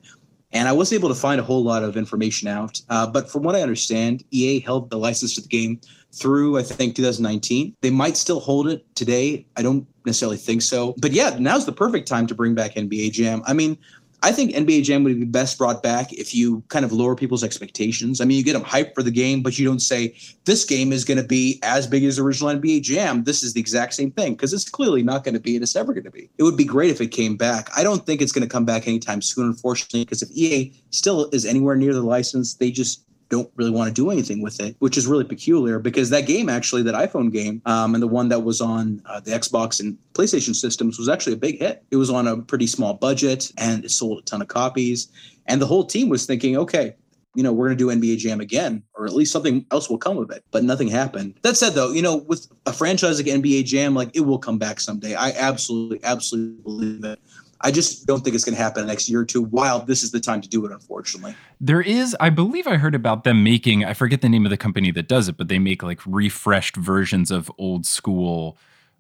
and 0.55 0.69
I 0.69 0.73
wasn't 0.73 1.01
able 1.01 1.09
to 1.11 1.15
find 1.17 1.41
a 1.41 1.45
whole 1.45 1.63
lot 1.63 1.83
of 1.83 1.97
information 1.97 2.49
out. 2.49 2.81
Uh, 2.89 3.07
but 3.07 3.29
from 3.29 3.43
what 3.43 3.57
I 3.57 3.61
understand, 3.61 4.25
EA 4.31 4.61
held 4.61 4.89
the 4.89 4.97
license 4.97 5.35
to 5.35 5.41
the 5.41 5.49
game 5.49 5.81
through, 6.13 6.57
I 6.59 6.63
think, 6.63 6.95
2019. 6.95 7.75
They 7.81 7.91
might 7.91 8.17
still 8.17 8.39
hold 8.39 8.69
it 8.69 8.87
today. 8.95 9.45
I 9.57 9.63
don't 9.63 9.87
necessarily 10.07 10.37
think 10.37 10.63
so. 10.63 10.95
But 10.99 11.11
yeah, 11.11 11.37
now's 11.41 11.67
the 11.67 11.73
perfect 11.73 12.07
time 12.07 12.29
to 12.29 12.35
bring 12.35 12.55
back 12.55 12.77
NBA 12.77 13.13
Jam. 13.13 13.43
I 13.47 13.53
mean, 13.53 13.77
I 14.25 14.33
think 14.33 14.53
NBA 14.53 14.85
Jam 14.85 15.05
would 15.05 15.21
be 15.21 15.27
best 15.27 15.59
brought 15.59 15.83
back 15.83 16.11
if 16.15 16.35
you 16.35 16.65
kind 16.69 16.83
of 16.83 16.93
lower 16.93 17.15
people's 17.15 17.45
expectations. 17.45 18.23
I 18.23 18.25
mean, 18.25 18.39
you 18.39 18.43
get 18.43 18.55
them 18.55 18.65
hyped 18.65 18.95
for 18.95 19.03
the 19.03 19.11
game, 19.11 19.43
but 19.43 19.59
you 19.59 19.67
don't 19.67 19.81
say 19.81 20.17
this 20.47 20.65
game 20.65 20.95
is 20.95 21.05
going 21.05 21.19
to 21.19 21.29
be 21.29 21.61
as 21.63 21.87
big 21.87 22.05
as 22.05 22.17
the 22.17 22.23
original 22.23 22.49
NBA 22.49 22.81
Jam. 22.85 23.25
This 23.25 23.43
is 23.43 23.53
the 23.53 23.61
exact 23.61 23.93
same 23.93 24.11
thing 24.11 24.33
because 24.33 24.55
it's 24.55 24.67
clearly 24.67 25.03
not 25.03 25.25
going 25.25 25.35
to 25.35 25.41
be 25.41 25.57
and 25.57 25.63
it's 25.63 25.75
never 25.75 25.93
going 25.93 26.05
to 26.05 26.11
be. 26.11 26.31
It 26.39 26.43
would 26.43 26.57
be 26.57 26.65
great 26.65 26.91
if 26.91 27.03
it 27.03 27.09
came 27.09 27.37
back. 27.37 27.69
I 27.77 27.83
don't 27.83 28.07
think 28.07 28.23
it's 28.23 28.33
going 28.33 28.49
to 28.49 28.49
come 28.49 28.65
back 28.65 28.89
anytime 28.89 29.21
soon, 29.21 29.45
unfortunately, 29.45 30.07
because 30.07 30.23
if 30.23 30.31
EA 30.31 30.73
still 30.89 31.29
is 31.33 31.45
anywhere 31.45 31.77
near 31.77 31.93
the 31.93 32.01
license, 32.01 32.55
they 32.55 32.71
just 32.71 33.05
don't 33.35 33.51
really 33.57 33.71
want 33.71 33.89
to 33.89 33.95
do 33.95 34.11
anything 34.11 34.41
with 34.41 34.61
it, 34.61 34.77
which 34.79 34.97
is 34.97 35.07
really 35.07 35.25
peculiar 35.25 35.79
because 35.79 36.11
that 36.11 36.27
game, 36.27 36.49
actually, 36.49 36.83
that 36.85 36.95
iPhone 36.95 37.33
game, 37.33 37.61
um, 37.67 37.95
and 37.95 38.03
the 38.03 38.09
one 38.09 38.29
that 38.29 38.41
was 38.41 38.61
on 38.61 39.03
uh, 39.07 39.21
the 39.21 39.33
Xbox 39.33 39.81
and 39.81 39.99
PlayStation 40.13 40.55
systems 40.55 40.99
was 40.99 41.09
actually 41.09 41.33
a 41.33 41.37
big 41.39 41.59
hit. 41.59 41.83
It 41.91 41.97
was 41.97 42.11
on 42.11 42.29
a 42.29 42.37
pretty 42.37 42.67
small 42.67 42.95
budget 42.95 43.51
and 43.59 43.85
it 43.85 43.91
sold 43.91 44.21
a 44.21 44.23
ton 44.23 44.41
of 44.41 44.49
copies. 44.49 45.09
And 45.47 45.61
the 45.61 45.67
whole 45.67 45.85
team 45.85 46.09
was 46.09 46.27
thinking, 46.27 46.57
okay, 46.57 46.95
you 47.35 47.43
know, 47.43 47.53
we're 47.53 47.67
going 47.67 47.79
to 47.79 47.85
do 47.85 47.91
NBA 47.91 48.19
Jam 48.19 48.41
again, 48.41 48.83
or 48.95 49.07
at 49.07 49.13
least 49.13 49.33
something 49.33 49.67
else 49.73 49.91
will 49.91 49.99
come 49.99 50.19
of 50.19 50.31
it. 50.31 50.45
But 50.53 50.63
nothing 50.63 50.87
happened. 50.87 51.35
That 51.43 51.57
said, 51.57 51.71
though, 51.71 51.91
you 51.91 52.03
know, 52.03 52.19
with 52.19 52.47
a 52.67 52.73
franchise 52.73 53.19
like 53.19 53.27
NBA 53.27 53.65
Jam, 53.65 53.95
like 53.95 54.11
it 54.15 54.21
will 54.21 54.39
come 54.39 54.59
back 54.59 54.79
someday. 54.79 55.17
I 55.17 55.31
absolutely, 55.31 56.01
absolutely 56.05 56.63
believe 56.63 57.05
it. 57.05 57.19
I 57.65 57.71
just 57.71 58.07
don't 58.07 58.23
think 58.23 58.37
it's 58.37 58.45
going 58.45 58.55
to 58.55 58.63
happen 58.63 58.83
the 58.83 58.87
next 58.87 59.09
year 59.09 59.21
or 59.21 59.25
two. 59.25 59.43
While 59.43 59.81
this 59.81 60.03
is 60.03 60.11
the 60.11 60.21
time 60.21 60.43
to 60.43 60.49
do 60.49 60.65
it, 60.67 60.71
unfortunately. 60.71 61.35
There 61.61 61.81
is, 61.81 62.15
I 62.21 62.29
believe, 62.29 62.67
I 62.67 62.77
heard 62.77 62.95
about 62.95 63.25
them 63.25 63.43
making. 63.43 63.85
I 63.87 63.95
forget 63.95 64.21
the 64.21 64.29
name 64.29 64.45
of 64.45 64.51
the 64.51 64.59
company 64.59 64.91
that 64.91 65.09
does 65.09 65.29
it, 65.29 65.39
but 65.39 65.49
they 65.49 65.59
make 65.59 65.83
like 65.83 66.01
refreshed 66.05 66.77
versions 66.77 67.31
of 67.31 67.51
old 67.59 67.87
school 67.87 68.59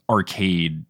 arcade 0.09 0.85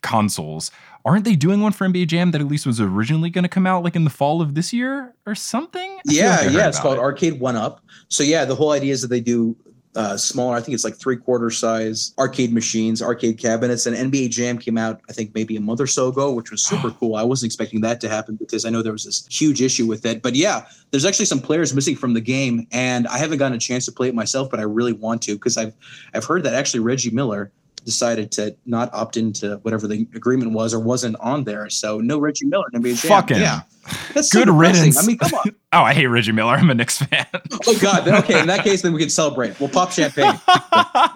consoles. 0.00 0.70
Aren't 1.04 1.24
they 1.24 1.36
doing 1.36 1.60
one 1.60 1.72
for 1.72 1.86
NBA 1.86 2.06
Jam 2.06 2.30
that 2.30 2.40
at 2.40 2.48
least 2.48 2.66
was 2.66 2.80
originally 2.80 3.28
going 3.28 3.44
to 3.44 3.48
come 3.48 3.66
out 3.66 3.84
like 3.84 3.94
in 3.94 4.04
the 4.04 4.10
fall 4.10 4.40
of 4.40 4.54
this 4.54 4.72
year 4.72 5.14
or 5.26 5.34
something? 5.34 5.98
I 5.98 6.00
yeah, 6.06 6.36
like 6.36 6.52
yeah, 6.52 6.68
it's 6.68 6.80
called 6.80 6.98
it. 6.98 7.00
Arcade1Up. 7.00 7.80
So 8.08 8.22
yeah, 8.22 8.46
the 8.46 8.54
whole 8.54 8.72
idea 8.72 8.92
is 8.92 9.02
that 9.02 9.08
they 9.08 9.20
do 9.20 9.54
uh, 9.98 10.16
smaller. 10.16 10.56
I 10.56 10.60
think 10.60 10.76
it's 10.76 10.84
like 10.84 10.94
three 10.94 11.16
quarter 11.16 11.50
size 11.50 12.14
arcade 12.18 12.52
machines, 12.52 13.02
arcade 13.02 13.36
cabinets. 13.36 13.84
And 13.84 13.96
NBA 13.96 14.30
Jam 14.30 14.56
came 14.56 14.78
out, 14.78 15.00
I 15.10 15.12
think 15.12 15.34
maybe 15.34 15.56
a 15.56 15.60
month 15.60 15.80
or 15.80 15.88
so 15.88 16.06
ago, 16.06 16.32
which 16.32 16.52
was 16.52 16.64
super 16.64 16.90
cool. 17.00 17.16
I 17.16 17.24
wasn't 17.24 17.48
expecting 17.48 17.80
that 17.80 18.00
to 18.02 18.08
happen 18.08 18.36
because 18.36 18.64
I 18.64 18.70
know 18.70 18.80
there 18.80 18.92
was 18.92 19.04
this 19.04 19.26
huge 19.26 19.60
issue 19.60 19.86
with 19.86 20.06
it. 20.06 20.22
But 20.22 20.36
yeah, 20.36 20.66
there's 20.92 21.04
actually 21.04 21.24
some 21.24 21.40
players 21.40 21.74
missing 21.74 21.96
from 21.96 22.14
the 22.14 22.20
game, 22.20 22.68
and 22.70 23.08
I 23.08 23.18
haven't 23.18 23.38
gotten 23.38 23.56
a 23.56 23.58
chance 23.58 23.86
to 23.86 23.92
play 23.92 24.06
it 24.06 24.14
myself, 24.14 24.50
but 24.50 24.60
I 24.60 24.62
really 24.62 24.92
want 24.92 25.20
to 25.22 25.34
because 25.34 25.56
I've 25.56 25.74
I've 26.14 26.24
heard 26.24 26.44
that 26.44 26.54
actually 26.54 26.80
Reggie 26.80 27.10
Miller 27.10 27.50
decided 27.84 28.30
to 28.30 28.54
not 28.66 28.92
opt 28.94 29.16
into 29.16 29.56
whatever 29.62 29.88
the 29.88 30.06
agreement 30.14 30.52
was 30.52 30.72
or 30.74 30.78
wasn't 30.78 31.16
on 31.18 31.42
there. 31.42 31.68
So 31.70 31.98
no 31.98 32.20
Reggie 32.20 32.46
Miller 32.46 32.66
in 32.72 32.80
NBA 32.80 33.02
Jam. 33.02 33.08
Fucking 33.08 33.38
yeah. 33.38 33.62
That's 34.14 34.32
good 34.32 34.48
riddance. 34.48 35.02
I 35.02 35.06
mean, 35.06 35.18
come 35.18 35.30
on. 35.34 35.54
oh, 35.72 35.82
I 35.82 35.94
hate 35.94 36.06
Reggie 36.06 36.32
Miller. 36.32 36.54
I'm 36.54 36.70
a 36.70 36.74
Knicks 36.74 36.98
fan. 36.98 37.26
oh 37.66 37.78
God. 37.80 38.04
Then, 38.04 38.14
okay, 38.16 38.40
in 38.40 38.46
that 38.46 38.64
case, 38.64 38.82
then 38.82 38.92
we 38.92 39.00
can 39.00 39.10
celebrate. 39.10 39.58
We'll 39.60 39.68
pop 39.68 39.92
champagne. 39.92 40.40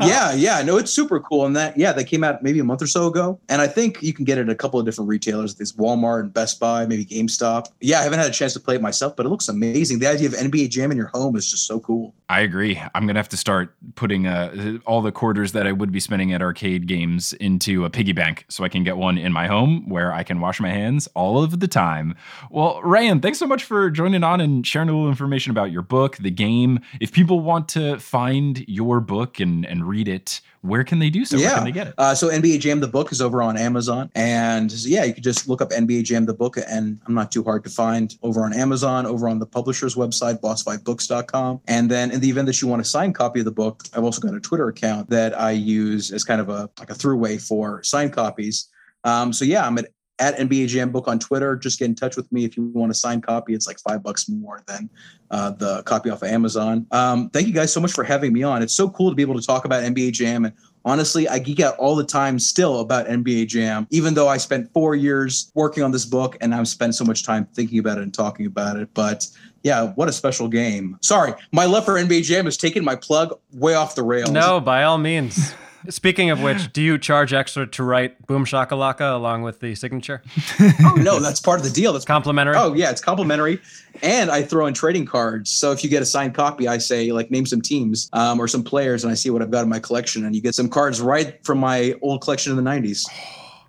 yeah, 0.01 0.33
yeah. 0.35 0.63
No, 0.63 0.77
it's 0.77 0.93
super 0.93 1.21
cool. 1.21 1.47
And 1.47 1.57
that, 1.57 1.77
yeah, 1.77 1.93
that 1.93 2.05
came 2.05 2.25
out 2.25 2.43
maybe 2.43 2.59
a 2.59 2.65
month 2.65 2.83
or 2.83 2.87
so 2.87 3.07
ago. 3.07 3.41
And 3.49 3.61
I 3.61 3.67
think 3.67 4.03
you 4.03 4.13
can 4.13 4.25
get 4.25 4.39
it 4.39 4.43
at 4.43 4.51
a 4.51 4.55
couple 4.55 4.79
of 4.79 4.87
different 4.87 5.09
retailers. 5.09 5.55
There's 5.55 5.73
Walmart 5.73 6.21
and 6.21 6.33
Best 6.33 6.61
Buy, 6.61 6.87
maybe 6.87 7.05
GameStop. 7.05 7.67
Yeah, 7.81 8.01
I 8.01 8.03
haven't 8.03 8.19
had 8.19 8.29
a 8.29 8.33
chance 8.35 8.53
to 8.55 8.61
play 8.61 8.77
it 8.77 8.83
myself, 8.83 9.17
but 9.17 9.27
it 9.27 9.29
looks 9.29 9.49
amazing. 9.49 9.99
The 9.99 10.07
idea 10.07 10.29
of 10.29 10.35
NBA 10.35 10.71
Jam 10.71 10.91
in 10.91 10.97
your 10.97 11.09
home 11.09 11.37
is 11.37 11.51
just 11.51 11.67
so 11.67 11.81
cool. 11.81 12.15
I 12.29 12.41
agree. 12.41 12.81
I'm 12.95 13.07
gonna 13.07 13.19
have 13.19 13.29
to 13.29 13.37
start 13.37 13.75
putting 13.95 14.27
uh, 14.27 14.79
all 14.87 15.03
the 15.03 15.13
quarters 15.13 15.53
that 15.53 15.67
I 15.67 15.73
would 15.73 15.93
be 15.93 16.01
spending 16.01 16.33
at 16.33 16.41
arcade 16.41 16.87
games 16.87 17.35
into 17.35 17.85
a 17.85 17.91
piggy 17.91 18.13
bank 18.13 18.47
so 18.49 18.65
I 18.65 18.71
can 18.71 18.85
get 18.85 18.97
one 18.97 19.19
in 19.19 19.33
my 19.33 19.47
home 19.47 19.87
where 19.89 20.13
I 20.13 20.23
can 20.23 20.41
wash 20.41 20.59
my 20.59 20.71
hands 20.71 21.07
all 21.15 21.43
of 21.43 21.61
the 21.61 21.69
time. 21.69 22.15
Well, 22.51 22.62
Reyan, 22.63 23.21
thanks 23.21 23.39
so 23.39 23.47
much 23.47 23.65
for 23.65 23.91
joining 23.91 24.23
on 24.23 24.41
and 24.41 24.67
sharing 24.67 24.89
a 24.89 24.93
little 24.93 25.09
information 25.09 25.51
about 25.51 25.73
your 25.73 25.83
book, 25.83 26.17
the 26.19 26.31
game. 26.31 26.81
If 27.01 27.11
people 27.11 27.41
want 27.41 27.69
to 27.71 27.99
find 27.99 28.65
your 28.69 29.01
book 29.01 29.41
and, 29.41 29.67
and 29.67 29.89
read 29.89 30.07
it, 30.07 30.41
where 30.61 30.85
can 30.85 31.01
they 31.01 31.11
do 31.11 31.25
so? 31.25 31.37
Yeah. 31.37 31.47
Where 31.47 31.55
can 31.57 31.65
they 31.65 31.73
get 31.73 31.87
it? 31.89 31.95
Uh, 31.99 32.15
so 32.15 32.29
NBA 32.29 32.61
Jam 32.61 32.79
the 32.79 32.87
book 32.87 33.11
is 33.11 33.21
over 33.21 33.43
on 33.43 33.57
Amazon, 33.57 34.11
and 34.15 34.73
yeah, 34.85 35.03
you 35.03 35.13
can 35.13 35.23
just 35.23 35.49
look 35.49 35.61
up 35.61 35.71
NBA 35.71 36.05
Jam 36.05 36.25
the 36.27 36.35
book, 36.35 36.57
and 36.57 37.01
I'm 37.07 37.15
not 37.15 37.33
too 37.33 37.43
hard 37.43 37.65
to 37.65 37.71
find 37.71 38.17
over 38.23 38.45
on 38.45 38.53
Amazon, 38.53 39.07
over 39.07 39.29
on 39.29 39.41
the 39.41 39.47
publisher's 39.47 39.97
website, 39.97 40.41
bossfightbooks.com, 40.41 41.63
and 41.67 41.91
then 41.91 42.13
in 42.13 42.21
the 42.21 42.31
event 42.31 42.47
that 42.47 42.63
you 42.63 42.69
want 42.69 42.81
a 42.81 42.85
signed 42.85 43.17
copy 43.17 43.41
of 43.41 43.45
the 43.45 43.51
book, 43.51 43.83
I've 43.93 44.05
also 44.05 44.21
got 44.21 44.35
a 44.35 44.41
Twitter 44.41 44.69
account 44.69 45.11
that 45.11 45.39
I 45.39 45.51
use 45.51 46.13
as 46.13 46.23
kind 46.23 46.41
of 46.41 46.49
a 46.49 46.71
like 46.79 46.91
a 46.91 46.95
throughway 46.95 47.45
for 47.45 47.83
signed 47.83 48.13
copies. 48.13 48.69
Um, 49.05 49.33
so 49.33 49.45
yeah, 49.45 49.67
I'm 49.67 49.79
at 49.79 49.89
at 50.19 50.37
NBA 50.39 50.69
Jam 50.69 50.91
Book 50.91 51.09
on 51.09 51.19
Twitter. 51.19 51.57
Just 51.57 51.79
get 51.79 51.87
in 51.87 51.95
touch 51.95 52.17
with 52.17 52.31
me 52.33 52.45
if 52.45 52.57
you 52.57 52.65
want 52.67 52.91
a 52.91 52.95
signed 52.95 53.25
copy. 53.25 53.55
It's 53.55 53.67
like 53.67 53.79
five 53.81 54.03
bucks 54.03 54.29
more 54.29 54.63
than 54.67 54.89
uh, 55.31 55.51
the 55.51 55.83
copy 55.83 56.11
off 56.11 56.23
of 56.23 56.29
Amazon. 56.29 56.87
Um, 56.91 57.31
thank 57.31 57.47
you 57.47 57.53
guys 57.53 57.73
so 57.73 57.81
much 57.81 57.93
for 57.93 58.05
having 58.05 58.33
me 58.33 58.43
on. 58.43 58.63
It's 58.63 58.75
so 58.75 58.89
cool 58.91 59.11
to 59.11 59.17
be 59.17 59.23
able 59.23 59.39
to 59.39 59.47
talk 59.47 59.65
about 59.65 59.83
NBA 59.83 60.13
Jam. 60.13 60.45
And 60.45 60.55
honestly, 60.85 61.29
I 61.29 61.39
geek 61.39 61.61
out 61.61 61.77
all 61.77 61.97
the 61.97 62.05
time 62.05 62.39
still 62.39 62.81
about 62.81 63.07
NBA 63.07 63.49
Jam, 63.49 63.87
even 63.91 64.15
though 64.15 64.29
I 64.29 64.37
spent 64.37 64.73
four 64.73 64.95
years 64.95 65.51
working 65.55 65.83
on 65.83 65.91
this 65.91 66.05
book 66.05 66.37
and 66.41 66.55
I've 66.55 66.69
spent 66.69 66.95
so 66.95 67.05
much 67.05 67.25
time 67.25 67.47
thinking 67.55 67.79
about 67.79 67.99
it 67.99 68.03
and 68.03 68.15
talking 68.15 68.47
about 68.47 68.77
it. 68.77 68.91
But 68.95 69.27
yeah, 69.63 69.93
what 69.95 70.09
a 70.09 70.13
special 70.13 70.49
game. 70.49 70.99
Sorry, 71.03 71.35
my 71.53 71.65
love 71.65 71.85
for 71.85 71.95
NBA 71.95 72.25
Jam 72.25 72.45
has 72.45 72.57
taken 72.57 72.85
my 72.85 72.97
plug 72.97 73.39
way 73.53 73.75
off 73.75 73.95
the 73.95 74.03
rails. 74.03 74.31
No, 74.31 74.61
by 74.61 74.85
all 74.85 74.99
means. 74.99 75.55
Speaking 75.89 76.31
of 76.31 76.41
which, 76.43 76.73
do 76.73 76.81
you 76.81 76.99
charge 76.99 77.33
extra 77.33 77.67
to 77.67 77.83
write 77.83 78.27
Boom 78.27 78.45
Shakalaka 78.45 79.15
along 79.15 79.43
with 79.43 79.61
the 79.61 79.75
signature? 79.75 80.23
oh 80.81 80.95
no, 80.99 81.19
that's 81.21 81.41
part 81.41 81.59
of 81.59 81.65
the 81.65 81.73
deal. 81.73 81.93
That's 81.93 82.05
complimentary. 82.05 82.55
Oh 82.57 82.75
yeah, 82.75 82.91
it's 82.91 83.01
complimentary, 83.01 83.61
and 84.03 84.31
I 84.31 84.43
throw 84.43 84.67
in 84.67 84.75
trading 84.75 85.07
cards. 85.07 85.51
So 85.51 85.73
if 85.73 85.83
you 85.83 85.91
get 85.91 86.03
a 86.03 86.07
signed 86.07 86.35
copy, 86.35 86.69
I 86.69 86.79
say 86.79 87.13
like 87.13 87.31
name 87.31 87.47
some 87.47 87.61
teams 87.61 88.09
um, 88.13 88.41
or 88.41 88.49
some 88.49 88.63
players, 88.63 89.05
and 89.05 89.11
I 89.11 89.15
see 89.15 89.31
what 89.31 89.43
I've 89.43 89.51
got 89.51 89.63
in 89.63 89.69
my 89.69 89.81
collection, 89.81 90.25
and 90.25 90.35
you 90.35 90.41
get 90.41 90.55
some 90.55 90.69
cards 90.69 91.01
right 91.01 91.45
from 91.45 91.59
my 91.59 91.95
old 92.03 92.23
collection 92.23 92.57
in 92.57 92.63
the 92.63 92.71
'90s. 92.71 93.05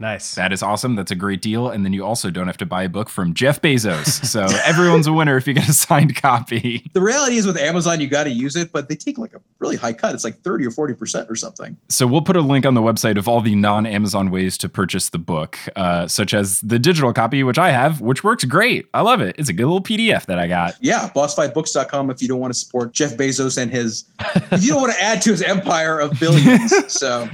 Nice. 0.03 0.35
That 0.35 0.51
is 0.51 0.61
awesome. 0.61 0.95
That's 0.95 1.11
a 1.11 1.15
great 1.15 1.41
deal. 1.41 1.69
And 1.69 1.85
then 1.85 1.93
you 1.93 2.03
also 2.03 2.29
don't 2.29 2.47
have 2.47 2.57
to 2.57 2.65
buy 2.65 2.83
a 2.83 2.89
book 2.89 3.07
from 3.07 3.33
Jeff 3.33 3.61
Bezos. 3.61 4.25
So 4.25 4.41
everyone's 4.65 5.07
a 5.07 5.13
winner 5.13 5.37
if 5.37 5.47
you 5.47 5.53
get 5.53 5.69
a 5.69 5.71
signed 5.71 6.17
copy. 6.17 6.85
The 6.91 6.99
reality 6.99 7.37
is 7.37 7.47
with 7.47 7.55
Amazon, 7.55 8.01
you 8.01 8.09
got 8.09 8.25
to 8.25 8.29
use 8.29 8.57
it, 8.57 8.73
but 8.73 8.89
they 8.89 8.97
take 8.97 9.17
like 9.17 9.33
a 9.33 9.39
really 9.59 9.77
high 9.77 9.93
cut. 9.93 10.13
It's 10.13 10.25
like 10.25 10.41
30 10.41 10.65
or 10.67 10.71
40% 10.71 11.29
or 11.29 11.37
something. 11.37 11.77
So 11.87 12.05
we'll 12.05 12.21
put 12.21 12.35
a 12.35 12.41
link 12.41 12.65
on 12.65 12.73
the 12.73 12.81
website 12.81 13.17
of 13.17 13.29
all 13.29 13.39
the 13.39 13.55
non 13.55 13.85
Amazon 13.85 14.29
ways 14.29 14.57
to 14.57 14.67
purchase 14.67 15.07
the 15.07 15.19
book, 15.19 15.57
uh, 15.77 16.05
such 16.09 16.33
as 16.33 16.59
the 16.59 16.79
digital 16.79 17.13
copy, 17.13 17.41
which 17.41 17.57
I 17.57 17.71
have, 17.71 18.01
which 18.01 18.25
works 18.25 18.43
great. 18.43 18.89
I 18.93 18.99
love 18.99 19.21
it. 19.21 19.37
It's 19.39 19.47
a 19.47 19.53
good 19.53 19.67
little 19.67 19.81
PDF 19.81 20.25
that 20.25 20.37
I 20.37 20.47
got. 20.47 20.75
Yeah. 20.81 21.11
Bossfightbooks.com 21.15 22.09
if 22.09 22.21
you 22.21 22.27
don't 22.27 22.41
want 22.41 22.53
to 22.53 22.59
support 22.59 22.91
Jeff 22.91 23.15
Bezos 23.15 23.57
and 23.57 23.71
his, 23.71 24.03
if 24.51 24.63
you 24.63 24.71
don't 24.71 24.81
want 24.81 24.93
to 24.95 25.01
add 25.01 25.21
to 25.21 25.31
his 25.31 25.41
empire 25.41 25.97
of 25.97 26.19
billions. 26.19 26.73
so. 26.91 27.29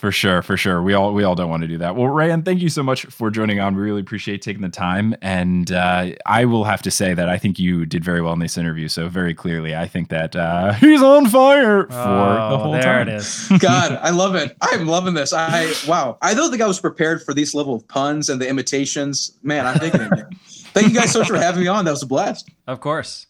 For 0.00 0.10
sure, 0.10 0.40
for 0.40 0.56
sure. 0.56 0.80
We 0.80 0.94
all 0.94 1.12
we 1.12 1.24
all 1.24 1.34
don't 1.34 1.50
want 1.50 1.60
to 1.60 1.68
do 1.68 1.76
that. 1.76 1.94
Well, 1.94 2.06
Reyan, 2.06 2.42
thank 2.42 2.62
you 2.62 2.70
so 2.70 2.82
much 2.82 3.04
for 3.04 3.30
joining 3.30 3.60
on. 3.60 3.76
We 3.76 3.82
really 3.82 4.00
appreciate 4.00 4.40
taking 4.40 4.62
the 4.62 4.70
time. 4.70 5.14
And 5.20 5.70
uh, 5.70 6.12
I 6.24 6.46
will 6.46 6.64
have 6.64 6.80
to 6.84 6.90
say 6.90 7.12
that 7.12 7.28
I 7.28 7.36
think 7.36 7.58
you 7.58 7.84
did 7.84 8.02
very 8.02 8.22
well 8.22 8.32
in 8.32 8.38
this 8.38 8.56
interview. 8.56 8.88
So 8.88 9.10
very 9.10 9.34
clearly, 9.34 9.76
I 9.76 9.86
think 9.86 10.08
that 10.08 10.34
uh, 10.34 10.72
he's 10.80 11.02
on 11.02 11.28
fire 11.28 11.82
for 11.82 11.92
the 11.92 12.58
whole 12.58 12.72
there 12.72 12.82
time. 12.82 13.10
it 13.10 13.16
is. 13.16 13.46
God, 13.58 13.92
I 14.00 14.08
love 14.08 14.34
it. 14.36 14.56
I'm 14.62 14.86
loving 14.86 15.12
this. 15.12 15.34
I 15.34 15.70
wow. 15.86 16.16
I 16.22 16.32
don't 16.32 16.48
think 16.48 16.62
I 16.62 16.66
was 16.66 16.80
prepared 16.80 17.22
for 17.22 17.34
these 17.34 17.54
level 17.54 17.74
of 17.74 17.86
puns 17.86 18.30
and 18.30 18.40
the 18.40 18.48
imitations. 18.48 19.36
Man, 19.42 19.66
I'm 19.66 19.76
digging 19.76 20.00
it. 20.00 20.26
Thank 20.72 20.88
you 20.88 20.94
guys 20.94 21.12
so 21.12 21.18
much 21.18 21.28
for 21.28 21.36
having 21.36 21.60
me 21.60 21.68
on. 21.68 21.84
That 21.84 21.90
was 21.90 22.02
a 22.02 22.06
blast. 22.06 22.48
Of 22.66 22.80
course. 22.80 23.26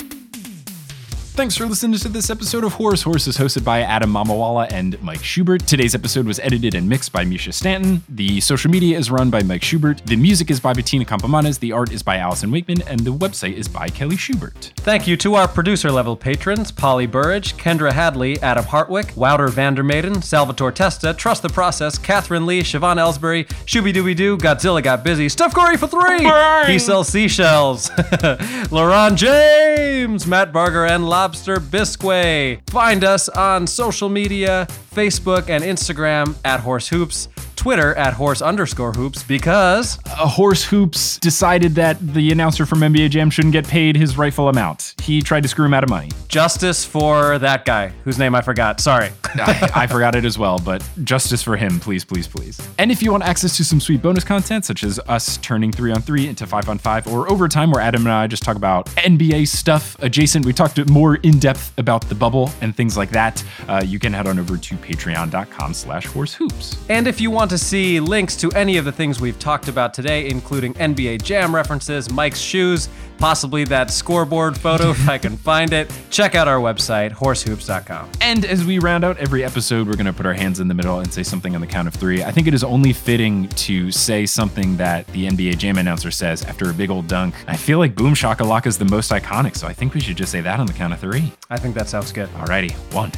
Thanks 1.41 1.57
for 1.57 1.65
listening 1.65 1.99
to 1.99 2.11
this 2.11 2.29
episode 2.29 2.65
of 2.65 2.75
Horse 2.75 3.03
Hoops, 3.05 3.27
hosted 3.27 3.65
by 3.65 3.81
Adam 3.81 4.13
Mamawala 4.13 4.71
and 4.71 5.03
Mike 5.03 5.25
Schubert. 5.25 5.67
Today's 5.67 5.95
episode 5.95 6.27
was 6.27 6.39
edited 6.41 6.75
and 6.75 6.87
mixed 6.87 7.15
by 7.15 7.25
Misha 7.25 7.51
Stanton. 7.51 8.03
The 8.11 8.43
social 8.43 8.71
media 8.71 8.99
is 8.99 9.11
run 9.11 9.31
by 9.31 9.43
Mike 9.43 9.63
Schubert. 9.63 10.05
The 10.05 10.17
music 10.17 10.51
is 10.51 10.61
by 10.61 10.75
Bettina 10.75 11.07
Campomanes. 11.07 11.59
The 11.59 11.73
art 11.73 11.93
is 11.93 12.03
by 12.03 12.19
Allison 12.19 12.51
Wakeman, 12.51 12.83
and 12.83 13.01
the 13.01 13.11
website 13.15 13.55
is 13.55 13.69
by 13.69 13.89
Kelly 13.89 14.19
Schubert. 14.19 14.75
Thank 14.77 15.07
you 15.07 15.17
to 15.17 15.35
our 15.35 15.49
producer 15.49 15.91
level 15.91 16.15
patrons 16.15 16.71
Polly 16.71 17.07
Burridge, 17.07 17.57
Kendra 17.57 17.93
Hadley, 17.93 18.39
Adam 18.43 18.67
Hartwick, 18.67 19.17
Wouter 19.17 19.49
Vandermaiden, 19.49 20.23
Salvatore 20.23 20.73
Testa, 20.73 21.15
Trust 21.15 21.41
the 21.41 21.49
Process, 21.49 21.97
Catherine 21.97 22.45
Lee, 22.45 22.61
Siobhan 22.61 22.99
Ellsbury, 22.99 23.49
Shooby 23.65 23.95
Dooby 23.95 24.15
Doo, 24.15 24.37
Godzilla 24.37 24.83
Got 24.83 25.05
Busy, 25.05 25.31
Steph 25.31 25.55
Curry 25.55 25.79
for 25.79 25.87
three! 25.87 26.31
He 26.71 26.79
sells 26.79 27.09
seashells. 27.09 27.91
Laurent 28.71 29.17
James, 29.17 30.27
Matt 30.27 30.53
Barger, 30.53 30.85
and 30.85 31.09
Lobster. 31.31 32.61
Find 32.71 33.05
us 33.05 33.29
on 33.29 33.67
social 33.67 34.09
media 34.09 34.67
Facebook 34.93 35.49
and 35.49 35.63
Instagram 35.63 36.35
at 36.45 36.61
Horse 36.61 36.89
Hoops, 36.89 37.29
Twitter 37.61 37.95
at 37.97 38.15
Horse 38.15 38.41
underscore 38.41 38.93
Hoops, 38.93 39.23
because 39.23 39.99
A 40.07 40.27
Horse 40.27 40.65
Hoops 40.65 41.19
decided 41.19 41.75
that 41.75 41.99
the 42.01 42.33
announcer 42.33 42.65
from 42.65 42.79
NBA 42.79 43.11
Jam 43.11 43.29
shouldn't 43.29 43.53
get 43.53 43.69
paid 43.69 43.97
his 43.97 44.17
rightful 44.17 44.49
amount. 44.49 44.95
He 45.03 45.21
tried 45.21 45.43
to 45.43 45.49
screw 45.49 45.67
him 45.67 45.75
out 45.75 45.85
of 45.85 45.91
money. 45.91 46.09
justice 46.29 46.87
for 46.87 47.39
that 47.39 47.67
guy 47.67 47.89
whose 48.05 48.19
name 48.19 48.35
I 48.35 48.41
forgot. 48.41 48.81
Sorry. 48.81 49.11
I, 49.35 49.71
I 49.75 49.87
forgot 49.87 50.15
it 50.15 50.25
as 50.25 50.39
well, 50.39 50.59
but 50.59 50.83
justice 51.05 51.43
for 51.43 51.55
him, 51.55 51.79
please, 51.81 52.03
please, 52.03 52.27
please. 52.27 52.67
And 52.79 52.91
if 52.91 53.03
you 53.03 53.13
want 53.13 53.25
access 53.25 53.57
to 53.59 53.65
some 53.65 53.79
sweet 53.79 54.01
bonus 54.01 54.25
content, 54.25 54.65
such 54.65 54.83
as 54.83 54.99
us 55.01 55.37
turning 55.39 55.71
three 55.71 55.93
on 55.93 56.01
three 56.01 56.29
into 56.29 56.47
five 56.47 56.67
on 56.69 56.79
five 56.79 57.07
or 57.07 57.31
overtime, 57.31 57.71
where 57.73 57.83
Adam 57.83 58.07
and 58.07 58.13
I 58.13 58.27
just 58.27 58.43
talk 58.43 58.57
about 58.57 58.87
NBA 58.97 59.47
stuff 59.49 59.97
adjacent, 60.01 60.47
we 60.47 60.55
talked 60.55 60.89
more 60.89 61.17
in 61.17 61.39
depth 61.39 61.75
about 61.79 62.09
the 62.09 62.15
bubble 62.15 62.51
and 62.63 62.75
things 62.75 62.97
like 62.97 63.11
that. 63.11 63.45
Uh, 63.69 63.83
you 63.85 63.99
can 63.99 64.15
head 64.15 64.27
on 64.27 64.39
over 64.39 64.57
to 64.57 64.75
patreon.com 64.77 65.75
slash 65.75 66.07
horse 66.07 66.33
hoops. 66.33 66.79
And 66.89 67.07
if 67.07 67.21
you 67.21 67.31
want 67.51 67.61
to 67.61 67.67
see 67.67 67.99
links 67.99 68.37
to 68.37 68.49
any 68.53 68.77
of 68.77 68.85
the 68.85 68.93
things 68.93 69.21
we've 69.21 69.39
talked 69.41 69.67
about 69.67 69.93
today, 69.93 70.29
including 70.29 70.73
NBA 70.75 71.21
Jam 71.23 71.53
references, 71.53 72.09
Mike's 72.09 72.39
shoes, 72.39 72.89
possibly 73.19 73.65
that 73.65 73.91
scoreboard 73.91 74.57
photo 74.57 74.91
if 74.91 75.09
I 75.09 75.19
can 75.19 75.37
find 75.37 75.73
it, 75.73 75.93
check 76.11 76.37
out 76.37 76.47
our 76.47 76.61
website, 76.61 77.11
horsehoops.com. 77.11 78.09
And 78.21 78.45
as 78.45 78.65
we 78.65 78.79
round 78.79 79.03
out 79.03 79.17
every 79.19 79.43
episode, 79.43 79.89
we're 79.89 79.97
going 79.97 80.07
to 80.07 80.13
put 80.13 80.27
our 80.27 80.33
hands 80.33 80.61
in 80.61 80.69
the 80.69 80.75
middle 80.75 81.01
and 81.01 81.13
say 81.13 81.25
something 81.25 81.57
on 81.57 81.61
the 81.61 81.67
count 81.67 81.89
of 81.89 81.95
three. 81.95 82.23
I 82.23 82.31
think 82.31 82.47
it 82.47 82.55
is 82.55 82.63
only 82.63 82.93
fitting 82.93 83.49
to 83.49 83.91
say 83.91 84.27
something 84.27 84.77
that 84.77 85.09
the 85.09 85.27
NBA 85.27 85.59
Jam 85.59 85.77
announcer 85.79 86.13
says 86.13 86.45
after 86.45 86.71
a 86.71 86.73
big 86.73 86.89
old 86.89 87.09
dunk. 87.09 87.35
I 87.49 87.57
feel 87.57 87.81
like 87.81 87.97
Boom 87.97 88.15
Shakalaka 88.15 88.69
is 88.69 88.79
the 88.79 88.85
most 88.85 89.11
iconic, 89.11 89.57
so 89.57 89.67
I 89.67 89.73
think 89.73 89.93
we 89.95 89.99
should 89.99 90.17
just 90.17 90.31
say 90.31 90.41
that 90.41 90.61
on 90.61 90.67
the 90.67 90.73
count 90.73 90.93
of 90.93 91.01
three. 91.01 91.33
I 91.51 91.59
think 91.59 91.75
that 91.75 91.89
sounds 91.89 92.13
good. 92.13 92.29
Alrighty, 92.29 92.71
one, 92.95 93.11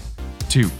two, 0.48 0.70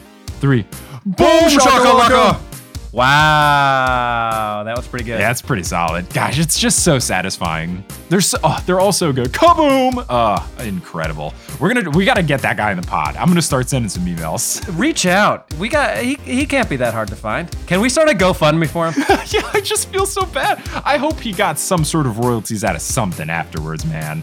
three. 0.41 0.63
Boom 1.05 1.51
shakalaka! 1.51 2.62
Wow, 2.93 4.63
that 4.67 4.77
was 4.77 4.87
pretty 4.87 5.07
good. 5.07 5.19
Yeah, 5.19 5.29
that's 5.29 5.41
pretty 5.41 5.63
solid. 5.63 6.13
Gosh, 6.13 6.39
it's 6.39 6.59
just 6.59 6.85
so 6.85 6.99
satisfying. 6.99 7.85
They're 8.11 8.21
so, 8.21 8.39
oh, 8.45 8.63
they're 8.67 8.81
all 8.81 8.93
so 8.93 9.15
good. 9.15 9.33
Kaboom! 9.33 10.05
Uh, 10.11 10.47
incredible. 10.63 11.33
We're 11.59 11.73
gonna 11.73 11.89
we 11.91 12.05
gotta 12.05 12.23
get 12.23 12.43
that 12.43 12.59
guy 12.59 12.71
in 12.71 12.79
the 12.79 12.87
pod. 12.87 13.17
I'm 13.17 13.29
gonna 13.29 13.41
start 13.41 13.71
sending 13.71 13.89
some 13.89 14.05
emails. 14.05 14.63
Reach 14.79 15.07
out. 15.07 15.53
We 15.55 15.71
got 15.71 15.99
he, 15.99 16.17
he 16.17 16.45
can't 16.45 16.69
be 16.69 16.77
that 16.77 16.93
hard 16.93 17.09
to 17.09 17.17
find. 17.17 17.51
Can 17.67 17.81
we 17.81 17.89
start 17.89 18.11
a 18.11 18.13
GoFundMe 18.13 18.69
for 18.69 18.91
him? 18.91 19.03
yeah, 19.29 19.51
I 19.55 19.63
just 19.63 19.89
feel 19.89 20.05
so 20.05 20.27
bad. 20.27 20.61
I 20.85 20.99
hope 20.99 21.19
he 21.19 21.33
got 21.33 21.59
some 21.59 21.85
sort 21.85 22.07
of 22.07 22.19
royalties 22.19 22.63
out 22.63 22.77
of 22.77 22.83
something 22.83 23.31
afterwards, 23.31 23.87
man. 23.87 24.23